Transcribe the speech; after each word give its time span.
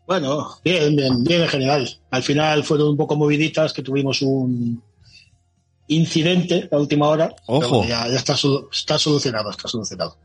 Bueno, 0.07 0.59
bien, 0.65 0.95
bien, 0.95 1.25
bien 1.25 1.43
en 1.43 1.49
general. 1.49 1.99
Al 2.11 2.23
final 2.23 2.63
fueron 2.63 2.91
un 2.91 2.97
poco 2.97 3.17
moviditas, 3.17 3.73
que 3.73 3.83
tuvimos 3.83 4.23
un 4.23 4.83
incidente 5.89 6.69
a 6.71 6.77
última 6.77 7.09
hora. 7.09 7.35
Ojo. 7.47 7.83
Pero 7.83 7.89
ya, 7.89 8.09
ya 8.09 8.17
está, 8.17 8.37
está 8.73 8.99
solucionado, 8.99 9.51
está 9.51 9.69
solucionado. 9.69 10.19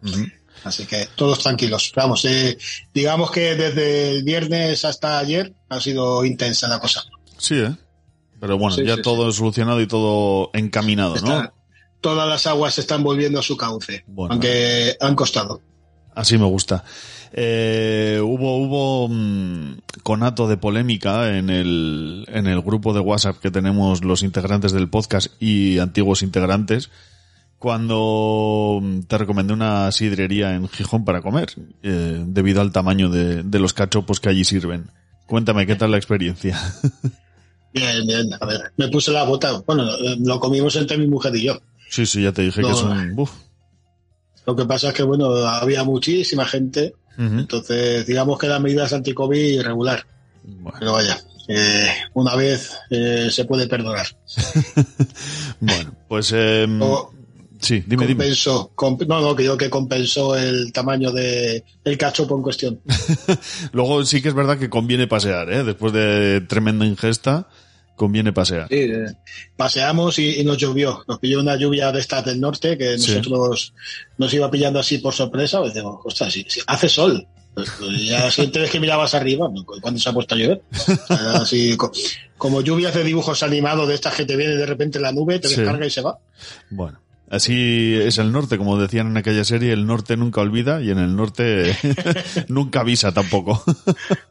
Así 0.63 0.85
que 0.85 1.07
todos 1.15 1.39
tranquilos. 1.39 1.91
Vamos, 1.95 2.25
eh, 2.25 2.57
digamos 2.93 3.31
que 3.31 3.55
desde 3.55 4.11
el 4.11 4.23
viernes 4.23 4.85
hasta 4.85 5.17
ayer 5.17 5.53
ha 5.69 5.79
sido 5.81 6.23
intensa 6.25 6.67
la 6.67 6.79
cosa. 6.79 7.03
Sí, 7.37 7.55
¿eh? 7.55 7.75
Pero 8.41 8.57
bueno, 8.57 8.75
Sí, 8.75 8.83
ya 8.83 8.95
sí, 8.95 9.01
todo 9.03 9.31
solucionado 9.31 9.79
y 9.79 9.87
todo 9.87 10.49
encaminado, 10.53 11.15
¿no? 11.21 11.53
Todas 12.01 12.27
las 12.27 12.47
aguas 12.47 12.79
están 12.79 13.03
volviendo 13.03 13.39
a 13.39 13.43
su 13.43 13.55
cauce, 13.55 14.03
Bueno. 14.07 14.33
aunque 14.33 14.97
han 14.99 15.15
costado. 15.15 15.61
Así 16.15 16.37
me 16.39 16.45
gusta. 16.45 16.83
Eh, 17.33 18.19
hubo 18.21 18.57
hubo 18.57 19.07
mm, 19.07 19.77
conato 20.03 20.47
de 20.49 20.57
polémica 20.57 21.37
en 21.37 21.49
el, 21.51 22.25
en 22.29 22.47
el 22.47 22.61
grupo 22.61 22.93
de 22.93 22.99
WhatsApp 22.99 23.37
que 23.37 23.51
tenemos 23.51 24.03
los 24.03 24.23
integrantes 24.23 24.73
del 24.73 24.89
podcast 24.89 25.31
y 25.41 25.77
antiguos 25.79 26.23
integrantes 26.23 26.89
cuando 27.59 28.79
mm, 28.81 29.01
te 29.03 29.17
recomendé 29.19 29.53
una 29.53 29.91
sidrería 29.91 30.55
en 30.55 30.67
Gijón 30.67 31.05
para 31.05 31.21
comer 31.21 31.53
eh, 31.83 32.21
debido 32.25 32.59
al 32.59 32.71
tamaño 32.71 33.09
de, 33.09 33.43
de 33.43 33.59
los 33.59 33.73
cachopos 33.73 34.19
que 34.19 34.29
allí 34.29 34.43
sirven. 34.43 34.89
Cuéntame, 35.27 35.65
¿qué 35.67 35.75
tal 35.75 35.91
la 35.91 35.97
experiencia? 35.97 36.59
Bien, 37.73 38.05
bien. 38.05 38.29
A 38.39 38.45
ver, 38.45 38.71
me 38.77 38.87
puse 38.89 39.11
la 39.11 39.23
bota. 39.23 39.59
Bueno, 39.65 39.87
eh, 39.95 40.17
lo 40.19 40.39
comimos 40.39 40.75
entre 40.75 40.97
mi 40.97 41.07
mujer 41.07 41.35
y 41.35 41.43
yo. 41.43 41.59
sí, 41.89 42.05
sí, 42.05 42.21
ya 42.23 42.31
te 42.31 42.41
dije 42.43 42.61
que 42.61 42.71
es 42.71 42.81
un... 42.81 43.13
uf. 43.17 43.31
Lo 44.45 44.55
que 44.55 44.65
pasa 44.65 44.89
es 44.89 44.93
que, 44.95 45.03
bueno, 45.03 45.27
había 45.47 45.83
muchísima 45.83 46.45
gente. 46.45 46.93
Entonces, 47.17 48.05
digamos 48.07 48.39
que 48.39 48.47
las 48.47 48.59
medidas 48.59 48.91
anti-COVID 48.93 49.37
irregular. 49.59 50.03
Bueno. 50.43 50.77
Pero 50.79 50.93
vaya, 50.93 51.19
eh, 51.47 51.87
una 52.15 52.35
vez 52.35 52.71
eh, 52.89 53.27
se 53.29 53.45
puede 53.45 53.67
perdonar. 53.67 54.07
Bueno, 55.59 55.93
pues 56.07 56.31
eh, 56.33 56.65
O 56.81 57.11
sí, 57.59 57.83
dime, 57.85 58.07
dime. 58.07 58.23
compensó, 58.23 58.71
comp- 58.75 59.05
no, 59.05 59.21
no, 59.21 59.35
que 59.35 59.43
yo 59.43 59.57
que 59.57 59.69
compensó 59.69 60.35
el 60.35 60.71
tamaño 60.73 61.11
de 61.11 61.63
el 61.83 61.97
cachopo 61.97 62.35
en 62.35 62.41
cuestión. 62.41 62.79
Luego 63.73 64.03
sí 64.05 64.21
que 64.21 64.29
es 64.29 64.33
verdad 64.33 64.57
que 64.57 64.69
conviene 64.69 65.05
pasear, 65.07 65.51
¿eh? 65.51 65.63
Después 65.63 65.93
de 65.93 66.41
tremenda 66.47 66.85
ingesta, 66.85 67.47
conviene 67.95 68.33
pasear. 68.33 68.67
Sí, 68.69 68.75
eh, 68.79 69.05
paseamos 69.55 70.17
y, 70.19 70.39
y 70.39 70.43
nos 70.43 70.57
llovió. 70.57 71.03
Nos 71.07 71.19
pilló 71.19 71.39
una 71.39 71.55
lluvia 71.55 71.91
de 71.91 71.99
estas 71.99 72.25
del 72.25 72.39
norte 72.39 72.77
que 72.77 72.97
Sí. 72.97 73.11
nosotros 73.17 73.73
nos 74.17 74.33
iba 74.33 74.49
pillando 74.49 74.79
así 74.79 74.97
por 74.99 75.13
sorpresa. 75.13 75.59
Y 75.63 75.67
decimos, 75.67 75.99
ostras, 76.03 76.33
sí, 76.33 76.45
sí, 76.47 76.61
hace 76.67 76.89
sol. 76.89 77.27
Pues, 77.53 77.69
pues, 77.77 78.05
ya 78.05 78.31
siguiente 78.31 78.59
vez 78.59 78.71
que 78.71 78.79
mirabas 78.79 79.13
arriba, 79.13 79.49
cuando 79.81 79.99
se 79.99 80.09
ha 80.09 80.13
puesto 80.13 80.35
a 80.35 80.37
llover. 80.37 80.61
O 80.71 81.07
sea, 81.07 81.31
así, 81.41 81.75
co- 81.75 81.91
como 82.37 82.61
lluvias 82.61 82.93
de 82.95 83.03
dibujos 83.03 83.43
animados 83.43 83.87
de 83.89 83.95
estas 83.95 84.15
que 84.15 84.25
te 84.25 84.35
viene 84.37 84.55
de 84.55 84.65
repente 84.65 84.99
la 84.99 85.11
nube, 85.11 85.37
te 85.39 85.49
Sí. 85.49 85.57
descarga 85.57 85.85
y 85.85 85.89
se 85.91 86.01
va. 86.01 86.17
Bueno, 86.69 87.00
así 87.31 87.95
es 87.95 88.19
el 88.19 88.31
norte, 88.31 88.57
como 88.59 88.77
decían 88.79 89.07
en 89.07 89.17
aquella 89.17 89.43
serie, 89.43 89.73
el 89.73 89.87
norte 89.87 90.15
nunca 90.17 90.41
olvida 90.41 90.81
y 90.81 90.91
en 90.91 90.99
el 90.99 91.15
norte 91.15 91.75
nunca 92.47 92.81
avisa 92.81 93.11
tampoco. 93.11 93.63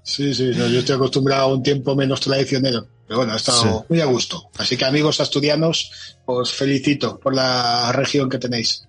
Sí, 0.02 0.34
sí, 0.34 0.50
no, 0.56 0.66
yo 0.68 0.80
estoy 0.80 0.96
acostumbrado 0.96 1.42
a 1.44 1.54
un 1.54 1.62
tiempo 1.62 1.94
menos 1.94 2.20
traicionero. 2.20 2.86
Pero 3.06 3.18
bueno, 3.18 3.32
ha 3.32 3.36
estado 3.36 3.62
Sí. 3.62 3.84
muy 3.88 4.00
a 4.00 4.06
gusto. 4.06 4.50
Así 4.58 4.76
que 4.76 4.84
amigos 4.84 5.20
asturianos, 5.20 5.90
os 6.26 6.52
felicito 6.52 7.18
por 7.18 7.34
la 7.34 7.90
región 7.92 8.28
que 8.28 8.38
tenéis. 8.38 8.86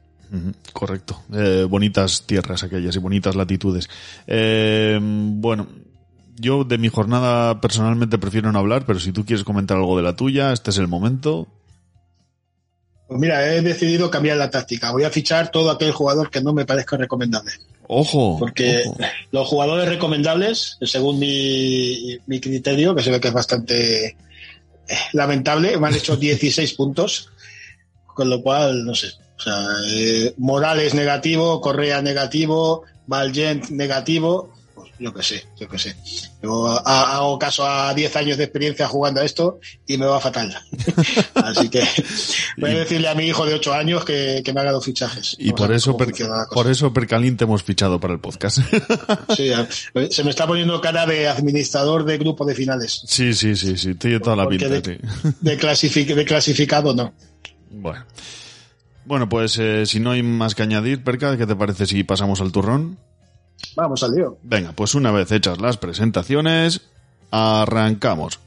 Correcto. 0.73 1.21
Eh, 1.33 1.66
bonitas 1.69 2.23
tierras 2.25 2.63
aquellas 2.63 2.95
y 2.95 3.00
bonitas 3.00 3.35
latitudes. 3.35 3.89
Eh, 4.27 4.97
bueno, 5.01 5.67
yo 6.38 6.63
de 6.63 6.77
mi 6.77 6.88
jornada 6.88 7.59
personalmente 7.61 8.17
prefiero 8.17 8.51
no 8.51 8.59
hablar, 8.59 8.85
pero 8.85 9.00
si 9.00 9.11
tú 9.11 9.25
quieres 9.25 9.44
comentar 9.44 9.77
algo 9.77 9.97
de 9.97 10.03
la 10.03 10.16
tuya, 10.16 10.53
este 10.53 10.69
es 10.71 10.77
el 10.77 10.88
momento. 10.88 11.47
Pues 13.11 13.19
mira, 13.19 13.53
he 13.53 13.61
decidido 13.61 14.09
cambiar 14.09 14.38
la 14.38 14.49
táctica. 14.49 14.94
Voy 14.94 15.03
a 15.03 15.09
fichar 15.09 15.51
todo 15.51 15.69
aquel 15.69 15.91
jugador 15.91 16.31
que 16.31 16.39
no 16.39 16.53
me 16.53 16.63
parezca 16.63 16.95
recomendable. 16.95 17.51
Ojo. 17.88 18.38
Porque 18.39 18.83
ojo. 18.86 18.97
los 19.31 19.47
jugadores 19.50 19.89
recomendables, 19.89 20.77
según 20.81 21.19
mi, 21.19 22.18
mi 22.27 22.39
criterio, 22.39 22.95
que 22.95 23.03
se 23.03 23.12
ve 23.12 23.19
que 23.19 23.27
es 23.27 23.33
bastante 23.33 24.06
eh, 24.06 24.15
lamentable, 25.12 25.77
me 25.77 25.89
han 25.89 25.95
hecho 25.95 26.15
16 26.15 26.74
puntos. 26.75 27.27
Con 28.06 28.30
lo 28.30 28.41
cual, 28.41 28.86
no 28.86 28.95
sé. 28.95 29.07
O 29.38 29.41
sea, 29.41 29.62
eh, 29.89 30.33
Morales 30.38 30.94
negativo, 30.94 31.59
Correa 31.59 32.01
negativo, 32.01 32.83
Valgent 33.07 33.71
negativo. 33.71 34.53
Yo 35.03 35.12
qué 35.12 35.24
sé, 35.24 35.44
yo 35.59 35.68
qué 35.68 35.80
sé. 35.80 35.95
Yo 36.44 36.68
ha- 36.68 37.15
hago 37.15 37.39
caso 37.39 37.65
a 37.65 37.92
10 37.92 38.15
años 38.18 38.38
de 38.38 38.44
experiencia 38.44 38.88
jugando 38.88 39.19
a 39.19 39.25
esto 39.25 39.59
y 39.88 39.98
me 39.98 40.06
va 40.06 40.19
fatal. 40.19 40.56
Así 41.33 41.69
que 41.69 41.81
voy 42.57 42.69
a 42.69 42.80
decirle 42.80 43.07
a 43.07 43.15
mi 43.15 43.24
hijo 43.25 43.44
de 43.48 43.56
8 43.56 43.74
años 43.74 44.06
que, 44.06 44.44
que 44.45 44.53
me 44.53 44.62
haga 44.62 44.71
dos 44.71 44.86
fichajes. 44.86 45.36
Y 45.39 45.53
por 45.53 45.71
eso, 45.71 45.98
per- 45.98 46.13
por 46.53 46.69
eso 46.69 46.94
Percalín 46.94 47.36
te 47.36 47.45
hemos 47.45 47.63
fichado 47.63 48.00
para 48.00 48.13
el 48.13 48.19
podcast. 48.19 48.59
Sí, 49.36 49.51
se 50.12 50.24
me 50.24 50.30
está 50.30 50.45
poniendo 50.45 50.80
cara 50.81 51.06
de 51.07 51.27
administrador 51.27 52.06
de 52.06 52.18
grupo 52.19 52.45
de 52.45 52.53
finales. 52.53 53.01
sí, 53.07 53.33
sí, 53.33 53.56
sí, 53.56 53.77
sí, 53.77 53.95
tiene 53.95 54.19
toda 54.19 54.36
la 54.36 54.44
Porque 54.44 54.59
pinta, 54.69 54.81
de, 54.81 54.98
sí. 54.98 55.30
de 55.42 55.59
clasific- 55.59 56.13
de 56.13 56.25
clasificado 56.25 56.94
no. 56.94 57.12
Bueno. 57.71 58.06
Bueno, 59.06 59.27
pues 59.27 59.57
eh, 59.57 59.86
si 59.88 60.00
no 60.00 60.12
hay 60.12 60.21
más 60.21 60.53
que 60.53 60.62
añadir, 60.62 61.03
Perca, 61.03 61.36
¿qué 61.38 61.48
te 61.48 61.56
parece 61.56 61.88
si 61.88 62.03
pasamos 62.03 62.39
al 62.39 62.51
turrón? 62.51 63.00
Vamos 63.75 64.04
al 64.04 64.12
lío. 64.12 64.38
Venga, 64.44 64.74
pues 64.74 64.96
una 64.96 65.12
vez 65.12 65.31
hechas 65.31 65.60
las 65.60 65.78
presentaciones, 65.78 66.81
arrancamos. 67.31 68.40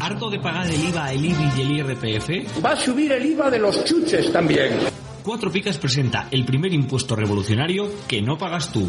¿Harto 0.00 0.30
de 0.30 0.38
pagar 0.38 0.66
el 0.66 0.84
IVA, 0.88 1.12
el 1.12 1.24
IBI 1.24 1.50
y 1.56 1.60
el 1.60 1.70
IRPF? 1.72 2.64
Va 2.64 2.70
a 2.72 2.76
subir 2.76 3.12
el 3.12 3.26
IVA 3.26 3.50
de 3.50 3.58
los 3.58 3.84
chuches 3.84 4.32
también. 4.32 4.78
Cuatro 5.22 5.52
Picas 5.52 5.76
presenta 5.76 6.28
el 6.30 6.46
primer 6.46 6.72
impuesto 6.72 7.14
revolucionario 7.14 7.90
que 8.08 8.22
no 8.22 8.38
pagas 8.38 8.72
tú. 8.72 8.88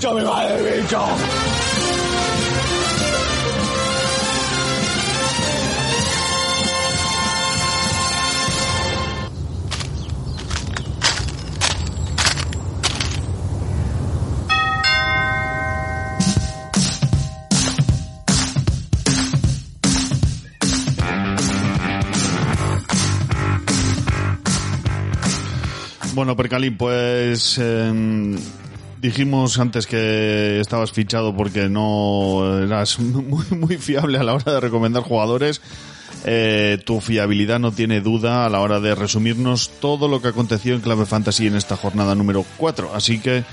¡Me 0.09 0.23
va 0.23 0.47
el 0.47 0.81
bicho! 0.81 0.99
Bueno, 26.15 26.35
Percalín, 26.35 26.75
pues 26.75 27.59
eh, 27.61 28.35
dijimos 29.01 29.57
antes 29.57 29.87
que 29.87 30.59
estabas 30.59 30.91
fichado 30.91 31.35
porque 31.35 31.67
no 31.67 32.61
eras 32.63 32.99
muy, 32.99 33.45
muy 33.49 33.77
fiable 33.77 34.19
a 34.19 34.23
la 34.23 34.33
hora 34.33 34.53
de 34.53 34.59
recomendar 34.59 35.03
jugadores. 35.03 35.61
Eh, 36.23 36.77
tu 36.85 37.01
fiabilidad 37.01 37.59
no 37.59 37.71
tiene 37.71 37.99
duda 37.99 38.45
a 38.45 38.49
la 38.49 38.59
hora 38.59 38.79
de 38.79 38.93
resumirnos 38.93 39.71
todo 39.79 40.07
lo 40.07 40.21
que 40.21 40.27
aconteció 40.27 40.75
en 40.75 40.81
Clave 40.81 41.07
Fantasy 41.07 41.47
en 41.47 41.55
esta 41.55 41.75
jornada 41.75 42.13
número 42.13 42.45
4. 42.57 42.93
Así 42.93 43.19
que, 43.19 43.43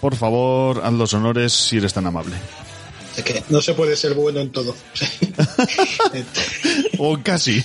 por 0.00 0.16
favor, 0.16 0.82
haz 0.84 0.92
los 0.92 1.14
honores 1.14 1.52
si 1.52 1.76
eres 1.76 1.94
tan 1.94 2.06
amable. 2.06 2.34
Es 3.16 3.22
que 3.24 3.42
no 3.48 3.60
se 3.60 3.74
puede 3.74 3.96
ser 3.96 4.14
bueno 4.14 4.40
en 4.40 4.50
todo. 4.50 4.74
o 6.98 7.18
casi. 7.22 7.62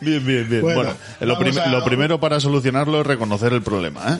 Bien, 0.00 0.24
bien, 0.26 0.48
bien. 0.48 0.62
Bueno, 0.62 0.76
Bueno, 0.82 0.96
lo, 1.20 1.34
vamos 1.34 1.38
prim- 1.50 1.58
a- 1.58 1.66
lo 1.68 1.84
primero 1.84 2.20
para 2.20 2.40
solucionarlo 2.40 3.00
es 3.00 3.06
reconocer 3.06 3.52
el 3.52 3.62
problema, 3.62 4.14
¿eh? 4.14 4.18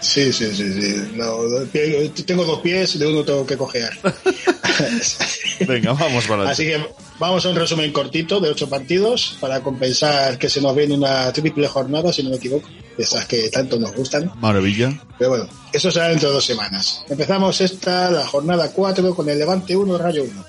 Sí, 0.00 0.32
sí, 0.32 0.46
sí, 0.54 0.72
sí. 0.80 1.10
No, 1.14 1.36
pie- 1.72 2.10
tengo 2.24 2.44
dos 2.46 2.60
pies, 2.60 2.98
de 2.98 3.06
uno 3.06 3.22
tengo 3.22 3.44
que 3.46 3.56
cojear. 3.58 3.92
Venga, 5.68 5.92
vamos 5.92 6.26
para 6.26 6.48
Así 6.48 6.64
que 6.64 6.80
vamos 7.18 7.44
a 7.44 7.50
un 7.50 7.56
resumen 7.56 7.92
cortito 7.92 8.40
de 8.40 8.48
ocho 8.48 8.68
partidos 8.68 9.36
para 9.40 9.60
compensar 9.60 10.38
que 10.38 10.48
se 10.48 10.60
nos 10.62 10.74
viene 10.74 10.94
una 10.94 11.30
triple 11.32 11.68
jornada, 11.68 12.12
si 12.12 12.22
no 12.22 12.30
me 12.30 12.36
equivoco, 12.36 12.68
de 12.96 13.02
esas 13.04 13.26
que 13.26 13.50
tanto 13.50 13.78
nos 13.78 13.92
gustan. 13.94 14.30
Maravilla. 14.40 14.90
Pero 15.18 15.30
bueno, 15.30 15.48
eso 15.72 15.90
será 15.90 16.08
dentro 16.08 16.28
de 16.28 16.34
dos 16.36 16.44
semanas. 16.46 17.04
Empezamos 17.10 17.60
esta, 17.60 18.10
la 18.10 18.26
jornada 18.26 18.70
4, 18.72 19.14
con 19.14 19.28
el 19.28 19.38
Levante 19.38 19.76
1, 19.76 19.98
Rayo 19.98 20.24
1. 20.24 20.44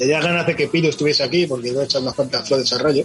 Tenía 0.00 0.18
ganas 0.18 0.46
de 0.46 0.56
que 0.56 0.66
Pino 0.66 0.88
estuviese 0.88 1.22
aquí 1.22 1.46
porque 1.46 1.70
le 1.70 1.78
he 1.78 1.84
echado 1.84 2.04
unas 2.04 2.14
cuantas 2.14 2.48
flores 2.48 2.72
al 2.72 2.80
Rayo. 2.80 3.04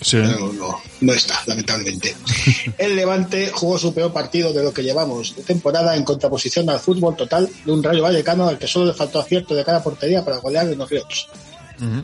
Sí. 0.00 0.18
pero 0.18 0.52
no, 0.52 0.80
no 1.00 1.12
está, 1.12 1.42
lamentablemente. 1.46 2.14
El 2.78 2.94
Levante 2.94 3.50
jugó 3.52 3.76
su 3.78 3.92
peor 3.92 4.12
partido 4.12 4.52
de 4.52 4.62
lo 4.62 4.72
que 4.72 4.84
llevamos 4.84 5.34
de 5.34 5.42
temporada 5.42 5.96
en 5.96 6.04
contraposición 6.04 6.70
al 6.70 6.78
fútbol 6.78 7.16
total 7.16 7.50
de 7.64 7.72
un 7.72 7.82
Rayo 7.82 8.00
Vallecano 8.00 8.46
al 8.46 8.58
que 8.58 8.68
solo 8.68 8.86
le 8.86 8.92
faltó 8.92 9.18
acierto 9.18 9.56
de 9.56 9.64
cada 9.64 9.82
portería 9.82 10.24
para 10.24 10.36
golear 10.36 10.68
en 10.68 10.78
los 10.78 10.88
ríos. 10.88 11.28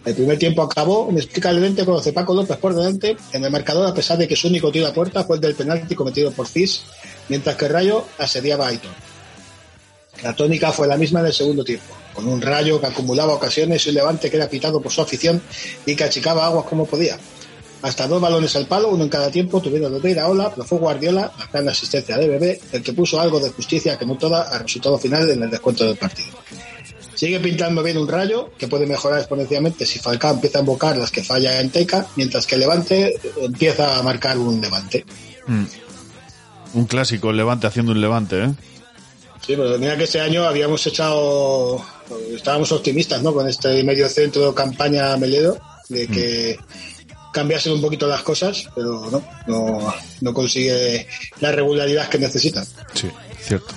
El 0.04 0.14
primer 0.14 0.38
tiempo 0.38 0.62
acabó 0.62 1.06
inexplicablemente 1.08 1.84
con 1.84 2.02
Cepaco 2.02 2.34
López 2.34 2.56
por 2.56 2.74
delante 2.74 3.16
en 3.32 3.44
el 3.44 3.50
marcador 3.52 3.86
a 3.86 3.94
pesar 3.94 4.18
de 4.18 4.26
que 4.26 4.34
su 4.34 4.48
único 4.48 4.72
tiro 4.72 4.88
a 4.88 4.92
puerta 4.92 5.22
fue 5.22 5.36
el 5.36 5.40
del 5.40 5.54
penalti 5.54 5.94
cometido 5.94 6.32
por 6.32 6.48
Cis, 6.48 6.82
mientras 7.28 7.54
que 7.54 7.66
el 7.66 7.72
Rayo 7.72 8.06
asediaba 8.18 8.66
a 8.66 8.70
Aitor. 8.70 8.90
La 10.24 10.34
tónica 10.34 10.72
fue 10.72 10.88
la 10.88 10.96
misma 10.96 11.20
en 11.20 11.26
el 11.26 11.32
segundo 11.32 11.62
tiempo, 11.62 11.94
con 12.14 12.26
un 12.28 12.40
Rayo 12.40 12.80
que 12.80 12.86
acumulaba 12.86 13.34
ocasiones 13.34 13.84
y 13.86 13.90
un 13.90 13.94
Levante 13.96 14.30
que 14.30 14.36
era 14.36 14.48
pitado 14.48 14.80
por 14.80 14.92
su 14.92 15.00
afición 15.00 15.42
y 15.86 15.94
que 15.94 16.04
achicaba 16.04 16.46
aguas 16.46 16.66
como 16.66 16.86
podía. 16.86 17.18
Hasta 17.82 18.06
dos 18.06 18.20
balones 18.20 18.54
al 18.54 18.66
palo, 18.66 18.90
uno 18.90 19.02
en 19.02 19.10
cada 19.10 19.30
tiempo, 19.30 19.60
tuvieron 19.60 19.92
los 19.92 20.02
de 20.02 20.12
Iraola, 20.12 20.50
pero 20.50 20.64
fue 20.64 20.78
Guardiola, 20.78 21.32
la 21.36 21.46
gran 21.46 21.68
asistencia 21.68 22.16
de 22.16 22.28
Bebé, 22.28 22.60
el 22.70 22.82
que 22.82 22.92
puso 22.92 23.20
algo 23.20 23.40
de 23.40 23.50
justicia 23.50 23.98
que 23.98 24.06
no 24.06 24.16
toda 24.16 24.42
al 24.42 24.62
resultado 24.62 24.98
final 24.98 25.28
en 25.28 25.42
el 25.42 25.50
descuento 25.50 25.84
del 25.84 25.96
partido. 25.96 26.30
Sigue 27.14 27.40
pintando 27.40 27.82
bien 27.82 27.98
un 27.98 28.08
rayo, 28.08 28.50
que 28.56 28.68
puede 28.68 28.86
mejorar 28.86 29.18
exponencialmente 29.18 29.84
si 29.84 29.98
Falcao 29.98 30.34
empieza 30.34 30.58
a 30.58 30.60
invocar 30.60 30.96
las 30.96 31.10
que 31.10 31.24
falla 31.24 31.60
en 31.60 31.70
Teca, 31.70 32.06
mientras 32.16 32.46
que 32.46 32.56
Levante 32.56 33.14
empieza 33.40 33.98
a 33.98 34.02
marcar 34.02 34.38
un 34.38 34.60
Levante. 34.60 35.04
Un 36.74 36.86
clásico, 36.86 37.30
el 37.30 37.36
levante 37.36 37.66
haciendo 37.66 37.92
un 37.92 38.00
levante, 38.00 38.44
¿eh? 38.44 38.54
Sí, 39.44 39.54
pero 39.56 39.76
mira 39.78 39.96
que 39.96 40.04
este 40.04 40.20
año 40.20 40.44
habíamos 40.44 40.86
echado, 40.86 41.84
estábamos 42.34 42.72
optimistas, 42.72 43.22
¿no? 43.22 43.32
Con 43.32 43.48
este 43.48 43.82
medio 43.84 44.08
centro 44.08 44.54
campaña 44.54 45.16
Meledo, 45.16 45.58
de 45.88 46.06
que 46.06 46.58
cambiasen 47.32 47.72
un 47.72 47.80
poquito 47.80 48.06
las 48.06 48.22
cosas, 48.22 48.68
pero 48.74 49.10
no, 49.10 49.22
no, 49.46 49.94
no 50.20 50.34
consigue 50.34 51.06
la 51.40 51.50
regularidad 51.52 52.08
que 52.08 52.18
necesita. 52.18 52.64
Sí, 52.94 53.08
cierto. 53.40 53.74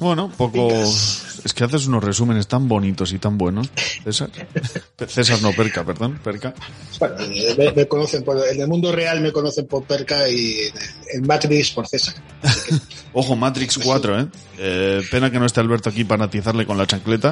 Bueno, 0.00 0.32
poco... 0.36 0.68
Es 1.44 1.54
que 1.54 1.64
haces 1.64 1.86
unos 1.86 2.02
resúmenes 2.04 2.46
tan 2.46 2.68
bonitos 2.68 3.12
y 3.12 3.18
tan 3.18 3.38
buenos, 3.38 3.70
César. 4.04 4.30
César 5.08 5.40
no, 5.42 5.52
Perca, 5.52 5.84
perdón, 5.84 6.18
Perca. 6.22 6.54
Bueno, 6.98 7.16
me, 7.56 7.72
me 7.72 7.88
conocen 7.88 8.22
por, 8.22 8.46
en 8.46 8.60
el 8.60 8.68
mundo 8.68 8.92
real 8.92 9.20
me 9.20 9.32
conocen 9.32 9.66
por 9.66 9.84
Perca 9.84 10.28
y 10.28 10.56
en 11.12 11.26
Matrix 11.26 11.70
por 11.70 11.86
César. 11.86 12.14
Ojo, 13.12 13.36
Matrix 13.36 13.78
4, 13.78 14.20
¿eh? 14.20 14.26
Eh, 14.58 15.02
Pena 15.10 15.30
que 15.30 15.38
no 15.38 15.46
esté 15.46 15.60
Alberto 15.60 15.90
aquí 15.90 16.04
para 16.04 16.24
atizarle 16.26 16.66
con 16.66 16.78
la 16.78 16.86
chancleta. 16.86 17.30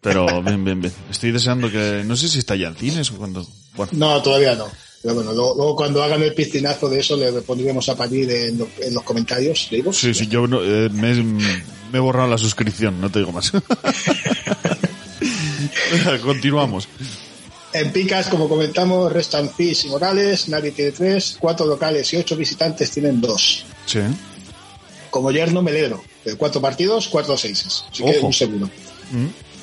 Pero 0.00 0.42
bien, 0.42 0.64
bien, 0.64 0.80
bien. 0.80 0.92
Estoy 1.10 1.32
deseando 1.32 1.70
que... 1.70 2.02
No 2.04 2.16
sé 2.16 2.28
si 2.28 2.38
está 2.40 2.56
ya 2.56 2.68
en 2.68 2.76
cines 2.76 3.10
o 3.10 3.16
cuando... 3.16 3.46
Bueno, 3.74 3.92
No, 3.94 4.20
todavía 4.22 4.54
no. 4.54 4.66
Pero 5.02 5.14
bueno, 5.16 5.32
luego, 5.32 5.74
cuando 5.74 6.02
hagan 6.02 6.22
el 6.22 6.32
piscinazo 6.32 6.88
de 6.88 7.00
eso 7.00 7.16
le 7.16 7.32
pondremos 7.42 7.88
a 7.88 7.96
parir 7.96 8.30
en, 8.30 8.58
lo- 8.58 8.68
en 8.80 8.94
los 8.94 9.02
comentarios. 9.02 9.66
¿le 9.70 9.78
digo? 9.78 9.92
sí, 9.92 10.14
sí, 10.14 10.28
yo 10.28 10.46
no- 10.46 10.62
eh, 10.62 10.88
me, 10.90 11.14
me 11.14 11.52
he 11.94 11.98
borrado 11.98 12.28
la 12.30 12.38
suscripción, 12.38 13.00
no 13.00 13.10
te 13.10 13.18
digo 13.18 13.32
más. 13.32 13.50
Continuamos. 16.22 16.88
En 17.72 17.90
Picas, 17.90 18.28
como 18.28 18.48
comentamos, 18.48 19.10
restan 19.12 19.48
Fis 19.50 19.84
y 19.86 19.88
Morales, 19.88 20.48
nadie 20.48 20.72
tiene 20.72 20.92
tres, 20.92 21.36
cuatro 21.40 21.64
locales 21.66 22.12
y 22.12 22.16
ocho 22.18 22.36
visitantes 22.36 22.90
tienen 22.90 23.20
dos. 23.20 23.64
Sí. 23.86 24.00
Como 25.10 25.30
yerno 25.30 25.62
Melero, 25.62 26.02
de 26.24 26.36
cuatro 26.36 26.60
partidos, 26.60 27.08
cuatro 27.08 27.36
seises. 27.36 27.84
Así 27.90 28.04
que 28.04 28.18
un 28.20 28.32
seguro. 28.32 28.68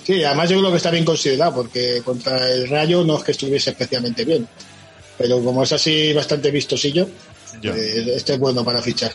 Sí, 0.05 0.24
además 0.24 0.50
yo 0.50 0.58
creo 0.60 0.72
que 0.72 0.77
está 0.77 0.89
bien 0.89 1.05
considerado, 1.05 1.53
porque 1.53 2.01
contra 2.03 2.50
el 2.51 2.67
Rayo 2.67 3.03
no 3.03 3.17
es 3.19 3.24
que 3.24 3.31
estuviese 3.31 3.69
especialmente 3.72 4.25
bien. 4.25 4.48
Pero 5.20 5.44
como 5.44 5.64
es 5.64 5.74
así 5.74 6.14
bastante 6.14 6.50
vistosillo, 6.50 7.08
eh, 7.62 8.14
este 8.16 8.34
es 8.34 8.40
bueno 8.40 8.64
para 8.64 8.82
fichar. 8.82 9.12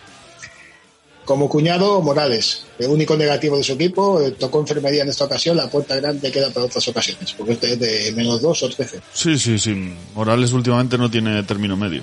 Como 1.25 1.49
cuñado, 1.49 2.03
Morales, 2.03 2.67
el 2.79 2.91
único 2.91 3.17
negativo 3.17 3.57
de 3.57 3.65
su 3.65 3.73
equipo, 3.73 4.21
eh, 4.21 4.33
tocó 4.33 4.61
enfermería 4.61 5.03
en 5.03 5.09
esta 5.09 5.25
ocasión, 5.25 5.57
la 5.57 5.71
puerta 5.71 5.97
grande 5.97 6.31
queda 6.31 6.51
para 6.51 6.67
otras 6.67 6.87
ocasiones, 6.87 7.33
porque 7.33 7.55
este 7.55 7.73
es 7.73 7.81
de 7.81 8.13
menos 8.13 8.43
dos 8.43 8.63
o 8.63 8.69
trece. 8.69 9.01
Sí, 9.15 9.39
sí, 9.39 9.59
sí. 9.59 9.75
Morales 10.15 10.53
últimamente 10.53 10.99
no 10.99 11.11
tiene 11.11 11.43
término 11.45 11.75
medio. 11.75 12.03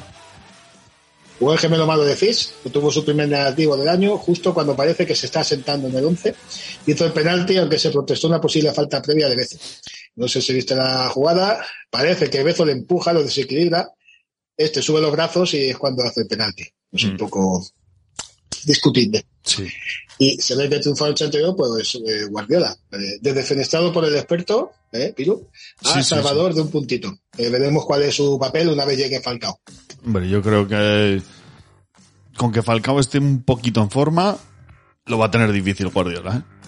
Jugó 1.38 1.54
el 1.54 1.60
gemelo 1.60 1.86
malo 1.86 2.04
de 2.04 2.16
Fis, 2.16 2.54
que 2.64 2.72
tuvo 2.72 2.92
su 2.92 3.06
primer 3.06 3.28
negativo 3.28 3.78
del 3.78 3.90
año, 3.90 4.18
justo 4.18 4.54
cuando 4.54 4.76
parece 4.76 5.06
que 5.06 5.16
se 5.16 5.28
está 5.28 5.44
sentando 5.44 5.88
en 5.88 5.96
el 5.96 6.06
11. 6.06 6.36
Hizo 6.88 7.06
el 7.06 7.12
penalti, 7.14 7.58
aunque 7.58 7.78
se 7.78 7.92
protestó 7.92 8.28
una 8.28 8.42
posible 8.42 8.72
falta 8.72 9.02
previa 9.02 9.30
de 9.30 9.36
Bezo. 9.36 9.58
No 10.16 10.28
sé 10.28 10.42
si 10.42 10.54
viste 10.54 10.76
la 10.76 11.10
jugada, 11.10 11.64
parece 11.90 12.30
que 12.30 12.44
Bezo 12.44 12.66
le 12.66 12.74
empuja, 12.74 13.14
lo 13.14 13.24
desequilibra, 13.24 13.90
este 14.58 14.82
sube 14.82 15.02
los 15.02 15.12
brazos 15.12 15.54
y 15.54 15.70
es 15.70 15.78
cuando 15.78 16.04
hace 16.04 16.22
el 16.22 16.28
penalti. 16.28 16.64
Es 16.92 17.04
un 17.06 17.18
poco 17.18 17.66
discutible. 18.66 19.26
Sí. 19.44 19.68
Y 20.20 20.38
se 20.40 20.56
ve 20.56 20.70
que 20.70 20.80
triunfó 20.80 21.06
el 21.06 21.14
82, 21.14 21.56
pues 21.58 21.96
eh, 21.96 22.26
Guardiola. 22.30 22.76
Eh, 22.92 23.18
desde 23.22 23.44
fenestrado 23.44 23.92
por 23.92 24.06
el 24.06 24.16
experto, 24.16 24.72
¿eh, 24.92 25.14
Piru? 25.16 25.50
A 25.84 25.94
Sí, 25.94 26.04
sí, 26.04 26.10
Salvador 26.10 26.54
de 26.54 26.62
un 26.62 26.70
puntito. 26.70 27.12
Eh, 27.38 27.50
veremos 27.50 27.86
cuál 27.86 28.04
es 28.04 28.16
su 28.16 28.38
papel 28.38 28.70
una 28.70 28.86
vez 28.86 28.98
llegue 28.98 29.22
Falcao. 29.22 29.60
Hombre, 30.06 30.30
yo 30.30 30.42
creo 30.42 30.68
que 30.68 31.22
con 32.38 32.52
que 32.52 32.62
Falcao 32.62 33.00
esté 33.00 33.18
un 33.18 33.44
poquito 33.44 33.82
en 33.82 33.90
forma, 33.90 34.38
lo 35.06 35.18
va 35.18 35.28
a 35.28 35.32
tener 35.32 35.52
difícil 35.52 35.90
Guardiola, 35.90 36.38
¿eh? 36.38 36.61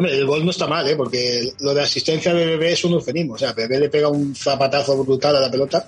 Hombre, 0.00 0.16
el 0.16 0.24
gol 0.24 0.46
no 0.46 0.50
está 0.50 0.66
mal, 0.66 0.88
¿eh? 0.88 0.96
porque 0.96 1.52
lo 1.60 1.74
de 1.74 1.82
asistencia 1.82 2.32
de 2.32 2.46
Bebé 2.46 2.72
es 2.72 2.82
un 2.84 2.94
eufemismo. 2.94 3.34
O 3.34 3.38
sea, 3.38 3.52
Bebé 3.52 3.78
le 3.78 3.90
pega 3.90 4.08
un 4.08 4.34
zapatazo 4.34 4.96
brutal 5.04 5.36
a 5.36 5.40
la 5.40 5.50
pelota. 5.50 5.86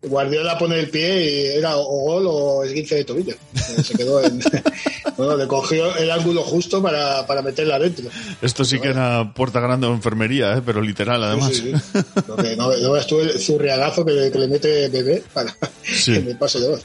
Guardiola 0.00 0.56
pone 0.56 0.78
el 0.78 0.88
pie 0.90 1.24
y 1.24 1.58
era 1.58 1.76
o 1.76 1.82
gol 1.84 2.22
o 2.28 2.62
esguince 2.62 2.94
de 2.94 3.04
tobillo. 3.04 3.32
Eh, 3.34 3.82
Se 3.82 3.94
quedó 3.94 4.22
en. 4.22 4.38
bueno, 5.16 5.36
le 5.36 5.48
cogió 5.48 5.96
el 5.96 6.08
ángulo 6.08 6.44
justo 6.44 6.80
para, 6.80 7.26
para 7.26 7.42
meterla 7.42 7.74
adentro. 7.74 8.08
Esto 8.40 8.64
sí 8.64 8.78
que 8.78 8.90
era 8.90 9.34
puerta 9.34 9.58
grande 9.58 9.88
o 9.88 9.92
enfermería, 9.92 10.56
¿eh? 10.56 10.62
pero 10.64 10.80
literal, 10.80 11.24
además. 11.24 11.48
Sí, 11.48 11.72
sí, 11.72 11.72
sí. 11.92 12.00
Lo 12.28 12.36
que 12.36 12.54
no, 12.54 12.70
no 12.76 13.04
tú 13.06 13.18
el 13.18 13.40
zurriagazo 13.40 14.04
que, 14.04 14.12
le- 14.12 14.30
que 14.30 14.38
le 14.38 14.46
mete 14.46 14.88
Bebé 14.88 15.20
para 15.32 15.52
que 16.04 16.20
me 16.20 16.36
pase 16.36 16.60
de 16.60 16.68
gol. 16.68 16.80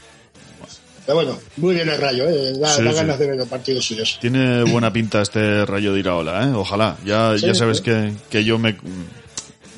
Pero 1.06 1.16
bueno, 1.16 1.38
muy 1.58 1.74
bien 1.74 1.88
el 1.88 2.00
rayo, 2.00 2.28
¿eh? 2.28 2.52
da, 2.58 2.68
Sí, 2.68 2.82
da 2.82 2.90
sí. 2.90 2.96
ganas 2.96 3.18
de 3.18 3.26
ver 3.26 3.36
los 3.36 3.48
partidos 3.48 3.84
suyos. 3.84 4.18
Tiene 4.20 4.62
buena 4.64 4.92
pinta 4.92 5.20
este 5.20 5.66
rayo 5.66 5.92
de 5.92 6.00
Iraola, 6.00 6.44
¿eh? 6.44 6.52
Ojalá. 6.54 6.96
Ya, 7.04 7.36
Sí, 7.38 7.46
ya 7.46 7.54
sabes 7.54 7.80
que, 7.82 8.12
que 8.30 8.42
yo 8.44 8.58
me, 8.58 8.76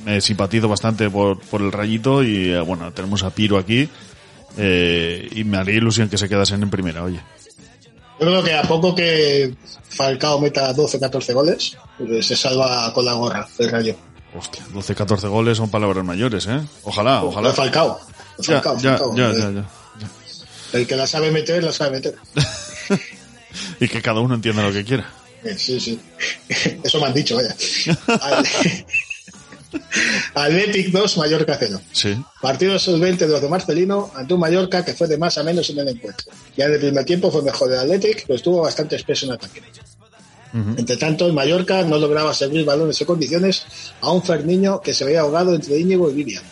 me 0.05 0.21
simpatizo 0.21 0.69
bastante 0.69 1.11
por, 1.11 1.41
por 1.41 1.63
el 1.63 1.73
rayito 1.73 2.23
y 2.23 2.51
eh, 2.53 2.61
bueno, 2.61 2.93
tenemos 2.93 3.25
a 3.25 3.31
Piro 3.31 3.59
aquí 3.59 3.89
eh, 4.57 5.29
y 5.33 5.43
me 5.45 5.57
haría 5.59 5.75
ilusión 5.75 6.09
que 6.09 6.17
se 6.17 6.29
quedasen 6.29 6.63
en 6.63 6.71
primera, 6.71 7.03
oye. 7.03 7.21
Yo 8.21 8.27
creo 8.27 8.43
que 8.43 8.55
a 8.55 8.63
poco 8.63 8.95
que 8.95 9.53
Falcao 9.91 10.41
meta 10.41 10.73
12, 10.73 10.99
14 11.01 11.33
goles, 11.35 11.77
pues 11.99 12.25
se 12.27 12.37
salva 12.37 12.93
con 12.95 13.05
la 13.05 13.13
gorra 13.15 13.47
el 13.59 13.69
rayo. 13.71 13.97
Hostia, 14.39 14.63
12, 14.73 14.95
14 14.95 15.27
goles 15.29 15.59
son 15.59 15.71
palabras 15.71 16.05
mayores, 16.05 16.47
¿eh? 16.47 16.61
Ojalá, 16.85 17.23
ojalá. 17.25 17.43
Lo 17.43 17.49
de 17.49 17.55
Falcao. 17.55 17.99
De 18.39 18.45
Ya, 18.45 18.53
Falcao, 18.61 18.79
ya, 18.79 18.91
Falcao. 18.99 19.17
ya, 19.17 19.31
Eh, 19.31 19.35
ya, 19.39 19.51
ya. 19.51 19.65
El 20.77 20.87
que 20.87 20.97
la 20.97 21.07
sabe 21.07 21.31
meter, 21.31 21.63
la 21.63 21.73
sabe 21.73 21.93
meter. 21.99 22.15
Y 23.81 23.89
que 23.89 24.03
cada 24.03 24.21
uno 24.21 24.35
entienda 24.35 24.63
lo 24.63 24.73
que 24.73 24.85
quiera. 24.85 25.11
Eh, 25.45 25.55
Sí, 25.57 25.81
sí. 25.81 25.99
Eso 26.85 27.01
me 27.01 27.07
han 27.07 27.15
dicho, 27.15 27.37
vaya. 27.37 27.55
Athletic 30.35 30.89
2, 30.93 31.17
Mallorca 31.19 31.57
0. 31.59 31.81
Sí. 31.93 32.17
Partido 32.41 32.79
solvente 32.79 33.27
de 33.27 33.33
los 33.33 33.41
de 33.41 33.49
Marcelino 33.49 34.11
ante 34.15 34.35
un 34.35 34.41
Mallorca 34.41 34.85
que 34.85 34.95
fue 34.95 35.07
de 35.09 35.19
más 35.19 35.39
a 35.39 35.43
menos 35.43 35.69
en 35.71 35.79
el 35.79 35.89
encuentro. 35.89 36.33
Ya 36.57 36.67
en 36.67 36.75
el 36.75 36.81
primer 36.81 37.05
tiempo 37.05 37.31
fue 37.31 37.43
mejor 37.43 37.73
el 37.73 37.79
Athletic, 37.79 38.25
pero 38.27 38.37
estuvo 38.37 38.61
bastante 38.63 38.97
espeso 38.97 39.27
en 39.27 39.33
ataque. 39.33 39.63
Entre 40.79 40.97
tanto, 40.97 41.27
el 41.27 41.35
Mallorca 41.35 41.83
no 41.83 41.99
lograba 41.99 42.33
servir 42.33 42.65
balones 42.65 42.99
en 42.99 43.07
condiciones 43.07 43.67
a 44.01 44.11
un 44.11 44.23
Ferniño 44.23 44.81
que 44.81 44.95
se 44.95 45.05
veía 45.05 45.21
ahogado 45.21 45.55
entre 45.55 45.79
Íñigo 45.79 46.11
y 46.11 46.15
Vivian. 46.15 46.43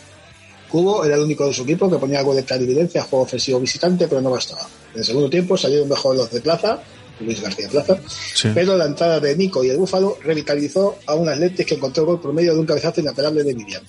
Cubo 0.75 1.05
era 1.05 1.15
el 1.15 1.21
único 1.21 1.47
de 1.47 1.53
su 1.53 1.61
equipo 1.61 1.89
que 1.89 1.95
ponía 1.95 2.19
algo 2.19 2.35
de 2.35 2.43
clarividencia 2.43 2.99
a 2.99 3.05
juego 3.05 3.23
ofensivo 3.23 3.61
visitante, 3.61 4.09
pero 4.09 4.19
no 4.19 4.29
bastaba. 4.29 4.67
En 4.93 4.99
el 4.99 5.05
segundo 5.05 5.29
tiempo 5.29 5.55
salieron 5.55 5.87
mejor 5.87 6.17
los 6.17 6.29
de 6.29 6.41
Plaza, 6.41 6.81
Luis 7.21 7.41
García 7.41 7.69
Plaza, 7.69 7.97
Sí. 8.33 8.49
pero 8.53 8.75
la 8.75 8.83
entrada 8.83 9.21
de 9.21 9.37
Nico 9.37 9.63
y 9.63 9.69
el 9.69 9.77
Búfalo 9.77 10.17
revitalizó 10.21 10.97
a 11.05 11.15
un 11.15 11.29
Athletic 11.29 11.65
que 11.65 11.75
encontró 11.75 12.05
gol 12.05 12.19
por 12.19 12.33
medio 12.33 12.53
de 12.53 12.59
un 12.59 12.65
cabezazo 12.65 12.99
inapelable 12.99 13.45
de 13.45 13.53
Vivian. 13.53 13.83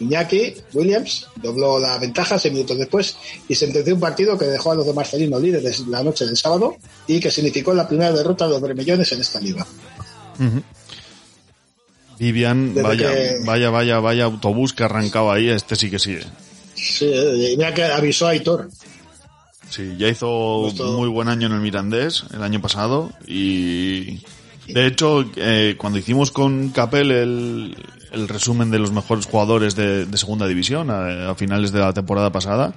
Iñaki 0.00 0.52
Williams 0.74 1.28
dobló 1.40 1.78
la 1.78 1.96
ventaja 1.98 2.40
seis 2.40 2.52
minutos 2.52 2.76
después 2.76 3.16
y 3.46 3.54
sentenció 3.54 3.94
un 3.94 4.00
partido 4.00 4.36
que 4.36 4.46
dejó 4.46 4.72
a 4.72 4.74
los 4.74 4.84
de 4.84 4.92
Marcelino 4.94 5.38
líderes 5.38 5.86
la 5.86 6.02
noche 6.02 6.26
del 6.26 6.36
sábado 6.36 6.76
y 7.06 7.20
que 7.20 7.30
significó 7.30 7.72
la 7.72 7.86
primera 7.86 8.10
derrota 8.10 8.46
de 8.46 8.50
los 8.50 8.60
bermellones 8.60 9.12
en 9.12 9.20
esta 9.20 9.40
liga. 9.40 9.64
Vivian, 12.18 12.74
Desde 12.74 12.82
vaya, 12.88 13.14
que- 13.14 13.36
vaya, 13.44 13.70
vaya, 13.70 14.00
vaya 14.00 14.24
autobús 14.24 14.72
que 14.72 14.84
arrancaba 14.84 15.34
ahí, 15.34 15.48
este 15.48 15.76
sí 15.76 15.90
que 15.90 15.98
sí. 15.98 16.12
¿eh? 16.12 16.24
Sí, 16.74 17.10
eh, 17.12 17.54
mira 17.56 17.72
que 17.74 17.84
avisó 17.84 18.26
a 18.26 18.30
Aitor. 18.30 18.68
Sí, 19.68 19.94
ya 19.98 20.08
hizo 20.08 20.62
Justo- 20.64 20.92
muy 20.92 21.08
buen 21.08 21.28
año 21.28 21.46
en 21.48 21.52
el 21.54 21.60
Mirandés 21.60 22.24
el 22.32 22.42
año 22.42 22.60
pasado 22.62 23.10
y 23.26 24.20
de 24.68 24.86
hecho 24.86 25.24
eh, 25.36 25.74
cuando 25.76 25.98
hicimos 25.98 26.30
con 26.30 26.68
Capel 26.70 27.10
el, 27.10 27.76
el 28.12 28.28
resumen 28.28 28.70
de 28.70 28.78
los 28.78 28.92
mejores 28.92 29.26
jugadores 29.26 29.74
de, 29.74 30.06
de 30.06 30.18
segunda 30.18 30.46
división 30.46 30.88
a, 30.90 31.30
a 31.30 31.34
finales 31.34 31.72
de 31.72 31.80
la 31.80 31.92
temporada 31.92 32.30
pasada 32.30 32.74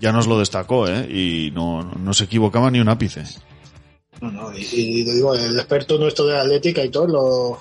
ya 0.00 0.12
nos 0.12 0.28
lo 0.28 0.38
destacó 0.38 0.86
¿eh? 0.88 1.08
y 1.10 1.50
no, 1.50 1.82
no 1.82 2.14
se 2.14 2.24
equivocaba 2.24 2.70
ni 2.70 2.78
un 2.80 2.88
ápice. 2.88 3.24
No, 4.20 4.30
no, 4.30 4.56
y, 4.56 4.62
y 4.72 5.02
digo, 5.04 5.34
el 5.34 5.56
experto 5.58 5.98
nuestro 5.98 6.26
de 6.26 6.38
Atlética 6.38 6.84
y 6.84 6.90
todo 6.90 7.06
lo 7.08 7.58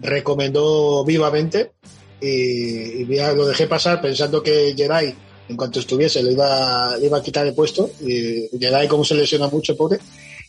recomendó 0.00 1.04
vivamente 1.04 1.72
y, 2.20 3.02
y 3.02 3.06
ya 3.16 3.32
lo 3.32 3.46
dejé 3.46 3.66
pasar 3.66 4.00
pensando 4.00 4.42
que 4.42 4.74
Jedi, 4.76 5.14
en 5.48 5.56
cuanto 5.56 5.80
estuviese, 5.80 6.22
le 6.22 6.32
iba, 6.32 6.96
le 6.96 7.06
iba 7.06 7.18
a 7.18 7.22
quitar 7.22 7.46
el 7.46 7.54
puesto 7.54 7.90
y 8.00 8.48
Jedi, 8.58 8.88
como 8.88 9.04
se 9.04 9.14
lesiona 9.14 9.48
mucho, 9.48 9.76
pobre, 9.76 9.98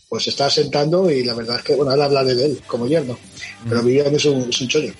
pues 0.08 0.24
se 0.24 0.32
está 0.32 0.50
sentando 0.50 1.10
y 1.10 1.24
la 1.24 1.34
verdad 1.34 1.58
es 1.58 1.64
que, 1.64 1.76
bueno, 1.76 1.92
ahora 1.92 2.06
hablaré 2.06 2.36
de 2.36 2.46
él 2.46 2.62
como 2.66 2.88
yerno, 2.88 3.18
pero 3.68 3.84
Vivian 3.84 4.14
es 4.14 4.26
un, 4.26 4.50
es 4.50 4.60
un 4.62 4.68
chollo. 4.68 4.94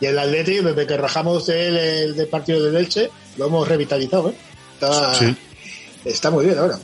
Y 0.00 0.06
el 0.06 0.18
Atleti, 0.18 0.56
desde 0.56 0.86
que 0.86 0.96
rajamos 0.96 1.46
de 1.46 1.68
él 1.68 1.76
el 1.76 2.16
del 2.16 2.28
partido 2.28 2.64
del 2.64 2.76
Elche, 2.76 3.10
lo 3.36 3.46
hemos 3.46 3.68
revitalizado, 3.68 4.30
¿eh? 4.30 4.34
Está, 4.74 5.14
Sí. 5.14 5.36
está 6.04 6.30
muy 6.30 6.46
bien 6.46 6.58
ahora. 6.58 6.78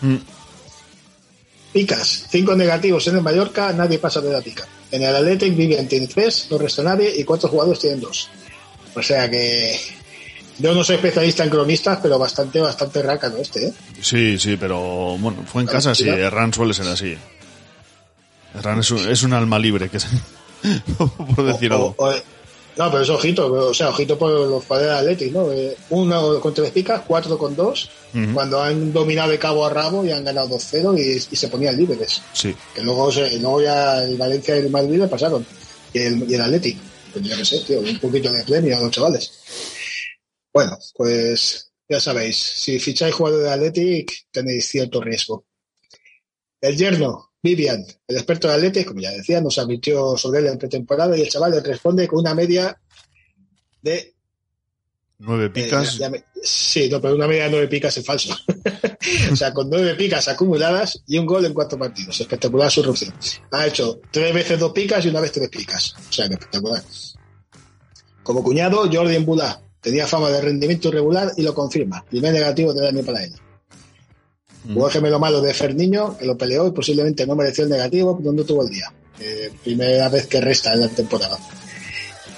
Mm. 0.00 0.16
Picas, 1.72 2.26
cinco 2.30 2.54
negativos 2.54 3.06
en 3.08 3.16
el 3.16 3.22
Mallorca, 3.22 3.72
nadie 3.72 3.98
pasa 3.98 4.20
de 4.20 4.32
la 4.32 4.40
pica. 4.40 4.64
En 4.94 5.02
el 5.02 5.14
Athletic 5.16 5.56
Vivian 5.56 5.88
tiene 5.88 6.06
tres, 6.06 6.46
no 6.50 6.58
resta 6.58 6.82
nadie 6.82 7.12
y 7.16 7.24
cuatro 7.24 7.48
jugadores 7.48 7.80
tienen 7.80 8.00
dos. 8.00 8.28
O 8.94 9.02
sea 9.02 9.28
que 9.30 9.76
yo 10.58 10.72
no 10.72 10.84
soy 10.84 10.96
especialista 10.96 11.42
en 11.42 11.50
cronistas, 11.50 11.98
pero 12.02 12.18
bastante, 12.18 12.60
bastante 12.60 13.02
rácano 13.02 13.36
este, 13.38 13.66
¿eh? 13.68 13.72
Sí, 14.00 14.38
sí, 14.38 14.56
pero 14.56 15.16
bueno, 15.18 15.44
fue 15.50 15.62
en 15.62 15.68
casa, 15.68 15.94
sí. 15.94 16.08
Herrán 16.08 16.52
suele 16.54 16.74
ser 16.74 16.86
así. 16.86 17.16
Herrán 18.54 18.78
es 18.80 18.90
un, 18.92 18.98
es 19.10 19.22
un 19.24 19.32
alma 19.32 19.58
libre, 19.58 19.88
que 19.88 19.98
se- 19.98 20.06
por 21.34 21.44
decir 21.44 21.72
O- 21.72 21.74
algo. 21.76 21.94
o- 21.98 22.12
no, 22.76 22.90
pero 22.90 23.02
es 23.02 23.10
ojito, 23.10 23.52
o 23.52 23.74
sea, 23.74 23.90
ojito 23.90 24.18
por 24.18 24.30
los 24.30 24.64
jugadores 24.64 24.90
del 24.90 24.98
Athletic, 24.98 25.32
¿no? 25.32 25.52
Eh, 25.52 25.76
Uno 25.90 26.40
con 26.40 26.52
tres 26.54 26.70
picas, 26.72 27.02
cuatro 27.06 27.38
con 27.38 27.54
dos, 27.54 27.88
Cuando 28.32 28.62
han 28.62 28.92
dominado 28.92 29.30
de 29.30 29.38
cabo 29.40 29.66
a 29.66 29.70
rabo 29.70 30.04
y 30.04 30.12
han 30.12 30.24
ganado 30.24 30.48
2-0 30.56 30.96
y, 30.98 31.16
y 31.34 31.36
se 31.36 31.48
ponían 31.48 31.76
líderes. 31.76 32.22
Sí. 32.32 32.54
que 32.74 32.80
luego, 32.82 33.10
se- 33.10 33.38
luego 33.40 33.60
ya 33.62 34.04
el 34.04 34.16
Valencia 34.16 34.56
y 34.56 34.60
el 34.60 34.70
Madrid 34.70 34.98
le 35.00 35.08
pasaron. 35.08 35.44
Y 35.92 35.98
el, 35.98 36.30
y 36.30 36.34
el 36.34 36.40
Athletic. 36.40 36.78
Tendría 37.12 37.36
que 37.36 37.44
ser, 37.44 37.64
tío, 37.64 37.80
un 37.80 37.98
poquito 37.98 38.30
de 38.32 38.44
premio 38.44 38.76
a 38.76 38.80
los 38.80 38.90
chavales. 38.92 39.32
Bueno, 40.52 40.78
pues 40.94 41.72
ya 41.88 41.98
sabéis, 42.00 42.36
si 42.36 42.78
ficháis 42.78 43.14
jugador 43.14 43.42
de 43.42 43.50
Athletic 43.50 44.12
tenéis 44.30 44.68
cierto 44.68 45.00
riesgo. 45.00 45.44
El 46.60 46.76
yerno, 46.76 47.32
Vivian, 47.42 47.84
el 48.06 48.16
experto 48.16 48.48
de 48.48 48.54
Athletic, 48.54 48.86
como 48.88 49.00
ya 49.00 49.10
decía, 49.10 49.40
nos 49.40 49.58
advirtió 49.58 50.16
sobre 50.16 50.38
él 50.40 50.46
en 50.46 50.58
pretemporada 50.58 51.16
y 51.16 51.22
el 51.22 51.28
chaval 51.28 51.50
le 51.52 51.60
responde 51.60 52.06
con 52.08 52.20
una 52.20 52.34
media 52.34 52.80
de... 53.82 54.13
Nueve 55.18 55.46
eh, 55.46 55.50
picas. 55.50 55.94
ya- 55.94 56.06
ya 56.06 56.10
me- 56.10 56.24
sí, 56.42 56.88
no, 56.90 57.00
pero 57.00 57.14
una 57.14 57.26
media 57.28 57.44
de 57.44 57.50
nueve 57.50 57.68
picas 57.68 57.96
es 57.96 58.04
falso. 58.04 58.34
o 59.32 59.36
sea, 59.36 59.52
con 59.54 59.70
nueve 59.70 59.94
picas 59.94 60.26
acumuladas 60.28 61.02
y 61.06 61.18
un 61.18 61.26
gol 61.26 61.44
en 61.46 61.54
cuatro 61.54 61.78
partidos. 61.78 62.20
Espectacular 62.20 62.70
su 62.70 62.80
erupción. 62.80 63.14
Ha 63.52 63.66
hecho 63.66 64.00
tres 64.10 64.34
veces 64.34 64.58
dos 64.58 64.72
picas 64.72 65.04
y 65.04 65.08
una 65.08 65.20
vez 65.20 65.32
tres 65.32 65.48
picas. 65.48 65.94
O 66.08 66.12
sea, 66.12 66.24
espectacular. 66.26 66.82
Como 68.22 68.42
cuñado, 68.42 68.88
Jordi 68.92 69.16
Embulá 69.16 69.60
tenía 69.80 70.06
fama 70.06 70.30
de 70.30 70.40
rendimiento 70.40 70.88
irregular 70.88 71.30
y 71.36 71.42
lo 71.42 71.54
confirma. 71.54 72.04
Primer 72.08 72.32
negativo 72.32 72.72
del 72.72 72.86
año 72.86 73.02
para 73.04 73.22
él. 73.24 73.32
Jugó 74.66 74.86
el 74.86 74.92
gemelo 74.94 75.18
malo 75.18 75.42
de 75.42 75.52
Ferniño, 75.52 76.16
que 76.16 76.24
lo 76.24 76.38
peleó 76.38 76.66
y 76.66 76.70
posiblemente 76.70 77.26
no 77.26 77.36
mereció 77.36 77.64
el 77.64 77.70
negativo, 77.70 78.16
pero 78.16 78.32
no 78.32 78.44
tuvo 78.44 78.62
el 78.64 78.70
día. 78.70 78.90
Eh, 79.20 79.52
primera 79.62 80.08
vez 80.08 80.26
que 80.26 80.40
resta 80.40 80.72
en 80.72 80.80
la 80.80 80.88
temporada. 80.88 81.38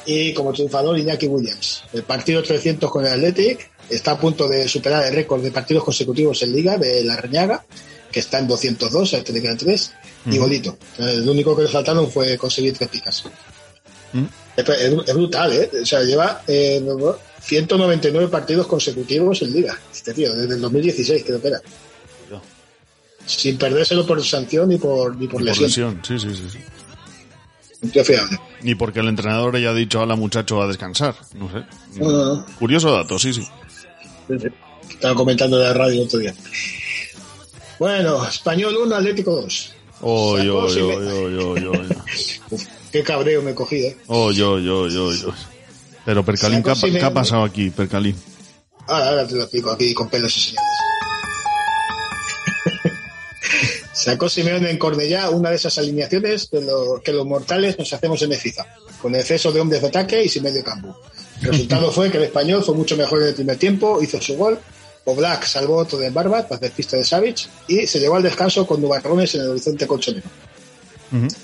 Y 0.06 0.32
como 0.32 0.52
triunfador, 0.52 0.98
Iñaki 0.98 1.26
Williams. 1.26 1.82
El 1.92 2.04
partido 2.04 2.42
300 2.42 2.90
con 2.90 3.04
el 3.04 3.12
Athletic 3.12 3.70
está 3.90 4.12
a 4.12 4.20
punto 4.20 4.48
de 4.48 4.68
superar 4.68 5.04
el 5.04 5.14
récord 5.14 5.42
de 5.42 5.50
partidos 5.50 5.84
consecutivos 5.84 6.42
en 6.42 6.52
Liga 6.52 6.76
de 6.78 7.02
la 7.04 7.16
Reñaga, 7.16 7.64
que 8.10 8.20
está 8.20 8.38
en 8.38 8.46
202, 8.46 9.14
a 9.14 9.18
este 9.18 9.32
le 9.32 9.42
quedan 9.42 9.58
tres, 9.58 9.92
y 10.26 10.30
Ujú. 10.30 10.40
golito. 10.40 10.78
El 10.98 11.28
único 11.28 11.56
que 11.56 11.62
le 11.62 11.68
faltaron 11.68 12.10
fue 12.10 12.38
conseguir 12.38 12.74
tres 12.76 12.88
picas. 12.88 13.24
Mm. 14.12 14.24
Es, 14.56 15.14
brutal, 15.14 15.52
¿eh? 15.52 15.70
O 15.82 15.84
sea, 15.84 16.02
lleva 16.02 16.42
eh, 16.46 16.82
199 17.42 18.28
partidos 18.28 18.66
consecutivos 18.66 19.42
en 19.42 19.52
Liga. 19.52 19.78
Este 19.92 20.14
tío, 20.14 20.34
desde 20.34 20.54
el 20.54 20.60
2016 20.60 21.24
creo 21.26 21.42
que 21.42 21.48
era. 21.48 21.60
Sin 23.26 23.58
perdérselo 23.58 24.06
por 24.06 24.22
sanción 24.24 24.68
ni 24.68 24.78
por, 24.78 25.16
ni 25.16 25.26
por 25.26 25.40
Por 25.40 25.42
lesión. 25.42 25.66
lesión, 25.66 26.00
sí, 26.06 26.18
sí, 26.18 26.34
sí, 26.36 26.50
sí. 26.52 26.58
Un 27.82 27.90
tío 27.90 28.04
fiable. 28.04 28.38
Ni 28.62 28.74
porque 28.74 29.00
el 29.00 29.08
entrenador 29.08 29.54
haya 29.56 29.72
dicho 29.74 30.00
a 30.02 30.06
la 30.06 30.16
muchacho 30.16 30.60
a 30.62 30.66
descansar, 30.66 31.14
no 31.34 31.50
sé. 31.50 31.64
No, 32.00 32.10
no, 32.10 32.34
no. 32.36 32.46
Curioso 32.58 32.90
dato, 32.92 33.18
sí, 33.18 33.32
sí. 33.32 33.46
Estaba 34.88 35.14
comentando 35.14 35.58
de 35.58 35.64
la 35.64 35.74
radio 35.74 36.02
otro 36.04 36.18
día. 36.18 36.34
Bueno, 37.78 38.26
Español 38.26 38.76
1, 38.84 38.94
Atlético 38.96 39.32
2. 39.42 39.72
Oh, 40.00 40.36
Sacó 40.36 40.44
yo, 40.44 40.68
si 40.70 40.78
yo, 40.78 40.88
me- 40.88 40.94
yo, 40.94 41.30
yo, 41.30 41.56
yo, 41.56 41.72
yo. 41.74 41.88
Uf, 42.50 42.64
qué 42.92 43.02
cabreo 43.02 43.42
me 43.42 43.50
he 43.50 43.54
cogido. 43.54 43.88
¿eh? 43.88 43.96
Yo, 44.08 44.30
yo, 44.58 44.88
yo, 44.88 45.12
yo. 45.12 45.32
Pero 46.04 46.24
Percalín, 46.24 46.62
¿qué 46.62 46.70
ha, 47.02 47.12
pasado 47.12 47.44
aquí, 47.44 47.70
Percalín? 47.70 48.16
Ahora, 48.86 49.08
ahora 49.10 49.26
te 49.26 49.34
lo 49.34 49.42
explico 49.42 49.70
aquí 49.70 49.92
con 49.92 50.08
pelos 50.08 50.36
y 50.36 50.40
señales. 50.40 50.70
Sacó 54.06 54.28
Simeone 54.28 54.70
en 54.70 54.78
Cornellá 54.78 55.30
una 55.30 55.50
de 55.50 55.56
esas 55.56 55.78
alineaciones 55.78 56.48
lo 56.52 57.02
que 57.02 57.12
los 57.12 57.26
mortales 57.26 57.76
nos 57.76 57.92
hacemos 57.92 58.22
en 58.22 58.30
FIFA, 58.30 58.64
con 59.02 59.16
exceso 59.16 59.50
de 59.50 59.58
hombres 59.58 59.80
de 59.80 59.88
ataque 59.88 60.22
y 60.22 60.28
sin 60.28 60.44
medio 60.44 60.62
campo. 60.62 60.96
El 61.42 61.48
resultado 61.48 61.90
fue 61.90 62.08
que 62.08 62.18
el 62.18 62.22
español 62.22 62.62
fue 62.62 62.76
mucho 62.76 62.96
mejor 62.96 63.22
en 63.22 63.28
el 63.30 63.34
primer 63.34 63.56
tiempo, 63.56 64.00
hizo 64.00 64.20
su 64.20 64.36
gol, 64.36 64.60
Oblak 65.06 65.44
salvó 65.46 65.78
otro 65.78 65.98
de 65.98 66.10
Barbat 66.10 66.46
tras 66.46 66.60
despista 66.60 66.96
de 66.96 67.02
Savic 67.02 67.48
y 67.66 67.84
se 67.88 67.98
llevó 67.98 68.14
al 68.14 68.22
descanso 68.22 68.64
con 68.64 68.80
nubarrones 68.80 69.34
en 69.34 69.40
el 69.40 69.48
horizonte 69.48 69.88
colchonero. 69.88 70.28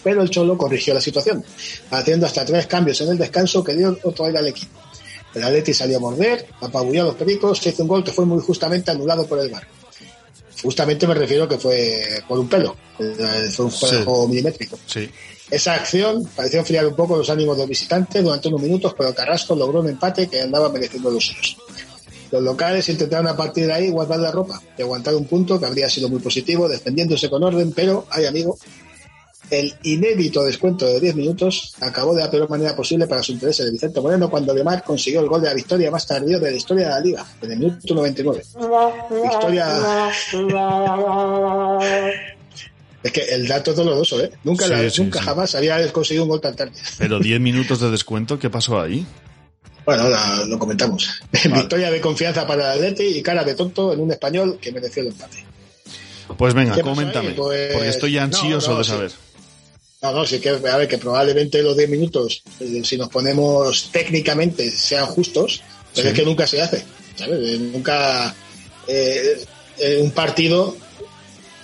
Pero 0.04 0.22
el 0.22 0.30
Cholo 0.30 0.56
corrigió 0.56 0.94
la 0.94 1.00
situación, 1.00 1.44
haciendo 1.90 2.26
hasta 2.26 2.44
tres 2.44 2.68
cambios 2.68 3.00
en 3.00 3.08
el 3.08 3.18
descanso 3.18 3.64
que 3.64 3.74
dio 3.74 3.98
otro 4.04 4.26
aire 4.26 4.38
al 4.38 4.46
equipo. 4.46 4.78
El 5.34 5.42
Atleti 5.42 5.74
salió 5.74 5.96
a 5.96 6.00
morder, 6.00 6.46
apabulló 6.60 7.02
a 7.02 7.06
los 7.06 7.16
pericos, 7.16 7.58
se 7.58 7.70
hizo 7.70 7.82
un 7.82 7.88
gol 7.88 8.04
que 8.04 8.12
fue 8.12 8.24
muy 8.24 8.40
justamente 8.40 8.92
anulado 8.92 9.26
por 9.26 9.40
el 9.40 9.50
VAR. 9.50 9.66
Justamente 10.62 11.06
me 11.06 11.14
refiero 11.14 11.48
que 11.48 11.58
fue 11.58 12.02
por 12.28 12.38
un 12.38 12.48
pelo, 12.48 12.76
fue 12.96 13.64
un 13.66 13.70
Sí. 13.70 13.86
juego 14.04 14.28
milimétrico. 14.28 14.78
Sí. 14.86 15.10
Esa 15.50 15.74
acción 15.74 16.26
pareció 16.34 16.60
enfriar 16.60 16.86
un 16.86 16.94
poco 16.96 17.16
los 17.16 17.28
ánimos 17.28 17.56
de 17.56 17.64
los 17.64 17.68
visitantes 17.68 18.22
durante 18.22 18.48
unos 18.48 18.62
minutos, 18.62 18.94
pero 18.96 19.14
Carrasco 19.14 19.54
logró 19.54 19.80
un 19.80 19.88
empate 19.88 20.28
que 20.28 20.40
andaba 20.40 20.68
mereciendo 20.70 21.10
los 21.10 21.26
suyos. 21.26 21.56
Los 22.30 22.42
locales 22.42 22.88
intentaron 22.88 23.26
a 23.26 23.36
partir 23.36 23.66
de 23.66 23.72
ahí 23.74 23.90
guardar 23.90 24.18
la 24.20 24.30
ropa 24.30 24.62
y 24.78 24.80
aguantar 24.82 25.14
un 25.14 25.26
punto 25.26 25.60
que 25.60 25.66
habría 25.66 25.90
sido 25.90 26.08
muy 26.08 26.20
positivo, 26.20 26.66
defendiéndose 26.66 27.28
con 27.28 27.42
orden, 27.42 27.72
pero, 27.72 28.06
ay 28.08 28.24
amigo, 28.24 28.56
el 29.52 29.74
inédito 29.82 30.42
descuento 30.44 30.86
de 30.86 30.98
10 30.98 31.14
minutos 31.14 31.74
acabó 31.80 32.14
de 32.14 32.22
la 32.22 32.30
peor 32.30 32.48
manera 32.48 32.74
posible 32.74 33.06
para 33.06 33.22
su 33.22 33.32
interés 33.32 33.58
de 33.58 33.70
Vicente 33.70 34.00
Moreno 34.00 34.30
cuando 34.30 34.54
Lemar 34.54 34.82
consiguió 34.82 35.20
el 35.20 35.28
gol 35.28 35.42
de 35.42 35.48
la 35.48 35.54
victoria 35.54 35.90
más 35.90 36.06
tardío 36.06 36.40
de 36.40 36.50
la 36.50 36.56
historia 36.56 36.84
de 36.84 36.90
la 36.90 37.00
liga, 37.00 37.26
en 37.42 37.52
el 37.52 37.58
minuto 37.58 37.94
99. 37.94 38.42
Victoria... 39.22 40.10
Es 43.02 43.10
que 43.10 43.20
el 43.34 43.48
dato 43.48 43.72
es 43.72 43.76
doloroso, 43.76 44.20
¿eh? 44.22 44.30
Nunca, 44.44 44.64
Sí, 44.66 44.70
la- 44.70 44.88
sí, 44.90 45.02
nunca 45.02 45.18
sí. 45.18 45.24
jamás 45.24 45.54
había 45.56 45.92
conseguido 45.92 46.22
un 46.22 46.30
gol 46.30 46.40
tan 46.40 46.54
tarde. 46.54 46.72
Pero 46.98 47.18
10 47.18 47.40
minutos 47.40 47.80
de 47.80 47.90
descuento, 47.90 48.38
¿qué 48.38 48.48
pasó 48.48 48.80
ahí? 48.80 49.04
Bueno, 49.84 50.04
ahora 50.04 50.44
lo 50.46 50.56
comentamos. 50.56 51.10
Victoria 51.52 51.90
de 51.90 52.00
confianza 52.00 52.46
para 52.46 52.74
el 52.74 52.78
Atleti 52.84 53.18
y 53.18 53.20
cara 53.22 53.42
de 53.42 53.56
tonto 53.56 53.92
en 53.92 53.98
un 54.00 54.12
español 54.12 54.56
que 54.60 54.70
mereció 54.70 55.02
el 55.02 55.08
empate. 55.08 55.44
Pues 56.38 56.54
venga, 56.54 56.74
¿Qué 56.76 56.82
pasó 56.82 56.94
coméntame. 56.94 57.30
Pues- 57.32 57.72
Porque 57.72 57.88
estoy 57.88 58.18
ansioso 58.18 58.68
no, 58.70 58.74
no, 58.74 59.00
de 59.00 59.08
sí. 59.10 59.16
No, 60.02 60.10
no, 60.12 60.26
sí 60.26 60.40
que, 60.40 60.48
a 60.48 60.76
ver, 60.76 60.88
que 60.88 60.98
probablemente 60.98 61.62
los 61.62 61.76
10 61.76 61.88
minutos, 61.88 62.42
eh, 62.58 62.82
si 62.84 62.96
nos 62.96 63.08
ponemos 63.08 63.88
técnicamente, 63.92 64.68
sean 64.72 65.06
justos, 65.06 65.62
pero 65.94 66.08
Sí. 66.08 66.12
es 66.12 66.14
que 66.18 66.24
nunca 66.24 66.44
se 66.46 66.60
hace. 66.60 66.84
¿sabes? 67.16 67.38
Eh, 67.40 67.58
Nunca 67.58 68.34
eh, 68.88 69.44
un 70.00 70.10
partido 70.10 70.76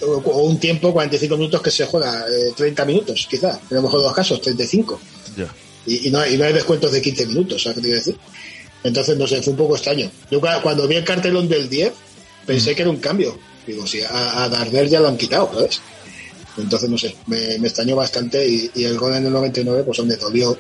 o, 0.03 0.07
un 0.43 0.61
tiempo, 0.61 0.93
45 0.93 1.37
minutos 1.37 1.61
que 1.63 1.71
se 1.73 1.87
juega, 1.87 2.27
eh, 2.29 2.53
30 2.57 2.85
minutos, 2.85 3.27
quizá, 3.29 3.59
en 3.69 3.77
lo 3.77 3.83
mejor 3.83 4.01
de 4.01 4.07
los 4.07 4.15
casos, 4.15 4.41
35. 4.41 5.01
Ya. 5.37 5.53
y, 5.87 6.07
y 6.07 6.11
no, 6.13 6.25
y 6.25 6.37
no 6.37 6.45
hay 6.45 6.53
descuentos 6.53 6.93
de 6.93 7.03
15 7.03 7.27
minutos, 7.27 7.63
¿sabes 7.63 7.77
qué 7.77 7.81
te 7.83 7.87
quiero 7.89 7.99
decir? 7.99 8.17
Entonces, 8.85 9.17
no 9.19 9.27
sé, 9.27 9.43
fue 9.43 9.51
un 9.53 9.57
poco 9.59 9.75
extraño. 9.75 10.09
Yo 10.31 10.41
cua- 10.41 10.63
cuando 10.63 10.87
vi 10.87 10.95
el 10.95 11.05
cartelón 11.05 11.49
del 11.49 11.69
10, 11.69 11.93
pensé 12.47 12.77
que 12.77 12.83
era 12.83 12.91
un 12.93 12.99
cambio. 12.99 13.37
Digo, 13.67 13.85
sí, 13.87 14.01
a, 14.03 14.45
a 14.45 14.49
Darder 14.49 14.89
ya 14.89 15.01
lo 15.01 15.09
han 15.09 15.17
quitado, 15.17 15.51
¿sabes? 15.53 15.81
Entonces, 16.59 16.89
no 16.91 16.99
sé, 16.99 17.15
me, 17.27 17.59
me 17.59 17.69
extrañó 17.69 17.97
bastante 17.97 18.47
y, 18.49 18.71
y 18.75 18.85
el 18.85 18.99
gol 18.99 19.15
en 19.15 19.27
el 19.27 19.33
99, 19.33 19.83
pues 19.85 19.99
donde 19.99 20.17
dolió. 20.17 20.59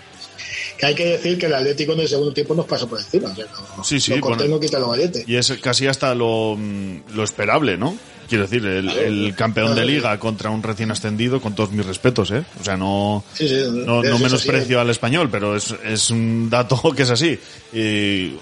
Que 0.78 0.86
hay 0.86 0.94
que 0.94 1.06
decir 1.06 1.36
que 1.38 1.46
el 1.46 1.54
Atlético 1.54 1.92
en 1.94 2.00
el 2.00 2.08
segundo 2.08 2.32
tiempo 2.32 2.54
nos 2.54 2.66
pasó 2.66 2.88
por 2.88 3.00
encima. 3.00 3.30
O 3.30 3.34
sea, 3.34 3.46
no, 3.76 3.82
Sí, 3.84 3.98
sí, 3.98 4.14
lo 4.14 4.20
cortés 4.20 4.42
bueno. 4.46 4.54
no 4.54 4.60
quita 4.60 4.78
lo 4.78 4.88
valiente. 4.88 5.24
Y 5.26 5.34
es 5.34 5.52
casi 5.60 5.88
hasta 5.88 6.14
lo, 6.14 6.54
mm, 6.56 7.14
lo 7.14 7.24
esperable, 7.24 7.76
¿no? 7.76 7.98
Quiero 8.28 8.44
decir, 8.44 8.64
el, 8.64 8.88
el 8.90 9.34
campeón 9.34 9.74
de 9.74 9.84
liga 9.86 10.16
contra 10.20 10.50
un 10.50 10.62
recién 10.62 10.90
ascendido, 10.90 11.40
con 11.40 11.54
todos 11.54 11.72
mis 11.72 11.84
respetos, 11.84 12.30
¿eh? 12.30 12.44
O 12.60 12.64
sea, 12.64 12.76
no, 12.76 13.24
Sí, 13.34 13.48
sí, 13.48 13.54
no, 13.72 14.02
no 14.02 14.18
menosprecio 14.18 14.78
al 14.80 14.90
español, 14.90 15.30
pero 15.32 15.56
es, 15.56 15.74
es 15.84 16.10
un 16.10 16.48
dato 16.50 16.80
que 16.96 17.02
es 17.04 17.10
así. 17.10 17.38
Y 17.72 18.34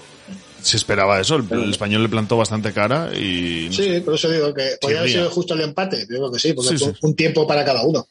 se 0.67 0.77
esperaba 0.77 1.19
eso, 1.19 1.35
el, 1.35 1.45
el 1.51 1.71
español 1.71 2.03
le 2.03 2.09
plantó 2.09 2.37
bastante 2.37 2.73
cara 2.73 3.11
y... 3.15 3.67
no 3.69 3.73
sé. 3.73 3.95
Sí, 3.95 3.99
por 4.01 4.13
eso 4.15 4.29
digo 4.29 4.53
que 4.53 4.77
podría 4.81 4.99
haber 4.99 5.11
sido 5.11 5.29
justo 5.29 5.53
el 5.53 5.61
empate. 5.61 6.01
Yo 6.01 6.17
creo 6.17 6.31
que 6.31 6.39
sí, 6.39 6.53
porque 6.53 6.77
Sí, 6.77 6.83
fue 6.83 6.93
sí. 6.93 6.99
un 7.01 7.15
tiempo 7.15 7.47
para 7.47 7.63
cada 7.65 7.83
uno. 7.83 8.07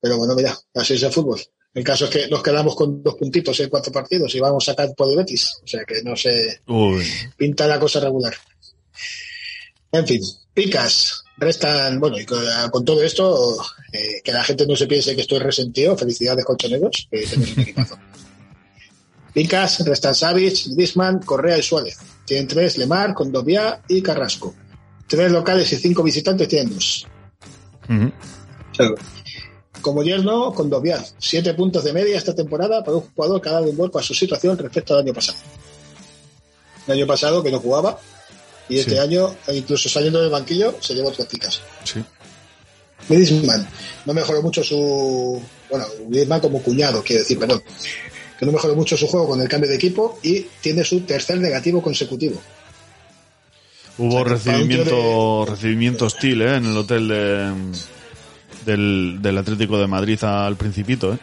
Pero 0.00 0.18
bueno, 0.18 0.34
mira, 0.34 0.56
así 0.74 0.94
es 0.94 1.02
el 1.02 1.12
fútbol. 1.12 1.40
El 1.74 1.84
caso 1.84 2.04
es 2.04 2.10
que 2.10 2.28
nos 2.28 2.42
quedamos 2.42 2.76
con 2.76 3.02
dos 3.02 3.14
puntitos 3.14 3.58
en 3.60 3.70
cuatro 3.70 3.90
partidos 3.92 4.34
y 4.34 4.40
vamos 4.40 4.68
a 4.68 4.72
sacar 4.72 4.94
por 4.94 5.10
el 5.10 5.16
Betis. 5.16 5.58
O 5.64 5.66
sea 5.66 5.84
que 5.84 6.02
no 6.02 6.14
se 6.16 6.60
Uy, 6.66 7.04
pinta 7.36 7.66
la 7.66 7.78
cosa 7.80 8.00
regular. 8.00 8.34
En 9.92 10.06
fin, 10.06 10.20
picas. 10.54 11.18
Restan, 11.38 11.98
bueno, 11.98 12.20
y 12.20 12.26
con, 12.26 12.44
con 12.70 12.84
todo 12.84 13.02
esto, 13.02 13.56
eh, 13.92 14.20
que 14.22 14.32
la 14.32 14.44
gente 14.44 14.66
no 14.66 14.76
se 14.76 14.86
piense 14.86 15.14
que 15.16 15.22
estoy 15.22 15.38
resentido. 15.38 15.96
Felicidades, 15.96 16.44
colchoneros, 16.44 17.08
que 17.10 17.26
tenéis 17.26 17.56
un 17.56 17.62
equipazo. 17.62 17.98
Picas, 19.32 19.84
restan 19.86 20.14
Savic, 20.14 20.66
Griezmann, 20.74 21.20
Correa 21.20 21.58
y 21.58 21.62
Suárez. 21.62 21.98
Tienen 22.26 22.46
tres, 22.48 22.76
Lemar, 22.78 23.14
Condovia 23.14 23.80
y 23.88 24.02
Carrasco. 24.02 24.54
Tres 25.06 25.30
locales 25.32 25.72
y 25.72 25.76
cinco 25.76 26.02
visitantes 26.02 26.48
tienen 26.48 26.74
dos. 26.74 27.06
ujú. 27.88 28.06
O 28.70 28.74
sea, 28.74 28.86
como 29.80 30.02
yerno, 30.02 30.52
Condovia. 30.52 31.02
Siete 31.18 31.54
puntos 31.54 31.82
de 31.84 31.92
media 31.92 32.16
esta 32.16 32.34
temporada 32.34 32.84
para 32.84 32.98
un 32.98 33.02
jugador 33.14 33.40
que 33.40 33.48
ha 33.48 33.52
dado 33.52 33.64
un 33.70 33.76
vuelco 33.76 33.98
a 33.98 34.02
su 34.02 34.14
situación 34.14 34.56
respecto 34.58 34.94
al 34.94 35.00
año 35.00 35.12
pasado. 35.14 35.38
El 36.86 36.94
año 36.94 37.06
pasado 37.06 37.42
que 37.42 37.50
no 37.50 37.58
jugaba 37.60 37.98
y 38.68 38.78
este 38.78 38.92
Sí. 38.92 38.98
año, 38.98 39.34
incluso 39.52 39.88
saliendo 39.88 40.20
del 40.20 40.30
banquillo, 40.30 40.76
se 40.80 40.94
llevó 40.94 41.10
tres 41.10 41.26
picas. 41.26 41.60
sí. 41.84 42.02
Griezmann 43.08 43.66
no 44.06 44.14
mejoró 44.14 44.40
mucho 44.42 44.62
su... 44.62 45.42
Bueno, 45.68 45.84
Griezmann 46.08 46.40
como 46.40 46.62
cuñado, 46.62 47.02
quiero 47.02 47.22
decir, 47.22 47.36
perdón. 47.36 47.60
Que 48.42 48.46
no 48.46 48.50
mejoró 48.50 48.74
mucho 48.74 48.96
su 48.96 49.06
juego 49.06 49.28
con 49.28 49.40
el 49.40 49.48
cambio 49.48 49.70
de 49.70 49.76
equipo 49.76 50.18
y 50.20 50.40
tiene 50.60 50.82
su 50.82 51.02
tercer 51.02 51.38
negativo 51.38 51.80
consecutivo. 51.80 52.42
Hubo 53.98 54.08
O 54.08 54.10
sea, 54.16 54.24
que 54.24 54.30
recibimiento, 54.30 55.46
recibimiento 55.48 56.06
hostil, 56.06 56.42
¿eh? 56.42 56.56
En 56.56 56.66
el 56.66 56.76
hotel 56.76 57.06
de, 57.06 57.52
del, 58.66 59.18
del 59.22 59.38
Atlético 59.38 59.78
de 59.78 59.86
Madrid 59.86 60.24
al 60.24 60.56
principito, 60.56 61.14
¿eh? 61.14 61.18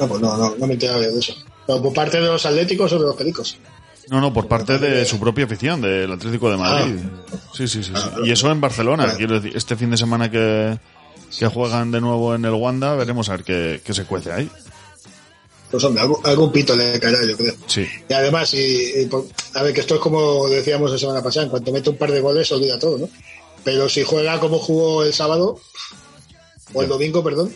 No, 0.00 0.08
pues 0.08 0.20
no, 0.20 0.36
no, 0.36 0.56
no 0.56 0.66
me 0.66 0.76
yo 0.76 0.98
de 0.98 1.16
eso. 1.16 1.36
Pero 1.68 1.80
por 1.80 1.92
parte 1.92 2.20
de 2.20 2.26
los 2.26 2.44
atléticos 2.44 2.92
o 2.92 2.98
de 2.98 3.04
los 3.04 3.14
pericos. 3.14 3.56
No, 4.10 4.20
no, 4.20 4.32
por 4.32 4.48
parte 4.48 4.78
de 4.78 5.04
su 5.04 5.20
propia 5.20 5.44
afición, 5.44 5.80
del 5.82 6.10
Atlético 6.10 6.50
de 6.50 6.56
Madrid. 6.56 6.96
Sí, 7.56 7.68
sí, 7.68 7.84
sí, 7.84 7.92
sí. 7.94 8.08
Y 8.24 8.32
eso 8.32 8.50
en 8.50 8.60
Barcelona, 8.60 9.10
Ah. 9.10 9.14
quiero 9.16 9.38
decir, 9.38 9.56
este 9.56 9.76
fin 9.76 9.90
de 9.90 9.96
semana 9.98 10.28
que, 10.28 10.80
que 11.38 11.46
juegan 11.46 11.92
de 11.92 12.00
nuevo 12.00 12.34
en 12.34 12.44
el 12.44 12.54
Wanda, 12.54 12.96
veremos 12.96 13.28
a 13.28 13.36
ver 13.36 13.44
qué, 13.44 13.80
qué 13.84 13.94
se 13.94 14.02
cuece 14.02 14.32
ahí. 14.32 14.50
Pues 15.74 15.82
hombre, 15.82 16.02
algún, 16.02 16.20
algún 16.24 16.52
pito 16.52 16.76
le 16.76 17.00
caerá, 17.00 17.18
yo 17.26 17.36
creo. 17.36 17.52
Sí. 17.66 17.84
Y 18.08 18.12
además, 18.12 18.54
y, 18.54 19.08
a 19.54 19.62
ver, 19.64 19.74
que 19.74 19.80
esto 19.80 19.96
es 19.96 20.00
como 20.00 20.48
decíamos 20.48 20.88
la 20.92 20.98
semana 20.98 21.20
pasada, 21.20 21.46
en 21.46 21.50
cuanto 21.50 21.72
mete 21.72 21.90
un 21.90 21.96
par 21.96 22.12
de 22.12 22.20
goles 22.20 22.52
olvida 22.52 22.78
todo, 22.78 22.96
¿no? 22.96 23.08
Pero 23.64 23.88
si 23.88 24.04
juega 24.04 24.38
como 24.38 24.60
jugó 24.60 25.02
el 25.02 25.12
sábado, 25.12 25.58
o 26.72 26.82
el 26.82 26.88
domingo, 26.88 27.24
perdón, 27.24 27.52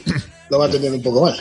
lo 0.51 0.59
va 0.59 0.67
a 0.67 0.69
tener 0.69 0.91
un 0.91 1.01
poco 1.01 1.21
mal. 1.23 1.41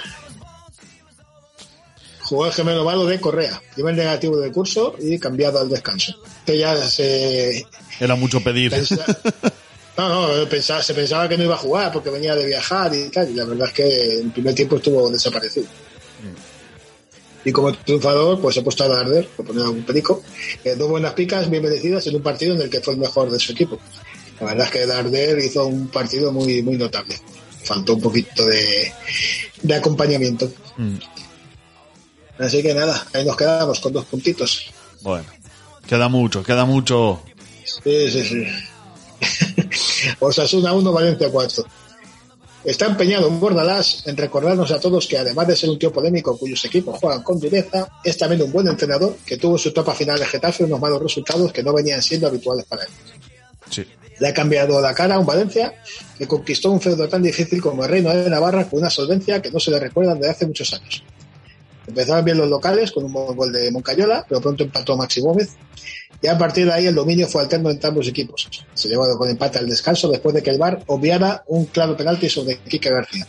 Jugó 2.21 2.45
el 2.45 2.51
gemelo 2.53 2.83
malo 2.85 3.05
de 3.07 3.19
Correa, 3.19 3.59
primer 3.73 3.95
negativo 3.95 4.37
del 4.37 4.51
curso 4.51 4.95
y 4.99 5.17
cambiado 5.17 5.59
al 5.59 5.69
descanso. 5.69 6.13
Que 6.45 6.59
ya 6.59 6.75
se 6.87 7.65
Era 7.99 8.15
mucho 8.15 8.39
pedir. 8.41 8.69
pensa- 8.71 9.03
No, 9.97 10.37
no, 10.37 10.47
pensaba- 10.47 10.83
se 10.83 10.93
pensaba 10.93 11.27
que 11.27 11.37
no 11.39 11.45
iba 11.45 11.55
a 11.55 11.57
jugar 11.57 11.91
porque 11.91 12.11
venía 12.11 12.35
de 12.35 12.45
viajar 12.45 12.93
y 12.93 13.09
tal, 13.09 13.31
y 13.31 13.33
la 13.33 13.45
verdad 13.45 13.67
es 13.69 13.73
que 13.73 14.13
en 14.19 14.25
el 14.27 14.31
primer 14.31 14.53
tiempo 14.53 14.75
estuvo 14.75 15.09
desaparecido. 15.09 15.65
Y 17.45 17.51
como 17.51 17.71
triunfador, 17.73 18.41
pues 18.41 18.57
he 18.57 18.61
puesto 18.61 18.83
a 18.83 18.87
Darder, 18.87 19.27
por 19.29 19.45
poner 19.45 19.63
algún 19.63 19.83
perico. 19.83 20.21
Eh, 20.63 20.75
dos 20.75 20.89
buenas 20.89 21.13
picas 21.13 21.49
bien 21.49 21.63
merecidas 21.63 22.05
en 22.07 22.15
un 22.15 22.21
partido 22.21 22.55
en 22.55 22.61
el 22.61 22.69
que 22.69 22.81
fue 22.81 22.93
el 22.93 22.99
mejor 22.99 23.29
de 23.29 23.39
su 23.39 23.53
equipo. 23.53 23.79
La 24.39 24.47
verdad 24.47 24.65
es 24.65 24.71
que 24.71 24.85
Darder 24.85 25.39
hizo 25.39 25.65
un 25.65 25.87
partido 25.87 26.31
muy, 26.31 26.61
muy 26.61 26.77
notable. 26.77 27.15
Faltó 27.63 27.95
un 27.95 28.01
poquito 28.01 28.45
de, 28.45 28.91
de 29.61 29.75
acompañamiento. 29.75 30.51
Mm. 30.77 30.97
Así 32.39 32.61
que 32.61 32.73
nada, 32.73 33.05
ahí 33.13 33.25
nos 33.25 33.35
quedamos 33.35 33.79
con 33.79 33.93
dos 33.93 34.05
puntitos. 34.05 34.71
Bueno, 35.01 35.25
queda 35.87 36.07
mucho, 36.07 36.43
queda 36.43 36.65
mucho. 36.65 37.21
Sí, 37.83 38.11
sí, 38.11 38.23
sí. 38.23 38.47
Osasuna 40.19 40.73
1, 40.73 40.91
Valencia 40.91 41.29
4. 41.31 41.65
Está 42.67 42.85
empeñado 42.85 43.29
en 43.29 43.39
Bordalás 43.39 44.03
en 44.07 44.17
recordarnos 44.17 44.71
a 44.71 44.79
todos 44.81 45.07
que 45.07 45.17
además 45.17 45.47
de 45.47 45.55
ser 45.55 45.69
un 45.69 45.79
tío 45.79 45.89
polémico 45.89 46.37
cuyos 46.37 46.65
equipos 46.65 46.99
juegan 46.99 47.23
con 47.23 47.39
dureza, 47.39 47.87
es 48.03 48.17
también 48.17 48.41
un 48.41 48.51
buen 48.51 48.67
entrenador 48.67 49.15
que 49.25 49.37
tuvo 49.37 49.57
su 49.57 49.69
etapa 49.69 49.95
final 49.95 50.19
de 50.19 50.25
Getafe 50.25 50.65
unos 50.65 50.77
malos 50.77 51.01
resultados 51.01 51.53
que 51.53 51.63
no 51.63 51.71
venían 51.71 52.01
siendo 52.01 52.27
habituales 52.27 52.65
para 52.65 52.83
él. 52.83 52.89
Sí. 53.69 53.85
Le 54.19 54.27
ha 54.27 54.33
cambiado 54.33 54.81
la 54.81 54.93
cara 54.93 55.15
a 55.15 55.19
un 55.19 55.25
Valencia 55.25 55.75
que 56.17 56.27
conquistó 56.27 56.69
un 56.69 56.81
feudo 56.81 57.07
tan 57.07 57.23
difícil 57.23 57.61
como 57.61 57.85
el 57.85 57.89
Reino 57.89 58.13
de 58.13 58.29
Navarra 58.29 58.69
con 58.69 58.79
una 58.79 58.89
solvencia 58.89 59.41
que 59.41 59.49
no 59.49 59.61
se 59.61 59.71
le 59.71 59.79
recuerda 59.79 60.15
desde 60.15 60.29
hace 60.29 60.45
muchos 60.45 60.73
años. 60.73 61.03
Empezaron 61.87 62.25
bien 62.25 62.37
los 62.37 62.49
locales 62.49 62.91
con 62.91 63.05
un 63.05 63.13
gol 63.13 63.51
de 63.51 63.71
Moncayola, 63.71 64.25
pero 64.27 64.41
pronto 64.41 64.63
empató 64.63 64.97
Maxi 64.97 65.21
Gómez. 65.21 65.55
Y 66.21 66.27
a 66.27 66.37
partir 66.37 66.65
de 66.65 66.73
ahí 66.73 66.85
el 66.87 66.95
dominio 66.95 67.27
fue 67.27 67.41
alterno 67.41 67.69
entre 67.69 67.87
ambos 67.87 68.07
equipos. 68.07 68.49
Se 68.73 68.89
llevó 68.89 69.05
con 69.17 69.29
empate 69.29 69.59
al 69.59 69.69
descanso 69.69 70.09
después 70.09 70.35
de 70.35 70.43
que 70.43 70.49
el 70.49 70.57
VAR 70.57 70.83
obviara 70.87 71.43
un 71.47 71.65
claro 71.65 71.95
penalti 71.95 72.29
sobre 72.29 72.57
Quique 72.59 72.89
García. 72.89 73.27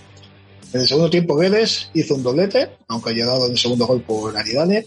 En 0.73 0.81
el 0.81 0.89
segundo 0.89 1.09
tiempo 1.09 1.37
Guedes 1.37 1.91
hizo 1.95 2.15
un 2.15 2.23
doblete, 2.23 2.71
aunque 2.89 3.11
ha 3.11 3.13
llegado 3.13 3.47
en 3.47 3.53
el 3.53 3.59
segundo 3.59 3.87
gol 3.87 4.03
por 4.03 4.37
Aridane, 4.37 4.85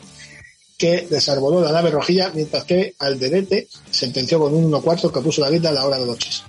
que 0.77 1.07
desarboló 1.10 1.62
la 1.62 1.71
nave 1.71 1.91
rojilla, 1.91 2.31
mientras 2.34 2.63
que 2.65 2.95
Alderete 2.99 3.67
sentenció 3.89 4.39
con 4.39 4.53
un 4.53 4.71
1-4 4.71 5.12
que 5.12 5.21
puso 5.21 5.41
la 5.41 5.49
vida 5.49 5.69
a 5.69 5.73
la 5.73 5.86
hora 5.86 5.99
de 5.99 6.05
noches. 6.05 6.43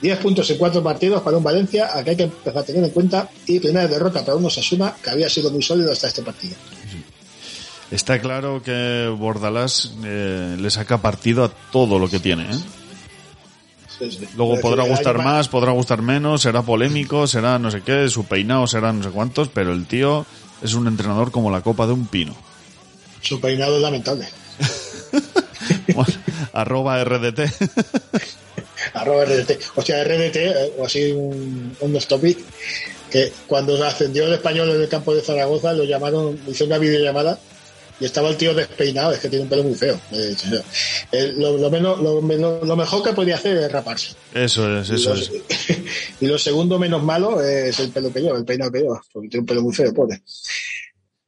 10 0.00 0.18
puntos 0.18 0.48
en 0.50 0.58
cuatro 0.58 0.82
partidos 0.82 1.22
para 1.22 1.36
un 1.36 1.44
Valencia, 1.44 1.90
a 1.96 2.02
que 2.02 2.10
hay 2.10 2.16
que 2.16 2.22
empezar 2.24 2.58
a 2.58 2.64
tener 2.64 2.84
en 2.84 2.90
cuenta, 2.90 3.28
y 3.46 3.60
primera 3.60 3.86
derrota 3.86 4.24
para 4.24 4.36
un 4.36 4.44
Osasuna, 4.44 4.94
que 5.02 5.10
había 5.10 5.28
sido 5.28 5.50
muy 5.50 5.62
sólido 5.62 5.92
hasta 5.92 6.08
este 6.08 6.22
partido. 6.22 6.54
Está 7.90 8.20
claro 8.20 8.62
que 8.62 9.12
Bordalás 9.18 9.92
eh, 10.04 10.56
le 10.58 10.70
saca 10.70 10.98
partido 10.98 11.44
a 11.44 11.48
todo 11.48 11.98
lo 11.98 12.08
que 12.08 12.20
tiene. 12.20 12.44
¿eh? 12.44 12.58
Sí, 13.98 14.10
sí. 14.12 14.28
Luego 14.36 14.60
podrá 14.60 14.84
gustar 14.84 15.18
más, 15.18 15.48
podrá 15.48 15.72
gustar 15.72 16.00
menos, 16.00 16.42
será 16.42 16.62
polémico, 16.62 17.26
será 17.26 17.58
no 17.58 17.70
sé 17.70 17.82
qué, 17.82 18.08
su 18.08 18.24
peinado 18.24 18.66
será 18.66 18.92
no 18.92 19.02
sé 19.02 19.10
cuántos, 19.10 19.48
pero 19.48 19.72
el 19.72 19.86
tío 19.86 20.24
es 20.62 20.74
un 20.74 20.86
entrenador 20.86 21.30
como 21.30 21.50
la 21.50 21.62
copa 21.62 21.86
de 21.86 21.92
un 21.92 22.06
pino. 22.06 22.34
Su 23.20 23.40
peinado 23.40 23.76
es 23.76 23.82
lamentable. 23.82 24.28
Bueno, 25.94 26.12
arroba 26.52 27.02
RDT. 27.04 27.40
Arroba 28.94 29.24
RDT. 29.24 29.58
O 29.76 29.82
sea, 29.82 30.02
RDT, 30.04 30.36
eh, 30.36 30.72
o 30.78 30.84
así 30.86 31.12
un, 31.12 31.76
un 31.80 31.96
off 31.96 32.06
topic, 32.06 32.38
que 33.10 33.32
cuando 33.46 33.82
ascendió 33.84 34.26
el 34.26 34.34
español 34.34 34.70
en 34.70 34.80
el 34.82 34.88
campo 34.88 35.14
de 35.14 35.22
Zaragoza, 35.22 35.72
lo 35.72 35.84
llamaron, 35.84 36.38
hizo 36.46 36.64
una 36.64 36.78
videollamada 36.78 37.38
y 37.98 38.06
estaba 38.06 38.30
el 38.30 38.36
tío 38.38 38.54
despeinado, 38.54 39.12
es 39.12 39.18
que 39.18 39.28
tiene 39.28 39.42
un 39.42 39.48
pelo 39.50 39.62
muy 39.64 39.74
feo. 39.74 40.00
Eh, 40.12 40.34
eh, 41.12 41.32
lo, 41.36 41.58
lo 41.58 41.68
menos, 41.70 42.00
lo, 42.00 42.22
menos- 42.22 42.66
lo 42.66 42.74
mejor 42.76 43.02
que 43.02 43.12
podía 43.12 43.34
hacer 43.34 43.56
es 43.58 43.70
raparse. 43.70 44.14
Eso 44.32 44.78
es, 44.80 44.88
eso 44.88 45.14
y, 45.14 45.18
lo, 45.18 45.20
es. 45.20 45.30
y 46.20 46.26
lo 46.26 46.38
segundo 46.38 46.78
menos 46.78 47.02
malo 47.02 47.42
es 47.42 47.78
el 47.80 47.90
pelo 47.90 48.10
que 48.12 48.20
lleva, 48.20 48.38
el 48.38 48.44
peinado 48.46 48.70
que 48.72 48.78
lleva, 48.80 49.02
porque 49.12 49.28
tiene 49.28 49.40
un 49.40 49.46
pelo 49.46 49.62
muy 49.62 49.74
feo, 49.74 49.92
pobre. 49.92 50.22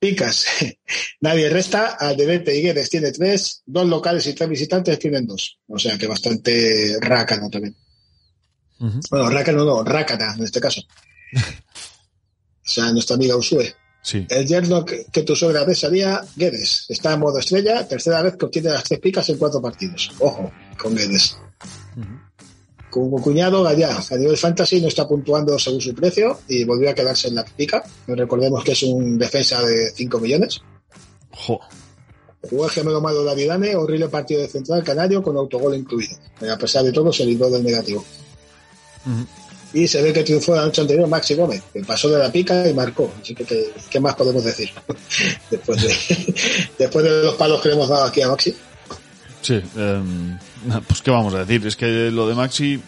Picas. 0.03 0.47
Nadie 1.21 1.49
resta. 1.49 1.91
Alderete 1.91 2.59
y 2.59 2.63
Guedes 2.63 2.91
tiene 2.91 3.13
tres, 3.13 3.63
dos 3.65 3.87
locales 3.87 4.27
y 4.27 4.35
tres 4.35 4.49
visitantes 4.49 4.99
tienen 4.99 5.29
dos. 5.29 5.61
O 5.69 5.79
sea 5.79 5.97
que 5.97 6.09
bastante 6.09 6.97
rácano 7.01 7.49
también. 7.49 7.77
Bueno, 9.11 9.31
rácano 9.31 9.65
no, 9.65 9.85
rácata 9.85 10.35
en 10.37 10.43
este 10.43 10.61
caso. 10.61 10.83
O 12.65 12.75
sea, 12.75 12.93
nuestra 12.93 13.17
amiga 13.17 13.37
Usue. 13.37 13.75
Sí. 14.03 14.25
El 14.31 14.47
yerno 14.47 14.85
que, 14.85 15.05
tu 15.25 15.35
suegra 15.35 15.65
besaría, 15.65 16.25
Guedes. 16.37 16.87
Está 16.89 17.15
en 17.15 17.21
modo 17.21 17.41
estrella, 17.41 17.87
tercera 17.87 18.23
vez 18.23 18.37
que 18.37 18.47
obtiene 18.47 18.71
las 18.71 18.85
tres 18.85 19.01
picas 19.01 19.29
en 19.29 19.37
cuatro 19.37 19.61
partidos. 19.61 20.13
Ojo, 20.21 20.51
con 20.79 20.95
Guedes. 20.95 21.37
Como 22.93 23.23
cuñado, 23.23 23.67
allá, 23.67 23.97
a 24.11 24.17
nivel 24.19 24.37
fantasy 24.37 24.79
no 24.79 24.89
está 24.89 25.09
puntuando 25.09 25.59
según 25.59 25.81
su 25.81 25.95
precio 25.95 26.41
y 26.47 26.63
volvió 26.65 26.91
a 26.91 26.95
quedarse 26.95 27.29
en 27.29 27.37
la 27.37 27.43
pica. 27.43 27.83
Recordemos 28.07 28.63
que 28.63 28.73
es 28.73 28.83
un 28.83 29.17
defensa 29.19 29.63
de 29.63 29.93
5 29.93 30.21
millones. 30.21 30.61
Jo. 31.31 31.59
Jugó 32.51 32.67
el 32.67 32.71
gemelo 32.71 33.01
malo 33.01 33.25
de 33.25 33.31
Avidane, 33.31 33.75
horrible 33.77 34.09
partido 34.09 34.43
de 34.43 34.49
central 34.49 34.85
canario 34.85 35.23
con 35.23 35.35
autogol 35.39 35.75
incluido. 35.75 36.19
Pero 36.39 36.53
a 36.53 36.59
pesar 36.59 36.85
de 36.85 36.93
todo, 36.93 37.11
se 37.11 37.25
libró 37.25 37.49
del 37.49 37.65
negativo. 37.65 38.05
Y 39.73 39.89
se 39.89 40.03
ve 40.03 40.13
que 40.13 40.23
triunfó 40.23 40.55
la 40.55 40.67
noche 40.67 40.83
anterior 40.83 41.09
Maxi 41.09 41.35
Gómez, 41.35 41.63
que 41.73 41.83
pasó 41.85 42.11
de 42.11 42.19
la 42.19 42.31
pica 42.31 42.69
y 42.69 42.75
marcó. 42.75 43.11
Así 43.23 43.35
que, 43.35 43.47
¿qué, 43.47 43.73
qué 43.89 44.01
más 44.01 44.15
podemos 44.17 44.45
decir? 44.45 44.69
después, 45.51 45.81
de, 45.81 46.35
después 46.79 47.05
de 47.07 47.23
los 47.23 47.37
palos 47.37 47.63
que 47.63 47.71
le 47.71 47.75
hemos 47.75 47.89
dado 47.89 48.05
aquí 48.05 48.21
a 48.21 48.29
Maxi. 48.29 48.55
Sí, 49.43 49.61
em, 49.77 50.39
pues 50.87 51.03
qué 51.03 51.11
vamos 51.11 51.35
a 51.35 51.45
decir, 51.45 51.67
es 51.67 51.77
que 51.77 52.11
lo 52.11 52.29
de 52.29 52.35
Maxi, 52.35 52.81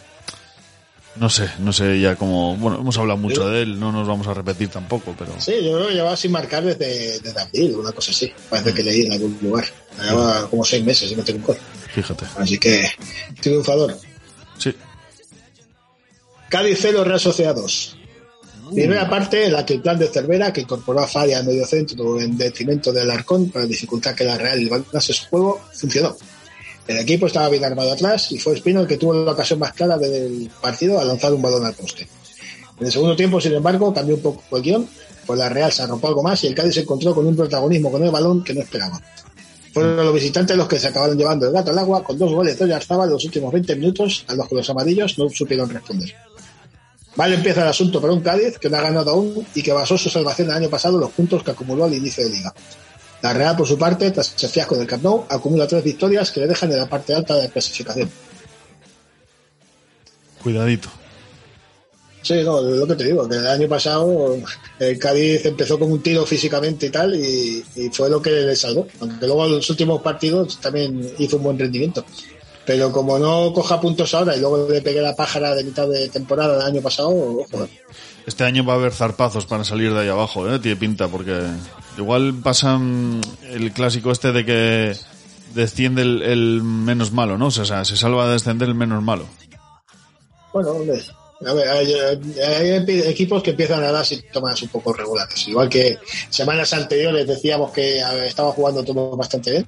no 1.16 1.28
sé, 1.28 1.50
no 1.58 1.72
sé 1.72 2.00
ya 2.00 2.16
como, 2.16 2.56
bueno, 2.56 2.78
hemos 2.80 2.96
hablado 2.96 3.18
mucho 3.18 3.48
de 3.48 3.62
él, 3.62 3.78
no 3.78 3.92
nos 3.92 4.06
vamos 4.08 4.26
a 4.26 4.34
repetir 4.34 4.68
tampoco, 4.68 5.14
pero 5.18 5.32
Sí, 5.38 5.52
yo 5.62 5.74
creo 5.74 5.88
que 5.88 5.94
llevaba 5.94 6.16
sin 6.16 6.32
marcar 6.32 6.64
desde, 6.64 7.20
desde 7.20 7.40
abril, 7.40 7.76
una 7.76 7.92
cosa 7.92 8.12
así. 8.12 8.32
Parece 8.48 8.72
que 8.72 8.82
leí 8.82 9.02
en 9.02 9.12
algún 9.12 9.38
lugar. 9.42 9.64
Llevaba 10.02 10.48
como 10.48 10.64
seis 10.64 10.84
meses 10.84 11.08
sin 11.08 11.18
meter 11.18 11.34
un 11.36 11.42
gol. 11.42 11.58
fíjate. 11.92 12.24
Así 12.36 12.58
que, 12.58 12.88
triunfador. 13.40 13.98
Sí, 14.58 14.74
Cádiz 16.54 16.78
0, 16.80 17.02
Real 17.02 17.18
Sociedad 17.18 17.52
2. 17.56 17.96
Primera 18.72 19.10
parte, 19.10 19.46
en 19.46 19.52
la 19.54 19.66
que 19.66 19.74
el 19.74 19.82
plan 19.82 19.98
de 19.98 20.06
Cervera, 20.06 20.52
que 20.52 20.60
incorporó 20.60 21.00
a 21.00 21.08
Faria 21.08 21.38
al 21.38 21.44
medio 21.44 21.66
centro 21.66 22.20
en 22.20 22.38
detrimento 22.38 22.92
del 22.92 23.10
Arcón 23.10 23.50
para 23.50 23.66
dificultar 23.66 24.14
que 24.14 24.22
la 24.22 24.38
Real 24.38 24.62
levantase 24.62 25.12
su 25.12 25.26
juego, 25.26 25.60
funcionó. 25.72 26.16
El 26.86 26.98
equipo 26.98 27.26
estaba 27.26 27.48
bien 27.48 27.64
armado 27.64 27.92
atrás 27.92 28.30
y 28.32 28.38
fue 28.38 28.54
Espino 28.54 28.80
el 28.80 28.86
que 28.86 28.98
tuvo 28.98 29.14
la 29.14 29.32
ocasión 29.32 29.58
más 29.58 29.72
clara 29.72 29.96
del 29.96 30.50
partido 30.60 31.00
al 31.00 31.08
lanzar 31.08 31.32
un 31.32 31.40
balón 31.40 31.64
al 31.64 31.74
poste. 31.74 32.06
En 32.78 32.86
el 32.86 32.92
segundo 32.92 33.16
tiempo, 33.16 33.40
sin 33.40 33.54
embargo, 33.54 33.94
cambió 33.94 34.16
un 34.16 34.22
poco 34.22 34.56
el 34.56 34.62
guion, 34.62 34.88
pues 35.24 35.38
la 35.38 35.48
Real 35.48 35.72
se 35.72 35.82
arropó 35.82 36.08
algo 36.08 36.22
más 36.22 36.42
y 36.44 36.48
el 36.48 36.54
Cádiz 36.54 36.74
se 36.74 36.80
encontró 36.80 37.14
con 37.14 37.26
un 37.26 37.36
protagonismo 37.36 37.90
con 37.90 38.02
el 38.02 38.10
balón 38.10 38.44
que 38.44 38.52
no 38.52 38.60
esperaba. 38.60 39.00
Fueron 39.72 39.96
los 39.96 40.14
visitantes 40.14 40.56
los 40.56 40.68
que 40.68 40.78
se 40.78 40.88
acabaron 40.88 41.16
llevando 41.16 41.46
el 41.46 41.52
gato 41.52 41.70
al 41.70 41.78
agua 41.78 42.04
con 42.04 42.18
dos 42.18 42.32
goles 42.32 42.58
de 42.58 42.64
Oyarzabal 42.64 43.08
en 43.08 43.14
los 43.14 43.24
últimos 43.24 43.52
20 43.52 43.76
minutos, 43.76 44.24
a 44.28 44.34
los 44.34 44.48
que 44.48 44.54
los 44.56 44.70
amarillos 44.70 45.18
no 45.18 45.28
supieron 45.30 45.70
responder. 45.70 46.14
Mal 47.16 47.32
empieza 47.32 47.62
el 47.62 47.68
asunto 47.68 48.00
para 48.00 48.12
un 48.12 48.20
Cádiz 48.20 48.58
que 48.58 48.68
no 48.68 48.76
ha 48.76 48.82
ganado 48.82 49.10
aún 49.12 49.46
y 49.54 49.62
que 49.62 49.72
basó 49.72 49.96
su 49.96 50.10
salvación 50.10 50.48
el 50.50 50.56
año 50.56 50.68
pasado 50.68 50.96
en 50.96 51.02
los 51.02 51.10
puntos 51.12 51.42
que 51.42 51.52
acumuló 51.52 51.84
al 51.84 51.94
inicio 51.94 52.24
de 52.24 52.30
liga. 52.30 52.52
La 53.24 53.32
Real, 53.32 53.56
por 53.56 53.66
su 53.66 53.78
parte, 53.78 54.10
tras 54.10 54.34
el 54.44 54.50
fiasco 54.50 54.76
del 54.76 54.86
Camp 54.86 55.02
Nou, 55.02 55.24
acumula 55.30 55.66
tres 55.66 55.82
victorias 55.82 56.30
que 56.30 56.40
le 56.40 56.46
dejan 56.46 56.70
en 56.70 56.76
la 56.76 56.86
parte 56.86 57.14
alta 57.14 57.34
de 57.34 57.44
la 57.44 57.48
clasificación. 57.48 58.10
cuidadito. 60.42 60.90
Sí, 62.20 62.42
no, 62.44 62.60
lo 62.60 62.86
que 62.86 62.96
te 62.96 63.04
digo, 63.04 63.26
que 63.26 63.36
el 63.36 63.46
año 63.46 63.66
pasado 63.66 64.36
el 64.78 64.98
Cádiz 64.98 65.46
empezó 65.46 65.78
con 65.78 65.90
un 65.90 66.02
tiro 66.02 66.26
físicamente 66.26 66.88
y 66.88 66.90
tal, 66.90 67.14
y, 67.14 67.64
y 67.76 67.88
fue 67.88 68.10
lo 68.10 68.20
que 68.20 68.30
le 68.30 68.54
salvó. 68.54 68.86
Aunque 69.00 69.26
luego 69.26 69.46
en 69.46 69.52
los 69.52 69.70
últimos 69.70 70.02
partidos 70.02 70.60
también 70.60 71.14
hizo 71.16 71.38
un 71.38 71.44
buen 71.44 71.58
rendimiento. 71.58 72.04
Pero 72.66 72.92
como 72.92 73.18
no 73.18 73.54
coja 73.54 73.80
puntos 73.80 74.12
ahora 74.12 74.36
y 74.36 74.40
luego 74.40 74.68
le 74.68 74.82
pegué 74.82 75.00
la 75.00 75.16
pájara 75.16 75.54
de 75.54 75.64
mitad 75.64 75.88
de 75.88 76.10
temporada 76.10 76.58
del 76.58 76.66
año 76.66 76.82
pasado, 76.82 77.08
ojo. 77.08 77.68
Este 78.26 78.44
año 78.44 78.64
va 78.64 78.74
a 78.74 78.76
haber 78.76 78.92
zarpazos 78.92 79.46
para 79.46 79.64
salir 79.64 79.92
de 79.92 80.00
ahí 80.00 80.08
abajo, 80.08 80.48
¿eh? 80.48 80.58
Tiene 80.58 80.76
pinta, 80.76 81.08
porque 81.08 81.38
igual 81.98 82.34
pasan 82.42 83.20
el 83.42 83.72
clásico 83.72 84.10
este 84.10 84.32
de 84.32 84.44
que 84.44 84.96
desciende 85.54 86.02
el, 86.02 86.62
menos 86.62 87.12
malo, 87.12 87.36
¿no? 87.36 87.46
O 87.46 87.50
sea, 87.50 87.84
se 87.84 87.96
salva 87.96 88.26
de 88.26 88.32
descender 88.32 88.68
el 88.68 88.74
menos 88.74 89.02
malo. 89.02 89.26
Bueno, 90.52 90.70
hombre, 90.70 91.00
a 91.46 91.52
ver, 91.52 91.68
hay, 91.68 93.00
equipos 93.08 93.42
que 93.42 93.50
empiezan 93.50 93.82
a 93.82 93.92
dar 93.92 94.04
síntomas 94.04 94.62
un 94.62 94.68
poco 94.68 94.92
regulares. 94.92 95.46
Igual 95.48 95.68
que 95.68 95.98
semanas 96.30 96.72
anteriores 96.72 97.26
decíamos 97.26 97.72
que 97.72 98.02
a 98.02 98.24
estaba 98.24 98.52
jugando 98.52 98.84
todo 98.84 99.16
bastante 99.16 99.50
bien. 99.50 99.66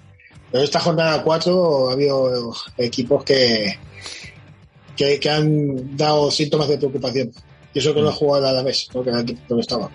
Pero 0.50 0.64
esta 0.64 0.80
jornada 0.80 1.22
4 1.22 1.90
ha 1.90 1.92
habido 1.92 2.54
equipos 2.78 3.24
que, 3.24 3.78
que 4.96 5.30
han 5.30 5.96
dado 5.96 6.30
síntomas 6.30 6.68
de 6.68 6.78
preocupación. 6.78 7.32
Y 7.76 7.78
eso 7.78 7.92
que 7.92 8.00
no 8.00 8.08
ha 8.08 8.12
jugado 8.12 8.46
a 8.48 8.52
la 8.52 8.62
vez, 8.62 8.88
porque 8.90 9.10
era 9.10 9.22
estaba. 9.60 9.90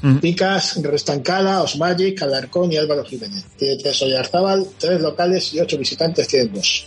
Mm. 0.00 0.16
Picas, 0.16 0.82
Restancada, 0.82 1.60
Osmagic, 1.62 2.22
Alarcón 2.22 2.72
y 2.72 2.78
Álvaro 2.78 3.04
Jiménez. 3.04 3.44
Tiene 3.58 3.76
tres 3.76 4.00
Oyarzábal, 4.00 4.66
tres 4.78 4.98
locales 5.02 5.52
y 5.52 5.60
ocho 5.60 5.76
visitantes 5.76 6.26
tienen 6.26 6.54
dos. 6.54 6.86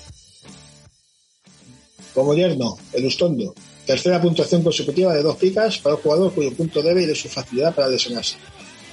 Como 2.15 2.33
yerno, 2.33 2.75
el 2.93 3.05
Ustondo. 3.05 3.53
Tercera 3.85 4.19
puntuación 4.19 4.63
consecutiva 4.63 5.13
de 5.13 5.21
dos 5.21 5.35
picas 5.35 5.77
para 5.77 5.93
un 5.93 6.01
jugador 6.01 6.33
cuyo 6.33 6.51
punto 6.55 6.81
débil 6.81 7.07
es 7.11 7.21
su 7.21 7.29
facilidad 7.29 7.75
para 7.75 7.87
lesionarse. 7.87 8.37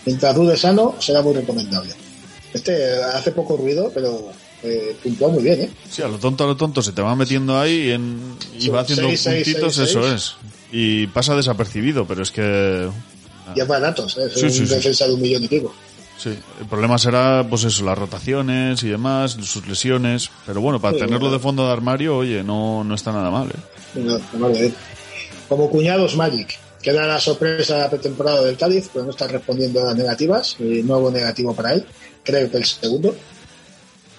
Mientras 0.04 0.35
dude 0.35 0.54
sano, 0.59 0.96
será 0.98 1.22
muy 1.22 1.33
recomendable. 1.33 1.94
Este 2.52 3.02
hace 3.04 3.33
poco 3.33 3.57
ruido, 3.57 3.90
pero 3.94 4.31
eh, 4.62 4.94
puntúa 5.02 5.28
muy 5.28 5.42
bien, 5.42 5.62
¿eh? 5.62 5.70
Sí, 5.88 6.02
a 6.02 6.09
lo 6.09 6.18
tonto, 6.18 6.44
a 6.44 6.46
lo 6.48 6.57
tonto, 6.59 6.83
se 6.83 6.92
te 6.92 7.00
va 7.00 7.16
metiendo 7.16 7.59
ahí 7.59 7.90
en- 7.92 8.37
y 8.59 8.62
Sí, 8.62 8.68
va 8.68 8.81
haciendo 8.81 9.09
seis, 9.16 9.22
puntitos, 9.44 9.74
seis, 9.74 9.90
eso 9.90 10.02
seis. 10.02 10.14
es. 10.14 10.58
Y 10.70 11.07
pasa 11.09 11.35
desapercibido, 11.35 12.07
pero 12.07 12.22
es 12.22 12.31
que 12.31 12.88
Y 13.54 13.61
es 13.61 13.66
barato, 13.66 14.09
¿sabes? 14.09 14.33
Es 14.35 14.40
Sí, 14.40 14.46
un 14.46 14.52
sí, 14.52 14.66
sí. 14.66 14.74
defensa 14.74 15.07
de 15.07 15.14
un 15.14 15.22
millón 15.22 15.44
y 15.44 15.48
pico. 15.48 15.74
Sí, 16.18 16.31
el 16.61 16.66
problema 16.66 16.98
será, 16.98 17.46
pues 17.48 17.62
eso, 17.64 17.85
las 17.85 17.96
rotaciones 17.96 18.83
y 18.83 18.88
demás, 18.88 19.33
sus 19.40 19.66
lesiones. 19.68 20.31
Pero 20.46 20.61
bueno, 20.61 20.81
para 20.81 20.98
tenerlo 20.98 21.31
de 21.31 21.38
fondo 21.38 21.64
de 21.64 21.72
armario, 21.72 22.16
oye, 22.18 22.42
no, 22.42 22.83
no 22.83 22.94
está 22.94 23.12
nada 23.12 23.31
mal, 23.31 23.48
¿eh? 23.48 23.98
No, 24.00 24.18
no 24.35 24.48
vale. 24.48 24.72
Como 25.48 25.70
cuñados 25.70 26.16
Magic, 26.16 26.59
que 26.83 26.90
era 26.90 27.07
la 27.07 27.20
sorpresa 27.20 27.76
de 27.76 27.81
la 27.83 27.90
pretemporada 27.90 28.42
del 28.42 28.57
Cádiz, 28.57 28.90
pero 28.92 29.04
no 29.04 29.12
está 29.12 29.28
respondiendo 29.28 29.81
a 29.81 29.85
las 29.87 29.96
negativas, 29.96 30.57
y 30.59 30.83
nuevo 30.83 31.11
negativo 31.11 31.54
para 31.54 31.72
él, 31.74 31.87
creo 32.24 32.50
que 32.50 32.57
el 32.59 32.64
segundo. 32.64 33.14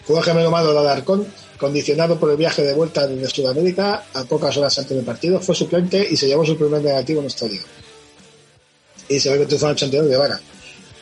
El 0.08 0.24
gemelo 0.24 0.50
malo 0.50 0.72
de 0.74 0.80
Alarcón, 0.80 1.28
condicionado 1.60 2.20
por 2.20 2.32
el 2.32 2.38
viaje 2.38 2.64
de 2.64 2.74
vuelta 2.74 3.06
desde 3.06 3.30
Sudamérica 3.30 4.06
a 4.14 4.24
pocas 4.24 4.56
horas 4.58 4.80
antes 4.80 4.96
del 4.96 5.06
partido, 5.06 5.40
fue 5.42 5.54
suplente 5.54 6.08
y 6.10 6.16
se 6.16 6.28
llevó 6.28 6.46
su 6.46 6.58
primer 6.58 6.82
negativo 6.82 7.20
en 7.20 7.28
esta 7.28 7.48
liga. 7.48 7.66
Y 9.10 9.20
se 9.20 9.30
ve 9.32 9.40
que 9.40 9.46
triunfó 9.46 9.66
en 9.66 9.72
el 9.72 9.76
82 9.76 10.10
de 10.10 10.18
Vara. 10.18 10.42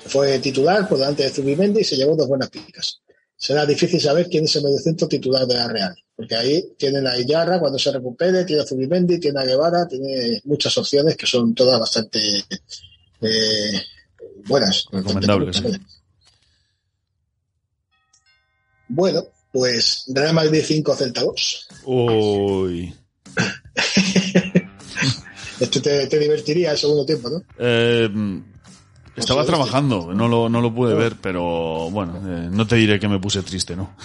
Fue 0.07 0.39
titular 0.39 0.87
por 0.87 0.97
delante 0.97 1.23
de 1.23 1.29
Zubimendi 1.29 1.81
y 1.81 1.83
se 1.83 1.95
llevó 1.95 2.15
dos 2.15 2.27
buenas 2.27 2.49
picas. 2.49 3.01
Será 3.35 3.65
difícil 3.65 4.01
saber 4.01 4.27
quién 4.29 4.45
es 4.45 4.55
el 4.55 4.63
mediocentro 4.63 5.07
titular 5.07 5.45
de 5.45 5.53
la 5.53 5.67
Real, 5.67 5.95
porque 6.15 6.35
ahí 6.35 6.73
tienen 6.75 7.05
a 7.05 7.17
Iyarra 7.17 7.59
cuando 7.59 7.77
se 7.77 7.91
recupere, 7.91 8.43
tiene 8.45 8.63
a 8.63 8.65
Zubimendi, 8.65 9.19
tiene 9.19 9.39
a 9.39 9.45
Guevara, 9.45 9.87
tiene 9.87 10.41
muchas 10.45 10.75
opciones 10.77 11.15
que 11.15 11.27
son 11.27 11.53
todas 11.53 11.79
bastante 11.79 12.19
eh, 13.21 13.81
buenas. 14.47 14.85
Recomendables. 14.91 15.61
Bastante 15.61 15.85
Bueno, 18.87 19.27
pues 19.57 20.03
Real 20.13 20.35
Madrid 20.35 20.61
5, 20.63 20.95
Celta 20.95 21.23
2. 21.23 21.67
Uy. 21.85 22.93
Esto 25.59 25.81
te, 25.81 26.05
te 26.05 26.19
divertiría 26.19 26.71
el 26.73 26.77
segundo 26.77 27.03
tiempo, 27.05 27.27
¿no? 27.31 27.41
Eh, 27.57 28.07
estaba 29.15 29.41
sé, 29.41 29.47
trabajando, 29.47 30.13
no 30.13 30.27
lo, 30.27 30.47
no 30.47 30.61
lo 30.61 30.75
pude 30.75 30.93
ver, 30.93 31.15
pero 31.19 31.89
bueno, 31.89 32.17
eh, 32.17 32.49
no 32.51 32.67
te 32.67 32.75
diré 32.75 32.99
que 32.99 33.07
me 33.07 33.17
puse 33.19 33.41
triste, 33.41 33.75
¿no? 33.75 33.95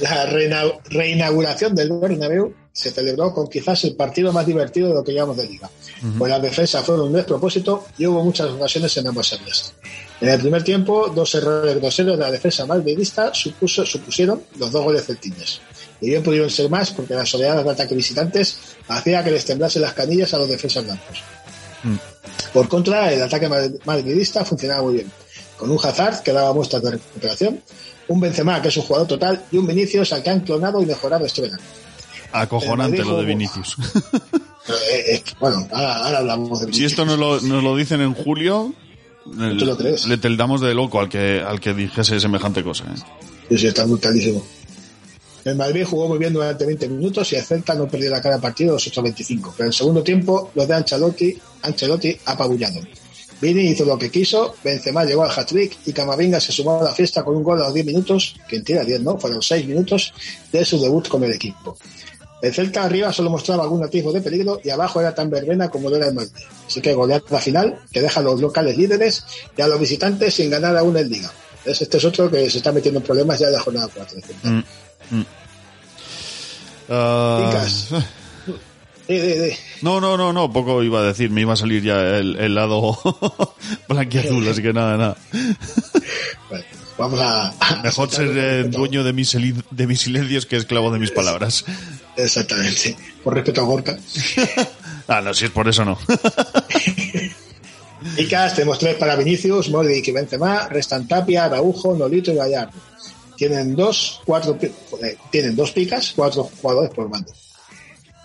La 0.00 0.26
reina- 0.26 0.64
reinauguración 0.90 1.74
del 1.74 1.92
Bernabéu 1.92 2.52
se 2.72 2.90
celebró 2.90 3.32
con 3.34 3.46
quizás 3.48 3.84
el 3.84 3.94
partido 3.94 4.32
más 4.32 4.46
divertido 4.46 4.88
de 4.88 4.94
lo 4.94 5.04
que 5.04 5.12
llevamos 5.12 5.36
de 5.36 5.46
liga. 5.46 5.68
Pues 6.16 6.30
las 6.30 6.40
defensas 6.42 6.82
fueron 6.84 7.08
un 7.08 7.12
despropósito 7.12 7.84
y 7.98 8.06
hubo 8.06 8.24
muchas 8.24 8.48
ocasiones 8.48 8.96
en 8.96 9.06
ambas 9.08 9.32
áreas. 9.34 9.74
En 10.20 10.28
el 10.28 10.40
primer 10.40 10.64
tiempo, 10.64 11.08
dos 11.14 11.32
errores 11.36 11.76
groseros 11.76 12.18
de 12.18 12.24
la 12.24 12.30
defensa 12.30 12.66
madridista 12.66 13.32
supuso- 13.32 13.86
supusieron 13.86 14.42
los 14.58 14.72
dos 14.72 14.82
goles 14.84 15.04
celtines. 15.06 15.60
Y 16.00 16.10
bien 16.10 16.22
pudieron 16.22 16.50
ser 16.50 16.68
más 16.68 16.90
porque 16.90 17.14
las 17.14 17.32
oleadas 17.34 17.64
de 17.64 17.70
ataque 17.70 17.94
visitantes 17.94 18.58
hacía 18.88 19.22
que 19.22 19.30
les 19.30 19.44
temblasen 19.44 19.82
las 19.82 19.92
canillas 19.92 20.32
a 20.34 20.38
los 20.38 20.48
defensas 20.48 20.84
blancos. 20.84 21.22
Por 22.52 22.68
contra, 22.68 23.12
el 23.12 23.22
ataque 23.22 23.48
mad- 23.48 23.70
madridista 23.84 24.44
funcionaba 24.44 24.82
muy 24.82 24.94
bien, 24.94 25.12
con 25.56 25.70
un 25.70 25.78
Hazard 25.82 26.22
que 26.22 26.32
daba 26.32 26.52
muestras 26.52 26.82
de 26.82 26.92
recuperación, 26.92 27.60
un 28.08 28.20
Benzema 28.20 28.60
que 28.62 28.68
es 28.68 28.76
un 28.76 28.82
jugador 28.84 29.06
total 29.08 29.44
y 29.52 29.56
un 29.58 29.66
Vinicius 29.66 30.12
al 30.12 30.22
que 30.22 30.30
han 30.30 30.40
clonado 30.40 30.82
y 30.82 30.86
mejorado 30.86 31.24
este 31.26 31.42
verano. 31.42 31.62
Acojonante 32.32 32.98
Madrid 32.98 33.10
lo 33.10 33.18
de 33.20 33.24
Vinicius. 33.26 33.76
Pero, 34.66 34.78
eh, 34.92 35.14
eh, 35.14 35.22
bueno, 35.40 35.66
ahora, 35.72 35.96
ahora 35.96 36.18
hablamos 36.18 36.60
de 36.60 36.66
Si 36.66 36.70
Vinicius. 36.72 36.92
esto 36.92 37.04
nos 37.04 37.18
lo, 37.18 37.40
nos 37.40 37.62
lo 37.62 37.76
dicen 37.76 38.00
en 38.00 38.14
julio, 38.14 38.74
¿Tú 39.36 39.64
lo 39.64 39.76
crees? 39.76 40.06
le 40.06 40.18
tildamos 40.18 40.60
de 40.60 40.74
loco 40.74 41.00
al 41.00 41.08
que, 41.08 41.40
al 41.40 41.60
que 41.60 41.74
dijese 41.74 42.20
semejante 42.20 42.62
cosa. 42.62 42.84
¿eh? 42.84 42.98
Sí, 43.50 43.58
sí, 43.58 43.66
está 43.68 43.84
brutalísimo. 43.84 44.44
El 45.44 45.56
Madrid 45.56 45.84
jugó 45.84 46.08
muy 46.08 46.18
bien 46.18 46.32
durante 46.32 46.66
20 46.66 46.88
minutos 46.88 47.32
y 47.32 47.36
el 47.36 47.42
Celta 47.42 47.74
no 47.74 47.88
perdió 47.88 48.10
la 48.10 48.20
cara 48.20 48.38
partido 48.38 48.72
los 48.72 48.86
otros 48.86 49.02
25. 49.04 49.54
Pero 49.56 49.64
en 49.64 49.68
el 49.68 49.74
segundo 49.74 50.02
tiempo, 50.02 50.50
los 50.54 50.68
de 50.68 50.74
Ancelotti, 50.74 51.38
Ancelotti 51.62 52.16
apabullado. 52.26 52.80
Vini 53.40 53.68
hizo 53.70 53.84
lo 53.84 53.96
que 53.96 54.10
quiso, 54.10 54.56
Benzema 54.64 55.04
llegó 55.04 55.22
al 55.22 55.30
hat-trick 55.30 55.78
y 55.86 55.92
Camavinga 55.92 56.40
se 56.40 56.50
sumó 56.50 56.80
a 56.80 56.84
la 56.84 56.92
fiesta 56.92 57.22
con 57.22 57.36
un 57.36 57.44
gol 57.44 57.60
a 57.60 57.66
los 57.66 57.74
10 57.74 57.86
minutos, 57.86 58.34
que 58.48 58.56
en 58.56 58.64
tira 58.64 58.82
10 58.82 59.02
no, 59.02 59.16
fueron 59.16 59.40
6 59.40 59.64
minutos 59.64 60.12
de 60.50 60.64
su 60.64 60.80
debut 60.80 61.06
con 61.06 61.22
el 61.22 61.32
equipo. 61.32 61.76
El 62.40 62.54
Celta 62.54 62.84
arriba 62.84 63.12
solo 63.12 63.30
mostraba 63.30 63.64
algún 63.64 63.82
atisbo 63.82 64.12
de 64.12 64.20
peligro 64.20 64.60
y 64.62 64.70
abajo 64.70 65.00
era 65.00 65.14
tan 65.14 65.28
verbena 65.28 65.68
como 65.68 65.90
lo 65.90 65.96
era 65.96 66.08
el 66.08 66.14
Madrid. 66.14 66.30
Así 66.66 66.80
que 66.80 66.94
goleada 66.94 67.40
final 67.40 67.78
que 67.92 68.00
deja 68.00 68.20
a 68.20 68.22
los 68.22 68.40
locales 68.40 68.76
líderes 68.76 69.24
y 69.56 69.62
a 69.62 69.66
los 69.68 69.80
visitantes 69.80 70.34
sin 70.34 70.48
ganar 70.50 70.76
aún 70.76 70.96
en 70.96 71.08
Liga. 71.08 71.32
Entonces, 71.58 71.82
Este 71.82 71.96
es 71.98 72.04
otro 72.04 72.30
que 72.30 72.48
se 72.48 72.58
está 72.58 72.70
metiendo 72.72 73.00
en 73.00 73.04
problemas 73.06 73.38
ya 73.40 73.46
en 73.48 73.52
la 73.54 73.60
jornada 73.60 73.88
4. 73.92 74.18
Mm, 74.44 74.58
mm. 75.10 75.24
Sí. 77.68 77.94
no, 79.82 80.00
no, 80.00 80.16
no, 80.18 80.32
no, 80.32 80.52
poco 80.52 80.82
iba 80.82 81.00
a 81.00 81.02
decir, 81.02 81.30
me 81.30 81.40
iba 81.40 81.54
a 81.54 81.56
salir 81.56 81.82
ya 81.82 82.18
el, 82.18 82.36
el 82.36 82.54
lado 82.54 82.98
blanquiazul, 83.88 84.46
así 84.48 84.60
que 84.62 84.72
nada, 84.72 84.96
nada. 84.98 85.16
Bueno, 86.50 86.64
vamos 86.98 87.20
a. 87.20 87.48
a- 87.58 87.82
Mejor 87.82 88.10
ser 88.10 88.70
dueño 88.70 89.04
de 89.04 89.12
mis, 89.14 89.32
de 89.70 89.86
mis 89.86 90.00
silencios 90.00 90.44
que 90.46 90.56
esclavo 90.56 90.90
de 90.92 90.98
mis 90.98 91.10
palabras. 91.10 91.64
Exactamente. 92.18 92.96
Por 93.22 93.34
respeto 93.34 93.62
a 93.62 93.64
Gorka. 93.64 93.98
Ah, 95.10 95.22
no, 95.22 95.32
si 95.32 95.46
es 95.46 95.50
por 95.50 95.66
eso 95.66 95.86
no. 95.86 95.98
Picas, 98.14 98.54
tenemos 98.54 98.78
tres 98.78 98.96
para 98.96 99.16
Vinicius, 99.16 99.70
Modric 99.70 100.06
y 100.06 100.12
Benzema, 100.12 100.68
restan 100.68 101.08
Tapia, 101.08 101.46
Araujo, 101.46 101.96
Nolito 101.96 102.30
y 102.30 102.34
Gallardo. 102.34 102.78
Tienen 103.34 103.74
dos, 103.74 104.20
cuatro, 104.26 104.58
tienen 105.30 105.56
dos 105.56 105.70
picas, 105.70 106.12
cuatro 106.14 106.50
jugadores 106.60 106.90
por 106.90 107.08
mando. 107.08 107.32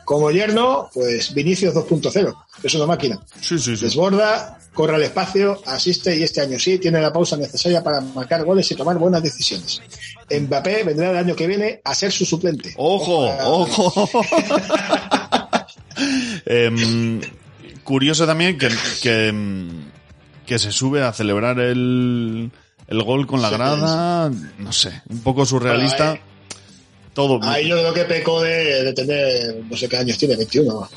Como 0.04 0.30
yerno, 0.30 0.90
pues 0.94 1.34
Vinicius 1.34 1.74
2.0, 1.74 2.36
que 2.62 2.68
es 2.68 2.74
una 2.74 2.86
máquina. 2.86 3.18
Sí, 3.40 3.58
sí, 3.58 3.78
sí. 3.78 3.86
Desborda, 3.86 4.60
corre 4.74 4.96
al 4.96 5.04
espacio, 5.04 5.62
asiste 5.66 6.18
y 6.18 6.24
este 6.24 6.42
año 6.42 6.60
sí 6.60 6.80
tiene 6.80 7.00
la 7.00 7.14
pausa 7.14 7.38
necesaria 7.38 7.82
para 7.82 8.02
marcar 8.02 8.44
goles 8.44 8.70
y 8.72 8.76
tomar 8.76 8.98
buenas 8.98 9.24
decisiones. 9.24 9.82
Mbappé 10.30 10.84
vendrá 10.84 11.12
el 11.12 11.18
año 11.18 11.36
que 11.36 11.48
viene 11.48 11.82
a 11.84 11.94
ser 11.96 12.12
su 12.12 12.26
suplente. 12.26 12.74
¡Ojo! 12.78 13.28
¡Ojo! 13.28 14.10
Em, 16.46 17.22
curioso 17.84 18.26
también 18.26 18.58
que, 18.58 18.68
que, 19.02 19.28
em, 19.28 19.86
que 20.46 20.58
se 20.60 20.72
sube 20.72 21.04
a 21.04 21.14
celebrar 21.14 21.60
el, 21.60 22.52
el 22.88 23.04
gol 23.04 23.28
con 23.28 23.42
la 23.42 23.50
Sí, 23.50 23.56
grada. 23.56 24.32
No 24.58 24.74
sé, 24.74 25.02
un 25.10 25.22
poco 25.22 25.46
surrealista. 25.46 26.10
Bueno, 26.10 26.24
Todo. 27.14 27.40
Ahí 27.44 27.68
yo 27.68 27.78
creo 27.78 27.94
que 27.94 28.06
pecó 28.06 28.42
de, 28.42 28.84
de 28.84 28.94
tener, 28.94 29.64
no 29.70 29.78
sé 29.78 29.88
qué 29.88 29.98
años 29.98 30.18
tiene, 30.18 30.36
21. 30.36 30.90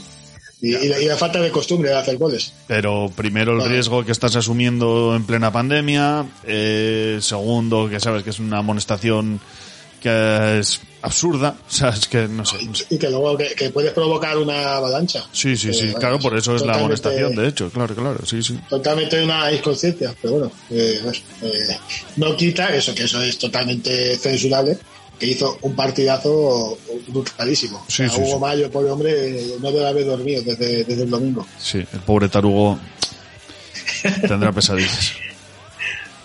Y, 0.60 0.74
y 0.74 0.88
la, 0.88 0.98
y 1.00 1.04
la 1.04 1.16
falta 1.16 1.40
de 1.40 1.50
costumbre 1.50 1.90
de 1.90 1.96
hacer 1.96 2.16
goles. 2.16 2.52
Pero 2.66 3.10
primero 3.14 3.52
el 3.62 3.68
riesgo 3.68 4.04
que 4.04 4.12
estás 4.12 4.36
asumiendo 4.36 5.14
en 5.14 5.24
plena 5.24 5.52
pandemia. 5.52 6.24
eh, 6.44 7.18
segundo, 7.20 7.88
que 7.90 8.00
sabes 8.00 8.22
que 8.22 8.30
es 8.30 8.38
una 8.38 8.58
amonestación 8.58 9.38
que 10.00 10.58
es 10.60 10.80
absurda. 11.02 11.56
O 11.68 11.70
sea, 11.70 11.88
es 11.90 12.06
que 12.06 12.26
no 12.28 12.44
sé. 12.44 12.64
no 12.64 12.74
sé. 12.74 12.86
Y 12.90 12.98
que 12.98 13.10
luego 13.10 13.36
que, 13.36 13.54
que 13.54 13.70
puedes 13.70 13.92
provocar 13.92 14.36
una 14.38 14.76
avalancha. 14.76 15.24
Sí, 15.32 15.56
sí, 15.56 15.72
sí. 15.74 15.88
Eh, 15.88 15.94
Claro, 15.98 16.18
por 16.18 16.36
eso 16.36 16.54
es 16.56 16.62
la 16.64 16.74
amonestación, 16.74 17.34
de 17.34 17.48
hecho. 17.48 17.68
Claro, 17.70 17.94
claro. 17.94 18.24
Sí, 18.24 18.42
sí. 18.42 18.58
Totalmente 18.68 19.22
una 19.22 19.52
inconsciencia, 19.52 20.14
pero 20.22 20.34
bueno, 20.34 20.52
eh, 20.70 21.00
eh, 21.42 21.76
no 22.16 22.34
quita 22.36 22.74
eso, 22.74 22.94
que 22.94 23.04
eso 23.04 23.20
es 23.22 23.38
totalmente 23.38 24.16
censurable, 24.16 24.78
que 25.18 25.26
hizo 25.26 25.58
un 25.62 25.74
partidazo 25.74 26.76
brutalísimo. 27.08 27.84
Sí, 27.88 28.04
O 28.04 28.08
sea, 28.08 28.10
sí, 28.10 28.20
Hugo 28.22 28.34
sí. 28.34 28.38
Mayo, 28.40 28.70
pobre 28.70 28.90
hombre, 28.90 29.42
no 29.60 29.72
debe 29.72 29.88
haber 29.88 30.04
dormido 30.06 30.42
desde, 30.42 30.84
desde 30.84 31.02
el 31.04 31.10
domingo. 31.10 31.46
Sí, 31.58 31.78
el 31.78 32.00
pobre 32.00 32.28
tarugo 32.28 32.78
tendrá 34.28 34.52
pesadillas. 34.52 35.12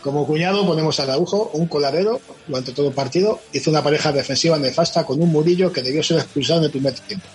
Como 0.02 0.26
cuñado 0.26 0.66
ponemos 0.66 1.00
a 1.00 1.04
Araujo, 1.04 1.52
un 1.54 1.68
coladero, 1.68 2.20
durante 2.48 2.72
todo 2.72 2.88
el 2.88 2.94
partido, 2.94 3.40
hizo 3.54 3.70
una 3.70 3.84
pareja 3.84 4.12
defensiva 4.12 4.58
nefasta 4.58 5.06
con 5.06 5.22
un 5.22 5.32
Murillo 5.32 5.72
que 5.72 5.84
debió 5.84 6.02
ser 6.02 6.18
expulsado 6.18 6.60
en 6.60 6.66
el 6.66 6.72
primer 6.72 6.94
tiempo. 6.94 7.26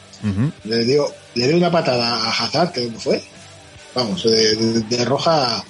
Le 0.64 0.84
dio, 0.84 1.06
le 1.36 1.46
dio 1.46 1.56
una 1.56 1.70
patada 1.70 2.16
a 2.24 2.30
Hazard, 2.30 2.72
que 2.72 2.86
no 2.86 2.98
fue. 2.98 3.22
Vamos, 3.94 4.24
de, 4.24 4.56
de- 4.56 4.80
de 4.80 5.04
roja, 5.04 5.62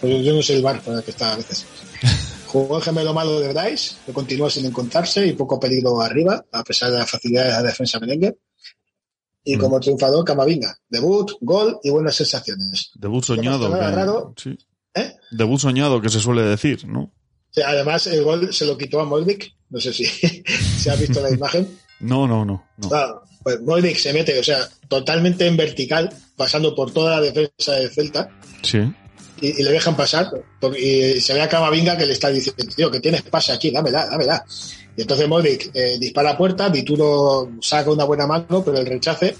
pues 0.00 0.24
yo 0.24 0.32
no 0.32 0.42
sé 0.42 0.54
el 0.54 0.62
bar 0.62 0.80
para 0.80 0.98
el 0.98 1.04
que 1.04 1.10
está 1.10 1.34
a 1.34 1.36
veces. 1.36 1.66
Jugó 2.54 2.76
el 2.76 2.82
gemelo 2.84 3.12
malo 3.12 3.40
de 3.40 3.52
Bryce, 3.52 3.96
que 4.06 4.12
continuó 4.12 4.48
sin 4.48 4.64
encontrarse 4.64 5.26
y 5.26 5.32
poco 5.32 5.58
peligro 5.58 6.00
arriba, 6.00 6.44
a 6.52 6.62
pesar 6.62 6.92
de 6.92 6.98
la 6.98 7.04
facilidad 7.06 7.46
de 7.46 7.50
la 7.50 7.62
defensa 7.64 7.98
merengue. 7.98 8.38
Y 9.42 9.56
Mm. 9.56 9.58
como 9.60 9.80
triunfador, 9.80 10.24
Camavinga. 10.24 10.78
Debut, 10.88 11.32
gol 11.40 11.80
y 11.82 11.90
buenas 11.90 12.14
sensaciones. 12.14 12.92
Debut 12.94 13.24
soñado. 13.24 13.68
que- 13.72 13.76
raro. 13.80 14.34
sí. 14.40 14.56
¿Eh? 14.94 15.14
Debut 15.32 15.58
soñado 15.58 16.00
que 16.00 16.08
se 16.08 16.20
suele 16.20 16.42
decir, 16.42 16.86
¿no? 16.86 17.00
O 17.02 17.12
sea, 17.50 17.70
además, 17.70 18.06
el 18.06 18.22
gol 18.22 18.54
se 18.54 18.64
lo 18.66 18.78
quitó 18.78 19.00
a 19.00 19.04
Modric. 19.04 19.52
No 19.70 19.80
sé 19.80 19.92
si 19.92 20.04
se 20.78 20.90
ha 20.92 20.94
visto 20.94 21.20
la 21.20 21.30
imagen. 21.32 21.76
No, 21.98 22.28
no, 22.28 22.44
no. 22.44 22.64
no. 22.76 22.88
Ah, 22.92 23.20
pues 23.42 23.60
Modric 23.62 23.96
se 23.96 24.12
mete, 24.12 24.38
o 24.38 24.44
sea, 24.44 24.58
totalmente 24.88 25.44
en 25.48 25.56
vertical, 25.56 26.08
pasando 26.36 26.72
por 26.72 26.92
toda 26.92 27.16
la 27.16 27.20
defensa 27.20 27.72
del 27.72 27.90
Celta. 27.90 28.30
Sí. 28.62 28.78
Y, 29.40 29.62
le 29.62 29.70
dejan 29.72 29.96
pasar 29.96 30.30
y 30.78 31.20
se 31.20 31.34
ve 31.34 31.42
a 31.42 31.48
Camavinga 31.48 31.96
que 31.96 32.06
le 32.06 32.12
está 32.12 32.28
diciendo 32.30 32.64
tío 32.74 32.90
que 32.90 33.00
tienes 33.00 33.22
pase 33.22 33.52
aquí 33.52 33.70
dámela 33.70 34.06
dámela 34.06 34.44
y 34.96 35.02
entonces 35.02 35.26
Modric 35.28 35.70
eh, 35.74 35.96
dispara 35.98 36.30
a 36.30 36.38
puerta 36.38 36.68
Vituro 36.68 37.50
saca 37.60 37.90
una 37.90 38.04
buena 38.04 38.26
mano 38.26 38.62
pero 38.64 38.78
el 38.78 38.86
rechace 38.86 39.36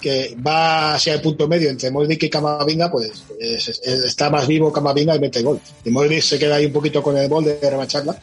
que 0.00 0.34
va 0.44 0.94
hacia 0.94 1.14
el 1.14 1.20
punto 1.20 1.46
medio 1.46 1.70
entre 1.70 1.90
Modric 1.90 2.22
y 2.24 2.30
Camavinga 2.30 2.90
pues 2.90 3.12
es- 3.38 3.68
es- 3.68 3.80
está 4.04 4.30
más 4.30 4.46
vivo 4.46 4.72
Camavinga 4.72 5.14
y 5.14 5.20
mete 5.20 5.42
gol 5.42 5.60
y 5.84 5.90
Modric 5.90 6.22
se 6.22 6.38
queda 6.38 6.56
ahí 6.56 6.66
un 6.66 6.72
poquito 6.72 7.02
con 7.02 7.16
el 7.16 7.28
gol 7.28 7.44
de 7.44 7.58
remacharla 7.70 8.16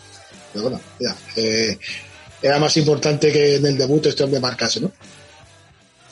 pero 0.51 0.63
bueno 0.63 0.81
ya, 0.99 1.15
eh, 1.35 1.77
era 2.41 2.59
más 2.59 2.75
importante 2.77 3.31
que 3.31 3.55
en 3.55 3.65
el 3.65 3.77
debut 3.77 4.05
este 4.07 4.23
hombre 4.23 4.39
marcase 4.39 4.79
¿no? 4.81 4.91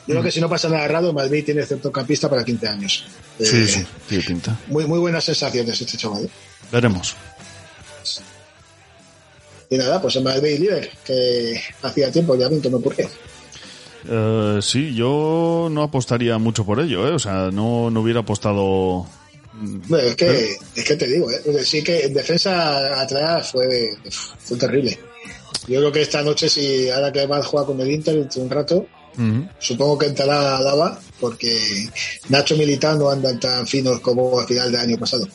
Yo 0.08 0.14
creo 0.14 0.24
que 0.24 0.32
si 0.32 0.40
no 0.40 0.48
pasa 0.48 0.70
nada 0.70 0.88
raro, 0.88 1.12
Madrid 1.14 1.44
tiene 1.44 1.66
centrocampista 1.66 2.30
para 2.30 2.44
15 2.46 2.68
años. 2.68 3.06
Eh, 3.40 3.46
Sí, 3.46 3.68
sí, 3.68 3.86
tiene 4.08 4.24
pinta. 4.24 4.58
Muy, 4.68 4.86
muy 4.86 5.00
buenas 5.00 5.24
sensaciones 5.24 5.82
este 5.82 5.98
chaval. 5.98 6.26
¿eh? 6.26 6.30
Veremos. 6.72 7.16
Y 9.70 9.78
nada, 9.78 10.00
pues 10.02 10.16
en 10.16 10.24
Madrid 10.24 10.60
líder, 10.60 10.92
que 11.04 11.60
hacía 11.82 12.12
tiempo 12.12 12.36
ya 12.36 12.50
no 12.50 12.78
ocurría. 12.78 13.10
Eh, 14.08 14.60
sí, 14.62 14.94
yo 14.94 15.68
no 15.72 15.82
apostaría 15.82 16.38
mucho 16.38 16.64
por 16.66 16.80
ello, 16.80 17.08
¿eh? 17.08 17.12
O 17.12 17.20
sea, 17.20 17.50
no, 17.52 17.90
no 17.90 18.02
hubiera 18.02 18.20
apostado... 18.20 19.08
Bueno, 19.54 20.10
es 20.10 20.16
que, 20.16 20.58
es 20.76 20.84
que 20.84 20.96
te 20.98 21.08
digo, 21.08 21.32
¿eh? 21.32 21.64
sí 21.64 21.82
que 21.82 22.06
en 22.06 22.14
defensa 22.14 23.02
atrás 23.02 23.52
fue, 23.52 23.96
fue 24.44 24.58
terrible. 24.58 25.00
Yo 25.68 25.80
creo 25.80 25.92
que 25.92 26.02
esta 26.02 26.22
noche, 26.22 26.50
si 26.50 26.90
ahora 26.90 27.12
que 27.12 27.26
va 27.26 27.38
a 27.38 27.44
jugar 27.44 27.66
con 27.66 27.80
el 27.80 27.90
Inter 27.90 28.28
un 28.36 28.50
rato, 28.50 28.86
Supongo 29.60 29.98
que 29.98 30.08
entrará 30.08 30.58
a 30.58 30.62
Lava, 30.62 31.00
porque 31.20 31.90
Nacho 32.30 32.56
Militao 32.56 32.98
no 32.98 33.10
andan 33.10 33.40
tan 33.40 33.68
finos 33.68 34.00
como 34.00 34.40
al 34.40 34.48
final 34.48 34.72
del 34.72 34.82
año 34.82 34.98
pasado. 34.98 35.28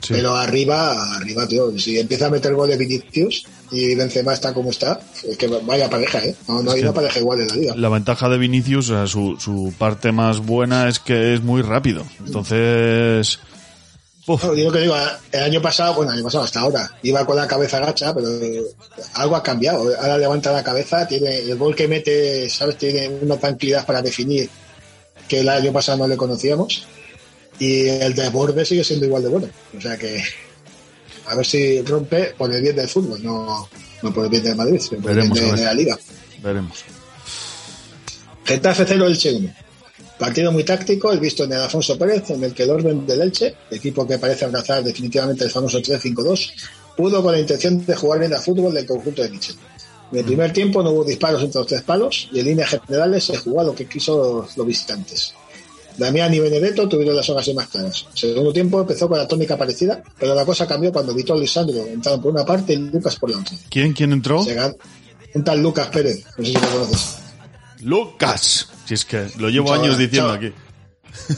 Sí. 0.00 0.14
Pero 0.14 0.36
arriba, 0.36 1.16
arriba, 1.16 1.46
tío, 1.48 1.76
si 1.76 1.98
empieza 1.98 2.26
a 2.26 2.30
meter 2.30 2.54
goles 2.54 2.78
Vinicius 2.78 3.44
y 3.72 3.96
Benzema 3.96 4.32
está 4.32 4.54
como 4.54 4.70
está, 4.70 5.00
es 5.28 5.36
que 5.36 5.48
vaya 5.48 5.90
pareja, 5.90 6.24
¿eh? 6.24 6.36
No, 6.46 6.62
no 6.62 6.70
hay 6.70 6.82
una 6.82 6.94
pareja 6.94 7.18
igual 7.18 7.40
en 7.40 7.48
la 7.48 7.56
liga. 7.56 7.74
La 7.76 7.88
ventaja 7.88 8.28
de 8.28 8.38
Vinicius, 8.38 8.90
o 8.90 8.94
sea, 8.94 9.06
su, 9.08 9.36
su 9.40 9.74
parte 9.76 10.12
más 10.12 10.38
buena 10.38 10.88
es 10.88 11.00
que 11.00 11.34
es 11.34 11.42
muy 11.42 11.62
rápido. 11.62 12.04
Entonces... 12.24 13.40
Uf, 14.28 14.44
No, 14.44 14.70
que 14.70 14.80
digo, 14.80 14.94
el 15.32 15.42
año 15.42 15.62
pasado, 15.62 15.94
bueno, 15.94 16.12
el 16.12 16.18
año 16.18 16.24
pasado 16.24 16.44
hasta 16.44 16.60
ahora, 16.60 16.90
iba 17.02 17.24
con 17.24 17.34
la 17.34 17.48
cabeza 17.48 17.80
gacha, 17.80 18.14
pero 18.14 18.28
algo 19.14 19.36
ha 19.36 19.42
cambiado. 19.42 19.90
Ahora 19.98 20.18
levanta 20.18 20.52
la 20.52 20.62
cabeza, 20.62 21.08
tiene 21.08 21.38
el 21.38 21.56
gol 21.56 21.74
que 21.74 21.88
mete, 21.88 22.48
¿sabes? 22.50 22.76
Tiene 22.76 23.08
una 23.22 23.38
tranquilidad 23.38 23.86
para 23.86 24.02
definir 24.02 24.50
que 25.26 25.40
el 25.40 25.48
año 25.48 25.72
pasado 25.72 25.98
no 25.98 26.06
le 26.06 26.18
conocíamos. 26.18 26.86
Y 27.58 27.88
el 27.88 28.14
desborde 28.14 28.66
sigue 28.66 28.84
siendo 28.84 29.06
igual 29.06 29.22
de 29.22 29.28
bueno. 29.30 29.48
O 29.76 29.80
sea 29.80 29.96
que 29.96 30.22
a 31.26 31.34
ver 31.34 31.46
si 31.46 31.80
rompe 31.82 32.34
por 32.36 32.52
el 32.52 32.62
bien 32.62 32.76
del 32.76 32.88
fútbol, 32.88 33.22
no, 33.22 33.68
no 34.02 34.12
por 34.12 34.24
el 34.24 34.30
bien 34.30 34.42
del 34.42 34.56
Madrid, 34.56 34.78
sino 34.78 35.00
por 35.00 35.10
el 35.10 35.30
bien 35.30 35.32
de, 35.32 35.64
la 35.64 35.74
liga. 35.74 35.98
veremos. 36.42 36.84
Getafe 38.44 38.84
0 38.86 39.06
Elche 39.06 39.32
1. 39.32 39.54
Partido 40.18 40.50
muy 40.50 40.64
táctico, 40.64 41.12
el 41.12 41.20
visto 41.20 41.44
en 41.44 41.52
el 41.52 41.60
Alfonso 41.60 41.96
Pérez, 41.96 42.28
en 42.30 42.42
el 42.42 42.52
que 42.52 42.64
el 42.64 42.70
orden 42.70 43.06
del 43.06 43.22
Elche, 43.22 43.54
equipo 43.70 44.06
que 44.06 44.18
parece 44.18 44.44
abrazar 44.46 44.82
definitivamente 44.82 45.44
el 45.44 45.50
famoso 45.50 45.78
3-5-2, 45.78 46.50
pudo 46.96 47.22
con 47.22 47.32
la 47.32 47.38
intención 47.38 47.84
de 47.86 47.94
jugar 47.94 48.18
bien 48.18 48.34
a 48.34 48.40
fútbol 48.40 48.74
del 48.74 48.84
conjunto 48.86 49.22
de 49.22 49.30
Michel. 49.30 49.54
En 50.10 50.18
el 50.18 50.24
primer 50.24 50.52
tiempo 50.52 50.82
no 50.82 50.90
hubo 50.90 51.04
disparos 51.04 51.42
entre 51.42 51.60
los 51.60 51.68
tres 51.68 51.82
palos 51.82 52.28
y 52.32 52.40
en 52.40 52.46
líneas 52.46 52.70
generales 52.86 53.24
se 53.24 53.36
jugó 53.36 53.60
a 53.60 53.64
lo 53.64 53.74
que 53.74 53.86
quiso 53.86 54.16
los, 54.42 54.56
los 54.56 54.66
visitantes. 54.66 55.34
Damián 55.96 56.32
y 56.32 56.38
Benedetto 56.40 56.88
tuvieron 56.88 57.14
las 57.14 57.28
ocasiones 57.28 57.56
más 57.64 57.68
claras. 57.68 58.06
El 58.12 58.18
segundo 58.18 58.52
tiempo 58.52 58.80
empezó 58.80 59.08
con 59.08 59.18
la 59.18 59.28
tónica 59.28 59.56
parecida, 59.56 60.02
pero 60.18 60.34
la 60.34 60.44
cosa 60.44 60.66
cambió 60.66 60.92
cuando 60.92 61.12
Vitor 61.14 61.38
Lisandro 61.38 61.86
entraron 61.86 62.22
por 62.22 62.32
una 62.32 62.44
parte 62.44 62.72
y 62.72 62.76
Lucas 62.76 63.16
por 63.16 63.30
la 63.30 63.38
otra. 63.38 63.56
¿Quién, 63.68 63.92
quién 63.92 64.12
entró? 64.12 64.42
Se 64.42 64.56
gan- 64.56 64.76
Un 65.34 65.44
tal 65.44 65.60
Lucas 65.60 65.88
Pérez, 65.88 66.24
no 66.36 66.44
sé 66.44 66.50
si 66.52 66.54
lo 66.54 66.68
conoces. 66.70 67.16
Lucas. 67.82 68.68
Si 68.88 68.94
es 68.94 69.04
que 69.04 69.26
lo 69.36 69.50
llevo 69.50 69.70
años 69.74 69.98
diciendo 69.98 70.32
aquí. 70.32 70.50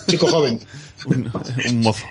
Chico 0.06 0.28
joven. 0.28 0.60
Un, 1.06 1.32
un 1.68 1.80
mozo. 1.80 2.04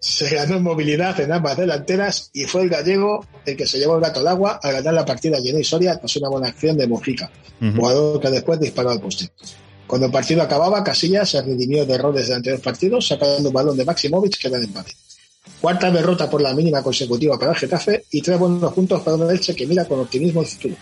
se 0.00 0.28
ganó 0.34 0.56
en 0.56 0.62
movilidad 0.62 1.18
en 1.20 1.32
ambas 1.32 1.56
delanteras 1.58 2.30
y 2.32 2.44
fue 2.44 2.62
el 2.62 2.70
gallego 2.70 3.26
el 3.44 3.56
que 3.56 3.66
se 3.66 3.78
llevó 3.78 3.96
el 3.96 4.00
gato 4.00 4.20
al 4.20 4.28
agua 4.28 4.58
al 4.62 4.72
ganar 4.72 4.94
la 4.94 5.04
partida 5.04 5.38
llena 5.38 5.58
y 5.60 5.64
Soria 5.64 5.98
tras 5.98 6.16
una 6.16 6.28
buena 6.30 6.48
acción 6.48 6.78
de 6.78 6.86
Mojica, 6.86 7.30
Ujú. 7.60 7.72
jugador 7.76 8.20
que 8.20 8.30
después 8.30 8.58
disparó 8.60 8.90
al 8.90 9.00
poste. 9.00 9.28
Cuando 9.86 10.06
el 10.06 10.12
partido 10.12 10.40
acababa, 10.42 10.82
Casillas 10.82 11.28
se 11.28 11.42
redimió 11.42 11.84
de 11.84 11.94
errores 11.94 12.28
de 12.28 12.34
anteriores 12.36 12.64
partidos, 12.64 13.06
sacando 13.08 13.48
un 13.48 13.54
balón 13.54 13.76
de 13.76 13.84
Maximovic 13.84 14.38
que 14.38 14.48
era 14.48 14.58
de 14.58 14.64
empate. 14.66 14.92
Cuarta 15.60 15.90
derrota 15.90 16.30
por 16.30 16.40
la 16.40 16.54
mínima 16.54 16.82
consecutiva 16.82 17.38
para 17.38 17.50
el 17.52 17.58
Getafe 17.58 18.04
y 18.12 18.22
tres 18.22 18.38
buenos 18.38 18.72
puntos 18.72 19.02
para 19.02 19.16
un 19.16 19.30
Elche 19.30 19.54
que 19.54 19.66
mira 19.66 19.84
con 19.84 20.00
optimismo 20.00 20.40
el 20.40 20.46
futuro. 20.46 20.76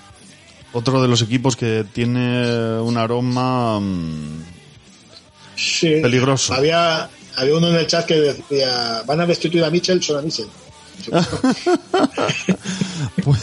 Otro 0.73 1.01
de 1.03 1.09
los 1.09 1.23
equipos 1.23 1.57
que 1.57 1.85
tiene 1.93 2.79
un 2.81 2.97
aroma 2.99 3.81
mm, 3.81 4.43
Sí. 5.57 6.01
peligroso. 6.03 6.55
Había, 6.55 7.09
había 7.37 7.55
uno 7.57 7.69
en 7.69 7.77
el 7.77 7.87
chat 7.87 8.05
que 8.07 8.15
decía, 8.17 9.03
van 9.07 9.21
a 9.21 9.27
destituir 9.27 9.65
a 9.65 9.71
Mitchell, 9.71 10.03
solo 10.03 10.19
a 10.21 10.23
Mitchell. 10.23 10.47
Pues, 13.23 13.41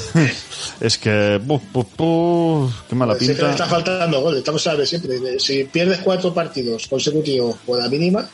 es 0.80 0.98
que... 0.98 1.40
buf, 1.44 1.62
buf, 1.72 1.88
buf, 1.98 2.74
qué 2.90 2.96
mala 2.96 3.14
Sí 3.16 3.20
que 3.20 3.26
le 3.28 3.34
pinta. 3.36 3.52
está 3.52 3.66
faltando 3.68 4.22
gol, 4.22 4.38
estamos 4.38 4.66
a 4.68 4.76
ver 4.76 4.88
siempre. 4.88 5.40
Si 5.40 5.64
pierdes 5.66 6.00
cuatro 6.00 6.34
partidos 6.34 6.88
consecutivos 6.88 7.58
por 7.66 7.80
la 7.80 7.88
mínima, 7.90 8.28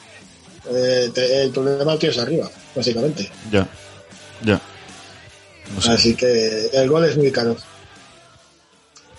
eh, 0.71 1.09
te- 1.13 1.43
el 1.43 1.51
problema 1.51 1.93
lo 1.93 1.97
tienes 1.99 2.17
arriba, 2.19 2.49
básicamente. 2.75 3.29
Ya, 3.51 3.67
ya. 4.43 4.61
No 5.75 5.81
sé. 5.81 5.91
Así 5.91 6.15
que 6.15 6.69
el 6.73 6.89
gol 6.89 7.05
es 7.05 7.17
muy 7.17 7.31
caro. 7.31 7.55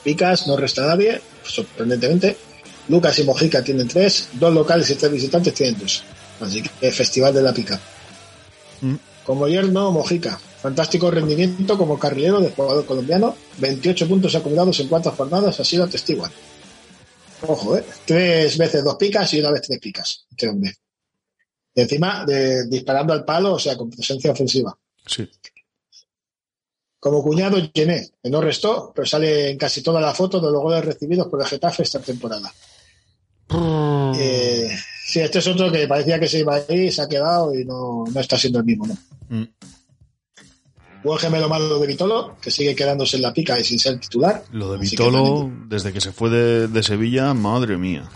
Picas, 0.03 0.47
no 0.47 0.57
resta 0.57 0.87
nadie, 0.87 1.21
sorprendentemente. 1.45 2.37
Lucas 2.89 3.19
y 3.19 3.25
Mojica 3.25 3.63
tienen 3.63 3.89
tres, 3.89 4.29
dos 4.33 4.53
locales 4.53 4.91
y 4.91 4.97
tres 4.97 5.13
visitantes 5.13 5.55
tienen 5.55 5.79
dos. 5.79 6.03
Así 6.41 6.63
que 6.63 6.91
festival 6.91 7.33
de 7.33 7.43
la 7.43 7.53
pica. 7.53 7.81
Mm. 8.81 8.97
Como 9.25 9.47
yerno, 9.47 9.93
Mojica. 9.93 10.39
Fantástico 10.61 11.11
rendimiento 11.11 11.77
como 11.77 11.99
carrilero 11.99 12.41
de 12.41 12.51
jugador 12.51 12.85
colombiano. 12.87 13.35
28 13.59 14.09
puntos 14.09 14.35
acumulados 14.35 14.79
en 14.81 14.89
cuatro 14.89 15.13
jornadas 15.13 15.59
ha 15.59 15.65
sido 15.65 15.89
testigo. 15.89 16.25
Ojo, 17.47 17.77
¿eh? 17.77 17.85
Tres 18.05 18.57
veces 18.59 18.85
dos 18.85 18.97
picas 18.97 19.33
y 19.35 19.41
una 19.41 19.51
vez 19.51 19.63
tres 19.63 19.79
picas. 19.81 20.27
Este 20.31 20.49
hombre. 20.49 20.75
Y 21.75 21.81
encima 21.81 22.25
de, 22.25 22.67
disparando 22.69 23.13
al 23.13 23.25
palo, 23.25 23.55
o 23.55 23.59
sea, 23.59 23.77
con 23.77 23.91
presencia 23.91 24.31
ofensiva. 24.31 24.77
Sí. 25.07 25.29
Como 27.03 27.21
cuñado, 27.21 27.59
Gené, 27.75 28.11
que 28.23 28.31
no 28.31 28.41
restó, 28.41 28.93
pero 28.95 29.05
sale 29.05 29.51
en 29.51 29.59
casi 29.59 29.83
toda 29.83 30.01
la 30.01 30.15
foto 30.15 30.39
de 30.39 30.53
los 30.53 30.63
goles 30.63 30.85
recibidos 30.85 31.27
por 31.27 31.41
el 31.41 31.49
Getafe 31.49 31.83
esta 31.83 31.99
temporada. 31.99 32.49
Eh, 34.17 34.71
sí, 35.05 35.19
este 35.19 35.41
es 35.41 35.49
otro 35.49 35.73
que 35.73 35.89
parecía 35.89 36.21
que 36.21 36.29
se 36.29 36.39
iba 36.39 36.55
a 36.55 36.73
ir, 36.73 36.93
se 36.93 37.03
ha 37.03 37.09
quedado 37.09 37.53
y 37.59 37.65
no, 37.65 38.05
no 38.05 38.21
está 38.21 38.39
siendo 38.39 38.61
el 38.61 38.65
mismo, 38.67 38.87
¿no? 38.87 38.97
Mm. 39.31 39.49
Buen 41.03 41.19
gemelo 41.19 41.49
malo 41.49 41.81
de 41.81 41.89
Vitolo, 41.89 42.37
que 42.41 42.53
sigue 42.53 42.77
quedándose 42.77 43.17
en 43.17 43.23
la 43.23 43.35
pica 43.35 43.59
y 43.59 43.65
sin 43.65 43.81
ser 43.81 43.99
titular. 43.99 44.45
Lo 44.53 44.71
de 44.71 44.79
que 44.79 44.91
Vitolo, 44.91 45.51
desde 45.67 45.93
que 45.93 46.01
se 46.01 46.13
fue 46.13 46.31
de, 46.31 46.69
de 46.69 46.83
Sevilla, 46.85 47.35
madre 47.35 47.79
mía. 47.79 48.09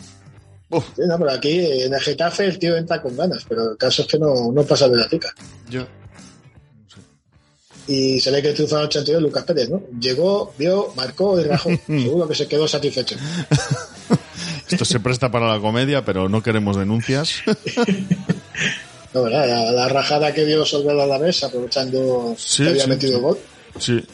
Sí, 0.70 1.03
no, 1.09 1.18
pero 1.18 1.33
aquí 1.33 1.59
en 1.59 1.92
el 1.92 2.01
Getafe 2.01 2.44
el 2.44 2.61
tío 2.61 2.77
entra 2.77 3.03
con 3.03 3.16
ganas, 3.16 3.44
pero 3.49 3.72
el 3.72 3.77
caso 3.77 4.03
es 4.03 4.09
que 4.09 4.18
no, 4.20 4.53
no 4.53 4.62
pasa 4.62 4.88
de 4.88 4.96
la 4.96 5.09
pica. 5.09 5.35
Ya. 5.68 5.88
Y 7.88 8.18
se 8.20 8.31
ve 8.31 8.42
que 8.42 8.53
la 8.53 8.81
noche 8.81 8.99
anterior 8.99 9.22
Lucas 9.22 9.44
Pérez, 9.44 9.70
¿no? 9.70 9.83
Llegó, 10.01 10.53
vio, 10.59 10.92
marcó 10.96 11.40
y 11.40 11.44
rajó. 11.44 11.70
Seguro 11.87 12.27
que 12.29 12.35
se 12.35 12.49
quedó 12.49 12.66
satisfecho. 12.66 13.16
Esto 14.70 14.85
se 14.85 14.99
presta 14.99 15.31
para 15.31 15.53
la 15.53 15.61
comedia, 15.61 16.05
pero 16.05 16.29
no 16.29 16.42
queremos 16.42 16.77
denuncias. 16.77 17.42
No, 19.14 19.22
¿verdad? 19.22 19.49
La, 19.49 19.72
la 19.72 19.88
rajada 19.88 20.35
que 20.35 20.44
dio 20.44 20.62
a 20.62 21.07
la 21.07 21.18
mesa 21.18 21.46
aprovechando 21.46 22.35
Sí, 22.37 22.64
que 22.64 22.68
había 22.68 22.83
sí, 22.83 22.88
metido 22.90 23.16
sí. 23.16 23.22
gol. 23.22 23.38
Sí. 23.79 24.05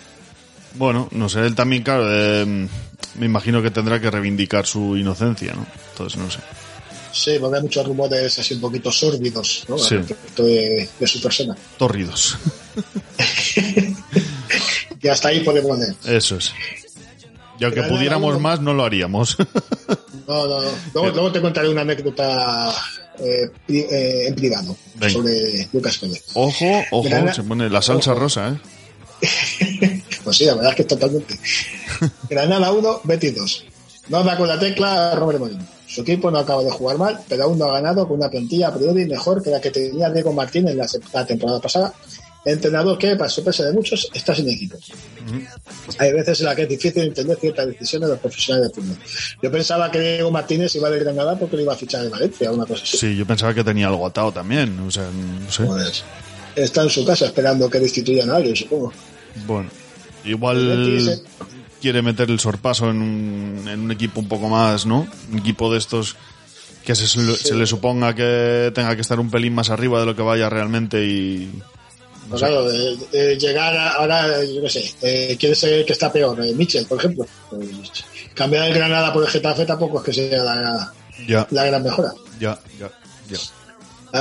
Bueno, 0.75 1.09
no 1.11 1.29
sé, 1.29 1.41
él 1.41 1.57
también, 1.57 1.83
claro, 1.83 2.05
eh, 2.09 2.69
me 3.17 3.27
imagino 3.27 3.61
que 3.61 3.73
tendrá 3.73 4.01
que 4.01 4.09
reivindicar 4.13 4.65
su 4.65 4.97
inocencia, 4.97 5.55
¿no? 5.55 5.67
Entonces, 5.91 6.21
no 6.21 6.31
sé. 6.31 6.39
Sí, 7.11 7.37
porque 7.41 7.57
hay 7.57 7.63
muchos 7.63 7.85
rumores 7.85 8.39
así 8.39 8.55
un 8.55 8.61
poquito 8.61 8.93
sórdidos 8.93 9.65
¿no? 9.69 9.77
Respecto 9.77 10.45
de, 10.45 10.89
de 11.01 11.07
su 11.09 11.21
persona. 11.21 11.57
Torridos. 11.77 12.37
Y 15.03 15.09
hasta 15.09 15.29
ahí 15.29 15.41
podemos 15.41 15.79
leer. 15.79 15.95
Eso 16.07 16.37
es. 16.37 16.53
Y 17.59 17.65
aunque 17.65 17.83
Pero 17.83 17.95
pudiéramos 17.95 18.41
más, 18.41 18.61
no 18.61 18.75
lo 18.75 18.85
haríamos. 18.85 19.37
No, 20.29 20.47
no, 20.47 20.63
no. 20.63 20.69
Luego, 20.95 21.11
luego 21.11 21.33
te 21.33 21.41
contaré 21.43 21.69
una 21.69 21.81
anécdota 21.81 22.73
eh, 23.19 23.51
pri- 23.67 23.81
eh, 23.91 24.29
en 24.29 24.35
privado 24.37 24.77
sobre 25.11 25.69
Lucas 25.73 25.99
Pérez. 25.99 26.23
ojo, 26.35 26.65
ojo, 26.93 27.09
se 27.35 27.43
pone 27.43 27.69
la 27.69 27.83
salsa 27.83 28.13
Ojo. 28.13 28.21
rosa, 28.21 28.49
¿eh? 29.21 30.03
Pues 30.25 30.37
sí, 30.37 30.45
la 30.45 30.55
verdad 30.55 30.71
es 30.71 30.77
que 30.77 30.85
totalmente. 30.85 31.37
Granada 32.31 32.71
1, 32.71 33.01
Betis 33.03 33.35
2. 33.35 33.65
No 34.11 34.23
da 34.23 34.37
con 34.39 34.47
la 34.47 34.61
tecla 34.61 35.17
Robert 35.17 35.41
Molino. 35.41 35.67
Su 35.89 36.03
equipo 36.03 36.31
no 36.31 36.39
acaba 36.39 36.63
de 36.63 36.71
jugar 36.71 36.97
mal, 36.99 37.19
pero 37.29 37.43
aún 37.45 37.59
no 37.59 37.65
ha 37.67 37.73
ganado 37.81 38.07
con 38.07 38.19
una 38.19 38.31
plantilla 38.31 38.69
a 38.69 38.75
priori 38.75 39.05
mejor 39.07 39.43
que 39.43 39.51
la 39.51 39.61
que 39.61 39.73
tenía 39.73 40.09
Diego 40.09 40.33
Martín 40.33 40.69
en 40.69 40.79
la 40.79 41.27
temporada 41.27 41.61
pasada. 41.61 41.93
Entrenador 42.45 42.99
que, 42.99 43.15
para 43.15 43.31
sorpresa 43.31 43.65
de 43.65 43.73
muchos, 43.73 44.09
está 44.13 44.35
sin 44.35 44.49
equipo. 44.49 44.77
Hay 45.99 46.13
veces 46.13 46.41
en 46.41 46.47
las 46.47 46.57
que 46.57 46.63
es 46.63 46.69
difícil 46.69 47.03
entender 47.05 47.39
ciertas 47.39 47.67
decisiones 47.69 48.09
de 48.09 48.15
los 48.15 48.21
profesionales 48.21 48.69
de 48.69 48.75
fútbol. 48.75 48.97
Yo 49.41 49.53
pensaba 49.53 49.91
que 49.91 50.01
Diego 50.01 50.31
Martínez 50.31 50.75
iba 50.75 50.91
de 50.91 50.99
Granada 50.99 51.39
porque 51.39 51.57
lo 51.57 51.63
iba 51.63 51.73
a 51.73 51.77
fichar 51.77 52.05
en 52.05 52.11
Valencia 52.11 52.51
o 52.51 52.55
una 52.55 52.67
cosa 52.67 52.83
así. 52.83 52.97
Sí, 52.97 53.17
yo 53.17 53.25
pensaba 53.27 53.55
que 53.55 53.63
tenía 53.63 53.87
algo 53.87 54.07
atado 54.07 54.33
también. 54.33 54.79
O 54.81 54.91
sea, 54.91 55.09
no 55.13 55.53
sé. 55.53 55.65
Pues 55.65 56.05
está 56.57 56.83
en 56.83 56.91
su 56.91 57.05
casa 57.05 57.27
esperando 57.27 57.71
que 57.71 57.79
destituyan 57.79 58.31
a 58.31 58.37
alguien, 58.37 58.57
supongo. 58.57 58.93
Bueno, 59.47 59.71
igual. 60.25 61.09
Eh, 61.09 61.21
quiere 61.81 62.03
meter 62.03 62.31
el 62.31 62.41
sorpaso 62.41 62.91
en 62.91 63.03
un, 63.03 63.69
en 63.69 63.81
un 63.81 63.91
equipo 63.91 64.21
un 64.21 64.29
poco 64.29 64.49
más, 64.49 64.87
¿no? 64.87 65.07
Un 65.31 65.39
equipo 65.39 65.73
de 65.73 65.79
estos 65.79 66.17
que 66.85 66.95
se, 66.95 67.07
se 67.07 67.55
le 67.55 67.67
suponga 67.67 68.15
que 68.15 68.73
tenga 68.75 68.95
que 68.95 69.01
estar 69.01 69.21
un 69.21 69.31
pelín 69.31 69.55
más 69.55 69.71
arriba 69.71 70.01
de 70.01 70.07
lo 70.07 70.17
que 70.17 70.23
vaya 70.23 70.49
realmente 70.49 71.05
y... 71.05 71.51
no 72.23 72.29
Pues 72.31 72.41
sé. 72.41 72.47
claro, 72.47 72.65
de, 72.71 72.97
de 73.13 73.37
llegar 73.39 73.77
a- 73.77 73.91
ahora, 73.93 74.45
yo 74.45 74.63
qué 74.63 74.69
sé, 74.71 74.95
eh, 75.03 75.37
quiere 75.39 75.55
ser 75.55 75.85
que 75.85 75.93
está 75.93 76.11
peor, 76.13 76.45
eh, 76.45 76.53
Mitchell, 76.55 76.87
por 76.87 76.99
ejemplo. 76.99 77.27
Pues, 77.51 77.69
cambiar 78.35 78.69
el 78.69 78.75
Granada 78.75 79.13
por 79.13 79.23
el 79.25 79.29
Getafe 79.31 79.65
tampoco 79.67 79.99
es 79.99 80.05
que 80.05 80.13
sea 80.13 80.43
la, 80.43 80.93
Ya, 81.29 81.47
la 81.51 81.65
gran 81.67 81.83
mejora. 81.83 82.13
ya, 82.41 82.59
ya, 82.79 82.91
ya. 83.31 83.39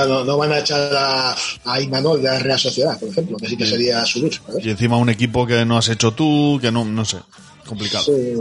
No, 0.06 0.24
no 0.24 0.38
van 0.38 0.52
a 0.52 0.58
echar 0.60 0.90
a, 0.96 1.36
a 1.66 1.80
Imanol 1.80 2.22
de 2.22 2.28
la 2.28 2.38
Real 2.38 2.58
Sociedad, 2.58 2.98
por 2.98 3.10
ejemplo, 3.10 3.36
que 3.36 3.46
sí 3.48 3.56
que 3.58 3.66
sería 3.66 4.02
subir. 4.06 4.32
¿sabes? 4.46 4.64
Y 4.64 4.70
encima 4.70 4.96
un 4.96 5.10
equipo 5.10 5.46
que 5.46 5.64
no 5.66 5.76
has 5.76 5.88
hecho 5.90 6.12
tú, 6.12 6.58
que 6.62 6.72
no, 6.72 6.84
no 6.84 7.04
sé, 7.04 7.18
complicado. 7.66 8.04
Sí, 8.04 8.34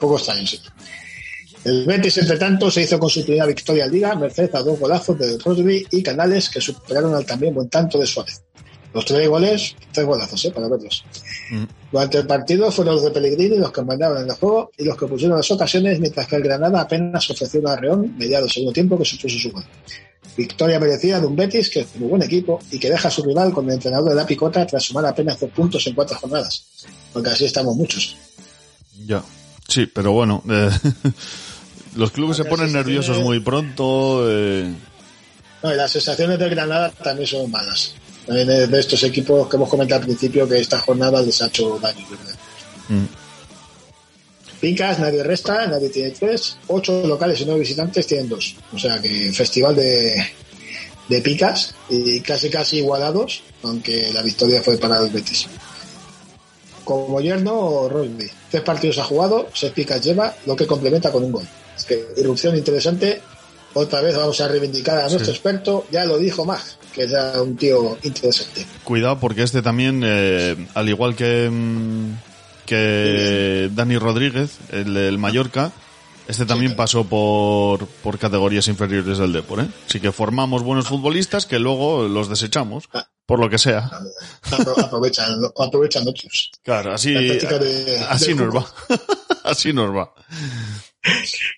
poco 0.00 0.16
extraño, 0.16 0.46
sí. 0.46 0.58
El 1.64 1.84
Betis, 1.86 2.18
entre 2.18 2.36
tanto, 2.38 2.70
se 2.70 2.82
hizo 2.82 2.98
con 2.98 3.08
su 3.10 3.22
primera 3.24 3.46
victoria 3.46 3.84
en 3.86 3.92
Liga, 3.92 4.14
merced 4.14 4.50
a 4.54 4.62
dos 4.62 4.78
golazos 4.78 5.18
de 5.18 5.38
Rodri 5.38 5.86
y 5.90 6.02
Canales 6.02 6.48
que 6.50 6.60
superaron 6.60 7.14
al 7.14 7.24
también 7.24 7.54
buen 7.54 7.68
tanto 7.70 7.98
de 7.98 8.06
Suárez. 8.06 8.42
Los 8.94 9.04
tres 9.04 9.28
goles, 9.28 9.74
tres 9.92 10.06
golazos, 10.06 10.44
¿eh? 10.44 10.50
para 10.52 10.68
verlos. 10.68 11.04
Mm. 11.50 11.64
Durante 11.90 12.18
el 12.18 12.26
partido 12.26 12.70
fueron 12.70 12.94
los 12.94 13.04
de 13.04 13.10
Pellegrini 13.10 13.56
los 13.58 13.72
que 13.72 13.82
mandaron 13.82 14.22
en 14.22 14.30
el 14.30 14.36
juego 14.36 14.70
y 14.78 14.84
los 14.84 14.96
que 14.96 15.06
pusieron 15.06 15.36
las 15.36 15.50
ocasiones, 15.50 15.98
mientras 15.98 16.26
que 16.28 16.36
el 16.36 16.42
Granada 16.42 16.80
apenas 16.80 17.28
ofreció 17.28 17.60
un 17.60 17.68
arreón 17.68 18.16
mediado 18.16 18.48
segundo 18.48 18.72
tiempo 18.72 18.96
que 18.96 19.04
supuso 19.04 19.36
su 19.38 19.50
gol. 19.50 19.64
Victoria 20.36 20.80
merecida 20.80 21.20
de 21.20 21.26
un 21.26 21.36
Betis 21.36 21.70
que 21.70 21.80
es 21.80 21.96
muy 21.96 22.08
buen 22.08 22.22
equipo 22.22 22.60
y 22.70 22.78
que 22.78 22.88
deja 22.88 23.08
a 23.08 23.10
su 23.10 23.22
rival 23.22 23.52
con 23.52 23.66
el 23.66 23.74
entrenador 23.74 24.10
de 24.10 24.16
la 24.16 24.26
picota 24.26 24.66
tras 24.66 24.84
sumar 24.84 25.06
apenas 25.06 25.38
dos 25.38 25.50
puntos 25.50 25.86
en 25.86 25.94
cuatro 25.94 26.16
jornadas. 26.16 26.64
Porque 27.12 27.30
así 27.30 27.44
estamos 27.44 27.76
muchos. 27.76 28.16
Ya. 29.06 29.22
Sí, 29.68 29.86
pero 29.86 30.12
bueno, 30.12 30.42
eh, 30.48 30.70
los 31.96 32.10
clubes 32.10 32.36
se 32.36 32.44
ponen 32.44 32.72
nerviosos 32.72 33.20
muy 33.20 33.40
pronto. 33.40 34.24
eh, 34.28 34.72
No, 35.62 35.72
y 35.72 35.76
las 35.76 35.90
sensaciones 35.90 36.38
del 36.38 36.50
Granada 36.50 36.90
también 36.90 37.26
son 37.26 37.50
malas. 37.50 37.94
También 38.26 38.50
es 38.50 38.70
de 38.70 38.80
estos 38.80 39.02
equipos 39.02 39.48
que 39.48 39.56
hemos 39.56 39.68
comentado 39.68 40.00
al 40.00 40.06
principio 40.06 40.48
que 40.48 40.58
esta 40.58 40.78
jornada 40.80 41.20
les 41.22 41.40
ha 41.42 41.46
hecho 41.46 41.78
daño. 41.80 42.06
mm, 42.88 43.04
Picas, 44.60 44.98
nadie 44.98 45.22
resta, 45.22 45.66
nadie 45.66 45.90
tiene 45.90 46.10
tres. 46.12 46.56
Ocho 46.68 47.06
locales 47.06 47.40
y 47.40 47.44
nueve 47.44 47.60
visitantes 47.60 48.06
tienen 48.06 48.28
dos. 48.30 48.56
O 48.72 48.78
sea 48.78 48.98
que 49.00 49.30
festival 49.32 49.76
de, 49.76 50.26
de 51.08 51.20
picas 51.20 51.74
y 51.90 52.20
casi 52.20 52.48
casi 52.48 52.78
igualados, 52.78 53.42
aunque 53.62 54.10
la 54.14 54.22
victoria 54.22 54.62
fue 54.62 54.78
para 54.78 55.00
el 55.00 55.10
Betis. 55.10 55.46
Como 56.82 57.20
yerno, 57.20 57.88
Rosby. 57.90 58.30
Tres 58.50 58.62
partidos 58.62 58.98
ha 58.98 59.04
jugado, 59.04 59.48
seis 59.54 59.72
picas 59.72 60.02
lleva, 60.02 60.34
lo 60.46 60.54
que 60.56 60.66
complementa 60.66 61.10
con 61.12 61.24
un 61.24 61.32
gol. 61.32 61.48
Es 61.76 61.84
que 61.84 62.06
irrupción 62.16 62.56
interesante. 62.56 63.20
Otra 63.74 64.00
vez 64.00 64.16
vamos 64.16 64.40
a 64.40 64.48
reivindicar 64.48 64.96
a 64.98 65.02
nuestro 65.08 65.24
Sí. 65.26 65.30
experto. 65.32 65.86
Ya 65.90 66.04
lo 66.04 66.16
dijo 66.16 66.44
Mag, 66.44 66.62
que 66.94 67.02
era 67.02 67.42
un 67.42 67.56
tío 67.56 67.98
interesante. 68.02 68.64
cuidado 68.84 69.18
porque 69.18 69.42
este 69.42 69.60
también, 69.62 70.02
eh, 70.04 70.56
al 70.74 70.88
igual 70.88 71.16
que, 71.16 71.50
mm, 71.50 72.12
que 72.66 73.70
Dani 73.72 73.98
Rodríguez, 73.98 74.58
el 74.70 74.94
del 74.94 75.18
Mallorca, 75.18 75.72
este 76.26 76.46
también 76.46 76.74
pasó 76.76 77.04
por, 77.04 77.86
por 77.86 78.18
categorías 78.18 78.66
inferiores 78.68 79.18
del 79.18 79.32
Depor. 79.32 79.60
¿eh? 79.60 79.66
Así 79.86 80.00
que 80.00 80.10
formamos 80.12 80.62
buenos 80.62 80.88
futbolistas 80.88 81.44
que 81.44 81.58
luego 81.58 82.08
los 82.08 82.28
desechamos, 82.30 82.84
por 83.26 83.38
lo 83.40 83.50
que 83.50 83.58
sea. 83.58 83.90
Apro- 84.50 84.82
Aprovechan, 84.84 85.38
aprovechan 85.58 86.08
otros. 86.08 86.50
Claro, 86.62 86.94
así, 86.94 87.12
de- 87.12 87.98
así 88.08 88.34
nos 88.34 88.54
va. 88.54 88.64
así 89.44 89.72
nos 89.74 89.94
va. 89.94 90.14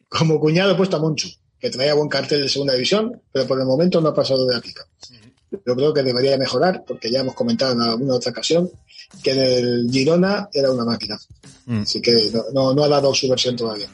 Como 0.08 0.40
cuñado 0.40 0.72
he 0.72 0.74
puesto 0.74 0.96
a 0.96 1.00
Monchu, 1.00 1.28
que 1.60 1.70
traía 1.70 1.94
buen 1.94 2.08
cartel 2.08 2.42
de 2.42 2.48
segunda 2.48 2.72
división, 2.74 3.22
pero 3.32 3.46
por 3.46 3.60
el 3.60 3.66
momento 3.66 4.00
no 4.00 4.08
ha 4.08 4.14
pasado 4.14 4.44
de 4.46 4.54
la 4.54 4.60
pica. 4.60 4.84
Yo 5.50 5.74
creo 5.76 5.94
que 5.94 6.02
debería 6.02 6.36
mejorar, 6.36 6.84
porque 6.86 7.10
ya 7.10 7.20
hemos 7.20 7.34
comentado 7.34 7.72
en 7.72 7.80
alguna 7.82 8.14
otra 8.14 8.30
ocasión 8.32 8.70
que 9.22 9.30
en 9.32 9.40
el 9.40 9.88
Girona 9.90 10.48
era 10.52 10.70
una 10.70 10.84
máquina. 10.84 11.18
Mm. 11.66 11.82
Así 11.82 12.00
que 12.00 12.30
no, 12.32 12.42
no, 12.52 12.74
no 12.74 12.84
ha 12.84 12.88
dado 12.88 13.14
su 13.14 13.28
versión 13.28 13.56
todavía. 13.56 13.88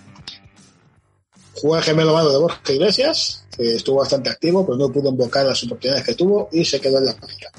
El 1.62 1.82
gemelo 1.82 2.12
mano 2.14 2.30
de 2.30 2.38
Borja 2.38 2.60
Iglesias, 2.72 3.44
que 3.56 3.76
estuvo 3.76 3.98
bastante 4.00 4.30
activo, 4.30 4.64
pero 4.66 4.76
no 4.78 4.90
pudo 4.90 5.10
invocar 5.10 5.46
las 5.46 5.62
oportunidades 5.62 6.04
que 6.04 6.14
tuvo 6.14 6.48
y 6.50 6.64
se 6.64 6.80
quedó 6.80 6.98
en 6.98 7.06
la 7.06 7.12
pica. 7.14 7.50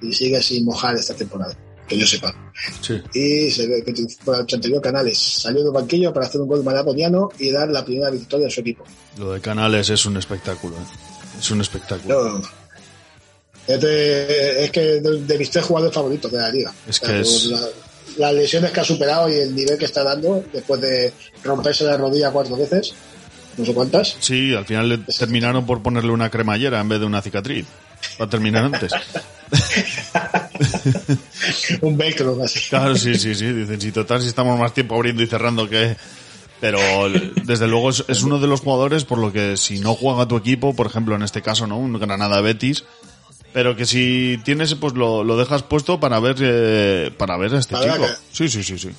Y 0.00 0.12
sigue 0.12 0.42
sin 0.42 0.64
mojar 0.64 0.96
esta 0.96 1.14
temporada, 1.14 1.56
que 1.86 1.96
yo 1.96 2.06
sepa. 2.06 2.34
Sí. 2.80 3.00
Y 3.14 3.50
se 3.50 3.68
ve 3.68 3.84
que 3.84 3.92
por 4.24 4.34
el 4.34 4.40
anterior 4.40 4.80
Canales 4.82 5.16
salió 5.18 5.62
del 5.62 5.72
banquillo 5.72 6.12
para 6.12 6.26
hacer 6.26 6.40
un 6.40 6.48
gol 6.48 6.64
maradoniano 6.64 7.28
y 7.38 7.50
dar 7.50 7.68
la 7.68 7.84
primera 7.84 8.10
victoria 8.10 8.48
a 8.48 8.50
su 8.50 8.60
equipo. 8.62 8.84
Lo 9.18 9.32
de 9.32 9.40
Canales 9.40 9.90
es 9.90 10.04
un 10.06 10.16
espectáculo. 10.16 10.74
¿eh? 10.76 11.38
Es 11.38 11.50
un 11.50 11.60
espectáculo. 11.60 12.40
Yo- 12.40 12.48
es, 13.66 13.80
de- 13.80 14.64
es 14.64 14.70
que 14.70 14.80
de, 15.00 15.20
de 15.24 15.38
mis 15.38 15.50
tres 15.50 15.64
jugadores 15.64 15.94
favoritos 15.94 16.30
de 16.32 16.38
la 16.38 16.50
liga. 16.50 16.72
Es 16.88 17.02
O 17.02 17.06
sea, 17.06 17.14
que 17.14 17.20
es- 17.20 17.44
la- 17.46 17.68
las 18.18 18.34
lesiones 18.34 18.70
que 18.72 18.80
ha 18.80 18.84
superado 18.84 19.28
y 19.30 19.34
el 19.36 19.54
nivel 19.54 19.78
que 19.78 19.86
está 19.86 20.02
dando 20.04 20.44
después 20.52 20.80
de 20.80 21.12
romperse 21.44 21.84
la 21.84 21.96
rodilla 21.96 22.30
cuatro 22.30 22.56
veces, 22.56 22.92
no 23.56 23.64
sé 23.64 23.72
cuántas. 23.72 24.16
Sí, 24.20 24.54
al 24.54 24.66
final 24.66 24.88
le 24.88 24.98
terminaron 24.98 25.64
por 25.64 25.82
ponerle 25.82 26.10
una 26.12 26.28
cremallera 26.30 26.80
en 26.80 26.88
vez 26.88 27.00
de 27.00 27.06
una 27.06 27.22
cicatriz. 27.22 27.66
Para 28.18 28.28
terminar 28.28 28.64
antes. 28.64 28.90
un 31.82 31.96
velcro 31.96 32.36
casi. 32.38 32.68
Claro, 32.68 32.96
sí, 32.96 33.14
sí, 33.14 33.34
sí. 33.34 33.46
Dicen, 33.52 33.80
si 33.80 33.92
total, 33.92 34.20
si 34.22 34.28
estamos 34.28 34.58
más 34.58 34.74
tiempo 34.74 34.94
abriendo 34.96 35.22
y 35.22 35.26
cerrando 35.26 35.68
que... 35.68 35.96
Pero 36.60 36.78
desde 37.44 37.66
luego 37.66 37.90
es, 37.90 38.04
es 38.06 38.22
uno 38.22 38.38
de 38.38 38.46
los 38.46 38.60
jugadores 38.60 39.04
por 39.04 39.18
lo 39.18 39.32
que 39.32 39.56
si 39.56 39.80
no 39.80 39.94
juega 39.94 40.28
tu 40.28 40.36
equipo, 40.36 40.74
por 40.74 40.86
ejemplo 40.86 41.16
en 41.16 41.22
este 41.22 41.42
caso, 41.42 41.66
¿no? 41.66 41.76
Un 41.76 41.98
Granada 41.98 42.40
Betis, 42.40 42.84
pero 43.52 43.76
que 43.76 43.86
si 43.86 44.40
tienes, 44.44 44.74
pues 44.74 44.94
lo, 44.94 45.24
lo 45.24 45.36
dejas 45.36 45.62
puesto 45.62 46.00
para 46.00 46.18
ver 46.20 46.36
eh, 46.40 47.10
para 47.16 47.36
ver 47.36 47.54
a 47.54 47.58
este 47.58 47.74
Para 47.74 47.94
chico. 47.94 48.06
Sí, 48.32 48.48
sí, 48.48 48.62
sí, 48.62 48.78
sí. 48.78 48.90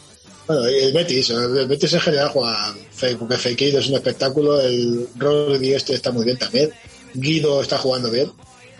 Bueno, 0.47 0.69
y 0.69 0.75
el 0.83 0.93
Betis, 0.93 1.29
el 1.29 1.67
Betis 1.67 1.93
en 1.93 2.01
general 2.01 2.29
juega 2.29 2.75
porque 3.17 3.37
Fekir 3.37 3.75
es 3.75 3.87
un 3.87 3.95
espectáculo, 3.95 4.59
el 4.59 5.07
Rodri 5.17 5.73
este 5.73 5.93
está 5.93 6.11
muy 6.11 6.25
bien 6.25 6.37
también, 6.37 6.69
Guido 7.13 7.61
está 7.61 7.77
jugando 7.77 8.11
bien, 8.11 8.31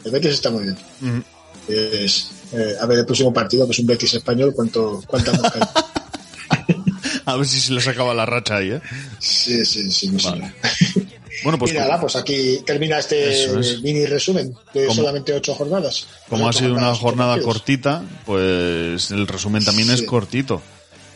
el 0.03 0.11
Betis 0.11 0.31
está 0.31 0.49
muy 0.49 0.63
bien. 0.63 1.23
Es, 1.67 2.31
eh, 2.51 2.75
a 2.79 2.85
ver 2.85 2.99
el 2.99 3.05
próximo 3.05 3.33
partido, 3.33 3.65
que 3.65 3.71
es 3.71 3.79
un 3.79 3.87
Betis 3.87 4.13
español, 4.13 4.53
cuánto, 4.53 5.01
cuánta. 5.07 5.31
A 7.25 7.37
ver 7.37 7.47
si 7.47 7.59
se 7.59 7.71
les 7.71 7.87
acaba 7.87 8.13
la 8.13 8.25
racha 8.25 8.57
ahí, 8.57 8.71
¿eh? 8.71 8.81
Sí, 9.19 9.63
sí, 9.65 9.89
sí, 9.89 10.09
no 10.09 10.19
sé. 10.19 10.29
Bueno, 11.43 11.59
pues 11.59 11.71
y 11.71 11.75
nada, 11.75 11.99
pues 11.99 12.15
aquí 12.15 12.59
termina 12.65 12.99
este 12.99 13.59
es. 13.59 13.81
mini 13.81 14.05
resumen 14.05 14.53
de 14.73 14.93
solamente 14.93 15.33
ocho 15.33 15.53
jornadas. 15.53 16.07
como 16.29 16.47
ha 16.47 16.53
sido 16.53 16.73
una 16.73 16.93
jornada 16.95 17.39
cortita, 17.41 18.03
pues 18.25 19.11
el 19.11 19.27
resumen 19.27 19.63
también 19.65 19.89
es 19.91 20.01
cortito. 20.03 20.61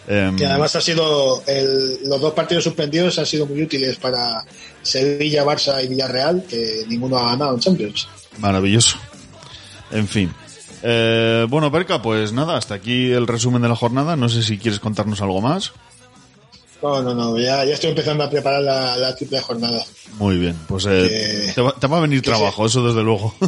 Em, 0.10 0.38
Y 0.40 0.44
además 0.46 0.74
ha 0.76 0.82
sido 0.82 1.44
el- 1.48 2.00
los 2.06 2.22
dos 2.22 2.34
partidos 2.34 2.64
suspendidos 2.64 3.20
han 3.20 3.26
sido 3.26 3.46
muy 3.46 3.62
útiles 3.62 3.98
para 3.98 4.44
Sevilla, 4.82 5.44
Barça 5.44 5.84
y 5.84 5.88
Villarreal, 5.88 6.46
que 6.50 6.86
ninguno 6.88 7.18
ha 7.18 7.32
ganado 7.32 7.54
en 7.56 7.60
Champions. 7.60 8.08
Maravilloso. 8.38 8.98
En 9.92 10.08
fin. 10.08 10.34
Eh, 10.84 11.46
bueno, 11.50 11.72
Perca, 11.72 12.02
pues 12.02 12.32
nada, 12.32 12.56
hasta 12.56 12.76
aquí 12.76 13.12
el 13.12 13.28
resumen 13.28 13.62
de 13.62 13.68
la 13.70 13.76
jornada. 13.76 14.16
No 14.16 14.30
sé 14.30 14.44
si 14.44 14.58
quieres 14.58 14.80
contarnos 14.80 15.22
algo 15.22 15.42
más. 15.42 15.74
No, 16.82 17.02
no, 17.02 17.14
no, 17.16 17.38
ya, 17.40 17.66
ya 17.66 17.74
estoy 17.74 17.90
empezando 17.90 18.24
a 18.24 18.30
preparar 18.30 18.62
la, 18.62 18.98
la 18.98 19.16
triple 19.16 19.42
jornada. 19.42 19.84
Muy 20.20 20.38
bien, 20.38 20.56
pues 20.68 20.86
eh, 20.86 21.48
Eh, 21.50 21.52
te, 21.56 21.62
va, 21.62 21.74
te 21.74 21.88
va 21.88 21.98
a 21.98 22.02
venir 22.02 22.22
trabajo, 22.22 22.66
eso 22.66 22.86
desde 22.88 23.04
luego. 23.04 23.34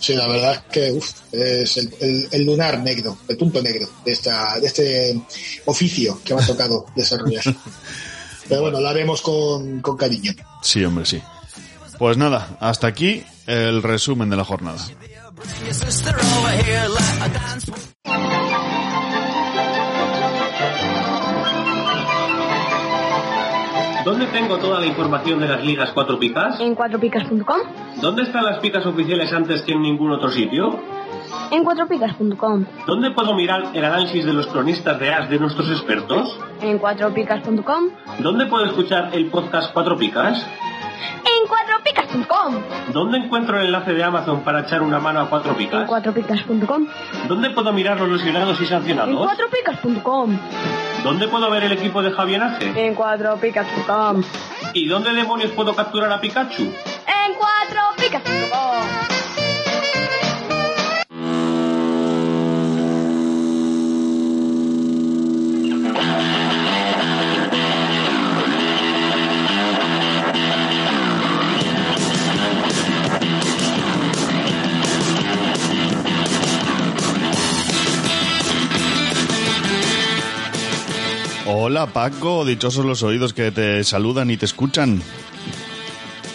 Sí, 0.00 0.14
la 0.14 0.28
verdad 0.28 0.52
es 0.54 0.60
que 0.72 0.92
uf, 0.92 1.10
es 1.32 1.76
el, 1.76 1.92
el- 2.00 2.28
el 2.30 2.46
lunar 2.46 2.78
negro, 2.78 3.18
el 3.26 3.36
punto 3.36 3.60
negro 3.60 3.88
de, 4.04 4.12
esta, 4.12 4.56
de 4.60 4.68
este 4.68 5.20
oficio 5.64 6.20
que 6.24 6.36
me 6.36 6.40
ha 6.40 6.46
tocado 6.46 6.86
desarrollar. 6.94 7.42
Pero 8.48 8.60
bueno, 8.62 8.80
lo 8.80 8.88
haremos 8.88 9.20
con, 9.22 9.80
con 9.80 9.96
cariño. 9.96 10.32
sí, 10.62 10.84
hombre, 10.84 11.04
sí. 11.04 11.20
Pues 11.98 12.16
nada, 12.16 12.56
hasta 12.60 12.86
aquí 12.86 13.24
el 13.48 13.82
resumen 13.82 14.30
de 14.30 14.36
la 14.36 14.44
jornada. 14.44 14.78
¿Dónde 24.08 24.24
tengo 24.28 24.56
toda 24.56 24.80
la 24.80 24.86
información 24.86 25.38
de 25.38 25.46
las 25.46 25.62
ligas 25.62 25.90
cuatro 25.92 26.18
picas? 26.18 26.58
En 26.60 26.74
cuatropicas.com. 26.74 27.58
¿Dónde 28.00 28.22
están 28.22 28.42
las 28.42 28.58
picas 28.58 28.86
oficiales 28.86 29.30
antes 29.34 29.60
que 29.60 29.72
en 29.72 29.82
ningún 29.82 30.10
otro 30.12 30.30
sitio? 30.30 30.80
En 31.50 31.62
cuatropicas.com. 31.62 32.64
¿Dónde 32.86 33.10
puedo 33.10 33.34
mirar 33.34 33.64
el 33.74 33.84
análisis 33.84 34.24
de 34.24 34.32
los 34.32 34.46
cronistas 34.46 34.98
de 34.98 35.12
as 35.12 35.28
de 35.28 35.38
nuestros 35.38 35.68
expertos? 35.70 36.40
En 36.62 36.78
cuatropicas.com. 36.78 37.90
¿Dónde 38.20 38.46
puedo 38.46 38.64
escuchar 38.64 39.10
el 39.12 39.26
podcast 39.26 39.74
Cuatro 39.74 39.98
Picas? 39.98 40.42
En 40.98 41.48
cuatropicas.com. 41.48 42.62
¿Dónde 42.92 43.18
encuentro 43.18 43.58
el 43.58 43.66
enlace 43.66 43.92
de 43.92 44.02
Amazon 44.04 44.40
para 44.42 44.60
echar 44.60 44.82
una 44.82 44.98
mano 44.98 45.20
a 45.20 45.28
Cuatro 45.30 45.52
En 45.52 45.56
Picas? 45.58 45.86
cuatropicas.com. 45.88 46.86
¿Dónde 47.28 47.50
puedo 47.50 47.72
mirar 47.72 47.98
los 48.00 48.08
lesionados 48.08 48.58
y 48.60 48.64
En 48.64 48.68
sancionados? 48.70 49.26
cuatropicas.com. 49.26 50.38
¿Dónde 51.04 51.28
puedo 51.28 51.50
ver 51.50 51.64
el 51.64 51.72
equipo 51.72 52.02
de 52.02 52.10
Javier 52.10 52.42
Ace? 52.42 52.86
En 52.86 52.96
4picas.com. 52.96 54.22
¿Y 54.74 54.86
dónde 54.88 55.12
demonios 55.12 55.50
puedo 55.52 55.74
capturar 55.74 56.10
a 56.12 56.20
Pikachu? 56.20 56.62
En 56.64 57.34
4picas.com. 57.34 59.37
Hola 81.50 81.86
Paco, 81.86 82.44
dichosos 82.44 82.84
los 82.84 83.02
oídos 83.02 83.32
que 83.32 83.50
te 83.50 83.82
saludan 83.82 84.30
y 84.30 84.36
te 84.36 84.44
escuchan. 84.44 85.00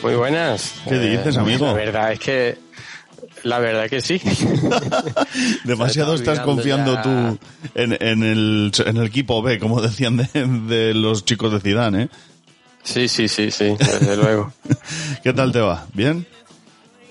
Muy 0.01 0.16
buenas. 0.16 0.74
¿Qué 0.89 0.97
dices, 0.97 1.38
amigo? 1.38 1.68
La 1.68 1.74
verdad 1.74 2.14
es 2.14 2.20
que 2.20 2.57
la 3.43 3.59
verdad 3.59 3.88
que 3.88 4.01
sí. 4.01 4.20
Demasiado 5.66 6.16
estás 6.16 6.39
confiando 6.39 6.95
ya. 6.95 7.01
tú 7.03 7.38
en, 7.76 7.95
en 7.99 8.24
el, 8.24 8.72
en 8.84 8.97
el 8.97 9.05
equipo 9.05 9.43
B, 9.43 9.59
como 9.59 9.82
decían 9.84 10.18
de, 10.18 10.28
de 10.68 10.95
los 10.95 11.24
chicos 11.26 11.53
de 11.53 11.59
Zidane, 11.59 12.03
¿eh? 12.03 12.09
Sí, 12.82 13.07
sí, 13.07 13.28
sí, 13.28 13.51
sí, 13.51 13.76
desde 13.78 14.18
luego. 14.18 14.51
¿Qué 15.24 15.32
tal 15.32 15.51
te 15.51 15.59
va? 15.59 15.86
¿Bien? 15.93 16.26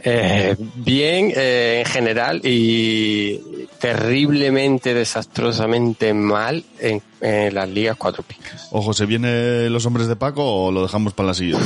Eh, 0.03 0.57
bien 0.75 1.33
eh, 1.37 1.85
en 1.87 1.93
general 1.93 2.41
y 2.43 3.69
terriblemente, 3.79 4.93
desastrosamente 4.93 6.13
mal 6.13 6.65
en, 6.81 7.01
en 7.25 7.55
las 7.55 7.69
ligas 7.69 7.97
cuatro 7.97 8.25
picas. 8.25 8.67
Ojo, 8.73 8.93
¿se 8.93 9.07
viene 9.07 9.71
los 9.71 9.87
hombres 9.87 10.09
de 10.09 10.17
Paco 10.17 10.43
o 10.45 10.73
lo 10.73 10.83
dejamos 10.83 11.13
para 11.15 11.29
la 11.29 11.35
siguiente? 11.35 11.65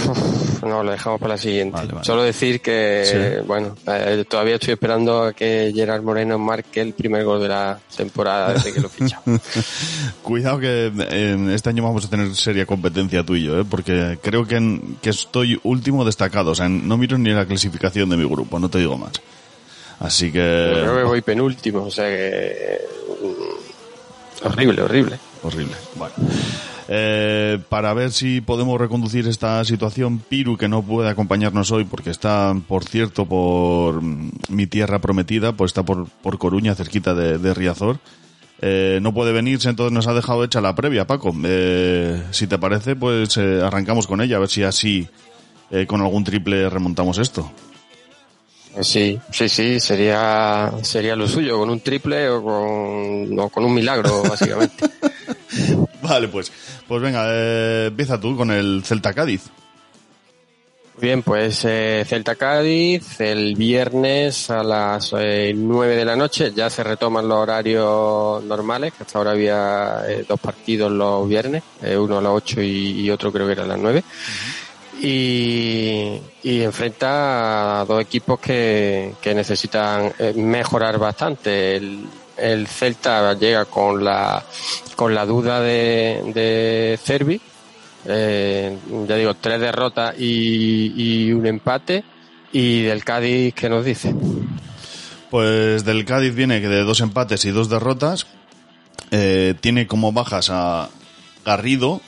No, 0.66 0.82
lo 0.82 0.90
dejamos 0.90 1.18
para 1.18 1.34
la 1.34 1.38
siguiente. 1.38 1.76
Vale, 1.76 1.92
vale. 1.94 2.04
Solo 2.04 2.22
decir 2.22 2.60
que, 2.60 3.02
Sí. 3.40 3.46
bueno, 3.46 3.74
eh, 3.86 4.24
todavía 4.28 4.56
estoy 4.56 4.74
esperando 4.74 5.22
a 5.22 5.32
que 5.32 5.72
Gerard 5.74 6.02
Moreno 6.02 6.38
marque 6.38 6.82
el 6.82 6.92
primer 6.92 7.24
gol 7.24 7.40
de 7.40 7.48
la 7.48 7.78
temporada 7.96 8.52
desde 8.52 8.72
que 8.74 8.80
lo 8.80 8.88
ficha. 8.90 9.20
Cuidado 10.22 10.58
que 10.58 10.86
en 11.10 11.50
este 11.50 11.70
año 11.70 11.82
vamos 11.84 12.04
a 12.04 12.10
tener 12.10 12.34
seria 12.34 12.66
competencia 12.66 13.22
tú 13.24 13.34
y 13.34 13.44
yo, 13.44 13.58
¿eh? 13.60 13.64
porque 13.68 14.18
creo 14.22 14.46
que, 14.46 14.56
en- 14.56 14.98
que 15.00 15.10
estoy 15.10 15.58
último 15.62 16.04
destacado. 16.04 16.50
O 16.50 16.54
sea, 16.54 16.68
no 16.68 16.98
miro 16.98 17.16
ni 17.16 17.30
la 17.30 17.46
clasificación 17.46 18.10
de 18.10 18.16
mi 18.16 18.28
grupo, 18.28 18.58
no 18.58 18.68
te 18.68 18.78
digo 18.78 18.98
más. 18.98 19.12
Así 20.00 20.30
que... 20.30 20.38
Yo 20.74 20.82
creo 20.82 20.96
que 20.98 21.02
voy 21.04 21.22
penúltimo, 21.22 21.84
o 21.84 21.90
sea 21.90 22.04
que... 22.08 22.78
mm, 23.22 24.46
Horrible, 24.46 24.82
horrible. 24.82 25.18
Horrible. 25.46 25.74
Bueno. 25.94 26.14
Eh, 26.88 27.58
para 27.68 27.94
ver 27.94 28.12
si 28.12 28.40
podemos 28.40 28.80
reconducir 28.80 29.26
esta 29.26 29.64
situación, 29.64 30.18
Piru, 30.18 30.56
que 30.56 30.68
no 30.68 30.82
puede 30.82 31.08
acompañarnos 31.08 31.70
hoy 31.72 31.84
porque 31.84 32.10
está, 32.10 32.54
por 32.66 32.84
cierto, 32.84 33.26
por 33.26 34.02
mi 34.02 34.66
tierra 34.66 35.00
prometida, 35.00 35.52
pues 35.52 35.70
está 35.70 35.84
por, 35.84 36.08
por 36.08 36.38
Coruña, 36.38 36.74
cerquita 36.74 37.14
de, 37.14 37.38
de 37.38 37.54
Riazor. 37.54 37.98
Eh, 38.60 39.00
no 39.02 39.12
puede 39.12 39.32
venirse, 39.32 39.68
entonces 39.68 39.92
nos 39.92 40.06
ha 40.06 40.14
dejado 40.14 40.42
hecha 40.44 40.60
la 40.60 40.74
previa, 40.74 41.06
Paco. 41.06 41.34
Eh, 41.44 42.22
si 42.30 42.46
te 42.46 42.58
parece, 42.58 42.96
pues 42.96 43.36
eh, 43.36 43.60
arrancamos 43.62 44.06
con 44.06 44.20
ella, 44.20 44.36
a 44.36 44.40
ver 44.40 44.48
si 44.48 44.62
así, 44.62 45.06
eh, 45.70 45.86
con 45.86 46.00
algún 46.00 46.24
triple, 46.24 46.68
remontamos 46.70 47.18
esto. 47.18 47.50
Sí, 48.80 49.18
sí, 49.32 49.48
sí, 49.48 49.80
sería, 49.80 50.70
sería 50.82 51.16
lo 51.16 51.26
suyo, 51.26 51.58
con 51.58 51.70
un 51.70 51.80
triple 51.80 52.28
o 52.28 52.42
con, 52.42 53.38
o 53.38 53.48
con 53.48 53.64
un 53.64 53.74
milagro, 53.74 54.22
básicamente. 54.22 54.84
Vale, 56.08 56.28
pues, 56.28 56.52
pues 56.86 57.02
venga, 57.02 57.24
eh, 57.28 57.86
empieza 57.88 58.20
tú 58.20 58.36
con 58.36 58.50
el 58.50 58.82
Celta 58.84 59.12
Cádiz. 59.12 59.50
Bien, 60.98 61.22
pues 61.22 61.62
eh, 61.66 62.06
Celta 62.08 62.36
Cádiz, 62.36 63.20
el 63.20 63.54
viernes 63.54 64.48
a 64.48 64.62
las 64.62 65.12
eh, 65.18 65.52
9 65.54 65.94
de 65.94 66.04
la 66.06 66.16
noche 66.16 66.52
ya 66.54 66.70
se 66.70 66.82
retoman 66.82 67.28
los 67.28 67.36
horarios 67.36 68.42
normales, 68.44 68.94
que 68.94 69.02
hasta 69.02 69.18
ahora 69.18 69.32
había 69.32 70.04
eh, 70.08 70.24
dos 70.26 70.40
partidos 70.40 70.90
los 70.90 71.28
viernes, 71.28 71.62
uno 71.98 72.16
a 72.16 72.22
las 72.22 72.32
8 72.32 72.62
y, 72.62 73.00
y 73.02 73.10
otro 73.10 73.30
creo 73.30 73.44
que 73.44 73.52
era 73.52 73.64
a 73.64 73.66
las 73.66 73.78
9. 73.78 74.02
Y, 75.02 76.18
y 76.42 76.62
enfrenta 76.62 77.82
a 77.82 77.84
dos 77.84 78.00
equipos 78.00 78.40
que, 78.40 79.12
que 79.20 79.34
necesitan 79.34 80.14
mejorar 80.34 80.98
bastante. 80.98 81.76
El, 81.76 82.06
el 82.38 82.66
Celta 82.66 83.34
llega 83.34 83.64
con 83.64 84.04
la, 84.04 84.44
con 84.94 85.14
la 85.14 85.26
duda 85.26 85.60
de, 85.60 86.98
Cervi, 87.02 87.40
eh, 88.04 88.76
ya 89.06 89.16
digo, 89.16 89.34
tres 89.34 89.60
derrotas 89.60 90.14
y, 90.18 90.92
y 90.96 91.32
un 91.32 91.46
empate. 91.46 92.04
Y 92.52 92.82
del 92.82 93.04
Cádiz, 93.04 93.52
¿qué 93.54 93.68
nos 93.68 93.84
dice? 93.84 94.14
Pues 95.30 95.84
del 95.84 96.04
Cádiz 96.04 96.34
viene 96.34 96.60
que 96.60 96.68
de 96.68 96.84
dos 96.84 97.00
empates 97.00 97.44
y 97.44 97.50
dos 97.50 97.68
derrotas. 97.68 98.26
Eh, 99.10 99.54
tiene 99.60 99.86
como 99.86 100.12
bajas 100.12 100.50
a 100.50 100.88
Garrido 101.44 102.00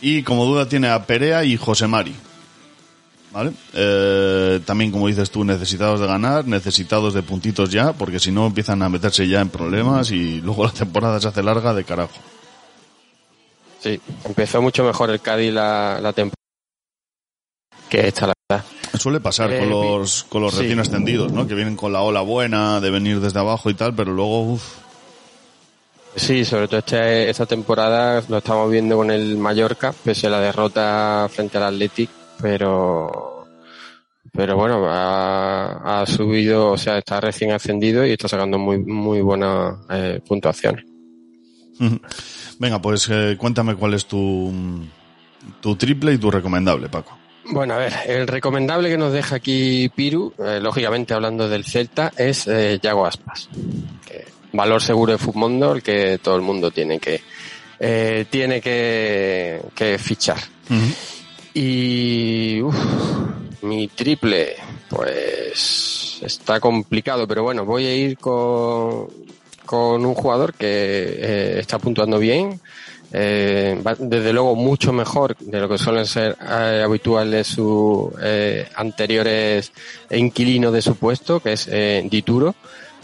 y 0.00 0.22
como 0.22 0.44
duda 0.44 0.68
tiene 0.68 0.88
a 0.88 1.06
Perea 1.06 1.44
y 1.44 1.56
José 1.56 1.86
Mari. 1.86 2.14
¿Vale? 3.32 3.52
Eh, 3.72 4.60
también, 4.66 4.90
como 4.92 5.08
dices 5.08 5.30
tú, 5.30 5.42
necesitados 5.42 6.00
de 6.00 6.06
ganar, 6.06 6.46
necesitados 6.46 7.14
de 7.14 7.22
puntitos 7.22 7.70
ya, 7.70 7.92
porque 7.94 8.18
si 8.20 8.30
no 8.30 8.46
empiezan 8.46 8.82
a 8.82 8.88
meterse 8.90 9.26
ya 9.26 9.40
en 9.40 9.48
problemas 9.48 10.10
y 10.10 10.40
luego 10.42 10.64
la 10.66 10.72
temporada 10.72 11.18
se 11.20 11.28
hace 11.28 11.42
larga 11.42 11.72
de 11.72 11.84
carajo. 11.84 12.12
Sí, 13.80 13.98
empezó 14.24 14.60
mucho 14.62 14.84
mejor 14.84 15.10
el 15.10 15.20
Cádiz 15.20 15.52
la, 15.52 15.98
la 16.00 16.12
temporada 16.12 16.36
que 17.88 18.06
esta, 18.08 18.26
la 18.28 18.34
verdad. 18.48 18.64
Suele 18.98 19.20
pasar 19.20 19.50
Eh, 19.52 19.58
con 19.60 19.70
los, 19.70 20.24
con 20.24 20.42
los 20.42 20.52
sí. 20.54 20.60
recién 20.60 20.78
ascendidos, 20.80 21.32
¿no? 21.32 21.46
Que 21.48 21.54
vienen 21.54 21.76
con 21.76 21.92
la 21.92 22.02
ola 22.02 22.20
buena 22.20 22.80
de 22.80 22.90
venir 22.90 23.20
desde 23.20 23.38
abajo 23.40 23.70
y 23.70 23.74
tal, 23.74 23.94
pero 23.94 24.12
luego, 24.12 24.42
uff, 24.52 24.62
Sí, 26.14 26.44
sobre 26.44 26.68
todo 26.68 26.78
este, 26.80 27.30
esta 27.30 27.46
temporada 27.46 28.22
lo 28.28 28.36
estamos 28.38 28.70
viendo 28.70 28.96
con 28.98 29.10
el 29.10 29.38
Mallorca, 29.38 29.94
pese 30.04 30.26
a 30.26 30.30
la 30.30 30.40
derrota 30.40 31.26
frente 31.32 31.56
al 31.56 31.64
Athletic, 31.64 32.10
pero 32.42 33.46
pero 34.32 34.56
bueno, 34.56 34.86
ha, 34.88 36.02
ha 36.02 36.06
subido, 36.06 36.72
o 36.72 36.78
sea, 36.78 36.98
está 36.98 37.20
recién 37.20 37.52
ascendido 37.52 38.04
y 38.06 38.12
está 38.12 38.28
sacando 38.28 38.58
muy 38.58 38.78
muy 38.78 39.20
buenas 39.20 39.76
eh, 39.90 40.20
puntuaciones. 40.26 40.84
Venga, 42.58 42.80
pues 42.80 43.08
eh, 43.10 43.36
cuéntame 43.38 43.74
cuál 43.74 43.94
es 43.94 44.06
tu, 44.06 44.52
tu 45.60 45.76
triple 45.76 46.12
y 46.12 46.18
tu 46.18 46.30
recomendable, 46.30 46.88
Paco. 46.88 47.18
Bueno, 47.44 47.74
a 47.74 47.78
ver, 47.78 47.92
el 48.06 48.28
recomendable 48.28 48.88
que 48.88 48.96
nos 48.96 49.12
deja 49.12 49.36
aquí 49.36 49.88
Piru, 49.88 50.32
eh, 50.38 50.60
lógicamente 50.62 51.12
hablando 51.12 51.48
del 51.48 51.64
Celta, 51.64 52.12
es 52.16 52.46
eh, 52.46 52.78
Yago 52.80 53.04
Aspas. 53.04 53.48
Que 54.06 54.24
valor 54.52 54.80
seguro 54.80 55.12
de 55.12 55.18
Futmundo, 55.18 55.72
el 55.72 55.82
que 55.82 56.18
todo 56.22 56.36
el 56.36 56.42
mundo 56.42 56.70
tiene 56.70 57.00
que 57.00 57.20
eh, 57.80 58.26
tiene 58.30 58.60
que, 58.60 59.60
que 59.74 59.98
fichar. 59.98 60.38
Y 61.54 62.60
uf, 62.62 62.74
mi 63.62 63.88
triple, 63.88 64.54
pues 64.88 66.18
está 66.22 66.60
complicado, 66.60 67.26
pero 67.26 67.42
bueno, 67.42 67.64
voy 67.64 67.86
a 67.86 67.94
ir 67.94 68.16
con, 68.18 69.08
con 69.66 70.04
un 70.06 70.14
jugador 70.14 70.54
que 70.54 70.66
eh, 70.66 71.56
está 71.60 71.78
puntuando 71.78 72.18
bien, 72.18 72.60
eh, 73.12 73.78
va- 73.86 73.96
desde 73.98 74.32
luego 74.32 74.54
mucho 74.54 74.92
mejor 74.92 75.36
de 75.36 75.60
lo 75.60 75.68
que 75.68 75.76
suelen 75.78 76.06
ser 76.06 76.36
eh, 76.40 76.82
habituales 76.84 77.48
sus 77.48 78.10
eh, 78.22 78.66
anteriores 78.76 79.72
inquilinos 80.10 80.72
de 80.72 80.80
su 80.80 80.96
puesto, 80.96 81.40
que 81.40 81.52
es 81.52 81.68
eh, 81.70 82.06
Dituro, 82.10 82.54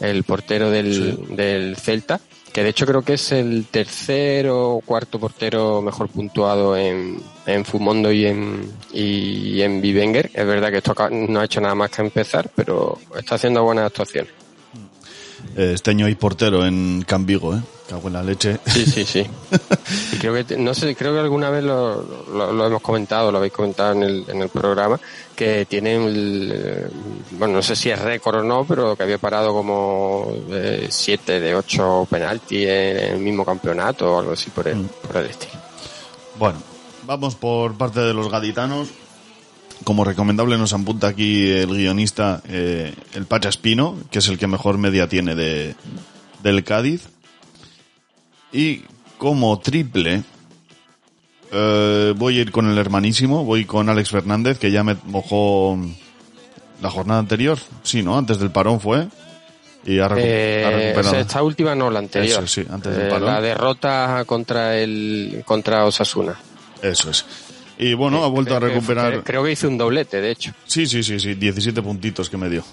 el 0.01 0.23
portero 0.25 0.71
del, 0.71 1.37
del 1.37 1.77
Celta, 1.77 2.21
que 2.53 2.63
de 2.63 2.71
hecho 2.71 2.87
creo 2.87 3.03
que 3.03 3.15
es 3.15 3.33
el 3.33 3.67
tercer 3.71 4.49
o 4.49 4.81
cuarto 4.85 5.19
portero 5.21 5.83
mejor 5.83 6.09
puntuado 6.09 6.77
en, 6.77 7.21
en 7.49 7.65
Fumondo 7.65 8.13
y 8.13 8.27
en, 8.27 8.71
y 8.93 9.63
en 9.63 9.81
Bivenger. 9.81 10.31
Es 10.35 10.47
verdad 10.47 10.71
que 10.71 10.79
esto 10.79 10.95
no 11.11 11.41
ha 11.41 11.45
hecho 11.45 11.61
nada 11.61 11.75
más 11.75 11.91
que 11.91 12.03
empezar, 12.03 12.51
pero 12.55 12.99
está 13.17 13.37
haciendo 13.37 13.65
buenas 13.65 13.87
actuaciones. 13.87 14.33
Eh, 15.57 15.73
este 15.75 15.93
año 15.93 16.07
hay 16.07 16.15
portero 16.15 16.67
en 16.67 17.03
Cambigo, 17.07 17.55
¿eh? 17.55 17.61
Cago 17.89 18.09
en 18.09 18.13
la 18.13 18.23
leche. 18.23 18.59
Sí, 18.67 18.85
sí, 18.85 19.05
sí. 19.05 19.27
Y 20.13 20.17
creo 20.19 20.35
que, 20.45 20.59
no 20.59 20.75
sé, 20.75 20.95
creo 20.95 21.15
que 21.15 21.21
alguna 21.21 21.49
vez 21.49 21.65
lo, 21.65 22.03
lo, 22.35 22.53
lo 22.53 22.67
hemos 22.67 22.83
comentado, 22.83 23.33
lo 23.33 23.39
habéis 23.39 23.53
comentado 23.53 23.93
en 23.93 24.03
el, 24.03 24.25
en 24.29 24.43
el 24.43 24.51
programa, 24.51 25.01
que 25.35 25.65
tiene, 25.65 25.97
el, 25.97 26.53
eh, 26.55 26.87
bueno, 27.31 27.55
no 27.55 27.63
sé 27.63 27.75
si 27.75 27.89
es 27.89 27.99
récord 27.99 28.41
o 28.41 28.43
no, 28.43 28.65
pero 28.67 28.95
que 28.95 29.05
había 29.05 29.17
parado 29.17 29.55
como 29.55 30.31
eh, 30.51 30.89
siete 30.91 31.41
de 31.41 31.55
ocho 31.55 32.07
penaltis 32.11 32.67
en 32.69 33.15
el 33.15 33.19
mismo 33.21 33.45
campeonato 33.45 34.17
o 34.17 34.19
algo 34.19 34.33
así 34.33 34.51
por 34.51 34.69
el, 34.69 34.83
por 34.83 35.17
el 35.17 35.31
estilo. 35.31 35.55
Bueno, 36.39 36.59
vamos 37.09 37.37
por 37.37 37.75
parte 37.79 38.01
de 38.01 38.13
los 38.13 38.31
gaditanos. 38.31 38.89
Como 39.83 40.05
recomendable 40.05 40.59
nos 40.59 40.75
apunta 40.75 41.09
aquí 41.09 41.51
el 41.51 41.69
guionista, 41.69 42.43
eh, 42.49 42.95
el 43.15 43.25
Pacha 43.25 43.49
Espino, 43.49 43.97
que 44.11 44.19
es 44.19 44.29
el 44.29 44.37
que 44.39 44.47
mejor 44.47 44.77
media 44.77 45.09
tiene 45.09 45.35
de, 45.35 45.75
del 46.43 46.65
Cádiz. 46.65 47.09
Y 48.53 48.83
como 49.17 49.59
triple, 49.61 50.23
eh, 51.51 52.13
voy 52.17 52.39
a 52.39 52.43
ir 52.43 52.51
con 52.53 52.69
el 52.71 52.77
hermanísimo, 52.77 53.43
voy 53.45 53.65
con 53.65 53.89
Alex 53.89 54.11
Fernández, 54.11 54.59
que 54.59 54.71
ya 54.71 54.85
me 54.85 54.97
mojó 55.07 55.79
la 56.83 56.91
jornada 56.91 57.21
anterior. 57.21 57.59
Sí, 57.85 58.03
¿no? 58.03 58.19
Antes 58.19 58.39
del 58.39 58.51
parón 58.51 58.81
fue. 58.81 59.09
Y 59.87 60.01
ha, 60.01 60.09
recu- 60.09 60.19
Eh, 60.19 60.65
ha 60.67 60.71
recuperado. 60.71 61.09
o 61.09 61.11
sea, 61.13 61.21
esta 61.21 61.43
última 61.43 61.75
no, 61.75 61.89
la 61.91 62.01
anterior. 62.01 62.43
Eso, 62.45 62.47
sí, 62.63 62.67
antes 62.69 62.95
del 62.95 63.07
Eh, 63.07 63.11
parón. 63.11 63.27
la 63.27 63.41
derrota 63.41 64.25
contra 64.27 64.77
el 64.77 65.43
contra 65.47 65.87
Osasuna. 65.87 66.37
Eso 66.83 67.11
es. 67.11 67.25
Y 67.79 67.95
bueno, 67.95 68.25
ha 68.25 68.29
vuelto 68.29 68.57
a 68.57 68.61
recuperar. 68.61 69.23
creo- 69.23 69.45
que 69.45 69.53
hizo 69.53 69.69
un 69.69 69.79
doblete, 69.79 70.21
de 70.21 70.33
hecho. 70.33 70.53
Sí, 70.67 70.87
sí, 70.87 71.03
sí, 71.03 71.21
sí, 71.21 71.35
17 71.35 71.81
puntitos 71.81 72.29
que 72.29 72.37
me 72.37 72.49
dio. 72.49 72.65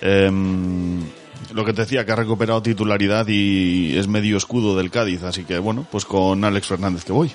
Em, 0.00 1.00
lo 1.52 1.64
que 1.64 1.72
te 1.72 1.82
decía, 1.82 2.04
que 2.04 2.10
ha 2.12 2.16
recuperado 2.16 2.60
titularidad 2.60 3.26
y 3.28 3.96
es 3.96 4.08
medio 4.08 4.36
escudo 4.36 4.76
del 4.76 4.90
Cádiz, 4.90 5.22
así 5.22 5.44
que 5.44 5.58
bueno, 5.58 5.86
pues 5.90 6.04
con 6.04 6.44
Alex 6.44 6.66
Fernández 6.66 7.04
que 7.04 7.12
voy. 7.12 7.30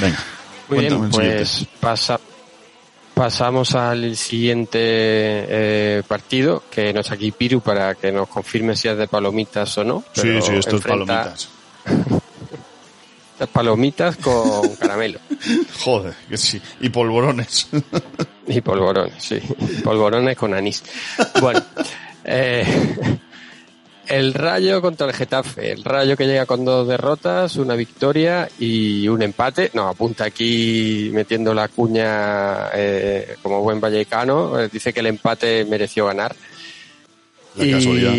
Venga. 0.00 0.18
Muy 0.68 0.78
bien, 0.80 1.10
pues 1.10 1.66
pasa, 1.80 2.18
pasamos 3.14 3.74
al 3.74 4.16
siguiente 4.16 4.78
eh, 4.80 6.02
partido, 6.06 6.64
que 6.70 6.92
no 6.92 7.00
está 7.00 7.14
aquí 7.14 7.30
Piru 7.30 7.60
para 7.60 7.94
que 7.94 8.10
nos 8.12 8.28
confirme 8.28 8.76
si 8.76 8.88
es 8.88 8.96
de 8.96 9.06
palomitas 9.08 9.76
o 9.78 9.84
no. 9.84 10.00
Sí, 10.12 10.22
pero 10.22 10.42
sí, 10.42 10.52
esto 10.54 10.76
es 10.76 10.82
palomitas. 10.82 11.48
Palomitas 13.48 14.16
con 14.16 14.74
caramelo 14.80 15.18
Joder, 15.80 16.14
que 16.28 16.36
sí. 16.36 16.60
Y 16.80 16.88
polvorones. 16.88 17.68
y 18.46 18.60
polvorones, 18.60 19.14
sí. 19.22 19.38
y 19.60 19.80
polvorones 19.82 20.36
con 20.36 20.54
anís. 20.54 20.82
Bueno, 21.40 21.62
eh, 22.24 22.64
el 24.06 24.34
Rayo 24.34 24.82
contra 24.82 25.06
el 25.06 25.12
Getafe. 25.14 25.72
El 25.72 25.84
Rayo 25.84 26.16
que 26.16 26.26
llega 26.26 26.46
con 26.46 26.64
dos 26.64 26.86
derrotas, 26.86 27.56
una 27.56 27.74
victoria 27.74 28.48
y 28.58 29.08
un 29.08 29.22
empate. 29.22 29.70
No, 29.74 29.88
apunta 29.88 30.24
aquí 30.24 31.10
metiendo 31.12 31.54
la 31.54 31.68
cuña 31.68 32.68
eh, 32.74 33.36
como 33.42 33.62
buen 33.62 33.80
vallecano. 33.80 34.60
eh, 34.60 34.68
dice 34.70 34.92
que 34.92 35.00
el 35.00 35.06
empate 35.06 35.64
mereció 35.64 36.06
ganar. 36.06 36.34
La 37.56 37.70
casualidad. 37.70 38.14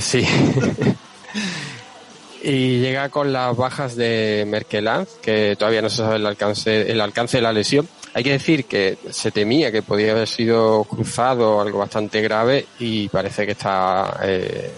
Sí. 0.00 0.24
y 2.42 2.78
llega 2.80 3.08
con 3.08 3.32
las 3.32 3.56
bajas 3.56 3.96
de 3.96 4.44
Merkelanz, 4.46 5.08
que 5.22 5.56
todavía 5.58 5.82
no 5.82 5.90
se 5.90 5.96
sabe 5.98 6.16
el 6.16 6.26
alcance, 6.26 6.90
el 6.90 7.00
alcance 7.00 7.36
de 7.38 7.42
la 7.42 7.52
lesión. 7.52 7.88
Hay 8.14 8.24
que 8.24 8.32
decir 8.32 8.64
que 8.64 8.96
se 9.10 9.30
temía 9.30 9.70
que 9.70 9.82
podía 9.82 10.12
haber 10.12 10.26
sido 10.28 10.84
cruzado 10.84 11.60
algo 11.60 11.78
bastante 11.78 12.20
grave 12.22 12.66
y 12.78 13.08
parece 13.08 13.46
que 13.46 13.52
está 13.52 14.18
eh, 14.24 14.70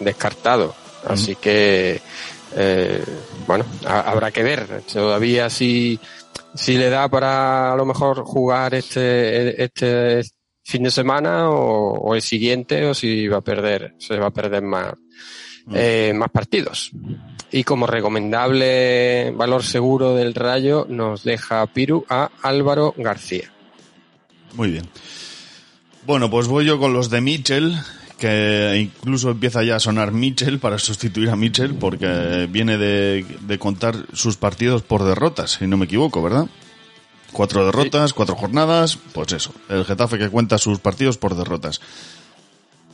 descartado. 0.00 0.74
Así 1.06 1.36
que, 1.36 2.00
eh, 2.56 3.04
bueno, 3.46 3.64
ha- 3.86 4.10
habrá 4.10 4.30
que 4.30 4.42
ver. 4.42 4.66
Todavía 4.92 5.48
si, 5.50 6.00
si 6.54 6.76
le 6.76 6.90
da 6.90 7.08
para 7.08 7.72
a 7.72 7.76
lo 7.76 7.84
mejor 7.86 8.22
jugar 8.24 8.74
este, 8.74 9.62
este 9.62 10.22
fin 10.64 10.82
de 10.82 10.90
semana 10.90 11.50
o, 11.50 11.92
o 11.98 12.14
el 12.14 12.22
siguiente 12.22 12.84
o 12.86 12.92
si 12.94 13.28
va 13.28 13.38
a 13.38 13.42
perder, 13.42 13.94
se 13.98 14.16
va 14.18 14.26
a 14.26 14.30
perder 14.32 14.62
más, 14.62 14.94
eh, 15.72 16.12
más 16.14 16.30
partidos. 16.30 16.90
Y 17.50 17.64
como 17.64 17.86
recomendable 17.86 19.30
valor 19.30 19.62
seguro 19.62 20.14
del 20.14 20.34
Rayo 20.34 20.86
nos 20.88 21.24
deja 21.24 21.66
Piru 21.66 22.04
a 22.08 22.30
Álvaro 22.42 22.94
García. 22.96 23.50
Muy 24.54 24.70
bien. 24.70 24.88
Bueno, 26.06 26.30
pues 26.30 26.46
voy 26.46 26.64
yo 26.64 26.78
con 26.78 26.92
los 26.92 27.10
de 27.10 27.20
Mitchell, 27.20 27.74
que 28.18 28.78
incluso 28.80 29.30
empieza 29.30 29.62
ya 29.62 29.76
a 29.76 29.80
sonar 29.80 30.12
Mitchell 30.12 30.58
para 30.58 30.78
sustituir 30.78 31.30
a 31.30 31.36
Mitchell, 31.36 31.74
porque 31.74 32.48
viene 32.50 32.78
de, 32.78 33.26
de 33.40 33.58
contar 33.58 33.94
sus 34.12 34.36
partidos 34.36 34.82
por 34.82 35.04
derrotas, 35.04 35.58
si 35.58 35.66
no 35.66 35.76
me 35.76 35.84
equivoco, 35.84 36.22
¿verdad? 36.22 36.46
Cuatro 37.32 37.66
derrotas, 37.66 38.14
cuatro 38.14 38.36
jornadas, 38.36 38.98
pues 39.12 39.32
eso. 39.32 39.52
El 39.68 39.84
Getafe 39.84 40.18
que 40.18 40.30
cuenta 40.30 40.56
sus 40.56 40.78
partidos 40.78 41.18
por 41.18 41.36
derrotas. 41.36 41.80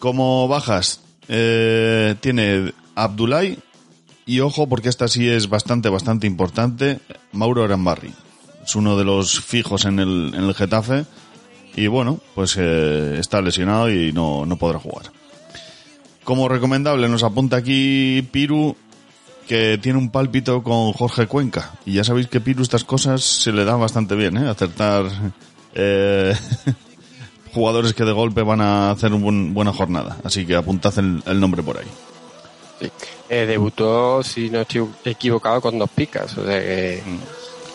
Como 0.01 0.49
bajas, 0.49 1.04
eh, 1.29 2.15
tiene 2.21 2.73
Abdulay 2.95 3.59
y 4.27 4.41
ojo 4.41 4.69
porque 4.69 4.89
esta 4.89 5.09
sí 5.09 5.29
es 5.29 5.49
bastante, 5.49 5.89
bastante 5.89 6.27
importante, 6.27 7.01
Mauro 7.33 7.65
Arambarri. 7.65 8.13
Es 8.65 8.75
uno 8.77 8.97
de 8.97 9.05
los 9.05 9.41
fijos 9.41 9.85
en 9.85 9.99
el, 9.99 10.33
en 10.35 10.45
el 10.45 10.55
Getafe 10.55 11.05
y 11.77 11.87
bueno, 11.87 12.21
pues 12.35 12.57
eh, 12.59 13.17
está 13.19 13.43
lesionado 13.43 13.91
y 13.91 14.13
no, 14.13 14.47
no 14.47 14.57
podrá 14.57 14.79
jugar. 14.79 15.13
Como 16.23 16.49
recomendable 16.49 17.09
nos 17.09 17.23
apunta 17.23 17.57
aquí 17.57 18.27
Piru 18.33 18.77
que 19.47 19.79
tiene 19.81 19.99
un 19.99 20.11
pálpito 20.11 20.63
con 20.63 20.93
Jorge 20.93 21.27
Cuenca. 21.27 21.73
Y 21.85 21.93
ya 21.93 22.05
sabéis 22.05 22.29
que 22.29 22.41
Piru 22.41 22.63
estas 22.63 22.85
cosas 22.85 23.23
se 23.23 23.53
le 23.53 23.65
da 23.65 23.77
bastante 23.77 24.15
bien, 24.15 24.39
¿eh? 24.39 24.49
Acertar 24.49 25.05
eh, 25.75 26.35
jugadores 27.55 27.95
que 27.95 28.05
de 28.05 28.13
golpe 28.13 28.43
van 28.43 28.61
a 28.61 28.91
hacer 28.91 29.13
una 29.13 29.53
buena 29.53 29.73
jornada. 29.73 30.17
Así 30.25 30.45
que 30.45 30.57
apuntad 30.57 30.93
el, 30.99 31.23
el 31.27 31.41
nombre 31.41 31.63
por 31.63 31.79
ahí. 31.79 31.87
Sí. 32.81 32.91
Eh, 33.29 33.47
debutó, 33.47 34.23
si 34.23 34.51
no 34.51 34.61
estoy 34.63 34.87
equivocado, 35.05 35.61
con 35.61 35.79
dos 35.79 35.89
picas. 35.91 36.37
O 36.37 36.45
sea 36.45 36.61
que 36.61 37.03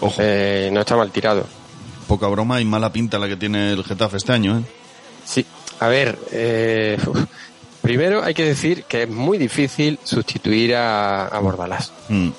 Ojo. 0.01 0.15
eh, 0.19 0.69
no 0.71 0.81
está 0.81 0.95
mal 0.95 1.09
tirado. 1.11 1.45
Poca 2.07 2.27
broma 2.27 2.59
y 2.61 2.65
mala 2.65 2.91
pinta 2.91 3.17
la 3.17 3.27
que 3.27 3.37
tiene 3.37 3.71
el 3.73 3.83
Getafe 3.83 4.17
este 4.17 4.33
año, 4.33 4.59
¿eh? 4.59 4.63
Sí, 5.25 5.45
a 5.79 5.87
ver, 5.87 6.17
eh, 6.31 6.97
primero 7.81 8.23
hay 8.23 8.33
que 8.33 8.43
decir 8.45 8.83
que 8.85 9.03
es 9.03 9.09
muy 9.09 9.37
difícil 9.37 9.99
sustituir 10.03 10.75
a, 10.75 11.27
a 11.27 11.39
Bordalás. 11.39 11.91
Mm. 12.09 12.29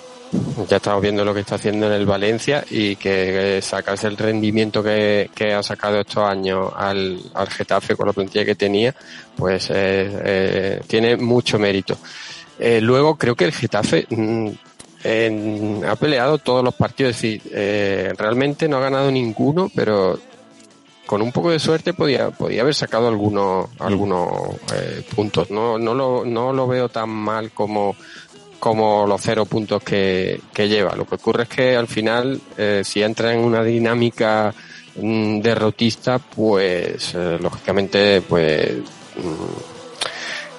Ya 0.68 0.76
estamos 0.76 1.02
viendo 1.02 1.24
lo 1.24 1.34
que 1.34 1.40
está 1.40 1.56
haciendo 1.56 1.86
en 1.86 1.92
el 1.92 2.06
Valencia 2.06 2.64
y 2.70 2.94
que 2.94 3.58
eh, 3.58 3.62
sacarse 3.62 4.06
el 4.06 4.16
rendimiento 4.16 4.82
que, 4.82 5.28
ha 5.56 5.62
sacado 5.62 6.00
estos 6.00 6.22
años 6.22 6.72
al, 6.76 7.20
al 7.34 7.48
Getafe 7.48 7.96
con 7.96 8.06
la 8.06 8.12
plantilla 8.12 8.44
que 8.44 8.54
tenía, 8.54 8.94
pues 9.36 9.70
eh, 9.70 9.74
eh, 10.24 10.80
tiene 10.86 11.16
mucho 11.16 11.58
mérito. 11.58 11.98
Luego 12.58 13.16
creo 13.16 13.34
que 13.34 13.46
el 13.46 13.52
Getafe 13.52 14.06
mm, 14.10 15.84
ha 15.88 15.96
peleado 15.96 16.38
todos 16.38 16.62
los 16.62 16.74
partidos, 16.74 17.16
es 17.16 17.22
decir, 17.22 18.16
realmente 18.16 18.68
no 18.68 18.76
ha 18.76 18.80
ganado 18.80 19.10
ninguno, 19.10 19.70
pero 19.74 20.20
con 21.06 21.22
un 21.22 21.32
poco 21.32 21.50
de 21.50 21.58
suerte 21.58 21.94
podía, 21.94 22.30
podía 22.30 22.60
haber 22.60 22.74
sacado 22.74 23.08
algunos, 23.08 23.70
algunos 23.78 24.30
puntos. 25.16 25.50
No, 25.50 25.78
no, 25.78 25.94
lo, 25.94 26.24
no 26.24 26.52
lo 26.52 26.68
veo 26.68 26.90
tan 26.90 27.08
mal 27.08 27.50
como, 27.50 27.96
como 28.60 29.06
los 29.06 29.20
cero 29.20 29.46
puntos 29.46 29.82
que, 29.82 30.40
que 30.52 30.68
lleva. 30.68 30.94
Lo 30.94 31.06
que 31.06 31.16
ocurre 31.16 31.44
es 31.44 31.48
que 31.48 31.74
al 31.74 31.88
final, 31.88 32.40
eh, 32.56 32.82
si 32.84 33.02
entra 33.02 33.32
en 33.32 33.40
una 33.40 33.64
dinámica 33.64 34.54
mm, 34.96 35.40
derrotista, 35.40 36.18
pues 36.18 37.14
eh, 37.14 37.38
lógicamente, 37.40 38.20
pues 38.20 38.76
mm, 39.16 39.70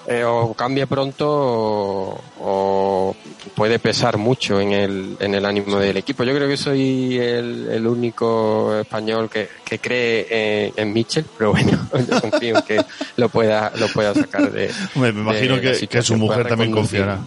eh, 0.08 0.24
o 0.26 0.54
cambia 0.56 0.88
pronto 0.88 1.28
o, 1.30 2.22
o 2.41 3.16
puede 3.56 3.78
pesar 3.78 4.18
mucho 4.18 4.60
en 4.60 4.72
el, 4.72 5.16
en 5.20 5.36
el 5.36 5.45
ánimo 5.45 5.78
del 5.78 5.97
equipo. 5.97 6.24
Yo 6.24 6.34
creo 6.34 6.47
que 6.47 6.58
soy 6.58 7.20
el, 7.20 7.70
el 7.72 7.86
único 7.86 8.80
español 8.80 9.30
que, 9.30 9.47
que 9.64 9.78
cree 9.78 10.66
en, 10.66 10.74
en 10.76 10.91
Mitchell, 10.91 11.26
pero 11.38 11.52
bueno, 11.52 11.88
yo 12.10 12.20
confío 12.20 12.58
en 12.58 12.64
que 12.64 12.84
lo 13.18 13.30
pueda, 13.30 13.72
lo 13.78 13.88
pueda 13.89 14.14
sacar 14.16 14.52
de. 14.52 14.72
Me 14.95 15.10
imagino 15.10 15.58
de 15.58 15.78
que, 15.78 15.88
que 15.88 16.02
su 16.02 16.18
mujer 16.18 16.47
también 16.47 16.72
confiará. 16.72 17.20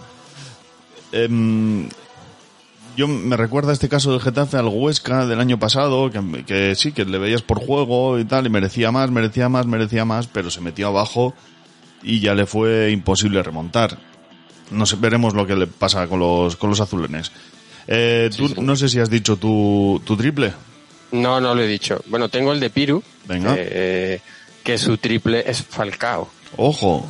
Em, 1.14 1.88
yo 2.96 3.06
me 3.08 3.36
recuerda 3.36 3.72
este 3.72 3.88
caso 3.88 4.10
del 4.10 4.20
Getafe 4.20 4.56
al 4.56 4.66
Huesca 4.68 5.26
del 5.26 5.40
año 5.40 5.58
pasado, 5.58 6.10
que, 6.10 6.44
que 6.44 6.74
sí, 6.74 6.92
que 6.92 7.04
le 7.04 7.18
veías 7.18 7.42
por 7.42 7.64
juego 7.64 8.18
y 8.18 8.24
tal, 8.24 8.46
y 8.46 8.50
merecía 8.50 8.90
más, 8.90 9.10
merecía 9.10 9.48
más, 9.48 9.66
merecía 9.66 10.04
más, 10.04 10.26
pero 10.26 10.50
se 10.50 10.60
metió 10.60 10.88
abajo 10.88 11.34
y 12.02 12.20
ya 12.20 12.34
le 12.34 12.46
fue 12.46 12.90
imposible 12.90 13.42
remontar. 13.42 13.98
No 14.70 14.86
sé, 14.86 14.96
veremos 14.96 15.34
lo 15.34 15.46
que 15.46 15.56
le 15.56 15.66
pasa 15.66 16.06
con 16.08 16.18
los, 16.18 16.56
con 16.56 16.70
los 16.70 16.80
azulenes. 16.80 17.30
Eh, 17.86 18.30
tú, 18.36 18.60
no 18.62 18.76
sé 18.76 18.88
si 18.88 18.98
has 18.98 19.10
dicho 19.10 19.36
tu, 19.36 20.00
tu 20.04 20.16
triple. 20.16 20.52
No, 21.12 21.40
no 21.40 21.54
lo 21.54 21.62
he 21.62 21.68
dicho. 21.68 22.02
Bueno, 22.06 22.28
tengo 22.28 22.52
el 22.52 22.60
de 22.60 22.70
Piru, 22.70 23.02
Venga. 23.26 23.54
eh, 23.56 24.20
que 24.64 24.78
su 24.78 24.96
triple 24.98 25.44
es 25.46 25.62
Falcao. 25.62 26.28
Ojo, 26.56 27.06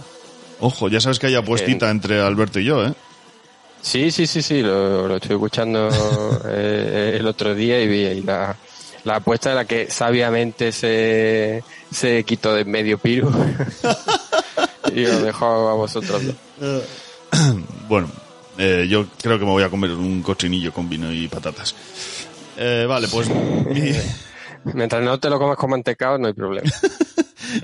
ojo, 0.60 0.88
ya 0.88 1.00
sabes 1.00 1.18
que 1.18 1.28
hay 1.28 1.36
apuestita 1.36 1.90
entre 1.90 2.20
Alberto 2.20 2.60
y 2.60 2.64
yo, 2.64 2.84
¿eh? 2.84 2.92
Sí, 3.84 4.10
sí, 4.10 4.26
sí, 4.26 4.40
sí, 4.40 4.62
lo, 4.62 5.06
lo 5.06 5.16
estoy 5.16 5.32
escuchando 5.32 5.90
eh, 6.46 7.16
el 7.20 7.26
otro 7.26 7.54
día 7.54 7.82
y 7.82 7.86
vi 7.86 8.06
ahí 8.06 8.22
la, 8.22 8.56
la 9.04 9.16
apuesta 9.16 9.50
de 9.50 9.54
la 9.56 9.66
que 9.66 9.90
sabiamente 9.90 10.72
se, 10.72 11.62
se 11.92 12.24
quitó 12.24 12.54
de 12.54 12.64
medio 12.64 12.96
Piru 12.96 13.30
y 14.94 15.04
lo 15.04 15.20
dejo 15.20 15.68
a 15.68 15.74
vosotros 15.74 16.22
dos. 16.24 16.82
Bueno, 17.86 18.08
eh, 18.56 18.86
yo 18.88 19.06
creo 19.20 19.38
que 19.38 19.44
me 19.44 19.50
voy 19.50 19.62
a 19.62 19.68
comer 19.68 19.90
un 19.90 20.22
cochinillo 20.22 20.72
con 20.72 20.88
vino 20.88 21.12
y 21.12 21.28
patatas. 21.28 21.74
Eh, 22.56 22.86
vale, 22.88 23.06
pues 23.08 23.28
mi, 23.28 23.92
Mientras 24.72 25.02
no 25.02 25.20
te 25.20 25.28
lo 25.28 25.38
comas 25.38 25.58
con 25.58 25.68
mantecado 25.68 26.16
no 26.16 26.28
hay 26.28 26.32
problema. 26.32 26.70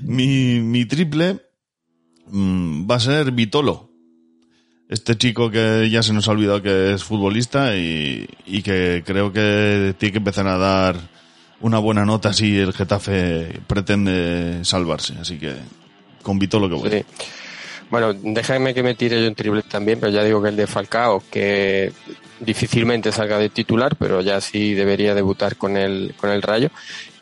mi, 0.02 0.60
mi 0.60 0.84
triple 0.84 1.40
mm, 2.26 2.90
va 2.90 2.96
a 2.96 3.00
ser 3.00 3.32
Vitolo. 3.32 3.89
Este 4.90 5.16
chico 5.16 5.50
que 5.50 5.88
ya 5.88 6.02
se 6.02 6.12
nos 6.12 6.28
ha 6.28 6.32
olvidado 6.32 6.60
que 6.60 6.92
es 6.92 7.04
futbolista 7.04 7.76
y, 7.76 8.28
y 8.44 8.60
que 8.60 9.02
creo 9.06 9.32
que 9.32 9.94
tiene 9.96 10.12
que 10.12 10.18
empezar 10.18 10.46
a 10.48 10.58
dar 10.58 10.96
una 11.60 11.78
buena 11.78 12.04
nota 12.04 12.32
si 12.32 12.58
el 12.58 12.72
Getafe 12.72 13.60
pretende 13.66 14.64
salvarse. 14.64 15.14
Así 15.20 15.38
que 15.38 15.54
convito 16.22 16.58
lo 16.58 16.68
que 16.68 16.74
voy. 16.74 16.90
Sí. 16.90 17.04
Bueno, 17.90 18.14
déjame 18.14 18.72
que 18.72 18.82
me 18.82 18.94
tire 18.94 19.20
yo 19.20 19.28
un 19.28 19.34
triple 19.34 19.62
también, 19.62 19.98
pero 19.98 20.12
ya 20.12 20.22
digo 20.22 20.40
que 20.40 20.48
el 20.48 20.56
de 20.56 20.66
Falcao, 20.66 21.22
que 21.30 21.92
difícilmente 22.38 23.10
salga 23.10 23.38
de 23.38 23.48
titular, 23.48 23.96
pero 23.96 24.20
ya 24.20 24.40
sí 24.40 24.74
debería 24.74 25.14
debutar 25.14 25.56
con 25.56 25.76
el, 25.76 26.14
con 26.16 26.30
el 26.30 26.40
Rayo. 26.40 26.70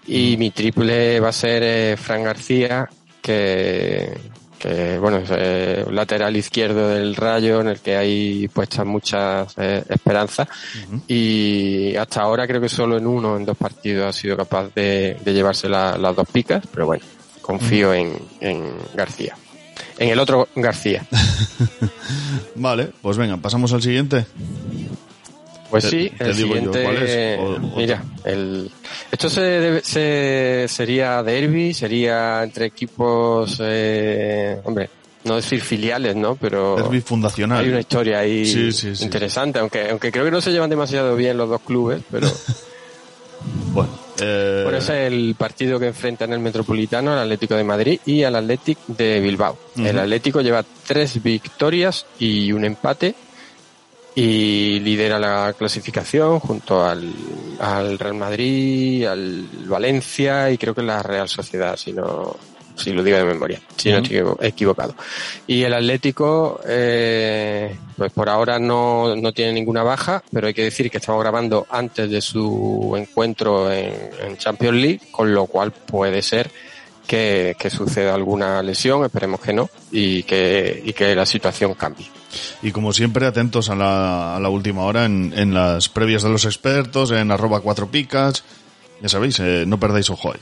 Y 0.06 0.36
mi 0.36 0.50
triple 0.50 1.20
va 1.20 1.30
a 1.30 1.32
ser 1.32 1.62
eh, 1.62 1.96
Fran 1.96 2.22
García, 2.22 2.88
que, 3.22 4.10
que 4.58 4.98
bueno, 4.98 5.18
es 5.18 5.28
eh, 5.32 5.84
lateral 5.90 6.36
izquierdo 6.36 6.88
del 6.88 7.14
Rayo, 7.16 7.60
en 7.60 7.68
el 7.68 7.80
que 7.80 7.96
hay 7.96 8.48
puestas 8.48 8.84
muchas 8.84 9.54
eh, 9.56 9.82
esperanzas. 9.88 10.48
Y 11.06 11.94
hasta 11.96 12.22
ahora 12.22 12.46
creo 12.46 12.60
que 12.60 12.68
solo 12.68 12.98
en 12.98 13.06
uno, 13.06 13.36
en 13.36 13.44
dos 13.44 13.56
partidos, 13.56 14.06
ha 14.08 14.12
sido 14.18 14.36
capaz 14.36 14.74
de, 14.74 15.16
de 15.24 15.32
llevarse 15.32 15.68
la- 15.68 15.96
las 15.98 16.14
dos 16.16 16.28
picas, 16.30 16.62
pero 16.72 16.86
bueno, 16.86 17.04
confío 17.40 17.94
en, 17.94 18.12
en 18.40 18.64
García. 18.94 19.36
En 19.98 20.10
el 20.10 20.18
otro 20.18 20.48
García. 20.56 21.06
Vale, 22.56 22.90
pues 23.02 23.16
venga, 23.16 23.36
pasamos 23.36 23.72
al 23.72 23.82
siguiente. 23.82 24.26
Pues 25.70 25.84
Te- 25.84 25.90
sí, 25.90 26.10
te 26.16 26.24
el 26.24 26.30
yo 26.30 26.34
siguiente. 26.34 26.82
cuál 26.82 27.02
es, 27.02 27.38
o- 27.38 27.42
o 27.56 27.76
mira, 27.76 28.02
el, 28.24 28.70
esto 29.12 29.28
se, 29.28 29.40
debe- 29.42 29.82
se 29.84 30.66
sería 30.68 31.22
derby, 31.22 31.74
sería 31.74 32.42
entre 32.42 32.66
equipos, 32.66 33.58
eh, 33.62 34.58
hombre, 34.64 34.88
no 35.24 35.36
decir 35.36 35.60
filiales, 35.60 36.16
¿no? 36.16 36.36
Pero 36.36 36.76
Derbi 36.76 37.00
fundacional. 37.02 37.62
hay 37.62 37.68
una 37.70 37.80
historia 37.80 38.20
ahí 38.20 38.46
Sí, 38.46 38.72
sí, 38.72 38.96
sí. 38.96 39.04
interesante, 39.04 39.58
aunque 39.58 39.90
aunque 39.90 40.10
creo 40.10 40.24
que 40.24 40.30
no 40.30 40.40
se 40.40 40.52
llevan 40.52 40.70
demasiado 40.70 41.14
bien 41.16 41.36
los 41.36 41.50
dos 41.50 41.60
clubes, 41.60 42.00
pero 42.10 42.28
Bueno, 43.72 43.90
eh, 44.20 44.62
bueno, 44.64 44.78
ese 44.78 45.06
es 45.06 45.12
el 45.12 45.34
partido 45.38 45.78
que 45.78 45.86
enfrentan 45.86 46.32
el 46.32 46.40
Metropolitano 46.40 47.12
al 47.12 47.18
Atlético 47.20 47.54
de 47.54 47.64
Madrid 47.64 48.00
y 48.06 48.24
al 48.24 48.34
Atlético 48.36 48.80
de 48.88 49.20
Bilbao. 49.20 49.56
El. 49.76 49.98
Atlético 49.98 50.40
lleva 50.40 50.64
tres 50.86 51.22
victorias 51.22 52.04
y 52.18 52.50
un 52.52 52.64
empate 52.64 53.14
y 54.20 54.80
lidera 54.80 55.18
la 55.18 55.54
clasificación 55.56 56.40
junto 56.40 56.84
al, 56.84 57.12
al 57.60 57.98
Real 57.98 58.14
Madrid, 58.14 59.04
al 59.06 59.46
Valencia 59.66 60.50
y 60.50 60.58
creo 60.58 60.74
que 60.74 60.82
la 60.82 61.02
Real 61.04 61.28
Sociedad, 61.28 61.76
si 61.76 61.92
no 61.92 62.36
si 62.74 62.92
lo 62.92 63.02
digo 63.02 63.16
de 63.18 63.24
memoria, 63.24 63.60
si 63.76 63.90
no 63.90 63.96
estoy 63.98 64.16
equivo- 64.18 64.38
equivocado. 64.40 64.94
Y 65.48 65.62
el 65.64 65.74
Atlético, 65.74 66.60
eh, 66.66 67.76
pues 67.96 68.12
por 68.12 68.28
ahora 68.28 68.58
no, 68.60 69.16
no 69.16 69.32
tiene 69.32 69.52
ninguna 69.52 69.82
baja, 69.82 70.22
pero 70.32 70.46
hay 70.46 70.54
que 70.54 70.62
decir 70.64 70.88
que 70.88 70.98
estamos 70.98 71.20
grabando 71.20 71.66
antes 71.70 72.08
de 72.08 72.20
su 72.20 72.94
encuentro 72.96 73.70
en, 73.72 73.92
en 74.22 74.36
Champions 74.36 74.76
League, 74.76 75.00
con 75.10 75.34
lo 75.34 75.46
cual 75.46 75.72
puede 75.72 76.22
ser 76.22 76.50
que, 77.06 77.56
que 77.58 77.68
suceda 77.68 78.14
alguna 78.14 78.62
lesión, 78.62 79.04
esperemos 79.04 79.40
que 79.40 79.52
no, 79.52 79.68
y 79.90 80.22
que, 80.22 80.80
y 80.84 80.92
que 80.92 81.14
la 81.16 81.26
situación 81.26 81.74
cambie. 81.74 82.06
Y 82.62 82.72
como 82.72 82.92
siempre, 82.92 83.26
atentos 83.26 83.70
a 83.70 83.74
la, 83.74 84.36
a 84.36 84.40
la 84.40 84.48
última 84.48 84.82
hora 84.82 85.04
en, 85.04 85.32
en 85.36 85.54
las 85.54 85.88
previas 85.88 86.22
de 86.22 86.30
los 86.30 86.44
expertos, 86.44 87.10
en 87.10 87.30
arroba 87.30 87.60
cuatro 87.60 87.90
picas. 87.90 88.44
Ya 89.00 89.08
sabéis, 89.08 89.38
eh, 89.40 89.64
no 89.66 89.78
perdáis 89.78 90.10
ojo 90.10 90.32
ahí. 90.32 90.40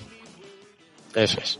Eso 1.14 1.38
es. 1.40 1.58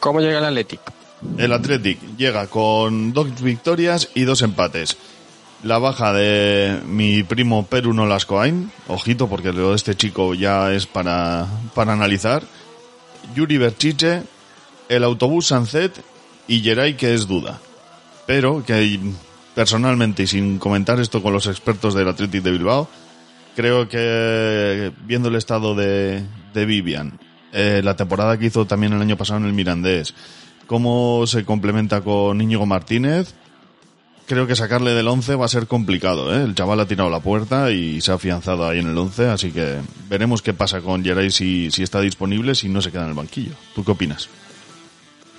¿Cómo 0.00 0.20
llega 0.20 0.38
el 0.38 0.44
Atlético? 0.44 0.92
El 1.36 1.52
Athletic 1.52 1.98
llega 2.16 2.46
con 2.46 3.12
dos 3.12 3.40
victorias 3.42 4.10
y 4.14 4.22
dos 4.22 4.42
empates. 4.42 4.96
La 5.64 5.78
baja 5.78 6.12
de 6.12 6.80
mi 6.86 7.24
primo 7.24 7.66
Peru 7.66 7.92
Nolascoain, 7.92 8.70
ojito 8.86 9.28
porque 9.28 9.52
lo 9.52 9.70
de 9.70 9.76
este 9.76 9.96
chico 9.96 10.34
ya 10.34 10.72
es 10.72 10.86
para, 10.86 11.48
para 11.74 11.92
analizar. 11.92 12.44
Yuri 13.34 13.58
Berchiche, 13.58 14.22
el 14.88 15.02
autobús 15.02 15.48
Sancet 15.48 16.00
y 16.48 16.60
Geray 16.60 16.94
que 16.94 17.14
es 17.14 17.28
duda. 17.28 17.60
Pero 18.26 18.64
que 18.64 18.98
personalmente 19.54 20.24
y 20.24 20.26
sin 20.26 20.58
comentar 20.58 21.00
esto 21.00 21.22
con 21.22 21.32
los 21.32 21.46
expertos 21.46 21.94
del 21.94 22.08
Athletic 22.08 22.42
de 22.42 22.50
Bilbao, 22.50 22.88
creo 23.54 23.88
que 23.88 24.92
viendo 25.04 25.28
el 25.28 25.36
estado 25.36 25.74
de, 25.74 26.22
de 26.54 26.66
Vivian, 26.66 27.18
eh, 27.52 27.80
la 27.82 27.96
temporada 27.96 28.38
que 28.38 28.46
hizo 28.46 28.66
también 28.66 28.92
el 28.92 29.00
año 29.00 29.16
pasado 29.16 29.40
en 29.40 29.46
el 29.46 29.52
Mirandés, 29.52 30.14
cómo 30.66 31.26
se 31.26 31.44
complementa 31.44 32.02
con 32.02 32.40
Íñigo 32.40 32.66
Martínez, 32.66 33.34
creo 34.26 34.46
que 34.46 34.54
sacarle 34.54 34.92
del 34.92 35.08
11 35.08 35.34
va 35.34 35.46
a 35.46 35.48
ser 35.48 35.66
complicado. 35.66 36.32
¿eh? 36.34 36.44
El 36.44 36.54
chaval 36.54 36.80
ha 36.80 36.86
tirado 36.86 37.10
la 37.10 37.20
puerta 37.20 37.72
y 37.72 38.00
se 38.00 38.12
ha 38.12 38.14
afianzado 38.14 38.68
ahí 38.68 38.78
en 38.78 38.88
el 38.88 38.98
11, 38.98 39.28
así 39.28 39.50
que 39.50 39.78
veremos 40.08 40.42
qué 40.42 40.52
pasa 40.52 40.80
con 40.82 41.02
Geray 41.02 41.30
si, 41.30 41.70
si 41.70 41.82
está 41.82 42.00
disponible, 42.00 42.54
si 42.54 42.68
no 42.68 42.82
se 42.82 42.92
queda 42.92 43.04
en 43.04 43.08
el 43.08 43.14
banquillo. 43.14 43.54
¿Tú 43.74 43.82
qué 43.82 43.90
opinas? 43.90 44.28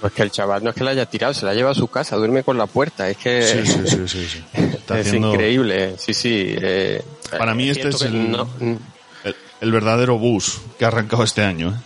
Pues 0.01 0.13
que 0.13 0.21
el 0.23 0.31
chaval 0.31 0.63
no 0.63 0.69
es 0.69 0.75
que 0.75 0.83
la 0.83 0.91
haya 0.91 1.05
tirado, 1.05 1.33
se 1.33 1.45
la 1.45 1.53
lleva 1.53 1.71
a 1.71 1.75
su 1.75 1.87
casa, 1.89 2.15
duerme 2.15 2.43
con 2.43 2.57
la 2.57 2.67
puerta. 2.67 3.09
Es 3.09 3.17
que 3.17 3.41
Sí, 3.41 3.65
sí, 3.65 3.79
sí, 3.85 4.07
sí, 4.07 4.25
sí. 4.27 4.43
Está 4.53 4.99
es 4.99 5.07
haciendo- 5.07 5.33
increíble. 5.33 5.95
Sí, 5.97 6.13
sí. 6.13 6.55
eh, 6.61 7.03
Para 7.37 7.53
mí 7.53 7.69
este 7.69 7.91
siento 7.91 7.97
es 7.97 8.03
que 8.03 8.07
el, 8.17 8.31
no- 8.31 8.49
el, 9.23 9.35
el 9.61 9.71
verdadero 9.71 10.17
bus 10.17 10.59
que 10.77 10.85
ha 10.85 10.87
arrancado 10.87 11.23
este 11.23 11.43
año. 11.43 11.69
¿eh? 11.71 11.81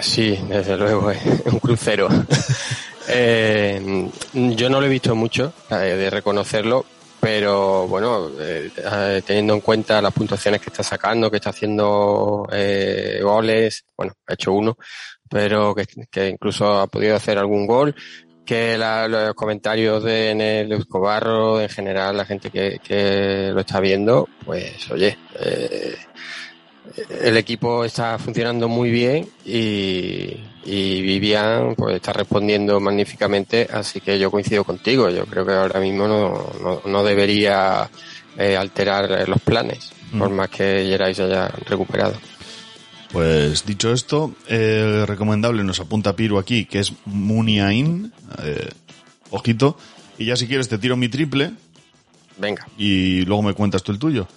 Sí, 0.00 0.38
desde 0.48 0.76
luego, 0.76 1.10
eh, 1.10 1.18
un 1.46 1.58
crucero. 1.58 2.08
Eh, 3.10 4.10
yo 4.34 4.68
no 4.68 4.80
lo 4.80 4.86
he 4.86 4.90
visto 4.90 5.14
mucho, 5.14 5.54
eh, 5.70 5.74
de 5.76 6.10
reconocerlo, 6.10 6.84
pero 7.18 7.88
bueno, 7.88 8.28
eh, 8.38 8.70
eh, 8.76 9.22
teniendo 9.26 9.54
en 9.54 9.62
cuenta 9.62 10.02
las 10.02 10.12
puntuaciones 10.12 10.60
que 10.60 10.68
está 10.68 10.82
sacando, 10.82 11.30
que 11.30 11.38
está 11.38 11.48
haciendo 11.48 12.46
eh, 12.52 13.18
goles, 13.22 13.86
bueno, 13.96 14.12
ha 14.26 14.34
hecho 14.34 14.52
uno, 14.52 14.76
pero 15.30 15.74
que, 15.74 15.86
que 16.10 16.28
incluso 16.28 16.80
ha 16.80 16.86
podido 16.86 17.16
hacer 17.16 17.38
algún 17.38 17.66
gol, 17.66 17.94
que 18.44 18.78
la- 18.78 19.06
los 19.08 19.34
comentarios 19.34 20.02
de 20.04 20.30
Enel 20.30 20.72
Escobarro, 20.72 21.60
en 21.60 21.68
general, 21.68 22.16
la 22.16 22.24
gente 22.24 22.50
que, 22.50 22.78
que 22.82 23.50
lo 23.52 23.60
está 23.60 23.78
viendo, 23.80 24.28
pues 24.44 24.90
oye, 24.90 25.18
eh, 25.40 25.94
el 27.22 27.36
equipo 27.36 27.84
está 27.84 28.18
funcionando 28.18 28.66
muy 28.68 28.90
bien 28.90 29.28
y, 29.44 30.34
y 30.64 31.02
Vivian 31.02 31.74
pues 31.76 31.96
está 31.96 32.12
respondiendo 32.14 32.80
magníficamente, 32.80 33.68
así 33.70 34.00
que 34.00 34.18
yo 34.18 34.30
coincido 34.30 34.64
contigo. 34.64 35.10
Yo 35.10 35.26
creo 35.26 35.44
que 35.44 35.52
ahora 35.52 35.80
mismo 35.80 36.08
no, 36.08 36.50
no, 36.62 36.80
no 36.86 37.04
debería 37.04 37.88
eh, 38.38 38.56
alterar 38.56 39.28
los 39.28 39.40
planes, 39.42 39.92
por 40.18 40.30
Mm. 40.30 40.34
más 40.34 40.48
que 40.48 40.86
Geray 40.88 41.14
se 41.14 41.24
haya 41.24 41.48
recuperado. 41.66 42.14
Pues 43.12 43.64
dicho 43.64 43.92
esto, 43.92 44.34
eh, 44.48 45.04
recomendable 45.06 45.64
nos 45.64 45.80
apunta 45.80 46.14
Piru 46.14 46.38
aquí, 46.38 46.66
que 46.66 46.80
es 46.80 46.92
Muniain, 47.06 48.12
eh, 48.42 48.68
ojito, 49.30 49.78
y 50.18 50.26
ya 50.26 50.36
si 50.36 50.46
quieres 50.46 50.68
te 50.68 50.78
tiro 50.78 50.96
mi 50.96 51.08
triple 51.08 51.52
Venga, 52.38 52.68
y 52.76 53.22
luego 53.22 53.42
me 53.42 53.54
cuentas 53.54 53.82
tú 53.82 53.92
el 53.92 53.98
tuyo. 53.98 54.28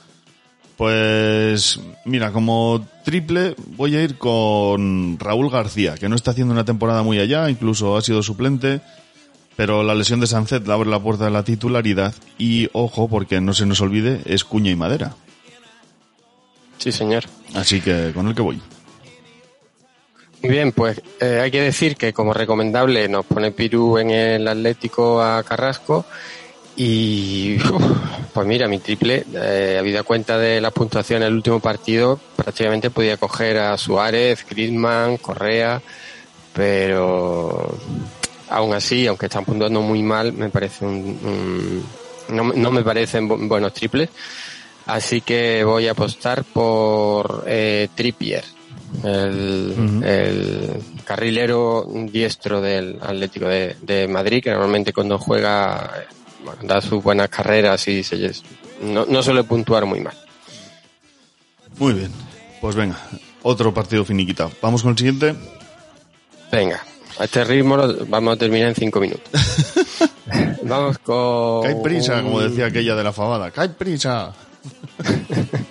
Pues 0.78 1.80
mira, 2.05 2.32
como 2.32 2.88
triple 3.05 3.55
voy 3.76 3.95
a 3.95 4.03
ir 4.03 4.17
con 4.17 5.19
Raúl 5.19 5.51
García, 5.51 5.95
que 5.95 6.09
no 6.09 6.15
está 6.15 6.32
haciendo 6.32 6.53
una 6.53 6.65
temporada 6.65 7.03
muy 7.03 7.19
allá, 7.19 7.49
incluso 7.49 7.95
ha 7.97 8.01
sido 8.01 8.24
suplente, 8.24 8.82
pero 9.55 9.84
la 9.84 9.93
lesión 9.93 10.19
de 10.19 10.28
Sancet 10.28 10.65
le 10.65 10.74
abre 10.74 10.89
la 10.89 10.99
puerta 10.99 11.26
de 11.26 11.32
la 11.32 11.43
titularidad 11.43 12.15
y 12.39 12.69
ojo, 12.74 13.07
porque 13.07 13.41
no 13.41 13.53
se 13.53 13.67
nos 13.67 13.82
olvide, 13.82 14.22
es 14.26 14.43
cuña 14.43 14.72
y 14.72 14.76
madera. 14.76 15.15
Sí 16.82 16.92
señor. 16.92 17.24
Así 17.54 17.80
que 17.82 18.12
con 18.14 18.28
el 18.28 18.36
que 18.36 18.42
voy. 18.42 18.62
Muy 20.42 20.52
bien, 20.52 20.72
pues 20.72 21.00
eh, 21.20 21.40
hay 21.44 21.52
que 21.52 21.62
decir 21.62 21.96
que 21.96 22.14
como 22.14 22.34
recomendable 22.34 23.08
nos 23.08 23.26
pone 23.26 23.52
Pirú 23.52 24.00
en 24.00 24.10
el 24.10 24.48
Atlético 24.48 25.22
a 25.22 25.44
Carrasco 25.44 26.04
y 26.76 27.58
uf, 27.72 27.84
pues 28.34 28.48
mira, 28.48 28.68
mi 28.68 28.80
triple, 28.80 29.24
eh, 29.36 29.78
habida 29.80 30.02
cuenta 30.02 30.40
de 30.40 30.60
la 30.60 30.72
puntuación 30.72 31.22
en 31.22 31.28
el 31.28 31.36
último 31.36 31.60
partido, 31.60 32.20
prácticamente 32.36 32.90
podía 32.90 33.18
coger 33.18 33.58
a 33.60 33.78
Suárez, 33.78 34.44
Griezmann, 34.50 35.18
Correa, 35.18 35.80
pero 36.54 37.78
aún 38.50 38.74
así, 38.74 39.06
aunque 39.06 39.28
están 39.28 39.46
puntuando 39.46 39.82
muy 39.82 40.02
mal, 40.02 40.34
me 40.34 40.50
parece 40.50 40.86
un, 40.86 40.96
un- 41.24 41.86
no, 42.36 42.46
me- 42.46 42.56
no 42.56 42.72
me 42.72 42.82
parecen 42.84 43.30
bu- 43.30 43.48
buenos 43.48 43.74
triples, 43.74 44.10
así 44.86 45.22
que 45.22 45.64
voy 45.64 45.88
a 45.88 45.92
apostar 45.92 46.44
por 46.44 47.44
eh, 47.48 47.90
Trippier 47.96 48.44
el, 49.04 50.84
carrilero 51.06 51.86
diestro 52.12 52.62
del 52.62 52.98
Atlético 53.02 53.48
de, 53.48 53.76
de 53.82 54.08
Madrid, 54.08 54.44
que 54.44 54.52
normalmente 54.52 54.94
cuando 54.94 55.18
juega 55.18 56.06
bueno, 56.44 56.60
da 56.64 56.82
sus 56.82 57.04
buenas 57.04 57.30
carreras 57.30 57.88
y 57.88 58.04
se, 58.04 58.32
no, 58.82 59.06
no 59.06 59.24
suele 59.24 59.44
puntuar 59.44 59.86
muy 59.86 60.00
mal. 60.00 60.16
Muy 61.78 61.94
bien. 61.94 62.12
Pues 62.60 62.76
venga, 62.76 62.98
otro 63.42 63.74
partido 63.74 64.06
finiquitado. 64.06 64.52
Vamos 64.62 64.84
con 64.84 64.92
el 64.92 64.98
siguiente. 64.98 65.36
Venga, 66.52 66.82
a 67.18 67.24
este 67.24 67.44
ritmo 67.44 67.76
lo- 67.76 68.06
vamos 68.06 68.36
a 68.36 68.38
terminar 68.38 68.70
en 68.70 68.76
cinco 68.76 69.00
minutos. 69.00 69.30
vamos 70.64 71.00
con... 71.00 71.64
¡Cae 71.64 71.76
prisa! 71.82 72.22
Como 72.22 72.40
decía 72.40 72.68
aquella 72.68 72.96
de 72.96 73.04
la 73.04 73.12
fabada. 73.12 73.52
¡Cae 73.52 73.70
prisa! 73.70 74.34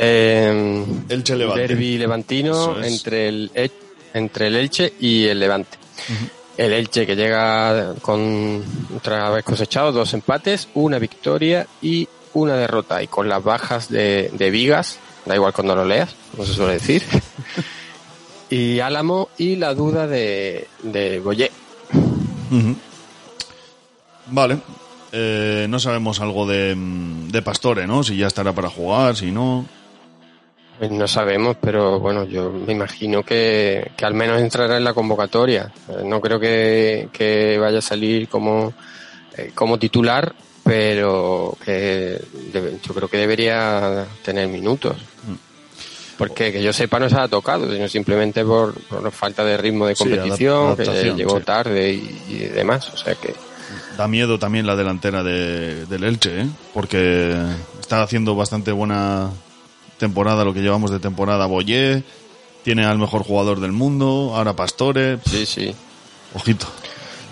Eh, 0.00 0.84
Elche 1.08 1.36
Levante. 1.36 1.68
Derby 1.68 1.98
levantino 1.98 2.78
es. 2.80 2.86
entre 2.92 3.28
el, 3.28 3.50
E- 3.54 3.70
entre 4.14 4.46
el 4.48 4.56
Elche 4.56 4.94
y 5.00 5.26
el 5.26 5.38
Levante. 5.38 5.78
El 6.56 6.72
Elche 6.72 7.06
que 7.06 7.14
llega 7.14 7.94
con 8.00 8.64
otra 8.96 9.30
vez 9.30 9.44
cosechado 9.44 9.92
dos 9.92 10.12
empates, 10.14 10.68
una 10.74 10.98
victoria 10.98 11.66
y 11.80 12.08
una 12.34 12.56
derrota. 12.56 13.02
Y 13.02 13.06
con 13.06 13.28
las 13.28 13.42
bajas 13.44 13.88
de, 13.90 14.30
de 14.32 14.50
Vigas, 14.50 14.98
da 15.26 15.34
igual 15.34 15.52
cuando 15.52 15.74
lo 15.76 15.84
leas, 15.84 16.14
como 16.32 16.46
se 16.46 16.54
suele 16.54 16.72
decir. 16.74 17.02
y 18.50 18.80
Álamo 18.80 19.28
y 19.38 19.56
la 19.56 19.74
duda 19.74 20.06
de, 20.06 20.68
de 20.82 21.20
Boyé. 21.20 21.50
Vale. 24.28 24.58
Eh, 25.12 25.66
no 25.68 25.78
sabemos 25.78 26.20
algo 26.20 26.46
de, 26.46 26.74
mm, 26.74 27.28
de 27.28 27.42
Pastore, 27.42 27.86
¿no? 27.86 28.02
Si 28.02 28.16
ya 28.16 28.26
estará 28.28 28.52
para 28.52 28.70
jugar, 28.70 29.14
si 29.14 29.30
no. 29.30 29.66
Pues 30.78 30.90
No 30.90 31.06
sabemos, 31.06 31.56
pero 31.60 32.00
bueno, 32.00 32.24
yo 32.24 32.50
me 32.50 32.72
imagino 32.72 33.22
que, 33.22 33.90
que 33.96 34.04
al 34.06 34.14
menos 34.14 34.40
entrará 34.40 34.78
en 34.78 34.84
la 34.84 34.94
convocatoria. 34.94 35.70
Eh, 35.88 36.02
No 36.04 36.20
creo 36.20 36.40
que, 36.40 37.08
que 37.12 37.58
vaya 37.58 37.78
a 37.78 37.82
salir 37.82 38.28
como, 38.28 38.72
eh, 39.36 39.52
como 39.54 39.78
titular, 39.78 40.34
pero 40.64 41.56
que 41.62 42.18
debe- 42.52 42.78
yo 42.82 42.94
creo 42.94 43.08
que 43.08 43.18
debería 43.18 44.06
tener 44.24 44.48
minutos. 44.48 44.96
Porque 46.16 46.52
que 46.52 46.62
yo 46.62 46.72
sepa 46.72 46.98
no 47.00 47.08
se 47.08 47.16
ha 47.18 47.26
tocado, 47.28 47.70
sino 47.72 47.88
simplemente 47.88 48.44
por, 48.44 48.74
por 48.84 49.10
falta 49.12 49.44
de 49.44 49.56
ritmo 49.56 49.86
de 49.86 49.94
competición, 49.94 50.76
que 50.76 50.84
llegó 51.16 51.38
sí. 51.38 51.44
tarde 51.44 51.92
y, 51.92 52.24
y 52.28 52.38
demás. 52.44 52.88
O 52.94 52.96
sea 52.96 53.14
que 53.14 53.34
Da 53.96 54.08
miedo 54.08 54.38
también 54.38 54.66
la 54.66 54.74
delantera 54.76 55.22
de, 55.22 55.86
del 55.86 56.04
Elche, 56.04 56.42
¿eh? 56.42 56.46
Porque 56.72 57.36
está 57.80 58.02
haciendo 58.02 58.34
bastante 58.34 58.72
buena 58.72 59.30
temporada, 59.98 60.44
lo 60.44 60.54
que 60.54 60.60
llevamos 60.62 60.90
de 60.90 60.98
temporada. 60.98 61.46
Boyé, 61.46 62.02
tiene 62.64 62.84
al 62.86 62.98
mejor 62.98 63.22
jugador 63.22 63.60
del 63.60 63.72
mundo, 63.72 64.32
ahora 64.34 64.54
Pastore. 64.54 65.18
sí, 65.26 65.44
sí. 65.46 65.74
Ojito, 66.34 66.66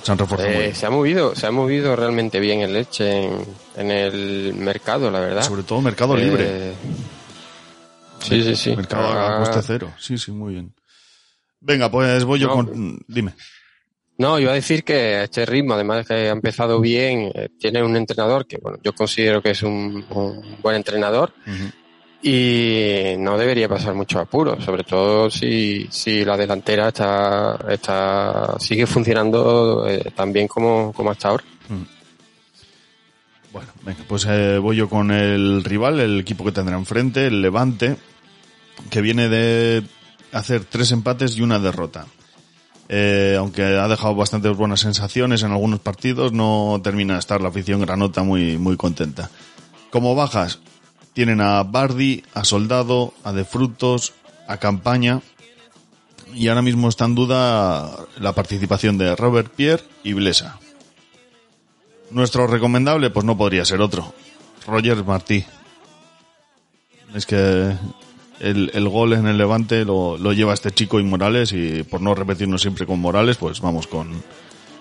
se 0.03 0.13
han 0.13 0.19
Eh, 0.41 0.73
se 0.75 0.85
ha 0.85 0.91
movido, 0.91 1.35
se 1.35 1.47
ha 1.47 1.51
movido 1.51 1.97
realmente 1.97 2.39
bien 2.39 2.61
el 2.61 2.75
leche 2.75 3.25
en, 3.25 3.47
en 3.77 3.91
el 3.91 4.53
mercado, 4.55 5.11
la 5.11 5.21
verdad. 5.21 5.43
Sobre 5.43 5.63
todo 5.63 5.81
mercado 5.81 6.15
libre. 6.15 6.45
Eh, 6.47 6.75
sí, 8.21 8.43
sí, 8.43 8.57
sí. 8.57 8.77
Mercado 8.77 9.07
a 9.09 9.37
Ah, 9.37 9.39
coste 9.41 9.63
cero. 9.67 9.93
Sí, 9.99 10.19
sí, 10.19 10.31
muy 10.33 10.53
bien. 10.53 10.75
Venga, 11.61 11.91
pues 11.91 12.25
voy 12.25 12.39
yo 12.41 12.49
No. 12.49 12.55
con... 12.57 12.99
Dime. 13.09 13.35
No, 14.21 14.39
iba 14.39 14.53
a 14.53 14.55
decir 14.55 14.85
que 14.85 15.23
este 15.23 15.47
ritmo, 15.47 15.73
además 15.73 16.07
que 16.07 16.13
ha 16.13 16.29
empezado 16.29 16.79
bien, 16.79 17.33
eh, 17.35 17.49
tiene 17.59 17.83
un 17.83 17.97
entrenador 17.97 18.47
que, 18.47 18.59
bueno, 18.59 18.77
yo 18.85 18.93
considero 18.93 19.41
que 19.41 19.53
es 19.53 19.63
un, 19.63 20.05
un 20.11 20.57
buen 20.61 20.77
entrenador 20.77 21.33
y 22.23 23.15
no 23.17 23.39
debería 23.39 23.67
pasar 23.67 23.95
mucho 23.95 24.19
apuro, 24.19 24.61
sobre 24.61 24.85
todo 24.85 25.31
si, 25.31 25.87
si 25.91 26.23
la 26.23 26.37
delantera 26.37 26.89
está, 26.89 27.65
está, 27.71 28.57
sigue 28.59 28.87
funcionando 28.87 29.89
eh, 29.89 30.13
tan 30.15 30.35
bien 30.35 30.47
como, 30.49 30.93
como 30.93 31.13
hasta 31.13 31.31
ahora. 31.31 31.45
Bueno, 33.55 33.69
venga, 33.87 34.05
pues 34.07 34.27
eh, 34.29 34.59
voy 34.59 34.77
yo 34.77 34.91
con 34.91 35.13
el 35.13 35.65
rival, 35.65 35.99
el 35.99 36.21
equipo 36.21 36.45
que 36.45 36.53
tendrá 36.53 36.77
enfrente, 36.77 37.29
el 37.29 37.41
Levante, 37.41 37.97
que 38.91 39.01
viene 39.01 39.31
de 39.31 39.83
hacer 40.33 40.67
tres 40.67 40.93
empates 40.93 41.39
y 41.39 41.41
una 41.41 41.59
derrota. 41.59 42.05
Eh, 42.93 43.37
aunque 43.39 43.63
ha 43.63 43.87
dejado 43.87 44.17
bastantes 44.17 44.57
buenas 44.57 44.81
sensaciones 44.81 45.45
en 45.45 45.53
algunos 45.53 45.79
partidos, 45.79 46.33
no 46.33 46.81
termina 46.83 47.13
de 47.13 47.21
estar 47.21 47.41
la 47.41 47.51
afición 47.51 47.81
granota 47.81 48.25
muy, 48.25 48.59
muy 48.59 48.77
contenta. 48.77 49.31
Como 49.91 50.17
bajas, 50.17 50.59
tienen 51.13 51.41
a 51.41 51.63
Bardi, 51.63 52.25
a 52.35 52.43
Soldado, 52.43 53.15
a 53.23 53.33
De 53.33 53.45
Frutos, 53.45 54.13
a 54.49 54.57
Campaña, 54.57 55.23
y 56.35 56.49
ahora 56.49 56.63
mismo 56.63 56.89
está 56.89 57.05
en 57.05 57.15
duda 57.15 58.07
la 58.19 58.33
participación 58.33 58.99
de 58.99 59.15
Robert 59.15 59.53
Pierre 59.55 59.85
y 60.03 60.13
Blesa. 60.13 60.59
Nuestro 62.11 62.49
recomendable, 62.49 63.11
pues 63.11 63.25
no 63.25 63.39
podría 63.39 63.65
ser 63.65 63.83
otro. 63.83 64.13
Roger 64.67 65.05
Martí. 65.05 65.45
Es 67.15 67.25
que 67.25 67.73
el, 68.41 68.71
el 68.75 68.89
gol 68.89 69.13
en 69.13 69.27
el 69.27 69.39
Levante 69.39 69.85
lo, 69.85 70.17
lo 70.19 70.33
lleva 70.33 70.55
este 70.55 70.71
chico 70.73 70.99
y 70.99 71.05
Morales 71.05 71.53
y 71.53 71.83
por 71.85 72.01
no 72.01 72.15
repetirnos 72.15 72.61
siempre 72.63 72.87
con 72.87 72.99
Morales, 73.01 73.37
pues 73.37 73.61
vamos 73.61 73.87
con, 73.87 74.23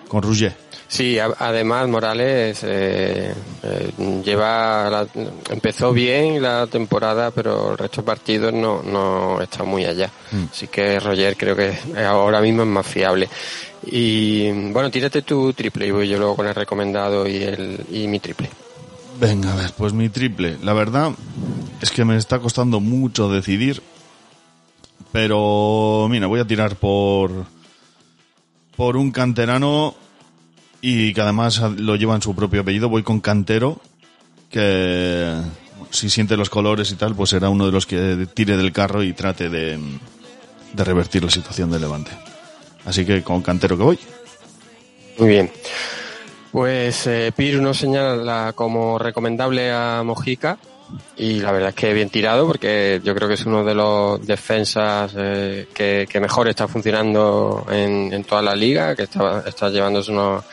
con 0.08 0.22
Rouget. 0.22 0.54
Sí, 0.88 1.20
a- 1.20 1.32
además 1.38 1.86
Morales 1.88 2.60
eh, 2.64 3.32
eh, 3.62 3.90
lleva 4.24 4.90
la- 4.90 5.06
empezó 5.50 5.92
bien 5.92 6.42
la 6.42 6.66
temporada, 6.66 7.30
pero 7.30 7.72
el 7.72 7.78
resto 7.78 8.00
de 8.00 8.06
partidos 8.06 8.52
no, 8.52 8.82
no 8.82 9.40
está 9.40 9.62
muy 9.62 9.84
allá. 9.84 10.10
Así 10.50 10.66
que 10.66 10.98
Roger 10.98 11.36
creo 11.36 11.54
que 11.54 11.72
ahora 12.04 12.40
mismo 12.40 12.62
es 12.62 12.68
más 12.68 12.86
fiable. 12.86 13.28
Y 13.86 14.50
bueno, 14.72 14.90
tírate 14.90 15.22
tu 15.22 15.52
triple 15.52 15.86
y 15.86 15.90
voy 15.90 16.08
yo 16.08 16.18
luego 16.18 16.36
con 16.36 16.46
el 16.48 16.54
recomendado 16.54 17.26
y 17.26 17.36
el 17.36 17.80
y 17.92 18.08
mi 18.08 18.18
triple. 18.18 18.50
Venga, 19.20 19.52
a 19.52 19.56
ver, 19.56 19.72
pues 19.76 19.92
mi 19.92 20.08
triple. 20.08 20.56
La 20.62 20.72
verdad 20.72 21.12
es 21.82 21.90
que 21.90 22.06
me 22.06 22.16
está 22.16 22.38
costando 22.38 22.80
mucho 22.80 23.30
decidir. 23.30 23.82
Pero, 25.12 26.06
mira, 26.10 26.26
voy 26.26 26.40
a 26.40 26.46
tirar 26.46 26.76
por. 26.76 27.44
Por 28.76 28.96
un 28.96 29.10
canterano. 29.10 29.94
Y 30.80 31.12
que 31.12 31.20
además 31.20 31.60
lo 31.76 31.96
lleva 31.96 32.14
en 32.14 32.22
su 32.22 32.34
propio 32.34 32.62
apellido. 32.62 32.88
Voy 32.88 33.02
con 33.02 33.20
Cantero. 33.20 33.78
Que 34.48 35.36
si 35.90 36.08
siente 36.08 36.36
los 36.38 36.48
colores 36.48 36.90
y 36.90 36.94
tal, 36.94 37.14
pues 37.14 37.30
será 37.30 37.50
uno 37.50 37.66
de 37.66 37.72
los 37.72 37.84
que 37.84 38.26
tire 38.32 38.56
del 38.56 38.72
carro 38.72 39.02
y 39.02 39.12
trate 39.12 39.50
de, 39.50 39.78
de 40.72 40.84
revertir 40.84 41.22
la 41.22 41.30
situación 41.30 41.70
del 41.70 41.82
Levante. 41.82 42.10
Así 42.86 43.04
que 43.04 43.22
con 43.22 43.42
Cantero 43.42 43.76
que 43.76 43.82
voy. 43.82 43.98
Muy 45.18 45.28
bien. 45.28 45.50
Pues 46.52 47.06
eh, 47.06 47.32
Piru 47.36 47.62
nos 47.62 47.78
señala 47.78 48.52
como 48.54 48.98
recomendable 48.98 49.70
a 49.70 50.02
Mojica 50.04 50.58
y 51.16 51.34
la 51.40 51.52
verdad 51.52 51.68
es 51.68 51.74
que 51.76 51.92
bien 51.94 52.10
tirado 52.10 52.44
porque 52.48 53.00
yo 53.04 53.14
creo 53.14 53.28
que 53.28 53.34
es 53.34 53.46
uno 53.46 53.62
de 53.62 53.74
los 53.74 54.26
defensas 54.26 55.12
eh, 55.16 55.68
que, 55.72 56.08
que 56.10 56.18
mejor 56.18 56.48
está 56.48 56.66
funcionando 56.66 57.64
en, 57.70 58.12
en 58.12 58.24
toda 58.24 58.42
la 58.42 58.56
liga, 58.56 58.96
que 58.96 59.04
está, 59.04 59.44
está 59.46 59.68
llevándose 59.70 60.10
unos- 60.10 60.44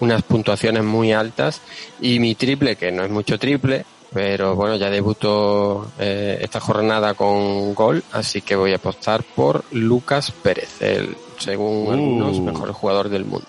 unas 0.00 0.22
puntuaciones 0.22 0.82
muy 0.82 1.12
altas 1.12 1.60
y 2.00 2.18
mi 2.18 2.34
triple, 2.34 2.76
que 2.76 2.90
no 2.90 3.04
es 3.04 3.10
mucho 3.10 3.38
triple, 3.38 3.84
pero 4.12 4.56
bueno, 4.56 4.76
ya 4.76 4.88
debutó 4.90 5.92
eh, 5.98 6.38
esta 6.40 6.58
jornada 6.60 7.12
con 7.14 7.74
gol, 7.74 8.02
así 8.12 8.40
que 8.40 8.56
voy 8.56 8.72
a 8.72 8.76
apostar 8.76 9.22
por 9.22 9.62
Lucas 9.72 10.32
Pérez, 10.32 10.80
el 10.80 11.14
según 11.38 11.86
Uh. 11.88 11.92
algunos 11.92 12.40
mejor 12.40 12.72
jugador 12.72 13.10
del 13.10 13.26
mundo. 13.26 13.46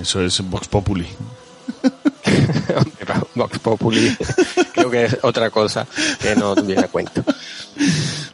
Eso 0.00 0.22
es 0.22 0.40
Vox 0.48 0.68
Populi. 0.68 1.06
Vox 3.34 3.58
Populi 3.58 4.16
creo 4.72 4.90
que 4.90 5.04
es 5.04 5.18
otra 5.22 5.50
cosa 5.50 5.86
que 6.20 6.34
no 6.36 6.54
viene 6.54 6.82
a 6.82 6.88
cuento. 6.88 7.22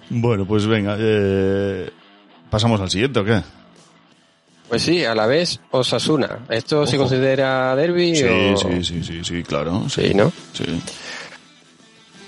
Bueno, 0.08 0.44
pues 0.46 0.66
venga. 0.66 0.96
eh, 0.98 1.90
¿Pasamos 2.50 2.80
al 2.80 2.90
siguiente 2.90 3.20
o 3.20 3.24
qué? 3.24 3.42
Pues 4.68 4.82
sí, 4.82 5.04
a 5.04 5.14
la 5.14 5.26
vez 5.26 5.60
Osasuna. 5.72 6.40
¿Esto 6.48 6.86
se 6.86 6.96
Ojo. 6.96 7.04
considera 7.08 7.74
derby? 7.74 8.14
Sí, 8.16 8.24
o- 8.24 8.56
sí, 8.56 8.84
sí, 8.84 9.02
sí, 9.02 9.24
sí, 9.24 9.42
claro. 9.42 9.88
Sí, 9.88 10.12
¿no? 10.14 10.32
Sí. 10.52 10.64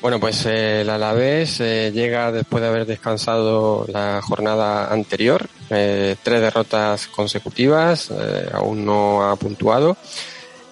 Bueno, 0.02 0.18
pues 0.18 0.44
eh, 0.46 0.80
el 0.80 0.90
Alavés 0.90 1.60
eh, 1.60 1.92
llega 1.94 2.32
después 2.32 2.60
de 2.60 2.68
haber 2.68 2.86
descansado 2.86 3.86
la 3.86 4.20
jornada 4.20 4.92
anterior, 4.92 5.48
eh, 5.70 6.16
tres 6.20 6.40
derrotas 6.40 7.06
consecutivas, 7.06 8.10
aún 8.52 8.84
no 8.84 9.22
ha 9.22 9.36
puntuado, 9.36 9.96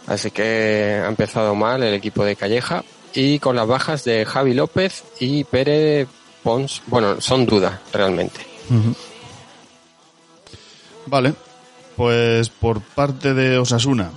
así 0.08 0.32
que 0.32 1.00
ha 1.00 1.06
empezado 1.06 1.54
mal 1.54 1.80
el 1.84 1.94
equipo 1.94 2.24
de 2.24 2.34
Calleja 2.34 2.82
y 3.14 3.38
con 3.38 3.54
las 3.54 3.68
bajas 3.68 4.02
de 4.02 4.24
Javi 4.24 4.52
López 4.52 5.04
y 5.20 5.44
Pérez 5.44 6.08
Pons, 6.42 6.82
bueno, 6.88 7.20
son 7.20 7.46
dudas 7.46 7.78
realmente. 7.92 8.40
Vale, 11.06 11.34
pues 11.96 12.48
por 12.48 12.80
parte 12.80 13.32
de 13.32 13.58
Osasuna, 13.58 14.10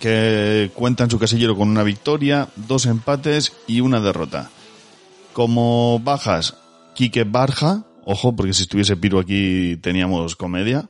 que 0.00 0.70
cuenta 0.74 1.04
en 1.04 1.10
su 1.10 1.18
casillero 1.18 1.56
con 1.56 1.68
una 1.68 1.82
victoria, 1.82 2.48
dos 2.56 2.86
empates 2.86 3.52
y 3.66 3.80
una 3.80 4.00
derrota. 4.00 4.50
Como 5.32 6.00
bajas, 6.00 6.56
Quique 6.94 7.24
Barja, 7.24 7.84
ojo, 8.04 8.34
porque 8.34 8.52
si 8.52 8.62
estuviese 8.62 8.96
Piro 8.96 9.18
aquí 9.18 9.76
teníamos 9.76 10.36
comedia. 10.36 10.88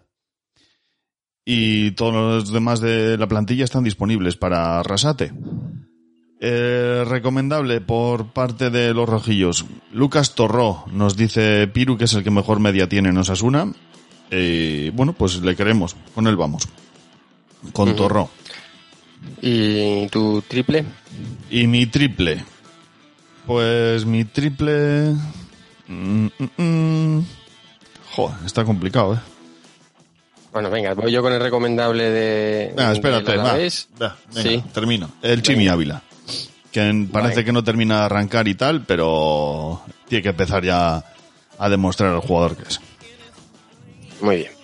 Y 1.45 1.93
todos 1.93 2.13
los 2.13 2.53
demás 2.53 2.81
de 2.81 3.17
la 3.17 3.29
plantilla 3.29 3.65
están 3.65 3.85
disponibles 3.85 4.37
para 4.37 4.83
Rasate. 4.83 5.33
Eh, 6.41 7.05
recomendable 7.07 7.81
por 7.81 8.33
parte 8.33 8.69
de 8.71 8.93
los 8.93 9.09
rojillos. 9.09 9.65
Lucas 9.93 10.35
Torró 10.35 10.85
nos 10.93 11.17
dice 11.17 11.67
Piru 11.69 11.97
que 11.97 12.05
es 12.05 12.15
el 12.15 12.25
que 12.25 12.31
mejor 12.31 12.61
media 12.61 12.89
tiene 12.89 13.09
en 13.09 13.19
Osasuna. 13.19 13.73
Eh, 14.31 14.91
bueno, 14.95 15.13
pues 15.13 15.41
le 15.41 15.57
queremos. 15.57 15.97
Con 16.15 16.27
él 16.27 16.37
vamos. 16.37 16.69
Con 17.73 17.89
Ujú. 17.89 17.97
Torró. 17.97 18.31
¿Y 19.41 20.07
tu 20.09 20.43
triple? 20.43 20.85
Y 21.51 21.67
mi 21.67 21.87
triple. 21.87 22.45
Pues 23.47 24.05
mi 24.05 24.25
triple... 24.25 25.15
mm, 25.89 26.27
mm, 26.39 26.63
mm. 26.63 27.27
Joder, 28.13 28.37
está 28.45 28.65
complicado, 28.65 29.15
¿eh? 29.15 29.19
Bueno, 30.53 30.71
venga, 30.71 30.95
voy 30.95 31.13
yo 31.13 31.21
con 31.21 31.33
el 31.35 31.41
recomendable 31.41 32.11
de. 32.11 32.75
Ah, 32.79 32.93
espérate, 32.93 33.37
va, 33.37 33.45
va, 33.45 33.53
venga, 33.55 34.17
Sí. 34.31 34.65
termino. 34.73 35.11
El 35.21 35.43
Chimi 35.43 35.69
Ávila. 35.69 36.03
Que 36.73 37.07
parece 37.13 37.45
que 37.45 37.53
no 37.53 37.63
termina 37.63 37.99
de 38.01 38.05
arrancar 38.07 38.49
y 38.49 38.55
tal, 38.55 38.83
pero 38.87 39.83
tiene 40.09 40.23
que 40.23 40.29
empezar 40.31 40.65
ya 40.65 41.05
a 41.59 41.69
demostrar 41.69 42.15
al 42.15 42.21
jugador 42.21 42.57
que 42.57 42.63
es. 42.69 42.81
Muy 44.23 44.37
bien. 44.37 44.56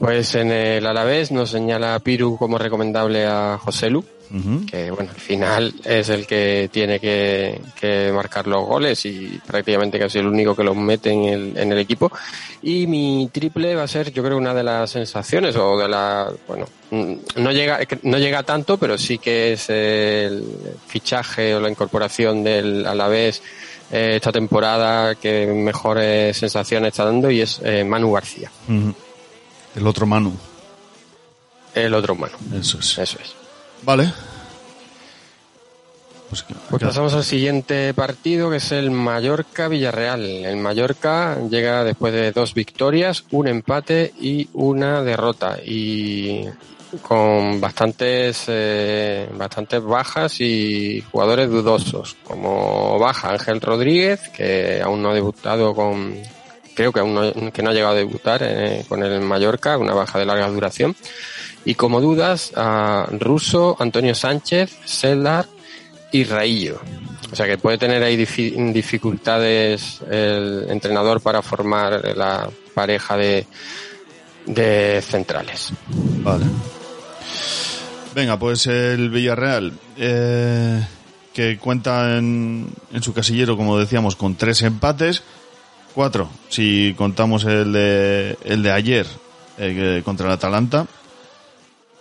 Pues 0.00 0.34
en 0.34 0.50
el 0.50 0.86
Alavés 0.86 1.30
nos 1.30 1.50
señala 1.50 1.98
Piru 1.98 2.38
como 2.38 2.56
recomendable 2.56 3.26
a 3.26 3.58
José 3.58 3.90
Lu, 3.90 4.02
que 4.70 4.90
bueno, 4.90 5.10
al 5.10 5.20
final 5.20 5.74
es 5.84 6.08
el 6.08 6.26
que 6.26 6.70
tiene 6.72 6.98
que, 6.98 7.60
que 7.78 8.10
marcar 8.10 8.46
los 8.46 8.64
goles 8.64 9.04
y 9.04 9.38
prácticamente 9.46 9.98
casi 9.98 10.20
el 10.20 10.26
único 10.26 10.56
que 10.56 10.64
los 10.64 10.74
mete 10.74 11.10
en 11.10 11.24
el, 11.26 11.58
en 11.58 11.72
el 11.72 11.78
equipo. 11.78 12.10
Y 12.62 12.86
mi 12.86 13.28
triple 13.30 13.74
va 13.74 13.82
a 13.82 13.88
ser, 13.88 14.10
yo 14.10 14.22
creo, 14.22 14.38
una 14.38 14.54
de 14.54 14.62
las 14.62 14.90
sensaciones 14.90 15.54
o 15.56 15.76
de 15.76 15.86
la, 15.86 16.32
bueno, 16.48 16.64
mm, 16.90 17.14
no 17.36 17.52
llega, 17.52 17.80
no 18.02 18.16
llega 18.16 18.42
tanto, 18.42 18.78
pero 18.78 18.96
sí 18.96 19.18
que 19.18 19.52
es 19.52 19.68
el 19.68 20.42
fichaje 20.86 21.54
o 21.54 21.60
la 21.60 21.68
incorporación 21.68 22.42
del 22.42 22.86
Alavés 22.86 23.42
eh, 23.92 24.12
esta 24.16 24.32
temporada 24.32 25.14
que 25.16 25.46
mejores 25.46 26.38
sensaciones 26.38 26.88
está 26.88 27.04
dando 27.04 27.30
y 27.30 27.42
es 27.42 27.60
eh, 27.62 27.84
Manu 27.84 28.12
García. 28.12 28.50
El 29.76 29.86
otro 29.86 30.06
Manu. 30.06 30.36
el 31.74 31.94
otro 31.94 32.14
Manu. 32.14 32.36
Eso 32.54 32.78
es. 32.78 32.98
Eso 32.98 33.18
es. 33.22 33.34
Vale. 33.82 34.12
Pues, 36.28 36.44
Pues 36.68 36.82
pasamos 36.82 37.12
al 37.14 37.24
siguiente 37.24 37.92
partido, 37.92 38.50
que 38.50 38.58
es 38.58 38.70
el 38.70 38.92
Mallorca-Villarreal. 38.92 40.44
El 40.44 40.56
Mallorca 40.58 41.36
llega 41.50 41.82
después 41.82 42.12
de 42.12 42.30
dos 42.30 42.54
victorias, 42.54 43.24
un 43.32 43.48
empate 43.48 44.14
y 44.20 44.48
una 44.52 45.02
derrota. 45.02 45.58
Y 45.64 46.44
con 47.02 47.60
bastantes, 47.60 48.44
eh, 48.46 49.28
bastantes 49.36 49.82
bajas 49.82 50.40
y 50.40 51.02
jugadores 51.10 51.50
dudosos, 51.50 52.16
como 52.22 52.98
baja 52.98 53.30
Ángel 53.30 53.60
Rodríguez, 53.60 54.28
que 54.28 54.80
aún 54.82 55.02
no 55.02 55.10
ha 55.10 55.14
debutado 55.14 55.74
con, 55.74 56.14
creo 56.74 56.92
que 56.92 57.00
aún 57.00 57.14
no, 57.14 57.52
que 57.52 57.62
no 57.62 57.70
ha 57.70 57.72
llegado 57.72 57.92
a 57.92 57.96
debutar 57.96 58.42
eh, 58.42 58.84
con 58.88 59.02
el 59.02 59.20
Mallorca, 59.20 59.78
una 59.78 59.94
baja 59.94 60.18
de 60.18 60.26
larga 60.26 60.48
duración. 60.48 60.96
Y 61.64 61.74
como 61.74 62.00
dudas, 62.00 62.52
a 62.56 63.06
Russo, 63.12 63.76
Antonio 63.78 64.14
Sánchez, 64.14 64.76
Seldar 64.84 65.46
y 66.10 66.24
Raillo. 66.24 66.80
O 67.30 67.36
sea 67.36 67.46
que 67.46 67.58
puede 67.58 67.78
tener 67.78 68.02
ahí 68.02 68.16
difi- 68.16 68.72
dificultades 68.72 70.00
el 70.10 70.66
entrenador 70.68 71.20
para 71.20 71.42
formar 71.42 72.16
la 72.16 72.48
pareja 72.74 73.16
de, 73.16 73.46
de 74.46 75.02
centrales. 75.06 75.72
Vale. 76.22 76.46
Venga, 78.14 78.36
pues 78.38 78.66
el 78.66 79.10
Villarreal, 79.10 79.72
eh, 79.96 80.84
que 81.32 81.58
cuenta 81.58 82.16
en, 82.18 82.66
en 82.92 83.02
su 83.02 83.12
casillero, 83.12 83.56
como 83.56 83.78
decíamos, 83.78 84.16
con 84.16 84.34
tres 84.34 84.62
empates, 84.62 85.22
cuatro, 85.94 86.28
si 86.48 86.94
contamos 86.96 87.44
el 87.44 87.72
de, 87.72 88.38
el 88.44 88.62
de 88.62 88.72
ayer 88.72 89.06
contra 90.04 90.26
el 90.26 90.32
Atalanta, 90.32 90.86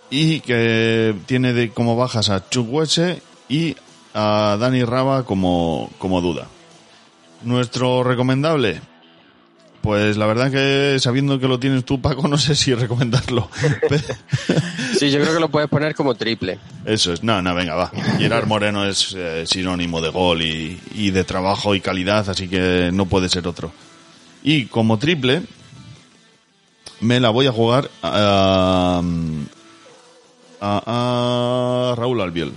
y 0.10 0.40
que 0.42 1.16
tiene 1.26 1.54
de, 1.54 1.72
como 1.72 1.96
bajas 1.96 2.30
a 2.30 2.50
Chukwese 2.50 3.22
y 3.48 3.76
a 4.14 4.58
Dani 4.60 4.84
Raba 4.84 5.24
como, 5.24 5.92
como 5.98 6.22
duda. 6.22 6.48
Nuestro 7.44 8.04
recomendable, 8.04 8.82
pues 9.82 10.17
la 10.17 10.25
verdad 10.25 10.51
que 10.51 10.99
sabiendo 10.99 11.39
que 11.39 11.47
lo 11.47 11.59
tienes 11.59 11.86
tú, 11.86 12.01
Paco, 12.01 12.27
no 12.27 12.38
sé 12.38 12.55
si 12.55 12.73
recomendarlo. 12.73 13.49
Sí, 14.97 15.11
yo 15.11 15.21
creo 15.21 15.34
que 15.34 15.39
lo 15.39 15.49
puedes 15.49 15.69
poner 15.69 15.95
como 15.95 16.15
triple. 16.15 16.59
Eso 16.84 17.13
es, 17.13 17.23
no, 17.23 17.41
no, 17.41 17.55
venga, 17.55 17.73
va. 17.75 17.91
Gerard 18.17 18.47
Moreno 18.47 18.86
es 18.86 19.15
eh, 19.15 19.45
sinónimo 19.45 20.01
de 20.01 20.09
gol 20.09 20.41
y, 20.41 20.77
y 20.93 21.11
de 21.11 21.23
trabajo 21.23 21.73
y 21.73 21.80
calidad, 21.80 22.30
así 22.30 22.49
que 22.49 22.89
no 22.91 23.05
puede 23.05 23.30
ser 23.30 23.47
otro. 23.47 23.71
Y 24.43 24.65
como 24.65 24.99
triple, 24.99 25.43
me 26.99 27.21
la 27.21 27.30
voy 27.30 27.47
a 27.47 27.53
jugar 27.53 27.89
a, 28.03 29.01
a, 30.59 31.91
a 31.91 31.95
Raúl 31.95 32.19
Albiol. 32.19 32.51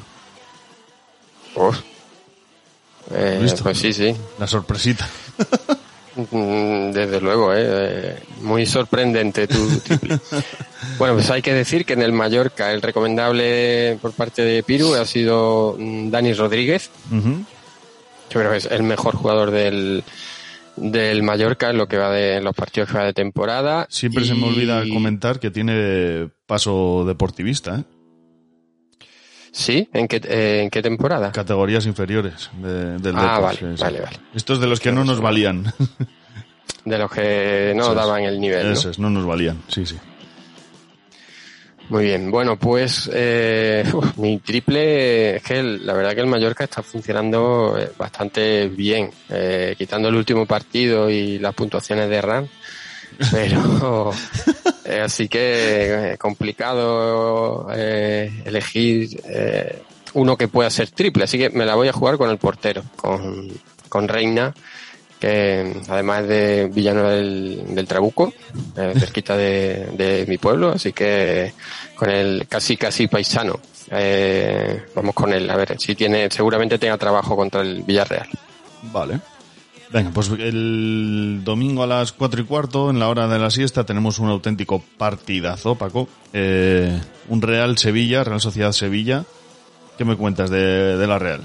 Eh, 3.11 3.39
¿Listo? 3.41 3.63
pues 3.63 3.79
sí, 3.79 3.93
sí. 3.93 4.15
La 4.39 4.47
sorpresita. 4.47 5.09
Mm, 6.17 6.91
Desde 6.93 7.21
luego, 7.21 7.55
¿eh? 7.55 7.65
Eh, 7.65 8.19
muy 8.43 8.67
sorprendente 8.67 9.47
tu 9.47 9.59
bueno, 10.99 11.15
pues 11.15 11.31
hay 11.31 11.41
que 11.41 11.55
decir 11.55 11.85
que 11.85 11.95
en 11.95 12.03
el 12.03 12.13
Mallorca 12.13 12.73
el 12.73 12.83
recomendable 12.83 13.99
por 14.03 14.13
parte 14.13 14.43
de 14.43 14.63
Piru 14.63 14.95
ha 14.95 15.07
sido 15.07 15.77
mm, 15.79 16.11
Dani 16.11 16.35
Rodríguez. 16.35 16.91
Yo 17.11 18.41
creo 18.41 18.51
que 18.51 18.59
es 18.59 18.67
el 18.67 18.83
mejor 18.83 19.15
jugador 19.15 19.51
del, 19.51 20.05
del 20.77 21.23
Mallorca 21.23 21.71
en 21.71 21.79
lo 21.79 21.87
que 21.87 21.99
va 21.99 22.11
de 22.11 22.37
en 22.37 22.45
los 22.45 22.55
partidos 22.55 22.91
que 22.91 22.99
va 22.99 23.05
de 23.05 23.15
temporada. 23.15 23.87
Siempre 23.89 24.25
se 24.25 24.35
me 24.35 24.47
olvida 24.47 24.83
comentar 24.93 25.41
que 25.41 25.51
tiene 25.51 26.29
paso 26.47 27.05
deportivista, 27.07 27.81
¿eh? 27.81 27.85
Sí, 29.53 29.87
¿en 29.93 30.09
qué, 30.09 30.21
eh, 30.25 30.63
¿en 30.65 30.71
qué 30.71 30.81
temporada? 30.83 31.31
Categorías 31.31 31.85
inferiores 31.87 32.51
de- 32.55 32.97
del 32.99 33.15
Ah, 33.17 33.21
Depor, 33.37 33.43
vale, 33.43 33.59
sí, 33.59 33.67
sí. 33.77 33.83
vale, 33.83 34.01
vale. 34.01 34.17
Estos 34.35 34.61
de 34.61 34.67
los 34.67 34.81
que 34.81 34.91
no 34.93 35.05
nos 35.05 35.21
valían. 35.21 35.73
De 36.85 36.99
los 36.99 37.11
que 37.13 37.73
no 37.77 37.83
Eso 37.83 37.91
es. 37.93 37.97
daban 37.97 38.23
el 38.25 38.41
nivel. 38.41 38.67
¿no? 38.67 38.73
Eso 38.73 38.91
es, 38.91 38.99
no 38.99 39.09
nos 39.09 39.25
valían, 39.25 39.63
sí, 39.69 39.87
sí. 39.87 39.97
Muy 41.91 42.05
bien, 42.07 42.31
bueno, 42.31 42.57
pues 42.59 43.11
eh, 43.13 43.85
mi 44.17 44.39
triple 44.39 45.37
es 45.37 45.43
que 45.43 45.63
la 45.63 45.93
verdad 45.93 46.15
que 46.15 46.21
el 46.23 46.27
Mallorca 46.27 46.65
está 46.65 46.83
funcionando 46.83 47.77
eh, 47.79 47.91
bastante 47.99 48.67
bien, 48.69 49.11
eh, 49.29 49.75
quitando 49.77 50.09
el 50.09 50.15
último 50.17 50.47
partido 50.47 51.11
y 51.11 51.39
las 51.39 51.55
puntuaciones 51.55 52.09
de 52.09 52.21
RAM, 52.23 52.49
pero 53.31 54.13
eh, 54.85 55.01
así 55.01 55.29
que 55.29 56.13
eh, 56.13 56.19
complicado 56.19 57.69
eh, 57.75 58.43
elegir 58.45 59.21
eh, 59.29 59.83
uno 60.15 60.37
que 60.37 60.49
pueda 60.49 60.71
ser 60.71 60.91
triple, 60.91 61.25
así 61.25 61.39
que 61.39 61.51
me 61.51 61.65
la 61.65 61.75
voy 61.75 61.89
a 61.89 61.93
jugar 61.93 62.19
con 62.19 62.31
el 62.31 62.39
portero, 62.39 62.83
con, 62.97 63.49
con 63.89 64.09
Reina, 64.09 64.55
que 65.19 65.81
además 65.89 66.27
de 66.27 66.69
Villanueva 66.73 67.11
del, 67.13 67.75
del 67.75 67.87
Trabuco, 67.87 68.33
eh, 68.77 68.93
cerquita 68.99 69.37
de, 69.37 69.87
de 69.93 70.27
mi 70.27 70.37
pueblo, 70.37 70.73
así 70.73 70.93
que 70.93 71.53
con 71.95 72.11
el 72.11 72.47
casi 72.49 72.77
casi 72.77 73.07
paisano. 73.07 73.61
Eh, 73.95 74.85
vamos 74.95 75.15
con 75.15 75.33
él, 75.33 75.49
a 75.51 75.57
ver 75.57 75.79
si 75.79 75.95
tiene, 75.95 76.31
seguramente 76.31 76.79
tenga 76.79 76.97
trabajo 76.97 77.37
contra 77.37 77.61
el 77.61 77.83
Villarreal. 77.83 78.29
Vale. 78.85 79.21
Venga, 79.93 80.11
pues 80.11 80.31
el 80.31 81.43
domingo 81.45 81.83
a 81.83 81.87
las 81.87 82.13
cuatro 82.13 82.41
y 82.41 82.45
cuarto, 82.45 82.89
en 82.89 82.99
la 82.99 83.09
hora 83.09 83.29
de 83.29 83.39
la 83.39 83.51
siesta, 83.51 83.85
tenemos 83.85 84.19
un 84.19 84.31
auténtico 84.31 84.83
partidazo, 84.97 85.75
Paco. 85.75 86.09
Eh, 86.33 86.99
un 87.29 87.43
Real 87.43 87.77
Sevilla, 87.77 88.25
Real 88.25 88.41
Sociedad 88.41 88.73
Sevilla. 88.73 89.25
¿Qué 89.99 90.07
me 90.07 90.17
cuentas 90.17 90.49
de, 90.49 90.97
de 90.97 91.07
la 91.07 91.19
Real? 91.19 91.43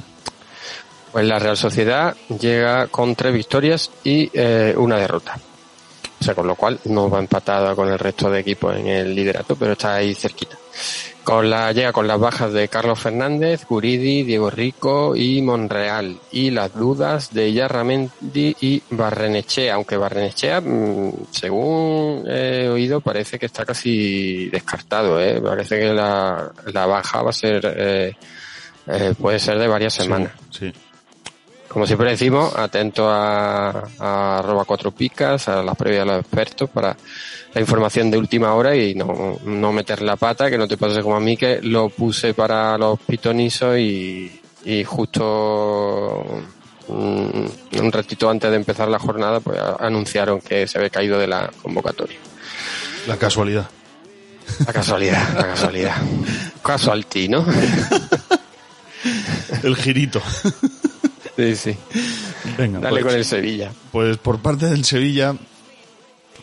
Pues 1.12 1.26
la 1.26 1.40
Real 1.40 1.58
Sociedad 1.58 2.16
llega 2.40 2.88
con 2.88 3.16
tres 3.16 3.34
victorias 3.34 3.92
y 4.06 4.30
eh, 4.34 4.74
una 4.78 4.96
derrota. 4.96 5.38
O 6.20 6.24
sea, 6.24 6.34
con 6.34 6.48
lo 6.48 6.56
cual 6.56 6.80
no 6.86 7.10
va 7.10 7.20
empatada 7.20 7.76
con 7.76 7.90
el 7.90 8.00
resto 8.00 8.30
de 8.30 8.40
equipos 8.40 8.76
en 8.78 8.88
el 8.88 9.14
liderato, 9.14 9.56
pero 9.58 9.74
está 9.74 9.96
ahí 9.96 10.16
cerquita. 10.16 10.58
Con 11.28 11.50
la, 11.50 11.74
llega 11.74 11.92
con 11.92 12.08
las 12.08 12.22
bajas 12.22 12.54
de 12.54 12.70
Carlos 12.70 13.02
Fernández, 13.02 13.66
Guridi, 13.68 14.24
Diego 14.24 14.50
Rico 14.50 15.14
y 15.14 15.42
Monreal. 15.42 16.18
Y 16.32 16.52
las 16.52 16.74
dudas 16.74 17.34
de 17.34 17.52
Yarramendi 17.52 18.56
y 18.62 18.82
Barrenechea, 18.92 19.74
aunque 19.74 19.98
Barrenechea, 19.98 20.62
mm, 20.62 21.28
según 21.32 22.24
he 22.30 22.70
oído, 22.70 23.02
parece 23.02 23.38
que 23.38 23.46
está 23.48 23.66
casi 23.66 24.48
descartado, 24.48 25.20
¿eh? 25.20 25.42
Parece 25.42 25.78
que 25.78 25.92
la, 25.92 26.50
la 26.68 26.86
baja 26.86 27.22
va 27.22 27.32
a 27.32 27.34
ser, 27.34 27.76
eh, 27.76 28.16
eh, 28.88 29.14
puede 29.20 29.40
ser 29.40 29.60
de 29.60 29.68
varias 29.68 29.96
semanas. 29.96 30.32
Sí. 30.50 30.72
Como 31.68 31.86
siempre 31.86 32.10
decimos, 32.10 32.56
atento 32.56 33.10
a, 33.10 33.70
a 34.00 34.40
arroba 34.40 34.66
cuatro 34.66 34.92
picas, 34.92 35.48
a 35.48 35.62
las 35.62 35.76
previas 35.76 36.06
de 36.06 36.12
los 36.14 36.22
expertos 36.22 36.70
para 36.70 36.96
la 37.54 37.62
información 37.62 38.12
de 38.12 38.18
última 38.18 38.54
hora 38.54 38.76
y 38.76 38.94
no, 38.96 39.40
no 39.44 39.72
meter 39.72 40.02
la 40.02 40.16
pata, 40.16 40.50
que 40.50 40.58
no 40.58 40.68
te 40.68 40.78
pase 40.78 41.02
como 41.02 41.16
a 41.16 41.20
mí 41.20 41.36
que 41.36 41.60
lo 41.62 41.90
puse 41.90 42.34
para 42.34 42.78
los 42.78 43.00
pitonisos 43.00 43.78
y, 43.78 44.42
y 44.64 44.84
justo 44.84 46.24
mm, 46.88 47.80
un 47.80 47.92
ratito 47.92 48.30
antes 48.30 48.50
de 48.50 48.58
empezar 48.58 48.88
la 48.90 49.00
jornada 49.00 49.40
pues 49.40 49.60
anunciaron 49.80 50.42
que 50.42 50.68
se 50.68 50.78
había 50.78 50.90
caído 50.90 51.18
de 51.18 51.28
la 51.28 51.50
convocatoria. 51.62 52.18
La 53.08 53.18
casualidad. 53.18 53.70
La 54.66 54.74
casualidad, 54.74 55.36
la 55.36 55.48
casualidad. 55.48 55.96
casualty, 56.64 57.28
¿no? 57.28 57.46
el 59.64 59.76
girito. 59.76 60.22
Sí, 61.38 61.56
sí. 61.56 61.78
Venga, 62.58 62.80
Dale 62.80 63.02
pues, 63.02 63.06
con 63.06 63.16
el 63.16 63.26
Sevilla. 63.26 63.72
Pues 63.92 64.18
por 64.18 64.40
parte 64.40 64.66
del 64.66 64.84
Sevilla 64.84 65.36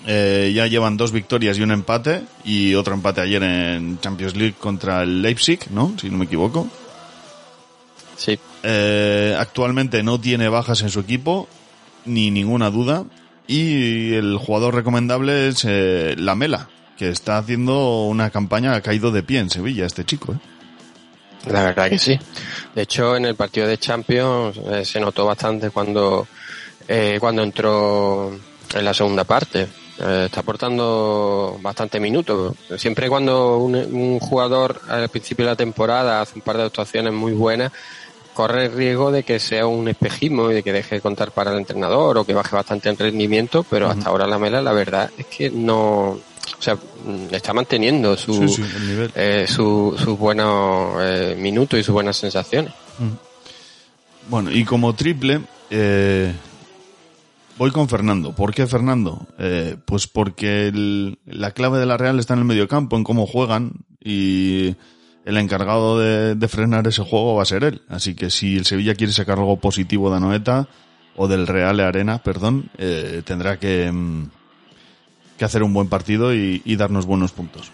eh, 0.06 0.52
ya 0.54 0.68
llevan 0.68 0.96
dos 0.96 1.10
victorias 1.10 1.58
y 1.58 1.62
un 1.62 1.72
empate 1.72 2.22
y 2.44 2.74
otro 2.74 2.94
empate 2.94 3.20
ayer 3.20 3.42
en 3.42 3.98
Champions 4.00 4.36
League 4.36 4.54
contra 4.58 5.02
el 5.02 5.20
Leipzig, 5.20 5.58
¿no? 5.70 5.94
Si 6.00 6.08
no 6.10 6.18
me 6.18 6.26
equivoco. 6.26 6.68
Sí. 8.16 8.38
Eh, 8.62 9.36
actualmente 9.36 10.04
no 10.04 10.20
tiene 10.20 10.48
bajas 10.48 10.82
en 10.82 10.90
su 10.90 11.00
equipo, 11.00 11.48
ni 12.04 12.30
ninguna 12.30 12.70
duda. 12.70 13.04
Y 13.48 14.14
el 14.14 14.38
jugador 14.38 14.76
recomendable 14.76 15.48
es 15.48 15.64
eh, 15.66 16.14
Lamela, 16.16 16.68
que 16.96 17.08
está 17.08 17.38
haciendo 17.38 18.04
una 18.04 18.30
campaña, 18.30 18.74
ha 18.74 18.80
caído 18.80 19.10
de 19.10 19.24
pie 19.24 19.40
en 19.40 19.50
Sevilla 19.50 19.86
este 19.86 20.04
chico. 20.04 20.34
¿eh? 20.34 20.53
La 21.46 21.64
verdad 21.64 21.88
que 21.88 21.98
sí. 21.98 22.18
De 22.74 22.82
hecho, 22.82 23.16
en 23.16 23.26
el 23.26 23.34
partido 23.34 23.66
de 23.66 23.78
Champions 23.78 24.58
eh, 24.70 24.84
se 24.84 25.00
notó 25.00 25.26
bastante 25.26 25.70
cuando, 25.70 26.26
eh, 26.88 27.18
cuando 27.20 27.42
entró 27.42 28.32
en 28.74 28.84
la 28.84 28.94
segunda 28.94 29.24
parte. 29.24 29.68
Eh, 29.98 30.24
está 30.26 30.40
aportando 30.40 31.58
bastante 31.60 32.00
minutos. 32.00 32.56
Siempre 32.76 33.08
cuando 33.08 33.58
un, 33.58 33.76
un, 33.76 34.18
jugador 34.18 34.80
al 34.88 35.08
principio 35.08 35.44
de 35.44 35.52
la 35.52 35.56
temporada 35.56 36.20
hace 36.20 36.34
un 36.36 36.42
par 36.42 36.56
de 36.56 36.64
actuaciones 36.64 37.12
muy 37.12 37.32
buenas, 37.32 37.70
corre 38.34 38.66
el 38.66 38.72
riesgo 38.72 39.12
de 39.12 39.22
que 39.22 39.38
sea 39.38 39.66
un 39.66 39.88
espejismo 39.88 40.50
y 40.50 40.54
de 40.54 40.62
que 40.64 40.72
deje 40.72 40.96
de 40.96 41.00
contar 41.00 41.30
para 41.30 41.52
el 41.52 41.58
entrenador 41.58 42.18
o 42.18 42.24
que 42.24 42.34
baje 42.34 42.56
bastante 42.56 42.88
en 42.88 42.98
rendimiento, 42.98 43.64
pero 43.70 43.86
uh 43.86 43.90
-huh. 43.90 43.92
hasta 43.92 44.10
ahora 44.10 44.26
la 44.26 44.38
Mela 44.38 44.60
la 44.60 44.72
verdad 44.72 45.10
es 45.16 45.26
que 45.26 45.50
no, 45.50 46.18
o 46.58 46.62
sea, 46.62 46.76
está 47.30 47.52
manteniendo 47.52 48.16
su, 48.16 48.48
sí, 48.48 48.62
sí, 48.62 48.62
eh, 49.14 49.46
sus 49.48 50.00
su 50.00 50.16
buenos 50.16 50.96
eh, 51.00 51.36
minutos 51.38 51.78
y 51.78 51.82
sus 51.82 51.92
buenas 51.92 52.16
sensaciones. 52.16 52.72
Mm. 52.98 54.30
Bueno, 54.30 54.50
y 54.50 54.64
como 54.64 54.94
triple, 54.94 55.40
eh, 55.70 56.32
voy 57.58 57.70
con 57.70 57.88
Fernando. 57.88 58.34
¿Por 58.34 58.54
qué 58.54 58.66
Fernando? 58.66 59.26
Eh, 59.38 59.76
pues 59.84 60.06
porque 60.06 60.68
el, 60.68 61.18
la 61.26 61.50
clave 61.50 61.78
de 61.78 61.86
la 61.86 61.96
Real 61.96 62.18
está 62.18 62.34
en 62.34 62.40
el 62.40 62.46
mediocampo, 62.46 62.96
en 62.96 63.04
cómo 63.04 63.26
juegan 63.26 63.72
y 64.02 64.76
el 65.24 65.36
encargado 65.38 65.98
de, 65.98 66.34
de, 66.34 66.48
frenar 66.48 66.86
ese 66.86 67.02
juego 67.02 67.36
va 67.36 67.42
a 67.42 67.46
ser 67.46 67.64
él. 67.64 67.82
Así 67.88 68.14
que 68.14 68.30
si 68.30 68.56
el 68.56 68.66
Sevilla 68.66 68.94
quiere 68.94 69.12
sacar 69.12 69.38
algo 69.38 69.58
positivo 69.58 70.10
de 70.10 70.16
Anoeta 70.16 70.68
o 71.16 71.28
del 71.28 71.46
Real 71.46 71.80
Arena, 71.80 72.22
perdón, 72.22 72.70
eh, 72.78 73.22
tendrá 73.24 73.58
que, 73.58 73.90
mm, 73.90 74.30
que, 75.38 75.44
hacer 75.44 75.62
un 75.62 75.72
buen 75.72 75.88
partido 75.88 76.34
y, 76.34 76.76
darnos 76.76 77.06
buenos 77.06 77.32
puntos. 77.32 77.70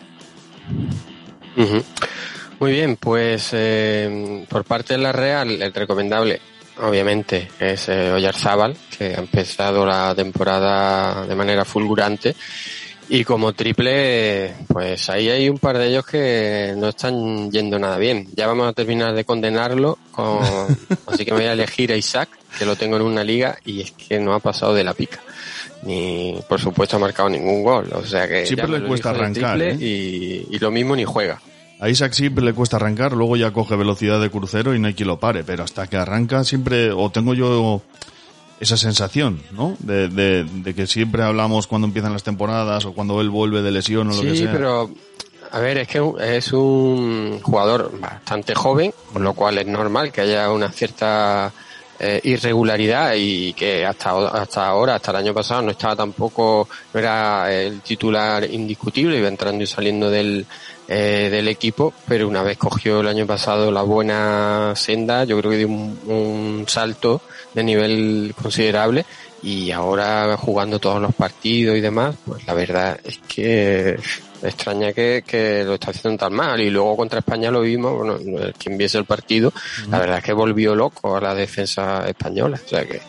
Muy 2.59 2.73
bien, 2.73 2.97
pues 2.97 3.51
eh, 3.53 4.45
por 4.49 4.65
parte 4.65 4.95
de 4.95 5.01
la 5.01 5.13
Real, 5.13 5.63
el 5.63 5.73
recomendable, 5.73 6.41
obviamente, 6.79 7.49
es 7.59 7.89
eh, 7.89 8.13
Oyarzábal, 8.13 8.77
que 8.97 9.15
ha 9.15 9.19
empezado 9.19 9.87
la 9.87 10.15
temporada 10.15 11.27
de 11.27 11.35
manera 11.35 11.65
fulgurante. 11.65 12.37
Y 13.09 13.25
como 13.25 13.53
triple, 13.55 14.55
pues 14.69 15.11
ahí 15.11 15.29
hay 15.31 15.49
un 15.49 15.59
par 15.59 15.79
de 15.79 15.89
ellos 15.89 16.07
que 16.07 16.75
no 16.77 16.91
están 16.91 17.51
yendo 17.51 17.77
nada 17.79 17.99
bien. 17.99 18.29
Ya 18.37 18.47
vamos 18.47 18.69
a 18.69 18.73
terminar 18.73 19.15
de 19.15 19.25
condenarlo, 19.25 19.99
con... 20.13 20.39
así 21.07 21.25
que 21.25 21.33
me 21.33 21.39
voy 21.39 21.47
a 21.47 21.55
elegir 21.55 21.91
a 21.93 21.97
Isaac, 21.97 22.29
que 22.57 22.65
lo 22.65 22.77
tengo 22.77 22.97
en 22.97 23.03
una 23.03 23.25
liga 23.25 23.59
y 23.65 23.81
es 23.81 23.91
que 23.93 24.21
no 24.21 24.33
ha 24.33 24.39
pasado 24.39 24.75
de 24.75 24.85
la 24.85 24.95
pica. 24.95 25.19
Ni, 25.83 26.39
por 26.49 26.61
supuesto, 26.61 26.97
ha 26.97 26.99
marcado 26.99 27.29
ningún 27.29 27.63
gol. 27.63 27.89
O 27.95 28.05
sea 28.05 28.29
que 28.29 28.45
siempre 28.47 28.69
le 28.69 28.87
cuesta 28.87 29.11
arrancar. 29.11 29.61
¿eh? 29.63 29.77
Y, 29.81 30.47
y 30.51 30.59
lo 30.59 30.71
mismo 30.71 30.95
ni 30.95 31.05
juega. 31.05 31.41
A 31.81 31.89
Isaac 31.89 32.13
siempre 32.13 32.45
le 32.45 32.53
cuesta 32.53 32.77
arrancar, 32.77 33.13
luego 33.13 33.37
ya 33.37 33.53
coge 33.53 33.75
velocidad 33.75 34.21
de 34.21 34.31
crucero 34.31 34.75
y 34.75 34.79
no 34.79 34.89
hay 34.89 34.95
quien 34.95 35.09
lo 35.09 35.19
pare, 35.19 35.45
pero 35.45 35.65
hasta 35.65 35.87
que 35.87 35.97
arranca 35.97 36.45
siempre, 36.45 36.93
o 36.93 37.09
tengo 37.09 37.33
yo 37.33 37.81
esa 38.61 38.77
sensación, 38.77 39.41
¿no? 39.53 39.77
De, 39.79 40.09
de, 40.09 40.45
de, 40.45 40.75
que 40.75 40.87
siempre 40.87 41.23
hablamos 41.23 41.67
cuando 41.67 41.87
empiezan 41.87 42.13
las 42.13 42.23
temporadas 42.23 42.85
o 42.85 42.93
cuando 42.93 43.23
él 43.23 43.31
vuelve 43.31 43.63
de 43.63 43.71
lesión 43.71 44.09
o 44.09 44.11
lo 44.11 44.21
sí, 44.21 44.27
que 44.27 44.37
sea. 44.37 44.47
Sí, 44.47 44.53
pero 44.53 44.91
a 45.51 45.59
ver, 45.59 45.79
es 45.79 45.89
que 45.89 46.03
es 46.21 46.53
un 46.53 47.41
jugador 47.43 47.99
bastante 47.99 48.55
joven, 48.55 48.93
por 49.13 49.23
lo 49.23 49.33
cual 49.33 49.57
es 49.57 49.67
normal 49.67 50.13
que 50.13 50.21
haya 50.21 50.51
una 50.51 50.71
cierta 50.71 51.51
eh, 52.01 52.21
irregularidad 52.25 53.13
y 53.17 53.53
que 53.53 53.85
hasta 53.85 54.29
hasta 54.29 54.67
ahora, 54.67 54.95
hasta 54.95 55.11
el 55.11 55.19
año 55.19 55.35
pasado, 55.35 55.63
no 55.63 55.71
estaba 55.71 55.95
tampoco, 55.95 56.67
no 56.95 57.01
era 57.01 57.53
el 57.53 57.81
titular 57.83 58.43
indiscutible, 58.45 59.19
iba 59.19 59.29
entrando 59.29 59.63
y 59.63 59.67
saliendo 59.67 60.11
del 60.11 60.47
eh, 60.89 61.29
del 61.31 61.47
equipo, 61.47 61.93
pero 62.09 62.27
una 62.27 62.43
vez 62.43 62.59
cogió 62.59 63.01
el 63.01 63.07
año 63.07 63.27
pasado 63.27 63.71
la 63.71 63.83
buena 63.83 64.73
senda, 64.75 65.25
yo 65.25 65.39
creo 65.39 65.51
que 65.53 65.59
dio 65.59 65.69
un, 65.69 65.99
un 66.07 66.65
salto 66.67 67.21
de 67.55 67.63
nivel 67.63 68.35
considerable 68.41 69.05
y 69.43 69.71
ahora 69.71 70.37
jugando 70.37 70.79
todos 70.79 71.01
los 71.01 71.15
partidos 71.15 71.77
y 71.77 71.81
demás, 71.81 72.17
pues 72.25 72.47
la 72.47 72.55
verdad 72.55 72.99
es 73.05 73.19
que 73.29 73.99
extraña 74.43 74.93
que, 74.93 75.23
que 75.27 75.65
lo 75.65 75.75
está 75.75 75.91
haciendo 75.91 76.19
tan 76.19 76.33
mal 76.33 76.61
y 76.61 76.71
luego 76.71 76.97
contra 76.97 77.19
España 77.21 77.51
lo 77.51 77.61
vimos, 77.61 77.97
bueno, 77.97 78.19
quien 78.59 78.79
viese 78.79 78.99
el 78.99 79.05
partido, 79.05 79.53
la 79.89 79.99
verdad 79.99 80.19
es 80.19 80.25
que 80.25 80.33
volvió 80.33 80.75
loco 80.75 81.17
a 81.17 81.21
la 81.21 81.35
defensa 81.35 82.09
española, 82.09 82.61
o 82.65 82.69
sea 82.69 82.85
que 82.87 83.01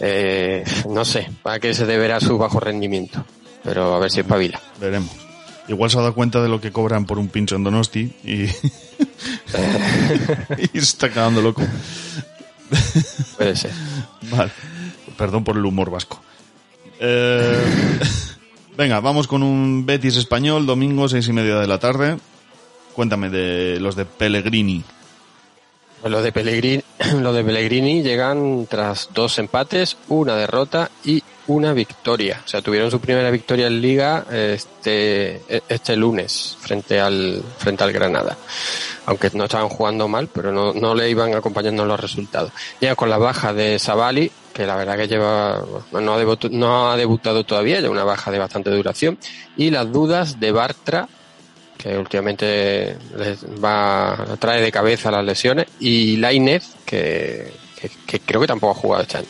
eh, 0.00 0.64
no 0.88 1.04
sé 1.04 1.28
a 1.44 1.58
qué 1.58 1.74
se 1.74 1.86
deberá 1.86 2.20
su 2.20 2.36
bajo 2.38 2.60
rendimiento, 2.60 3.24
pero 3.62 3.94
a 3.94 3.98
ver 3.98 4.10
si 4.10 4.20
espabila. 4.20 4.60
Veremos. 4.80 5.10
Igual 5.68 5.90
se 5.90 5.98
ha 5.98 6.00
dado 6.00 6.14
cuenta 6.14 6.42
de 6.42 6.48
lo 6.48 6.60
que 6.60 6.70
cobran 6.70 7.06
por 7.06 7.18
un 7.18 7.28
pincho 7.28 7.56
en 7.56 7.64
Donosti 7.64 8.14
y, 8.22 8.44
y 8.44 8.48
se 10.72 10.78
está 10.78 11.10
quedando 11.10 11.42
loco. 11.42 11.62
Puede 13.36 13.56
ser. 13.56 13.72
Vale. 14.30 14.50
Perdón 15.16 15.44
por 15.44 15.56
el 15.56 15.64
humor 15.64 15.90
vasco. 15.90 16.20
Eh, 17.00 17.62
venga, 18.76 19.00
vamos 19.00 19.26
con 19.26 19.42
un 19.42 19.86
Betis 19.86 20.16
español, 20.16 20.66
domingo, 20.66 21.08
seis 21.08 21.28
y 21.28 21.32
media 21.32 21.56
de 21.56 21.66
la 21.66 21.78
tarde. 21.78 22.18
Cuéntame 22.94 23.28
de 23.28 23.78
los 23.80 23.96
de 23.96 24.04
Pellegrini. 24.04 24.84
Pues 26.00 26.12
los 26.12 26.22
de 26.22 26.32
Pellegrini, 26.32 26.82
de 26.98 27.44
Pellegrini 27.44 28.02
llegan 28.02 28.66
tras 28.66 29.10
dos 29.12 29.38
empates, 29.38 29.96
una 30.08 30.36
derrota 30.36 30.90
y 31.04 31.22
una 31.46 31.72
victoria. 31.72 32.42
O 32.44 32.48
sea, 32.48 32.62
tuvieron 32.62 32.90
su 32.90 33.00
primera 33.00 33.30
victoria 33.30 33.66
en 33.66 33.80
Liga 33.80 34.24
este, 34.30 35.42
este 35.68 35.96
lunes 35.96 36.56
frente 36.60 37.00
al, 37.00 37.42
frente 37.58 37.84
al 37.84 37.92
Granada. 37.92 38.36
Aunque 39.06 39.30
no 39.34 39.44
estaban 39.44 39.68
jugando 39.68 40.08
mal, 40.08 40.28
pero 40.32 40.52
no, 40.52 40.72
no 40.74 40.94
le 40.94 41.08
iban 41.08 41.34
acompañando 41.34 41.84
los 41.84 41.98
resultados. 41.98 42.52
Ya 42.80 42.94
con 42.94 43.08
la 43.08 43.18
baja 43.18 43.52
de 43.52 43.78
Savali, 43.78 44.30
que 44.56 44.66
la 44.66 44.74
verdad 44.74 44.96
que 44.96 45.06
lleva, 45.06 45.62
no 45.92 46.14
ha, 46.14 46.18
debutado, 46.18 46.56
no 46.56 46.90
ha 46.90 46.96
debutado 46.96 47.44
todavía, 47.44 47.78
ya 47.78 47.90
una 47.90 48.04
baja 48.04 48.30
de 48.30 48.38
bastante 48.38 48.70
duración, 48.70 49.18
y 49.54 49.70
las 49.70 49.92
dudas 49.92 50.40
de 50.40 50.50
Bartra, 50.50 51.06
que 51.76 51.98
últimamente 51.98 52.96
les 53.18 53.44
va, 53.62 54.16
trae 54.38 54.62
de 54.62 54.72
cabeza 54.72 55.10
las 55.10 55.26
lesiones, 55.26 55.66
y 55.78 56.16
Lainez, 56.16 56.68
que, 56.86 57.52
creo 58.24 58.40
que 58.40 58.46
tampoco 58.46 58.72
ha 58.72 58.80
jugado 58.80 59.02
este 59.02 59.18
año. 59.18 59.28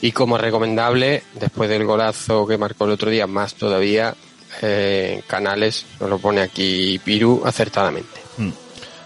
Y 0.00 0.12
como 0.12 0.38
recomendable, 0.38 1.22
después 1.34 1.68
del 1.68 1.84
golazo 1.84 2.46
que 2.46 2.56
marcó 2.56 2.86
el 2.86 2.92
otro 2.92 3.10
día, 3.10 3.26
más 3.26 3.56
todavía, 3.56 4.14
eh, 4.62 5.22
Canales, 5.26 5.84
nos 6.00 6.08
lo 6.08 6.18
pone 6.18 6.40
aquí 6.40 6.98
Piru 7.04 7.42
acertadamente. 7.44 8.20
Hmm. 8.38 8.52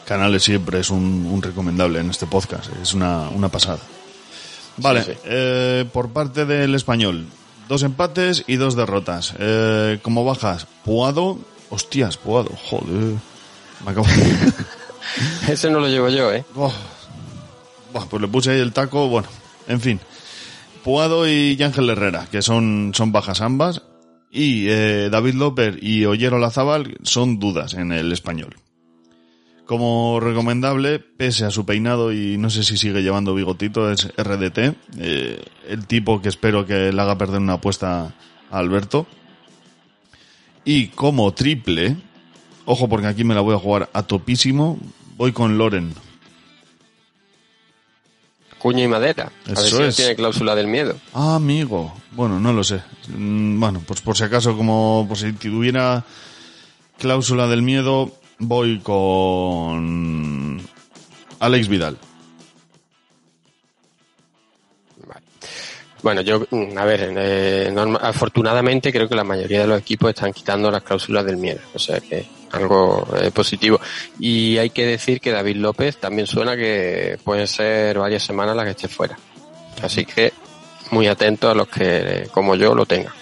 Canales 0.06 0.44
siempre 0.44 0.78
es 0.78 0.90
un, 0.90 1.27
un, 1.27 1.43
recomendable 1.43 1.98
en 1.98 2.10
este 2.10 2.27
podcast, 2.27 2.70
es 2.81 2.94
una, 2.94 3.28
una 3.31 3.48
pasada. 3.48 3.81
Vale, 4.81 5.02
sí, 5.05 5.12
sí. 5.12 5.19
Eh, 5.24 5.85
por 5.93 6.11
parte 6.11 6.44
del 6.44 6.74
español, 6.74 7.27
dos 7.69 7.82
empates 7.82 8.44
y 8.47 8.57
dos 8.57 8.77
derrotas. 8.77 9.35
Eh, 9.39 9.98
como 10.02 10.24
bajas, 10.24 10.66
Puado, 10.85 11.39
hostias, 11.70 12.16
Puado, 12.16 12.51
joder. 12.69 13.15
Me 13.85 13.90
acabo 13.90 14.07
de... 14.07 14.52
Ese 15.52 15.70
no 15.70 15.81
lo 15.81 15.89
llevo 15.89 16.09
yo, 16.09 16.32
¿eh? 16.32 16.44
Oh. 16.55 16.73
Pues 17.93 18.23
le 18.23 18.28
puse 18.28 18.52
ahí 18.52 18.61
el 18.61 18.73
taco, 18.73 19.09
bueno, 19.09 19.28
en 19.66 19.81
fin. 19.81 20.01
Puado 20.85 21.28
y 21.28 21.61
Ángel 21.62 21.90
Herrera, 21.90 22.27
que 22.31 22.43
son, 22.43 22.93
son 22.94 23.12
bajas 23.12 23.40
ambas, 23.40 23.82
y 24.31 24.69
eh, 24.69 25.09
David 25.11 25.35
López 25.35 25.77
y 25.81 26.05
Ollero 26.05 26.39
Lazábal 26.39 26.97
son 27.02 27.39
dudas 27.39 27.74
en 27.74 27.93
el 27.93 28.12
español. 28.12 28.57
Como 29.70 30.18
recomendable, 30.18 30.98
pese 30.98 31.44
a 31.44 31.51
su 31.52 31.64
peinado 31.64 32.12
y 32.12 32.36
no 32.38 32.51
sé 32.51 32.64
si 32.64 32.76
sigue 32.76 33.02
llevando 33.05 33.36
bigotito, 33.36 33.88
es 33.88 34.09
RDT, 34.16 34.74
eh, 34.98 35.44
el 35.68 35.86
tipo 35.86 36.20
que 36.20 36.28
espero 36.28 36.66
que 36.66 36.90
le 36.90 37.01
haga 37.01 37.16
perder 37.16 37.38
una 37.40 37.52
apuesta 37.52 38.12
a 38.51 38.59
Alberto. 38.59 39.06
Y 40.64 40.88
como 40.88 41.32
triple, 41.34 41.97
ojo 42.64 42.88
porque 42.88 43.06
aquí 43.06 43.22
me 43.22 43.32
la 43.32 43.42
voy 43.42 43.55
a 43.55 43.60
jugar 43.60 43.88
a 43.92 44.02
topísimo, 44.02 44.76
voy 45.16 45.30
con 45.30 45.56
Loren. 45.56 45.94
Cuña 48.59 48.82
y 48.82 48.88
madera. 48.88 49.30
A 49.47 49.52
Eso 49.52 49.78
ver 49.78 49.84
si 49.84 49.88
es. 49.90 49.97
tiene 49.98 50.16
cláusula 50.16 50.56
del 50.56 50.66
miedo. 50.66 50.97
Ah, 51.14 51.36
amigo. 51.36 51.94
Bueno, 52.10 52.40
no 52.40 52.52
lo 52.52 52.64
sé. 52.64 52.82
Mm, 53.16 53.60
Bueno, 53.60 53.80
pues 53.86 54.01
por 54.01 54.16
si 54.16 54.24
acaso, 54.24 54.56
como 54.56 55.06
por 55.09 55.16
si 55.16 55.32
tuviera 55.32 56.05
cláusula 56.98 57.47
del 57.47 57.62
miedo, 57.62 58.16
voy 58.41 58.79
con 58.81 60.61
Alex 61.39 61.69
Vidal. 61.69 61.97
Bueno, 66.03 66.23
yo, 66.23 66.41
mm, 66.51 66.79
a 66.79 66.85
ver, 66.87 67.12
eh, 67.15 67.75
afortunadamente 68.01 68.91
creo 68.91 69.07
que 69.07 69.15
la 69.15 69.25
mayoría 69.25 69.61
de 69.61 69.67
los 69.67 69.81
equipos 69.81 70.11
están 70.11 70.33
quitando 70.33 70.71
las 70.71 70.83
cláusulas 70.83 71.27
del 71.27 71.37
miedo, 71.37 71.61
o 71.75 71.79
sea 71.79 72.01
que 72.01 72.27
algo 72.53 73.07
eh, 73.21 73.31
positivo. 73.31 73.79
Y 74.19 74.57
hay 74.57 74.71
que 74.71 74.87
decir 74.87 75.21
que 75.21 75.31
David 75.31 75.57
López 75.57 75.99
también 75.99 76.27
suena 76.27 76.57
que 76.57 77.19
pueden 77.23 77.47
ser 77.47 77.99
varias 77.99 78.23
semanas 78.23 78.57
las 78.57 78.65
que 78.65 78.71
esté 78.71 78.89
fuera. 78.89 79.19
Así 79.83 80.07
que 80.07 80.33
muy 80.91 81.07
atento 81.07 81.51
a 81.51 81.55
los 81.55 81.69
que, 81.69 82.29
como 82.33 82.55
yo, 82.55 82.75
lo 82.75 82.87
tengan. 82.87 83.19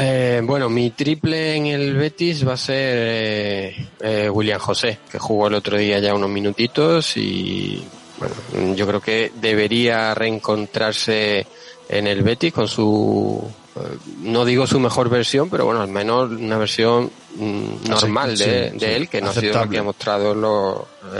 Eh, 0.00 0.40
bueno, 0.44 0.68
mi 0.68 0.90
triple 0.90 1.56
en 1.56 1.66
el 1.66 1.94
Betis 1.96 2.46
va 2.46 2.52
a 2.52 2.56
ser 2.56 2.98
eh, 3.00 3.88
eh, 4.00 4.30
William 4.30 4.60
José, 4.60 4.98
que 5.10 5.18
jugó 5.18 5.48
el 5.48 5.54
otro 5.54 5.76
día 5.76 5.98
ya 5.98 6.14
unos 6.14 6.30
minutitos 6.30 7.16
y 7.16 7.82
bueno, 8.18 8.74
yo 8.76 8.86
creo 8.86 9.00
que 9.00 9.32
debería 9.40 10.14
reencontrarse 10.14 11.44
en 11.88 12.06
el 12.06 12.22
Betis 12.22 12.52
con 12.52 12.68
su, 12.68 13.42
eh, 13.74 13.80
no 14.22 14.44
digo 14.44 14.68
su 14.68 14.78
mejor 14.78 15.08
versión, 15.08 15.50
pero 15.50 15.64
bueno, 15.64 15.80
al 15.80 15.88
menos 15.88 16.30
una 16.30 16.58
versión 16.58 17.10
mm, 17.34 17.88
normal 17.88 18.36
Sí, 18.36 18.44
de, 18.44 18.70
sí, 18.70 18.78
de 18.78 18.86
sí. 18.86 18.92
él, 18.94 19.08
que 19.08 19.20
no 19.20 19.30
ha 19.30 19.34
sido 19.34 19.64
lo 19.64 19.68
que 19.68 19.78
ha 19.78 19.82
mostrado 19.82 20.30
en 20.30 20.40
los, 20.40 20.78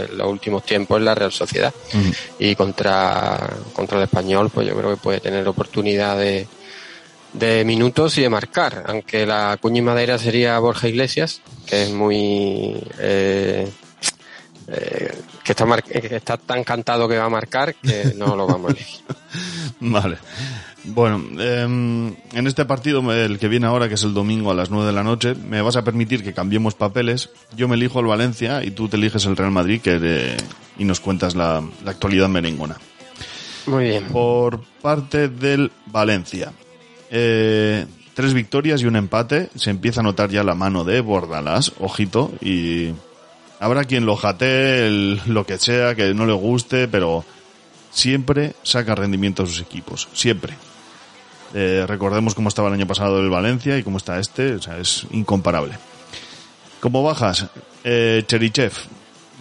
en 0.09 0.17
los 0.17 0.27
últimos 0.27 0.63
tiempos 0.63 0.99
en 0.99 1.05
la 1.05 1.15
Real 1.15 1.33
Sociedad. 1.33 1.73
Ujú. 1.93 2.11
Y 2.39 2.55
contra, 2.55 3.49
contra 3.73 3.97
el 3.97 4.03
español, 4.05 4.49
pues 4.53 4.65
yo 4.67 4.75
creo 4.77 4.91
que 4.91 5.01
puede 5.01 5.19
tener 5.19 5.45
oportunidad 5.49 6.17
de, 6.17 6.47
de 7.33 7.63
minutos 7.65 8.17
y 8.17 8.21
de 8.21 8.29
marcar, 8.29 8.83
aunque 8.87 9.25
la 9.25 9.57
cuña 9.61 9.79
y 9.79 9.81
madera 9.83 10.17
sería 10.17 10.57
Borja 10.59 10.87
Iglesias, 10.87 11.41
que 11.65 11.83
es 11.83 11.91
muy 11.93 12.75
eh, 12.99 13.69
eh, 14.67 15.11
que 15.43 15.51
está 15.51 15.65
mar- 15.65 15.83
que 15.83 16.15
está 16.15 16.37
tan 16.37 16.63
cantado 16.63 17.07
que 17.07 17.17
va 17.17 17.25
a 17.25 17.29
marcar 17.29 17.75
que 17.75 18.13
no 18.15 18.35
lo 18.35 18.47
vamos 18.47 18.71
a 18.71 18.73
elegir. 18.73 19.01
Vale. 19.79 20.17
Bueno, 20.85 21.21
em, 21.41 22.15
en 22.33 22.47
este 22.47 22.65
partido, 22.65 23.01
el 23.13 23.37
que 23.37 23.47
viene 23.49 23.67
ahora, 23.67 23.89
que 23.89 23.95
es 23.95 24.03
el 24.03 24.13
domingo 24.13 24.49
a 24.49 24.53
las 24.53 24.69
9 24.71 24.87
de 24.87 24.93
la 24.93 25.03
noche, 25.03 25.35
me 25.35 25.61
vas 25.61 25.75
a 25.75 25.83
permitir 25.83 26.23
que 26.23 26.33
cambiemos 26.33 26.73
papeles. 26.73 27.29
Yo 27.55 27.67
me 27.67 27.75
elijo 27.75 27.99
el 27.99 28.05
Valencia 28.07 28.63
y 28.63 28.71
tú 28.71 28.87
te 28.87 28.95
eliges 28.97 29.25
el 29.25 29.35
Real 29.35 29.51
Madrid 29.51 29.81
que, 29.81 29.99
eh, 30.01 30.37
y 30.77 30.85
nos 30.85 30.99
cuentas 31.01 31.35
la, 31.35 31.61
la 31.83 31.91
actualidad 31.91 32.29
merengona. 32.29 32.77
Muy 33.67 33.83
bien. 33.85 34.05
Por 34.05 34.61
parte 34.81 35.27
del 35.27 35.71
Valencia. 35.87 36.53
Eh, 37.11 37.85
tres 38.13 38.33
victorias 38.33 38.81
y 38.81 38.85
un 38.85 38.95
empate. 38.95 39.49
Se 39.55 39.69
empieza 39.69 40.01
a 40.01 40.03
notar 40.03 40.29
ya 40.29 40.43
la 40.43 40.55
mano 40.55 40.83
de 40.83 41.01
Bordalás, 41.01 41.71
ojito, 41.79 42.31
y 42.41 42.89
habrá 43.59 43.83
quien 43.85 44.05
lo 44.05 44.15
jatee, 44.15 44.87
el- 44.87 45.21
lo 45.27 45.45
que 45.45 45.57
sea, 45.57 45.95
que 45.95 46.13
no 46.13 46.25
le 46.25 46.33
guste, 46.33 46.87
pero 46.87 47.23
siempre 47.91 48.53
saca 48.63 48.95
rendimiento 48.95 49.43
a 49.43 49.45
sus 49.47 49.59
equipos, 49.61 50.07
siempre. 50.13 50.53
Eh, 51.53 51.85
recordemos 51.87 52.35
cómo 52.35 52.49
estaba 52.49 52.67
el 52.67 52.75
año 52.75 52.85
pasado 52.87 53.19
el 53.19 53.29
Valencia 53.29 53.77
y 53.77 53.83
cómo 53.83 53.97
está 53.97 54.19
este, 54.19 54.53
o 54.53 54.61
sea, 54.61 54.77
es 54.77 55.05
incomparable. 55.11 55.73
Como 56.79 57.01
bajas, 57.03 57.47
eh, 57.83 58.23
Cherichev, 58.27 58.73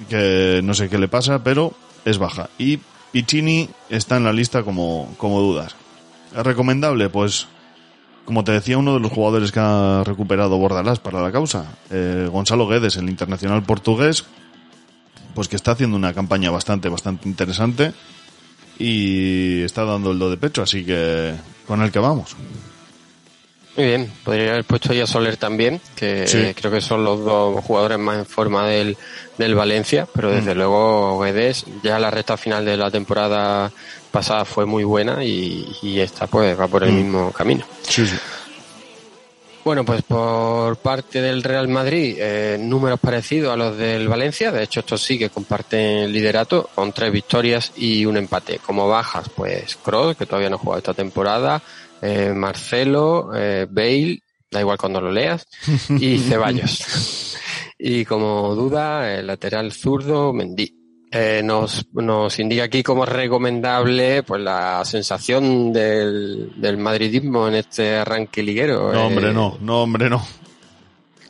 que 0.09 0.61
no 0.65 0.73
sé 0.74 0.89
qué 0.89 0.99
le 0.99 1.09
pasa, 1.09 1.45
pero 1.45 1.74
es 2.05 2.16
baja. 2.19 2.49
Y 2.59 2.78
Piccini 3.12 3.69
está 3.90 4.16
en 4.16 4.24
la 4.24 4.32
lista 4.32 4.62
como, 4.62 5.15
como 5.19 5.40
dudas. 5.40 5.74
¿Es 6.36 6.43
recomendable? 6.43 7.11
Pues, 7.11 7.47
como 8.28 8.44
te 8.44 8.52
decía, 8.52 8.76
uno 8.76 8.92
de 8.92 9.00
los 9.00 9.10
jugadores 9.10 9.52
que 9.52 9.59
ha 9.59 10.05
recuperado 10.05 10.59
Bordalás 10.59 10.98
para 10.98 11.22
la 11.22 11.32
causa, 11.32 11.64
eh, 11.88 12.28
Gonzalo 12.30 12.68
Guedes, 12.68 12.96
el 12.96 13.09
internacional 13.09 13.62
portugués, 13.62 14.26
pues 15.34 15.48
que 15.48 15.56
está 15.56 15.70
haciendo 15.70 15.96
una 15.96 16.12
campaña 16.12 16.50
bastante, 16.50 16.90
bastante 16.90 17.26
interesante 17.26 17.94
y 18.78 19.62
está 19.62 19.86
dando 19.86 20.10
el 20.10 20.18
do 20.18 20.28
de 20.28 20.36
pecho, 20.36 20.60
así 20.60 20.84
que 20.84 21.36
con 21.66 21.80
el 21.80 21.90
que 21.90 22.00
vamos. 22.00 22.36
Muy 23.78 23.86
bien, 23.86 24.10
podría 24.24 24.50
haber 24.50 24.64
puesto 24.64 24.92
ya 24.92 25.06
Soler 25.06 25.36
también, 25.36 25.80
que 25.94 26.26
Sí. 26.26 26.52
creo 26.56 26.72
que 26.72 26.80
son 26.80 27.05
los 27.05 27.24
dos 27.24 27.62
jugadores 27.64 27.96
más 27.96 28.18
en 28.18 28.26
forma 28.26 28.66
del, 28.66 28.96
del 29.38 29.55
Valencia, 29.55 30.09
pero 30.12 30.32
desde 30.32 30.52
luego 30.56 31.20
Guedes 31.20 31.64
ya 31.84 31.96
la 32.00 32.10
recta 32.10 32.36
final 32.36 32.64
de 32.64 32.76
la 32.76 32.90
temporada 32.90 33.70
pasada 34.10 34.44
fue 34.44 34.66
muy 34.66 34.82
buena 34.82 35.22
y, 35.22 35.64
y 35.80 36.00
esta 36.00 36.26
pues 36.26 36.59
va 36.59 36.66
por 36.66 36.82
el 36.82 36.90
Mm. 36.90 36.96
mismo 36.96 37.30
camino. 37.30 37.64
Sí, 37.82 38.05
sí. 38.05 38.16
Bueno, 39.64 39.84
pues 39.84 40.02
por 40.02 40.76
parte 40.78 41.20
del 41.22 41.44
Real 41.44 41.68
Madrid, 41.68 42.16
eh, 42.18 42.56
números 42.59 42.98
parecidos 42.98 43.52
a 43.52 43.56
los 43.56 43.76
del 43.76 44.09
Valencia. 44.09 44.50
De 44.50 44.64
hecho, 44.64 44.80
estos 44.80 45.02
sí 45.02 45.18
que 45.20 45.30
comparten 45.30 46.10
liderato 46.10 46.68
con 46.74 46.92
tres 46.92 47.12
victorias 47.12 47.70
y 47.76 48.05
un 48.06 48.16
empate. 48.16 48.59
Como 48.59 48.88
bajas, 48.88 49.28
pues 49.36 49.76
Kroos, 49.76 50.16
que 50.16 50.26
todavía 50.26 50.48
no 50.50 50.56
ha 50.56 50.59
jugado 50.59 50.78
esta 50.78 50.94
temporada, 50.94 51.60
eh, 52.02 52.32
Marcelo, 52.34 53.30
eh, 53.34 53.66
Bale, 53.70 54.20
da 54.50 54.60
igual 54.60 54.78
cuando 54.78 55.00
lo 55.00 55.10
leas, 55.12 55.46
y 56.00 56.18
Ceballos. 56.18 57.36
y 57.78 58.04
como 58.04 58.54
duda, 58.54 59.14
el 59.18 59.26
lateral 59.26 59.72
zurdo, 59.72 60.32
Mendy. 60.32 60.74
Eh, 61.10 61.40
nos, 61.42 61.86
nos 61.94 62.38
indica 62.38 62.64
aquí 62.64 62.82
como 62.82 63.06
recomendable 63.06 64.22
pues 64.24 64.42
la 64.42 64.84
sensación 64.84 65.72
del, 65.72 66.52
del 66.60 66.76
madridismo 66.76 67.48
en 67.48 67.54
este 67.54 67.96
arranque 67.96 68.42
liguero. 68.42 68.92
No, 68.92 69.06
hombre, 69.06 69.30
eh, 69.30 69.32
no, 69.32 69.56
no, 69.62 69.82
hombre, 69.84 70.10
no. 70.10 70.22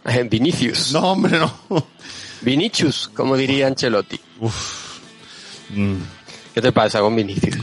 eh, 0.04 0.24
Vinicius. 0.28 0.92
No, 0.92 1.12
hombre, 1.12 1.38
no. 1.38 1.52
Vinicius, 2.40 3.08
como 3.14 3.36
diría 3.36 3.68
Ancelotti. 3.68 4.18
Uf. 4.40 4.98
Mm, 5.70 5.94
¿Qué 6.54 6.60
te 6.60 6.72
pasa 6.72 6.98
con 7.00 7.14
Vinicius? 7.14 7.58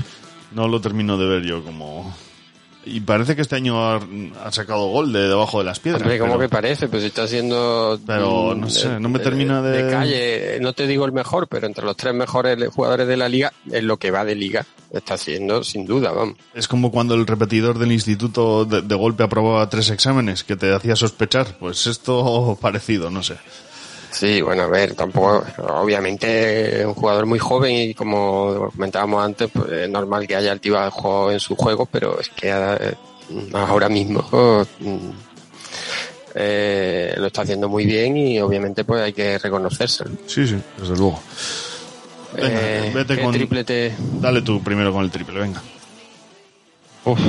no 0.53 0.69
lo 0.69 0.79
termino 0.79 1.17
de 1.17 1.25
ver 1.27 1.43
yo 1.43 1.61
como... 1.65 2.15
Y 2.85 2.99
parece 2.99 3.35
que 3.35 3.41
este 3.41 3.55
año 3.55 3.83
ha, 3.83 3.99
ha 4.43 4.51
sacado 4.51 4.87
gol 4.89 5.11
de 5.11 5.27
debajo 5.27 5.57
de 5.59 5.65
las 5.65 5.79
piedras. 5.79 6.03
Hombre, 6.03 6.19
¿cómo 6.19 6.33
pero- 6.33 6.41
que 6.43 6.49
parece? 6.49 6.87
Pues 6.87 7.03
está 7.03 7.27
siendo... 7.27 7.99
Pero, 8.05 8.55
mm, 8.55 8.59
no 8.59 8.69
sé, 8.69 8.89
de- 8.89 8.99
no 8.99 9.09
me 9.09 9.19
termina 9.19 9.61
de- 9.61 9.83
De 9.83 9.91
calle, 9.91 10.57
no 10.61 10.73
te 10.73 10.85
digo 10.85 11.05
el 11.05 11.11
mejor, 11.11 11.47
pero 11.47 11.65
entre 11.65 11.83
los 11.83 11.97
tres 11.97 12.13
mejores 12.13 12.57
jugadores 12.69 13.07
de 13.07 13.17
la 13.17 13.27
liga, 13.27 13.51
en 13.71 13.87
lo 13.87 13.97
que 13.97 14.11
va 14.11 14.23
de 14.23 14.35
liga, 14.35 14.65
está 14.91 15.17
siendo 15.17 15.63
sin 15.63 15.85
duda, 15.85 16.11
vamos. 16.11 16.35
Es 16.53 16.67
como 16.67 16.91
cuando 16.91 17.15
el 17.15 17.25
repetidor 17.25 17.79
del 17.79 17.91
instituto 17.91 18.65
de, 18.65 18.81
de 18.83 18.95
golpe 18.95 19.23
aprobaba 19.23 19.67
tres 19.69 19.89
exámenes 19.89 20.43
que 20.43 20.55
te 20.55 20.71
hacía 20.73 20.95
sospechar. 20.95 21.57
Pues 21.59 21.87
esto 21.87 22.57
parecido, 22.61 23.09
no 23.09 23.23
sé. 23.23 23.35
Sí, 24.17 24.41
bueno, 24.41 24.63
a 24.63 24.67
ver, 24.67 24.95
tampoco, 24.95 25.43
obviamente 25.67 26.79
es 26.79 26.85
un 26.85 26.93
jugador 26.93 27.25
muy 27.25 27.37
joven 27.37 27.75
y 27.75 27.93
como 27.93 28.69
comentábamos 28.73 29.21
antes, 29.25 29.49
pues 29.51 29.69
es 29.71 29.89
normal 29.89 30.25
que 30.25 30.37
haya 30.37 30.53
altibajos 30.53 31.33
en 31.33 31.39
su 31.41 31.55
juego, 31.57 31.85
pero 31.85 32.17
es 32.19 32.29
que 32.29 32.49
eh, 32.49 32.93
ahora 33.53 33.89
mismo 33.89 34.21
mm, 34.79 35.09
eh, 36.35 37.13
lo 37.17 37.27
está 37.27 37.41
haciendo 37.41 37.67
muy 37.67 37.85
bien 37.85 38.15
y 38.15 38.39
obviamente 38.39 38.85
pues 38.85 39.01
hay 39.01 39.11
que 39.13 39.37
reconocérselo. 39.37 40.11
Sí, 40.27 40.47
sí, 40.47 40.55
desde 40.77 40.95
luego. 40.95 41.19
Venga, 42.33 42.49
Eh, 42.51 42.91
vete 42.93 43.15
¿qué 43.17 43.21
con... 43.21 43.33
triplete? 43.33 43.95
Dale 44.21 44.41
tú 44.41 44.61
primero 44.63 44.93
con 44.93 45.03
el 45.03 45.11
triple, 45.11 45.39
venga. 45.39 45.61
Uf, 47.05 47.19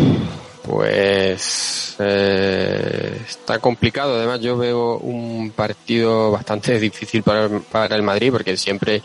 pues 0.66 1.94
eh, 1.98 3.20
está 3.28 3.58
complicado. 3.58 4.16
Además, 4.16 4.40
yo 4.40 4.56
veo 4.56 4.98
un 4.98 5.52
partido 5.54 6.30
bastante 6.30 6.78
difícil 6.80 7.22
para, 7.22 7.44
el- 7.46 7.60
para 7.62 7.94
el 7.96 8.02
Madrid 8.02 8.30
porque 8.32 8.56
siempre 8.56 9.02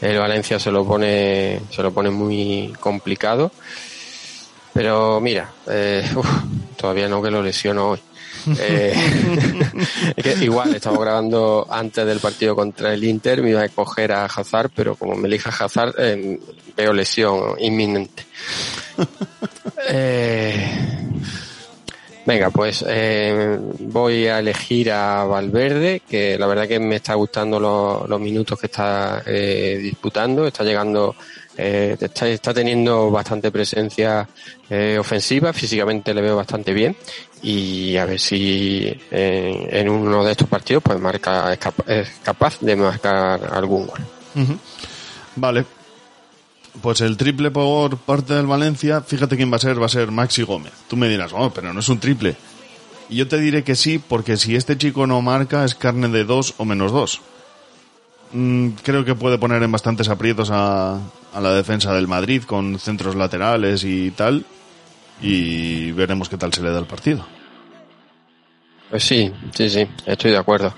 el 0.00 0.18
Valencia 0.18 0.58
se 0.58 0.70
lo 0.70 0.84
pone 0.86 1.60
se 1.70 1.82
lo 1.82 1.92
pone 1.92 2.10
muy 2.10 2.72
complicado. 2.80 3.50
Pero 4.74 5.20
mira, 5.20 5.50
eh, 5.70 6.06
uf, 6.14 6.28
todavía 6.76 7.08
no 7.08 7.22
que 7.22 7.30
lo 7.30 7.42
lesiono 7.42 7.90
hoy. 7.90 8.00
Eh, 8.60 8.94
es 10.16 10.22
que 10.22 10.44
igual 10.44 10.72
estamos 10.72 11.00
grabando 11.00 11.66
antes 11.68 12.06
del 12.06 12.20
partido 12.20 12.54
contra 12.54 12.94
el 12.94 13.02
Inter, 13.02 13.42
me 13.42 13.50
iba 13.50 13.62
a 13.62 13.68
coger 13.68 14.12
a 14.12 14.26
Hazard, 14.26 14.70
pero 14.72 14.94
como 14.94 15.16
me 15.16 15.26
elija 15.26 15.50
Hazard, 15.50 15.94
eh, 15.98 16.38
veo 16.76 16.92
lesión 16.92 17.56
inminente. 17.58 18.24
Eh, 19.88 20.68
venga, 22.24 22.50
pues 22.50 22.84
eh, 22.88 23.58
voy 23.80 24.26
a 24.26 24.38
elegir 24.40 24.90
a 24.90 25.24
Valverde, 25.24 26.02
que 26.08 26.38
la 26.38 26.46
verdad 26.46 26.66
que 26.66 26.78
me 26.80 26.96
está 26.96 27.14
gustando 27.14 27.60
los, 27.60 28.20
minutos 28.20 28.58
que 28.58 28.66
está 28.66 29.22
eh, 29.26 29.78
disputando, 29.80 30.46
está 30.46 30.64
llegando, 30.64 31.14
eh, 31.56 31.96
está, 32.00 32.28
está 32.28 32.52
teniendo 32.52 33.10
bastante 33.10 33.50
presencia 33.50 34.28
eh, 34.68 34.96
ofensiva, 34.98 35.52
físicamente 35.52 36.12
le 36.12 36.20
veo 36.22 36.36
bastante 36.36 36.72
bien 36.72 36.96
y 37.42 37.96
a 37.96 38.06
ver 38.06 38.18
si 38.18 38.92
en 39.10 39.88
uno 39.88 40.24
de 40.24 40.32
estos 40.32 40.48
partidos 40.48 40.82
pues 40.82 40.98
marca 40.98 41.52
es, 41.52 41.58
capa- 41.58 41.84
es 41.86 42.08
capaz 42.24 42.58
de 42.60 42.74
marcar 42.74 43.40
algún 43.52 43.86
gol. 43.86 44.00
Vale. 45.36 45.64
Pues 46.82 47.00
el 47.00 47.16
triple 47.16 47.50
por 47.50 47.96
parte 47.98 48.34
del 48.34 48.46
Valencia, 48.46 49.00
fíjate 49.00 49.36
quién 49.36 49.50
va 49.50 49.56
a 49.56 49.60
ser, 49.60 49.80
va 49.80 49.86
a 49.86 49.90
ser 49.90 50.10
Maxi 50.10 50.42
Gómez. 50.42 50.72
Tú 50.88 50.96
me 50.96 51.08
dirás, 51.08 51.32
oh, 51.34 51.50
pero 51.50 51.72
no 51.72 51.80
es 51.80 51.88
un 51.88 51.98
triple. 51.98 52.36
Y 53.08 53.16
yo 53.16 53.28
te 53.28 53.38
diré 53.38 53.64
que 53.64 53.76
sí, 53.76 53.98
porque 53.98 54.36
si 54.36 54.56
este 54.56 54.76
chico 54.76 55.06
no 55.06 55.22
marca 55.22 55.64
es 55.64 55.74
carne 55.74 56.08
de 56.08 56.24
2 56.24 56.54
o 56.58 56.64
menos 56.64 56.92
2. 56.92 57.20
Mm, 58.32 58.68
creo 58.82 59.04
que 59.04 59.14
puede 59.14 59.38
poner 59.38 59.62
en 59.62 59.72
bastantes 59.72 60.08
aprietos 60.08 60.50
a, 60.50 61.00
a 61.32 61.40
la 61.40 61.54
defensa 61.54 61.94
del 61.94 62.08
Madrid 62.08 62.42
con 62.42 62.78
centros 62.78 63.14
laterales 63.14 63.84
y 63.84 64.10
tal. 64.10 64.44
Y 65.20 65.92
veremos 65.92 66.28
qué 66.28 66.36
tal 66.36 66.52
se 66.52 66.62
le 66.62 66.70
da 66.70 66.78
el 66.78 66.86
partido. 66.86 67.26
Pues 68.90 69.04
sí, 69.04 69.32
sí, 69.54 69.68
sí, 69.68 69.86
estoy 70.04 70.32
de 70.32 70.36
acuerdo. 70.38 70.74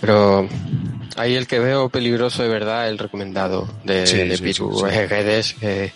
Pero 0.00 0.48
ahí 1.16 1.34
el 1.34 1.46
que 1.46 1.58
veo 1.58 1.88
peligroso 1.88 2.42
de 2.42 2.48
verdad 2.48 2.88
el 2.88 2.98
recomendado 2.98 3.68
de, 3.84 4.06
Sí, 4.06 4.18
de 4.18 4.36
sí, 4.36 4.42
Piru, 4.42 4.72
sí, 4.78 4.84
sí. 4.90 4.96
es 4.98 5.08
Guedes, 5.10 5.54
que, 5.54 5.92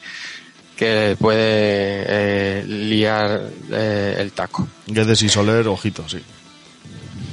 que 0.77 1.17
puede 1.19 2.05
eh, 2.09 2.65
liar 2.67 3.43
eh, 3.71 4.17
el 4.19 4.33
taco. 4.33 4.67
Guedes 4.87 5.23
y 5.23 5.29
Soler, 5.29 5.67
ojito, 5.69 6.09
sí. 6.09 6.19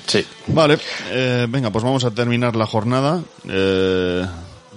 Sí. 0.05 0.25
Vale, 0.47 0.77
eh, 1.09 1.45
venga, 1.49 1.69
pues 1.69 1.83
vamos 1.83 2.03
a 2.05 2.11
terminar 2.11 2.55
la 2.55 2.65
jornada. 2.65 3.21
Eh, 3.49 4.25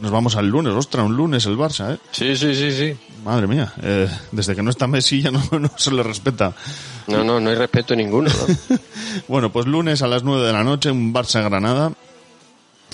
nos 0.00 0.10
vamos 0.10 0.34
al 0.36 0.48
lunes, 0.48 0.72
ostra, 0.72 1.02
un 1.04 1.14
lunes 1.14 1.46
el 1.46 1.56
Barça, 1.56 1.94
¿eh? 1.94 1.98
Sí, 2.10 2.34
sí, 2.36 2.54
sí, 2.54 2.72
sí. 2.72 2.96
Madre 3.24 3.46
mía, 3.46 3.72
eh, 3.82 4.08
desde 4.32 4.54
que 4.54 4.62
no 4.62 4.70
está 4.70 4.86
Messi 4.86 5.20
ya 5.20 5.30
no, 5.30 5.42
no 5.58 5.70
se 5.76 5.92
le 5.92 6.02
respeta. 6.02 6.54
No, 7.06 7.22
no, 7.24 7.40
no 7.40 7.50
hay 7.50 7.56
respeto 7.56 7.94
ninguno. 7.94 8.30
¿no? 8.30 8.76
Bueno, 9.28 9.50
pues 9.50 9.66
lunes 9.66 10.02
a 10.02 10.06
las 10.06 10.22
9 10.22 10.46
de 10.46 10.52
la 10.52 10.64
noche, 10.64 10.90
un 10.90 11.12
Barça-Granada. 11.12 11.92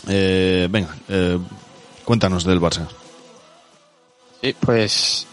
Eh, 0.09 0.69
venga, 0.71 0.95
eh, 1.09 1.39
cuéntanos 2.05 2.45
del 2.45 2.61
Barça. 2.61 2.87
Sí, 4.43 4.55
pues 4.59 5.27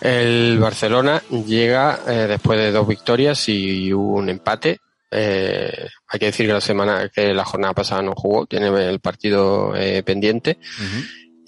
el 0.00 0.58
Barcelona 0.58 1.22
llega 1.46 2.00
eh, 2.06 2.26
después 2.26 2.58
de 2.58 2.72
dos 2.72 2.88
victorias 2.88 3.48
y 3.48 3.92
un 3.92 4.28
empate. 4.28 4.80
Eh, 5.10 5.88
hay 6.08 6.18
que 6.18 6.26
decir 6.26 6.46
que 6.46 6.52
la 6.52 6.60
semana, 6.60 7.08
que 7.08 7.34
la 7.34 7.44
jornada 7.44 7.74
pasada 7.74 8.02
no 8.02 8.12
jugó, 8.14 8.46
tiene 8.46 8.68
el 8.88 9.00
partido 9.00 9.74
eh, 9.76 10.02
pendiente. 10.02 10.58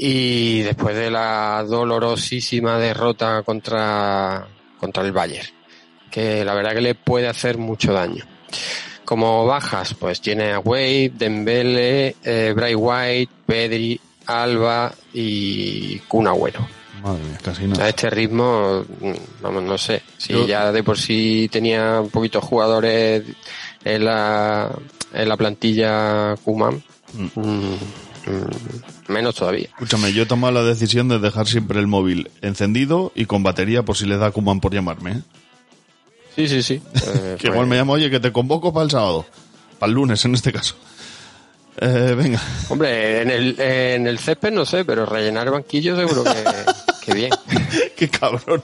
Y 0.04 0.62
después 0.62 0.96
de 0.96 1.12
la 1.12 1.64
dolorosísima 1.64 2.76
derrota 2.76 3.44
contra, 3.44 4.48
contra 4.80 5.04
el 5.04 5.12
Bayern, 5.12 5.46
que 6.10 6.44
la 6.44 6.54
verdad 6.54 6.74
que 6.74 6.80
le 6.80 6.96
puede 6.96 7.28
hacer 7.28 7.56
mucho 7.56 7.92
daño. 7.92 8.24
Como 9.04 9.46
bajas, 9.46 9.94
pues 9.94 10.20
tiene 10.20 10.50
a 10.54 10.58
Wade, 10.58 11.12
Dembele, 11.14 12.16
eh, 12.24 12.52
Bray 12.52 12.74
White, 12.74 13.32
Pedri, 13.46 14.00
Alba 14.26 14.92
y 15.14 15.98
Kun 16.08 16.26
Agüero. 16.26 16.66
Madre 17.00 17.22
mía, 17.22 17.38
casi 17.40 17.64
A 17.80 17.88
este 17.88 18.10
ritmo, 18.10 18.84
mm, 19.00 19.12
vamos, 19.40 19.62
no 19.62 19.78
sé. 19.78 20.02
Si 20.18 20.32
Yo- 20.32 20.48
ya 20.48 20.72
de 20.72 20.82
por 20.82 20.98
sí 20.98 21.48
tenía 21.52 22.00
un 22.00 22.10
poquito 22.10 22.40
jugadores 22.40 23.22
en 23.84 24.04
la, 24.04 24.68
en 25.12 25.28
la 25.28 25.36
plantilla 25.36 26.34
Kuman, 26.44 26.82
mm, 27.12 27.40
mm, 27.40 27.76
menos 29.08 29.34
todavía. 29.34 29.66
Escúchame, 29.66 30.12
yo 30.12 30.22
he 30.22 30.26
tomado 30.26 30.52
la 30.52 30.62
decisión 30.62 31.08
de 31.08 31.18
dejar 31.18 31.46
siempre 31.46 31.78
el 31.80 31.86
móvil 31.86 32.30
encendido 32.40 33.12
y 33.14 33.26
con 33.26 33.42
batería 33.42 33.82
por 33.82 33.96
si 33.96 34.06
le 34.06 34.16
da 34.16 34.30
Kuman 34.30 34.60
por 34.60 34.72
llamarme. 34.72 35.12
¿eh? 35.12 35.20
Sí, 36.36 36.48
sí, 36.48 36.62
sí. 36.62 36.82
Eh, 36.94 37.36
Que 37.38 37.48
pues, 37.48 37.52
igual 37.52 37.66
me 37.66 37.76
llama, 37.76 37.92
oye, 37.94 38.10
que 38.10 38.20
te 38.20 38.32
convoco 38.32 38.72
para 38.72 38.84
el 38.84 38.90
sábado. 38.90 39.26
Para 39.78 39.88
el 39.88 39.94
lunes, 39.94 40.24
en 40.24 40.34
este 40.34 40.52
caso. 40.52 40.76
Eh, 41.80 42.14
venga. 42.16 42.40
Hombre, 42.68 43.22
en 43.22 43.30
el, 43.30 43.60
en 43.60 44.06
el 44.06 44.18
césped 44.18 44.52
no 44.52 44.64
sé, 44.64 44.84
pero 44.84 45.06
rellenar 45.06 45.50
banquillo 45.50 45.96
seguro 45.96 46.22
que, 46.24 46.44
que 47.04 47.14
bien. 47.14 47.30
Qué 47.96 48.08
cabrón. 48.08 48.62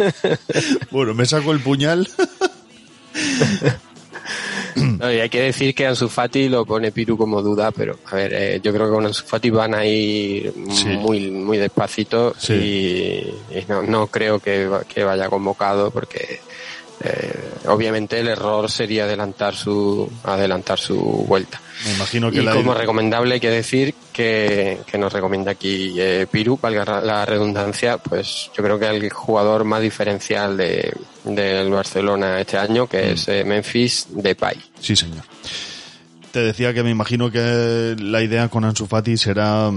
bueno, 0.90 1.14
me 1.14 1.26
saco 1.26 1.52
el 1.52 1.60
puñal. 1.60 2.08
No, 4.76 5.12
y 5.12 5.20
hay 5.20 5.28
que 5.28 5.40
decir 5.42 5.74
que 5.74 5.86
Ansu 5.86 6.08
Fati 6.08 6.48
lo 6.48 6.64
pone 6.64 6.92
Piru 6.92 7.16
como 7.16 7.42
duda, 7.42 7.70
pero 7.70 7.98
a 8.06 8.14
ver, 8.16 8.32
eh, 8.34 8.60
yo 8.62 8.72
creo 8.72 8.86
que 8.86 8.92
con 8.94 9.06
Ansu 9.06 9.24
Fati 9.24 9.50
van 9.50 9.74
a 9.74 9.84
ir 9.84 10.52
Sí. 10.72 10.86
muy 10.88 11.30
muy 11.30 11.58
despacito 11.58 12.34
Sí. 12.38 12.52
y, 12.54 13.58
y 13.58 13.64
no, 13.68 13.82
no 13.82 14.06
creo 14.08 14.38
que, 14.38 14.68
que 14.92 15.04
vaya 15.04 15.28
convocado 15.28 15.90
porque 15.90 16.40
eh, 17.02 17.40
obviamente 17.66 18.20
el 18.20 18.28
error 18.28 18.70
sería 18.70 19.04
adelantar 19.04 19.54
su 19.54 20.10
adelantar 20.24 20.78
su 20.78 20.96
vuelta. 21.26 21.60
Me 21.84 21.92
imagino 21.94 22.30
que 22.30 22.38
Y 22.38 22.42
la 22.42 22.54
como 22.54 22.74
recomendable 22.74 23.34
hay 23.34 23.40
que 23.40 23.50
decir 23.50 23.94
que, 24.12 24.80
que 24.86 24.98
nos 24.98 25.12
recomienda 25.12 25.52
aquí 25.52 25.94
eh, 25.98 26.26
Piru, 26.30 26.58
valga 26.60 27.00
la 27.00 27.24
redundancia, 27.24 27.98
pues 27.98 28.50
yo 28.56 28.62
creo 28.62 28.78
que 28.78 28.86
el 28.86 29.10
jugador 29.10 29.64
más 29.64 29.80
diferencial 29.80 30.56
de, 30.56 30.94
del 31.24 31.70
Barcelona 31.70 32.40
este 32.40 32.58
año, 32.58 32.86
que 32.86 33.12
es 33.12 33.28
eh, 33.28 33.44
Memphis 33.44 34.08
Depay. 34.10 34.56
Sí, 34.80 34.94
señor. 34.94 35.24
Te 36.32 36.40
decía 36.40 36.74
que 36.74 36.82
me 36.82 36.90
imagino 36.90 37.30
que 37.30 37.96
la 37.98 38.22
idea 38.22 38.48
con 38.48 38.64
Ansu 38.64 38.86
Fati 38.86 39.16
será 39.16 39.70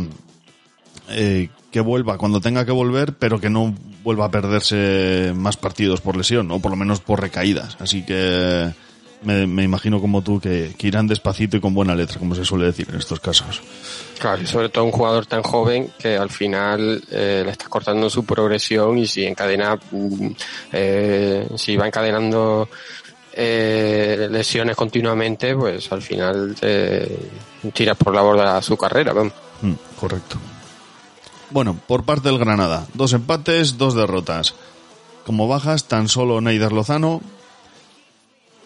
eh, 1.09 1.49
que 1.71 1.79
vuelva 1.79 2.17
cuando 2.17 2.41
tenga 2.41 2.65
que 2.65 2.71
volver, 2.71 3.13
pero 3.13 3.39
que 3.39 3.49
no 3.49 3.73
vuelva 4.03 4.25
a 4.25 4.31
perderse 4.31 5.33
más 5.35 5.57
partidos 5.57 6.01
por 6.01 6.15
lesión, 6.15 6.51
o 6.51 6.59
por 6.59 6.71
lo 6.71 6.77
menos 6.77 6.99
por 6.99 7.21
recaídas. 7.21 7.77
Así 7.79 8.05
que 8.05 8.71
me, 9.23 9.47
me 9.47 9.63
imagino 9.63 9.99
como 9.99 10.21
tú 10.21 10.39
que, 10.39 10.73
que 10.77 10.87
irán 10.87 11.07
despacito 11.07 11.57
y 11.57 11.59
con 11.59 11.73
buena 11.73 11.95
letra, 11.95 12.19
como 12.19 12.35
se 12.35 12.45
suele 12.45 12.65
decir 12.65 12.87
en 12.89 12.97
estos 12.97 13.19
casos. 13.19 13.61
Claro, 14.19 14.41
y 14.41 14.47
sobre 14.47 14.69
todo 14.69 14.85
un 14.85 14.91
jugador 14.91 15.25
tan 15.25 15.43
joven 15.43 15.91
que 15.97 16.15
al 16.15 16.29
final 16.29 17.03
eh, 17.11 17.43
le 17.45 17.51
está 17.51 17.67
cortando 17.67 18.09
su 18.09 18.25
progresión 18.25 18.97
y 18.97 19.07
si 19.07 19.25
encadena, 19.25 19.77
mm, 19.91 20.27
eh, 20.71 21.47
si 21.57 21.75
va 21.75 21.87
encadenando 21.87 22.69
eh, 23.33 24.27
lesiones 24.31 24.75
continuamente, 24.75 25.55
pues 25.55 25.91
al 25.91 26.01
final 26.01 26.55
tiras 27.73 27.97
por 27.97 28.13
la 28.13 28.21
borda 28.21 28.61
su 28.61 28.77
carrera. 28.77 29.13
vamos. 29.13 29.33
Mm, 29.61 29.73
correcto. 29.99 30.37
Bueno, 31.49 31.77
por 31.87 32.03
parte 32.03 32.29
del 32.29 32.39
Granada, 32.39 32.87
dos 32.93 33.13
empates, 33.13 33.77
dos 33.77 33.93
derrotas. 33.93 34.55
Como 35.25 35.47
bajas, 35.47 35.85
tan 35.85 36.07
solo 36.09 36.41
Neider 36.41 36.71
Lozano. 36.71 37.21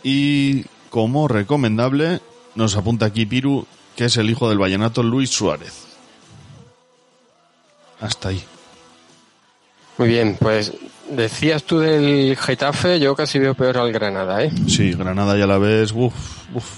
Y 0.04 0.64
como 0.90 1.28
recomendable, 1.28 2.22
nos 2.56 2.76
apunta 2.76 3.06
aquí 3.08 3.26
Piru, 3.26 3.66
que 3.96 4.06
es 4.06 4.18
el 4.18 4.30
hijo 4.30 4.50
del 4.50 4.58
vallenato 4.60 5.04
Luis 5.04 5.30
Suárez. 5.30 5.86
Hasta 8.00 8.30
ahí. 8.30 8.44
Muy 9.98 10.10
bien, 10.10 10.38
pues 10.40 10.74
decías 11.10 11.64
tú 11.64 11.80
del 11.80 12.38
Getafe, 12.38 13.00
yo 13.00 13.16
casi 13.16 13.40
veo 13.40 13.56
peor 13.56 13.78
al 13.80 13.92
Granada, 13.92 14.44
¿eh? 14.44 14.52
Sí, 14.68 14.92
Granada 14.94 15.36
ya 15.38 15.48
la 15.48 15.58
ves, 15.58 15.92
uff, 15.92 16.14
uff. 16.54 16.78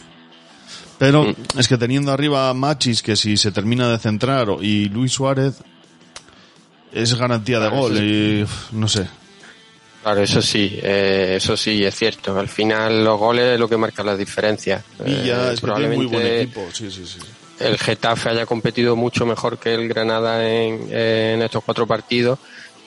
Pero 0.97 1.23
Mm. 1.25 1.35
es 1.59 1.67
que 1.67 1.77
teniendo 1.77 2.11
arriba 2.13 2.49
a 2.49 2.53
Machis, 2.53 3.01
que 3.01 3.15
si 3.15 3.35
se 3.37 3.51
termina 3.51 3.89
de 3.89 3.97
centrar, 3.99 4.47
y 4.61 4.85
Luis 4.85 5.11
Suárez, 5.13 5.55
es 6.93 7.13
garantía 7.15 7.59
de 7.59 7.69
gol, 7.69 7.97
y 7.97 8.45
no 8.71 8.87
sé. 8.87 9.07
Claro, 10.01 10.21
eso 10.21 10.41
sí, 10.41 10.79
eh, 10.81 11.33
eso 11.37 11.57
sí 11.57 11.83
es 11.83 11.93
cierto. 11.95 12.37
Al 12.39 12.47
final 12.47 13.03
los 13.03 13.19
goles 13.19 13.53
es 13.53 13.59
lo 13.59 13.67
que 13.67 13.75
marca 13.77 14.03
la 14.03 14.15
diferencia. 14.15 14.83
Villa, 15.03 15.49
Eh, 15.49 15.53
es 15.53 15.61
muy 15.63 15.71
buen 15.75 15.81
probablemente 15.97 16.41
equipo, 16.43 16.61
sí, 16.71 16.89
sí, 16.89 17.05
sí. 17.05 17.19
el 17.59 17.77
Getafe 17.77 18.29
haya 18.29 18.45
competido 18.45 18.95
mucho 18.95 19.25
mejor 19.25 19.57
que 19.57 19.73
el 19.73 19.89
Granada 19.89 20.47
en, 20.47 20.87
en 20.95 21.41
estos 21.41 21.63
cuatro 21.65 21.85
partidos, 21.85 22.39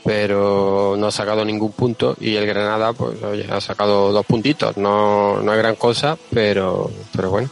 pero 0.05 0.94
no 0.98 1.06
ha 1.06 1.12
sacado 1.12 1.44
ningún 1.44 1.72
punto 1.72 2.16
y 2.20 2.34
el 2.34 2.47
Granada 2.47 2.93
pues 2.93 3.22
oye, 3.22 3.47
ha 3.51 3.60
sacado 3.60 4.10
dos 4.10 4.26
puntitos. 4.26 4.76
No, 4.76 5.40
no 5.43 5.52
es 5.52 5.59
gran 5.59 5.76
cosa, 5.76 6.16
pero, 6.32 6.90
pero 7.14 7.30
bueno, 7.30 7.51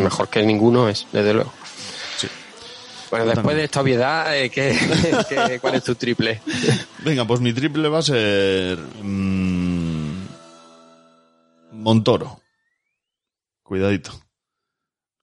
mejor 0.00 0.28
que 0.28 0.42
ninguno 0.42 0.88
es, 0.88 1.06
desde 1.12 1.32
luego. 1.32 1.52
Bueno, 3.10 3.26
después 3.26 3.56
de 3.56 3.64
esta 3.64 3.80
obviedad, 3.80 4.36
eh, 4.36 4.50
¿qué, 4.50 4.76
qué- 5.28 5.58
cuál 5.60 5.74
es 5.76 5.84
tu 5.84 5.94
triple? 5.94 6.40
Venga, 7.04 7.24
pues 7.24 7.40
mi 7.40 7.52
triple 7.52 7.88
va 7.88 7.98
a 7.98 8.02
ser. 8.02 8.78
mm, 9.02 10.26
Montoro. 11.72 12.40
Cuidadito. 13.62 14.12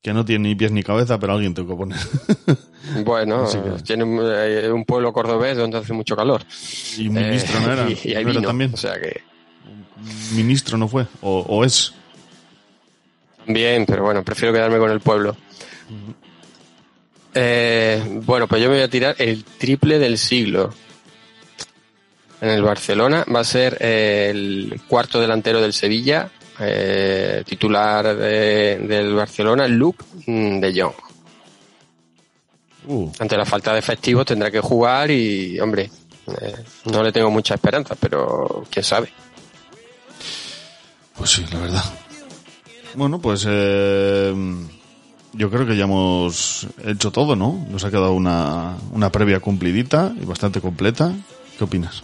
Que 0.02 0.14
no 0.14 0.26
tiene 0.26 0.50
ni 0.50 0.56
pies 0.56 0.72
ni 0.72 0.84
cabeza, 0.84 1.18
pero 1.18 1.34
alguien 1.34 1.54
tengo 1.54 1.70
que 1.70 1.78
poner. 1.78 2.00
Bueno, 3.06 3.48
que- 3.50 3.82
tiene 3.84 4.04
un, 4.04 4.20
eh, 4.22 4.70
un 4.70 4.84
pueblo 4.84 5.14
cordobés 5.14 5.56
donde 5.56 5.78
hace 5.78 5.94
mucho 5.94 6.18
calor. 6.18 6.44
Y 6.98 7.08
ministro 7.08 7.58
Eh, 7.58 7.62
no 7.66 7.72
era. 7.74 7.90
Y, 7.90 7.94
y 8.04 8.16
hay 8.16 8.26
¿No 8.26 8.32
era 8.32 8.40
vino, 8.40 8.48
también. 8.50 8.74
O 8.74 8.78
sea 8.78 9.00
que. 9.00 9.22
Ministro 10.36 10.78
no 10.78 10.90
fue. 10.90 11.06
O, 11.22 11.40
o 11.48 11.64
es. 11.64 11.94
Bien, 13.48 13.86
pero 13.86 14.04
bueno, 14.04 14.22
prefiero 14.22 14.54
quedarme 14.54 14.80
con 14.80 14.92
el 14.92 15.00
pueblo. 15.00 15.38
Eh, 17.36 18.02
bueno, 18.24 18.48
pues 18.48 18.62
yo 18.62 18.70
me 18.70 18.76
voy 18.76 18.84
a 18.84 18.90
tirar 18.90 19.16
el 19.18 19.44
triple 19.44 20.00
del 20.00 20.18
siglo. 20.18 20.74
En 22.42 22.50
el 22.50 22.62
Barcelona 22.62 23.26
va 23.34 23.40
a 23.40 23.44
ser 23.46 23.78
eh, 23.80 24.28
el 24.32 24.82
cuarto 24.88 25.20
delantero 25.20 25.62
del 25.62 25.74
Sevilla, 25.74 26.30
eh, 26.60 27.44
titular 27.46 28.16
de- 28.16 28.80
del 28.80 29.14
Barcelona, 29.14 29.68
Luke 29.68 30.04
de 30.28 30.74
Jong. 30.82 30.94
Uh, 32.86 33.10
Ante 33.18 33.38
la 33.38 33.46
falta 33.46 33.72
de 33.72 33.80
efectivos 33.80 34.26
tendrá 34.26 34.52
que 34.52 34.60
jugar 34.60 35.10
y, 35.10 35.58
hombre, 35.62 35.90
eh, 36.28 36.56
no 36.92 37.02
le 37.02 37.14
tengo 37.14 37.32
mucha 37.32 37.54
esperanza, 37.56 37.96
pero 37.98 38.66
quién 38.70 38.84
sabe. 38.84 39.10
Pues 41.16 41.30
sí, 41.30 41.46
la 41.52 41.60
verdad. 41.60 41.84
Bueno, 42.96 43.20
pues 43.22 43.46
eh, 43.48 44.34
yo 45.34 45.50
creo 45.50 45.66
que 45.66 45.76
ya 45.76 45.84
hemos 45.84 46.68
hecho 46.86 47.12
todo, 47.12 47.36
¿no? 47.36 47.66
Nos 47.70 47.84
ha 47.84 47.90
quedado 47.90 48.14
una, 48.14 48.78
una 48.92 49.12
previa 49.12 49.40
cumplidita 49.40 50.14
y 50.20 50.26
bastante 50.26 50.62
completa. 50.62 51.12
¿Qué 51.58 51.64
opinas? 51.64 52.04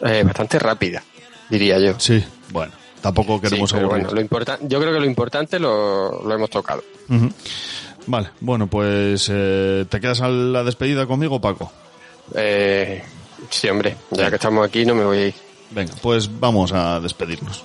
Eh, 0.00 0.22
bastante 0.24 0.58
rápida, 0.58 1.02
diría 1.50 1.78
yo. 1.78 1.98
Sí, 1.98 2.24
bueno, 2.50 2.72
tampoco 3.02 3.40
queremos 3.40 3.70
Sí, 3.70 3.76
pero 3.76 3.88
bueno, 3.88 4.08
lo 4.10 4.20
yo 4.20 4.80
creo 4.80 4.92
que 4.92 5.00
lo 5.00 5.04
importante 5.04 5.58
lo, 5.58 6.22
lo 6.22 6.34
hemos 6.34 6.50
tocado. 6.50 6.82
Vale, 8.06 8.30
bueno, 8.40 8.66
pues 8.66 9.28
eh, 9.30 9.84
¿te 9.88 10.00
quedas 10.00 10.20
a 10.20 10.28
la 10.28 10.64
despedida 10.64 11.06
conmigo, 11.06 11.40
Paco? 11.40 11.70
Eh, 12.34 13.02
sí, 13.50 13.68
hombre, 13.68 13.96
ya 14.10 14.30
que 14.30 14.36
estamos 14.36 14.66
aquí 14.66 14.84
no 14.84 14.94
me 14.94 15.04
voy 15.04 15.18
a 15.18 15.26
ir. 15.28 15.34
Venga, 15.70 15.94
pues 16.00 16.30
vamos 16.40 16.72
a 16.72 17.00
despedirnos. 17.00 17.64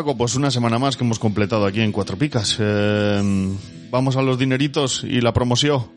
Paco, 0.00 0.16
pues 0.16 0.34
una 0.34 0.50
semana 0.50 0.78
más 0.78 0.96
que 0.96 1.04
hemos 1.04 1.18
completado 1.18 1.66
aquí 1.66 1.82
en 1.82 1.92
Cuatro 1.92 2.16
Picas. 2.16 2.56
Eh, 2.58 3.52
vamos 3.90 4.16
a 4.16 4.22
los 4.22 4.38
dineritos 4.38 5.04
y 5.04 5.20
la 5.20 5.34
promoción. 5.34 5.92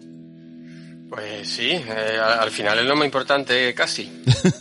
Pues 1.10 1.48
sí, 1.48 1.70
eh, 1.70 2.20
al 2.22 2.40
al 2.40 2.52
final 2.52 2.80
es 2.80 2.86
lo 2.86 2.98
más 2.98 3.06
importante 3.06 3.74
casi. 3.74 4.12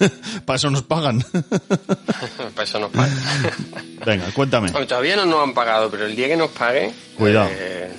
Para 0.44 0.59
eso 0.59 0.70
nos 0.70 0.85
pagan. 0.85 1.24
Para 2.55 2.62
eso 2.62 2.78
nos 2.78 2.93
pagan. 2.93 3.19
Venga, 4.06 4.31
cuéntame. 4.32 4.70
Bueno, 4.70 4.86
todavía 4.86 5.16
no 5.16 5.27
nos 5.27 5.43
han 5.43 5.55
pagado, 5.55 5.90
pero 5.90 6.06
el 6.06 6.14
día 6.14 6.28
que 6.28 6.36
nos 6.36 6.52
paguen... 6.52 6.93
Cuidado. 7.19 7.51
eh, 7.51 7.90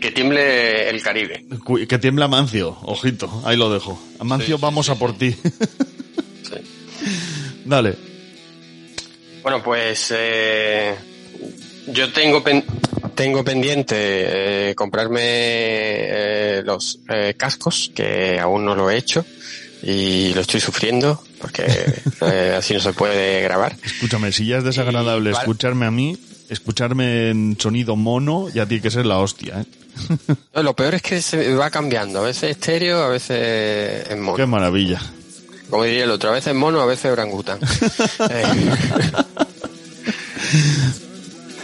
que 0.00 0.10
tiemble 0.10 0.88
el 0.88 1.02
Caribe. 1.02 1.44
Que 1.86 1.98
tiembla 1.98 2.28
Mancio, 2.28 2.78
ojito, 2.80 3.42
ahí 3.44 3.58
lo 3.58 3.70
dejo. 3.70 4.02
Mancio 4.22 4.56
vamos 4.56 4.88
a 4.88 4.94
por 4.94 5.18
ti. 5.18 5.36
Dale. 7.66 8.13
Bueno, 9.44 9.62
pues 9.62 10.12
eh, 10.16 10.94
yo 11.88 12.12
tengo 12.12 12.42
pen- 12.42 12.64
tengo 13.14 13.44
pendiente 13.44 13.94
eh, 14.70 14.74
comprarme 14.74 15.20
eh, 15.22 16.62
los 16.64 16.98
eh, 17.08 17.34
cascos, 17.36 17.92
que 17.94 18.40
aún 18.40 18.64
no 18.64 18.74
lo 18.74 18.90
he 18.90 18.96
hecho 18.96 19.24
y 19.82 20.32
lo 20.34 20.40
estoy 20.40 20.60
sufriendo 20.60 21.22
porque 21.38 21.64
eh, 22.22 22.54
así 22.58 22.72
no 22.74 22.80
se 22.80 22.92
puede 22.94 23.42
grabar. 23.42 23.76
Escúchame, 23.84 24.32
si 24.32 24.46
ya 24.46 24.56
es 24.58 24.64
desagradable 24.64 25.30
Y- 25.30 25.34
escucharme 25.34 25.84
a 25.86 25.90
mí, 25.90 26.18
escucharme 26.48 27.28
en 27.30 27.56
sonido 27.60 27.96
mono 27.96 28.48
ya 28.48 28.66
tiene 28.66 28.82
que 28.82 28.90
ser 28.90 29.04
la 29.06 29.18
hostia, 29.18 29.60
¿eh? 29.60 29.64
No, 30.54 30.62
Lo 30.62 30.74
peor 30.74 30.94
es 30.94 31.02
que 31.02 31.20
se 31.22 31.54
va 31.54 31.70
cambiando, 31.70 32.18
a 32.20 32.22
veces 32.22 32.50
estéreo, 32.52 33.02
a 33.02 33.08
veces 33.08 34.08
en 34.10 34.20
mono. 34.22 34.36
Qué 34.38 34.46
maravilla. 34.46 35.00
Como 35.74 35.82
diría 35.82 36.04
el 36.04 36.10
otro, 36.12 36.30
a 36.30 36.34
veces 36.34 36.54
mono, 36.54 36.80
a 36.80 36.86
veces 36.86 37.10
orangután. 37.10 37.58
Eh, 38.30 38.44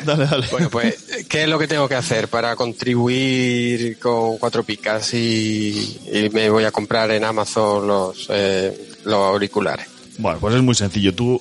Dale, 0.05 0.27
dale. 0.27 0.49
Bueno, 0.51 0.69
pues, 0.69 0.97
¿qué 1.29 1.45
es 1.45 1.49
lo 1.49 1.61
que 1.61 1.69
tengo 1.69 1.89
que 1.89 1.95
hacer 1.95 2.27
para 2.27 2.57
contribuir 2.57 4.01
con 4.01 4.37
cuatro 4.39 4.65
picas 4.65 5.15
y, 5.15 6.01
y 6.13 6.29
me 6.31 6.51
voy 6.51 6.65
a 6.65 6.73
comprar 6.73 7.13
en 7.13 7.23
Amazon 7.23 7.87
los, 7.87 8.27
eh, 8.31 8.97
los 9.05 9.15
auriculares? 9.15 9.87
Bueno, 10.19 10.41
pues 10.41 10.57
es 10.57 10.63
muy 10.63 10.75
sencillo. 10.75 11.15
Tú, 11.15 11.41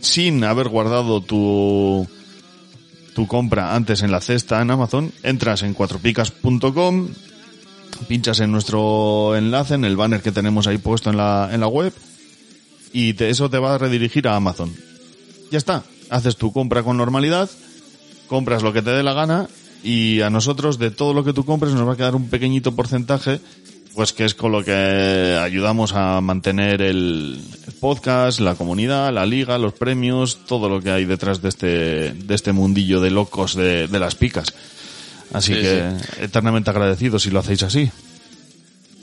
sin 0.00 0.42
haber 0.42 0.70
guardado 0.70 1.20
tu, 1.20 2.08
tu 3.14 3.26
compra 3.26 3.74
antes 3.74 4.00
en 4.00 4.10
la 4.10 4.22
cesta 4.22 4.62
en 4.62 4.70
Amazon, 4.70 5.12
entras 5.22 5.62
en 5.64 5.74
cuatropicas.com, 5.74 7.08
pinchas 8.08 8.40
en 8.40 8.52
nuestro 8.52 9.36
enlace, 9.36 9.74
en 9.74 9.84
el 9.84 9.96
banner 9.96 10.22
que 10.22 10.32
tenemos 10.32 10.66
ahí 10.66 10.78
puesto 10.78 11.10
en 11.10 11.18
la, 11.18 11.50
en 11.52 11.60
la 11.60 11.66
web, 11.66 11.92
y 12.98 13.14
te- 13.14 13.28
eso 13.30 13.50
te 13.50 13.58
va 13.58 13.74
a 13.74 13.78
redirigir 13.78 14.26
a 14.28 14.36
Amazon. 14.36 14.72
Ya 15.50 15.58
está. 15.58 15.82
Haces 16.10 16.36
tu 16.36 16.52
compra 16.52 16.82
con 16.82 16.96
normalidad, 16.96 17.50
compras 18.28 18.62
lo 18.62 18.72
que 18.72 18.82
te 18.82 18.90
dé 18.90 19.02
la 19.02 19.12
gana, 19.12 19.48
y 19.82 20.20
a 20.22 20.30
nosotros 20.30 20.78
de 20.78 20.90
todo 20.90 21.12
lo 21.14 21.22
que 21.24 21.32
tú 21.32 21.44
compres 21.44 21.72
nos 21.74 21.86
va 21.86 21.92
a 21.92 21.96
quedar 21.96 22.14
un 22.14 22.28
pequeñito 22.28 22.74
porcentaje 22.74 23.40
pues 23.94 24.12
que 24.12 24.26
es 24.26 24.34
con 24.34 24.52
lo 24.52 24.62
que 24.62 25.38
ayudamos 25.40 25.94
a 25.94 26.20
mantener 26.20 26.82
el 26.82 27.40
el 27.66 27.72
podcast, 27.80 28.40
la 28.40 28.54
comunidad, 28.54 29.10
la 29.12 29.24
liga, 29.24 29.56
los 29.56 29.72
premios, 29.72 30.44
todo 30.46 30.68
lo 30.68 30.82
que 30.82 30.90
hay 30.90 31.06
detrás 31.06 31.40
de 31.40 31.48
este, 31.48 31.66
de 32.12 32.34
este 32.34 32.52
mundillo 32.52 33.00
de 33.00 33.10
locos 33.10 33.54
de, 33.54 33.88
de 33.88 33.98
las 33.98 34.14
picas. 34.14 34.48
Así 35.32 35.54
Sí, 35.54 35.60
que 35.60 35.92
eternamente 36.20 36.68
agradecidos 36.70 37.22
si 37.22 37.30
lo 37.30 37.38
hacéis 37.40 37.62
así. 37.62 37.90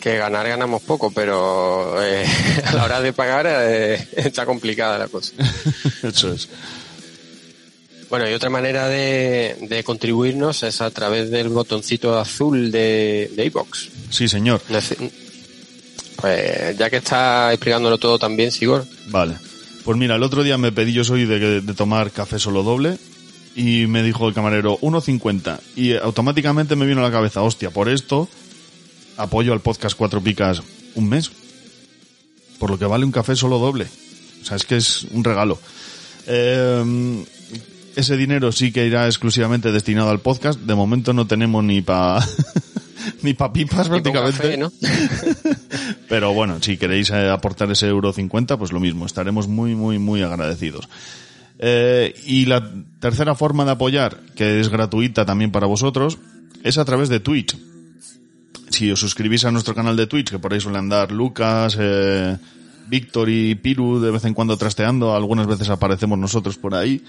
Que 0.03 0.17
ganar 0.17 0.45
ganamos 0.45 0.81
poco, 0.81 1.11
pero 1.11 2.03
eh, 2.03 2.25
a 2.65 2.73
la 2.73 2.83
hora 2.83 2.99
de 2.99 3.13
pagar 3.13 3.47
eh, 3.49 4.05
está 4.17 4.45
complicada 4.45 4.97
la 4.97 5.07
cosa. 5.07 5.31
Eso 6.03 6.33
es. 6.33 6.49
Bueno, 8.09 8.29
y 8.29 8.33
otra 8.33 8.49
manera 8.49 8.89
de, 8.89 9.55
de 9.61 9.81
contribuirnos 9.85 10.61
es 10.63 10.81
a 10.81 10.91
través 10.91 11.31
del 11.31 11.47
botoncito 11.47 12.19
azul 12.19 12.69
de, 12.69 13.31
de 13.33 13.45
iVoox. 13.45 13.87
Sí, 14.09 14.27
señor. 14.27 14.61
Pues 16.17 16.77
ya 16.77 16.89
que 16.89 16.97
está 16.97 17.53
explicándolo 17.53 17.97
todo 17.97 18.19
también, 18.19 18.51
Sigor, 18.51 18.85
Vale. 19.07 19.37
Pues 19.85 19.97
mira, 19.97 20.17
el 20.17 20.23
otro 20.23 20.43
día 20.43 20.57
me 20.57 20.73
pedí, 20.73 20.91
yo 20.91 21.05
soy 21.05 21.23
de, 21.23 21.61
de 21.61 21.73
tomar 21.73 22.11
café 22.11 22.39
solo 22.39 22.63
doble, 22.63 22.97
y 23.55 23.87
me 23.87 24.03
dijo 24.03 24.27
el 24.27 24.33
camarero 24.33 24.77
1.50, 24.79 25.59
y 25.77 25.95
automáticamente 25.95 26.75
me 26.75 26.85
vino 26.85 26.99
a 26.99 27.03
la 27.03 27.11
cabeza, 27.11 27.41
hostia, 27.41 27.69
por 27.69 27.87
esto 27.87 28.27
apoyo 29.17 29.53
al 29.53 29.61
podcast 29.61 29.95
Cuatro 29.97 30.21
Picas 30.21 30.61
un 30.95 31.09
mes. 31.09 31.31
Por 32.59 32.69
lo 32.69 32.79
que 32.79 32.85
vale 32.85 33.05
un 33.05 33.11
café 33.11 33.35
solo 33.35 33.59
doble. 33.59 33.87
O 34.41 34.45
sea, 34.45 34.57
es 34.57 34.63
que 34.63 34.77
es 34.77 35.03
un 35.11 35.23
regalo. 35.23 35.59
Eh, 36.27 37.25
ese 37.95 38.17
dinero 38.17 38.51
sí 38.51 38.71
que 38.71 38.85
irá 38.85 39.05
exclusivamente 39.05 39.71
destinado 39.71 40.09
al 40.09 40.19
podcast. 40.19 40.59
De 40.59 40.75
momento 40.75 41.13
no 41.13 41.27
tenemos 41.27 41.63
ni 41.63 41.81
pa 41.81 42.25
ni 43.21 43.33
pa 43.33 43.51
pipas 43.51 43.89
prácticamente. 43.89 44.37
café, 44.37 44.57
¿no? 44.57 44.71
Pero 46.09 46.33
bueno, 46.33 46.57
si 46.61 46.77
queréis 46.77 47.09
eh, 47.09 47.29
aportar 47.29 47.71
ese 47.71 47.87
euro 47.87 48.13
50, 48.13 48.57
pues 48.57 48.71
lo 48.71 48.79
mismo, 48.79 49.05
estaremos 49.05 49.47
muy, 49.47 49.75
muy, 49.75 49.99
muy 49.99 50.21
agradecidos. 50.21 50.87
Eh, 51.59 52.13
y 52.25 52.45
la 52.45 52.71
tercera 52.99 53.35
forma 53.35 53.65
de 53.65 53.71
apoyar, 53.71 54.19
que 54.35 54.59
es 54.59 54.69
gratuita 54.69 55.25
también 55.25 55.51
para 55.51 55.67
vosotros, 55.67 56.17
es 56.63 56.77
a 56.77 56.85
través 56.85 57.09
de 57.09 57.19
Twitch. 57.19 57.57
Si 58.73 58.89
os 58.89 58.97
suscribís 58.97 59.45
a 59.45 59.51
nuestro 59.53 59.77
canal 59.77 59.93
de 59.93 60.07
Twitch, 60.07 60.31
que 60.31 60.39
por 60.39 60.51
ahí 60.51 60.59
suelen 60.59 60.89
andar 60.89 61.11
Lucas, 61.11 61.77
eh, 61.79 62.35
Víctor 62.87 63.29
y 63.29 63.53
Piru 63.53 64.01
de 64.01 64.09
vez 64.09 64.25
en 64.25 64.33
cuando 64.33 64.57
trasteando, 64.57 65.13
algunas 65.13 65.45
veces 65.45 65.69
aparecemos 65.69 66.17
nosotros 66.17 66.57
por 66.57 66.73
ahí. 66.73 67.03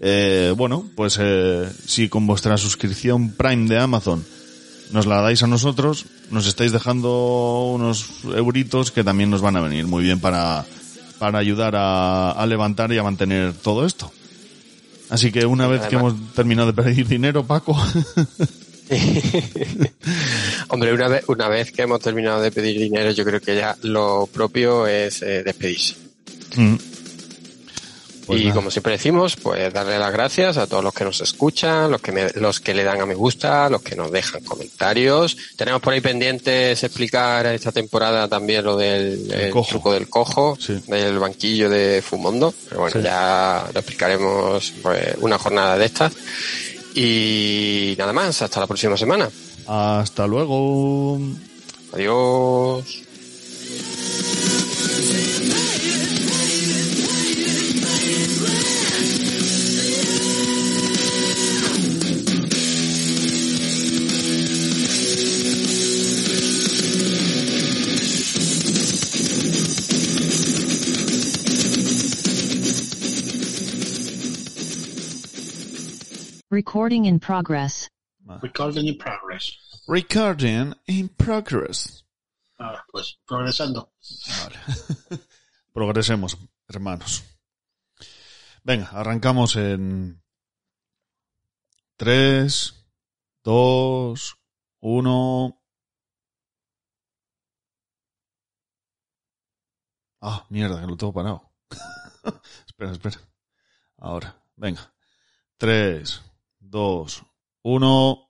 Eh, 0.00 0.54
bueno, 0.56 0.86
pues 0.94 1.18
eh, 1.20 1.68
si 1.84 2.08
con 2.08 2.24
vuestra 2.24 2.56
suscripción 2.56 3.30
Prime 3.30 3.68
de 3.68 3.80
Amazon 3.80 4.24
nos 4.92 5.06
la 5.06 5.20
dais 5.20 5.42
a 5.42 5.48
nosotros, 5.48 6.06
nos 6.30 6.46
estáis 6.46 6.70
dejando 6.70 7.72
unos 7.74 8.22
euritos 8.36 8.92
que 8.92 9.02
también 9.02 9.28
nos 9.28 9.42
van 9.42 9.56
a 9.56 9.60
venir 9.60 9.88
muy 9.88 10.04
bien 10.04 10.20
para, 10.20 10.66
para 11.18 11.40
ayudar 11.40 11.74
a, 11.74 12.30
a 12.30 12.46
levantar 12.46 12.92
y 12.92 12.98
a 12.98 13.02
mantener 13.02 13.54
todo 13.54 13.84
esto. 13.84 14.12
Así 15.10 15.32
que 15.32 15.46
una 15.46 15.66
vez 15.66 15.82
que 15.88 15.96
hemos 15.96 16.14
terminado 16.34 16.70
de 16.70 16.80
pedir 16.80 17.08
dinero, 17.08 17.44
Paco, 17.44 17.76
Hombre, 20.68 20.92
una 20.92 21.08
vez, 21.08 21.24
una 21.28 21.48
vez 21.48 21.72
que 21.72 21.82
hemos 21.82 22.00
terminado 22.00 22.40
de 22.42 22.50
pedir 22.52 22.78
dinero, 22.78 23.10
yo 23.12 23.24
creo 23.24 23.40
que 23.40 23.56
ya 23.56 23.76
lo 23.82 24.26
propio 24.32 24.86
es 24.86 25.22
eh, 25.22 25.42
despedirse. 25.42 25.94
Mm. 26.56 26.76
Pues 28.26 28.40
y 28.42 28.44
nada. 28.44 28.56
como 28.56 28.70
siempre 28.70 28.92
decimos, 28.92 29.36
pues 29.36 29.72
darle 29.72 29.98
las 29.98 30.12
gracias 30.12 30.58
a 30.58 30.66
todos 30.66 30.84
los 30.84 30.92
que 30.92 31.02
nos 31.04 31.18
escuchan, 31.22 31.90
los 31.90 32.02
que 32.02 32.12
me- 32.12 32.30
los 32.34 32.60
que 32.60 32.74
le 32.74 32.84
dan 32.84 33.00
a 33.00 33.06
me 33.06 33.14
gusta, 33.14 33.70
los 33.70 33.80
que 33.80 33.96
nos 33.96 34.12
dejan 34.12 34.44
comentarios. 34.44 35.34
Tenemos 35.56 35.80
por 35.80 35.94
ahí 35.94 36.02
pendientes 36.02 36.84
explicar 36.84 37.46
esta 37.46 37.72
temporada 37.72 38.28
también 38.28 38.64
lo 38.66 38.76
del 38.76 39.32
el 39.32 39.50
truco 39.66 39.94
del 39.94 40.10
cojo, 40.10 40.58
del 40.88 41.18
banquillo 41.18 41.70
de 41.70 42.02
Fumondo. 42.02 42.52
Pero 42.68 42.82
bueno, 42.82 42.96
Sí. 43.00 43.02
ya 43.02 43.66
lo 43.72 43.80
explicaremos 43.80 44.74
pues, 44.82 45.14
una 45.20 45.38
jornada 45.38 45.78
de 45.78 45.86
estas. 45.86 46.12
Y 46.94 47.94
nada 47.96 48.12
más, 48.12 48.42
hasta 48.42 48.60
la 48.60 48.66
próxima 48.66 48.98
semana. 48.98 49.30
Hasta 49.68 50.26
luego. 50.26 51.18
Adiós. 51.92 53.04
Recording 76.50 77.04
in 77.04 77.20
progress. 77.20 77.88
Recording 78.28 78.86
in 78.86 78.98
progress. 78.98 79.56
Recording 79.88 80.74
in 80.86 81.08
progress. 81.08 82.04
Ah, 82.60 82.84
pues 82.92 83.18
progresando. 83.26 83.92
Progresemos, 85.72 86.36
hermanos. 86.68 87.24
Venga, 88.62 88.90
arrancamos 88.90 89.56
en 89.56 90.20
3, 91.96 92.74
2, 93.44 94.36
1. 94.80 95.62
Ah, 100.20 100.46
mierda, 100.50 100.80
que 100.80 100.86
lo 100.86 100.96
tengo 100.98 101.14
parado. 101.14 101.50
espera, 102.66 102.92
espera. 102.92 103.18
Ahora, 103.96 104.36
venga. 104.56 104.92
3, 105.56 106.22
2, 106.60 107.22
1. 107.68 108.27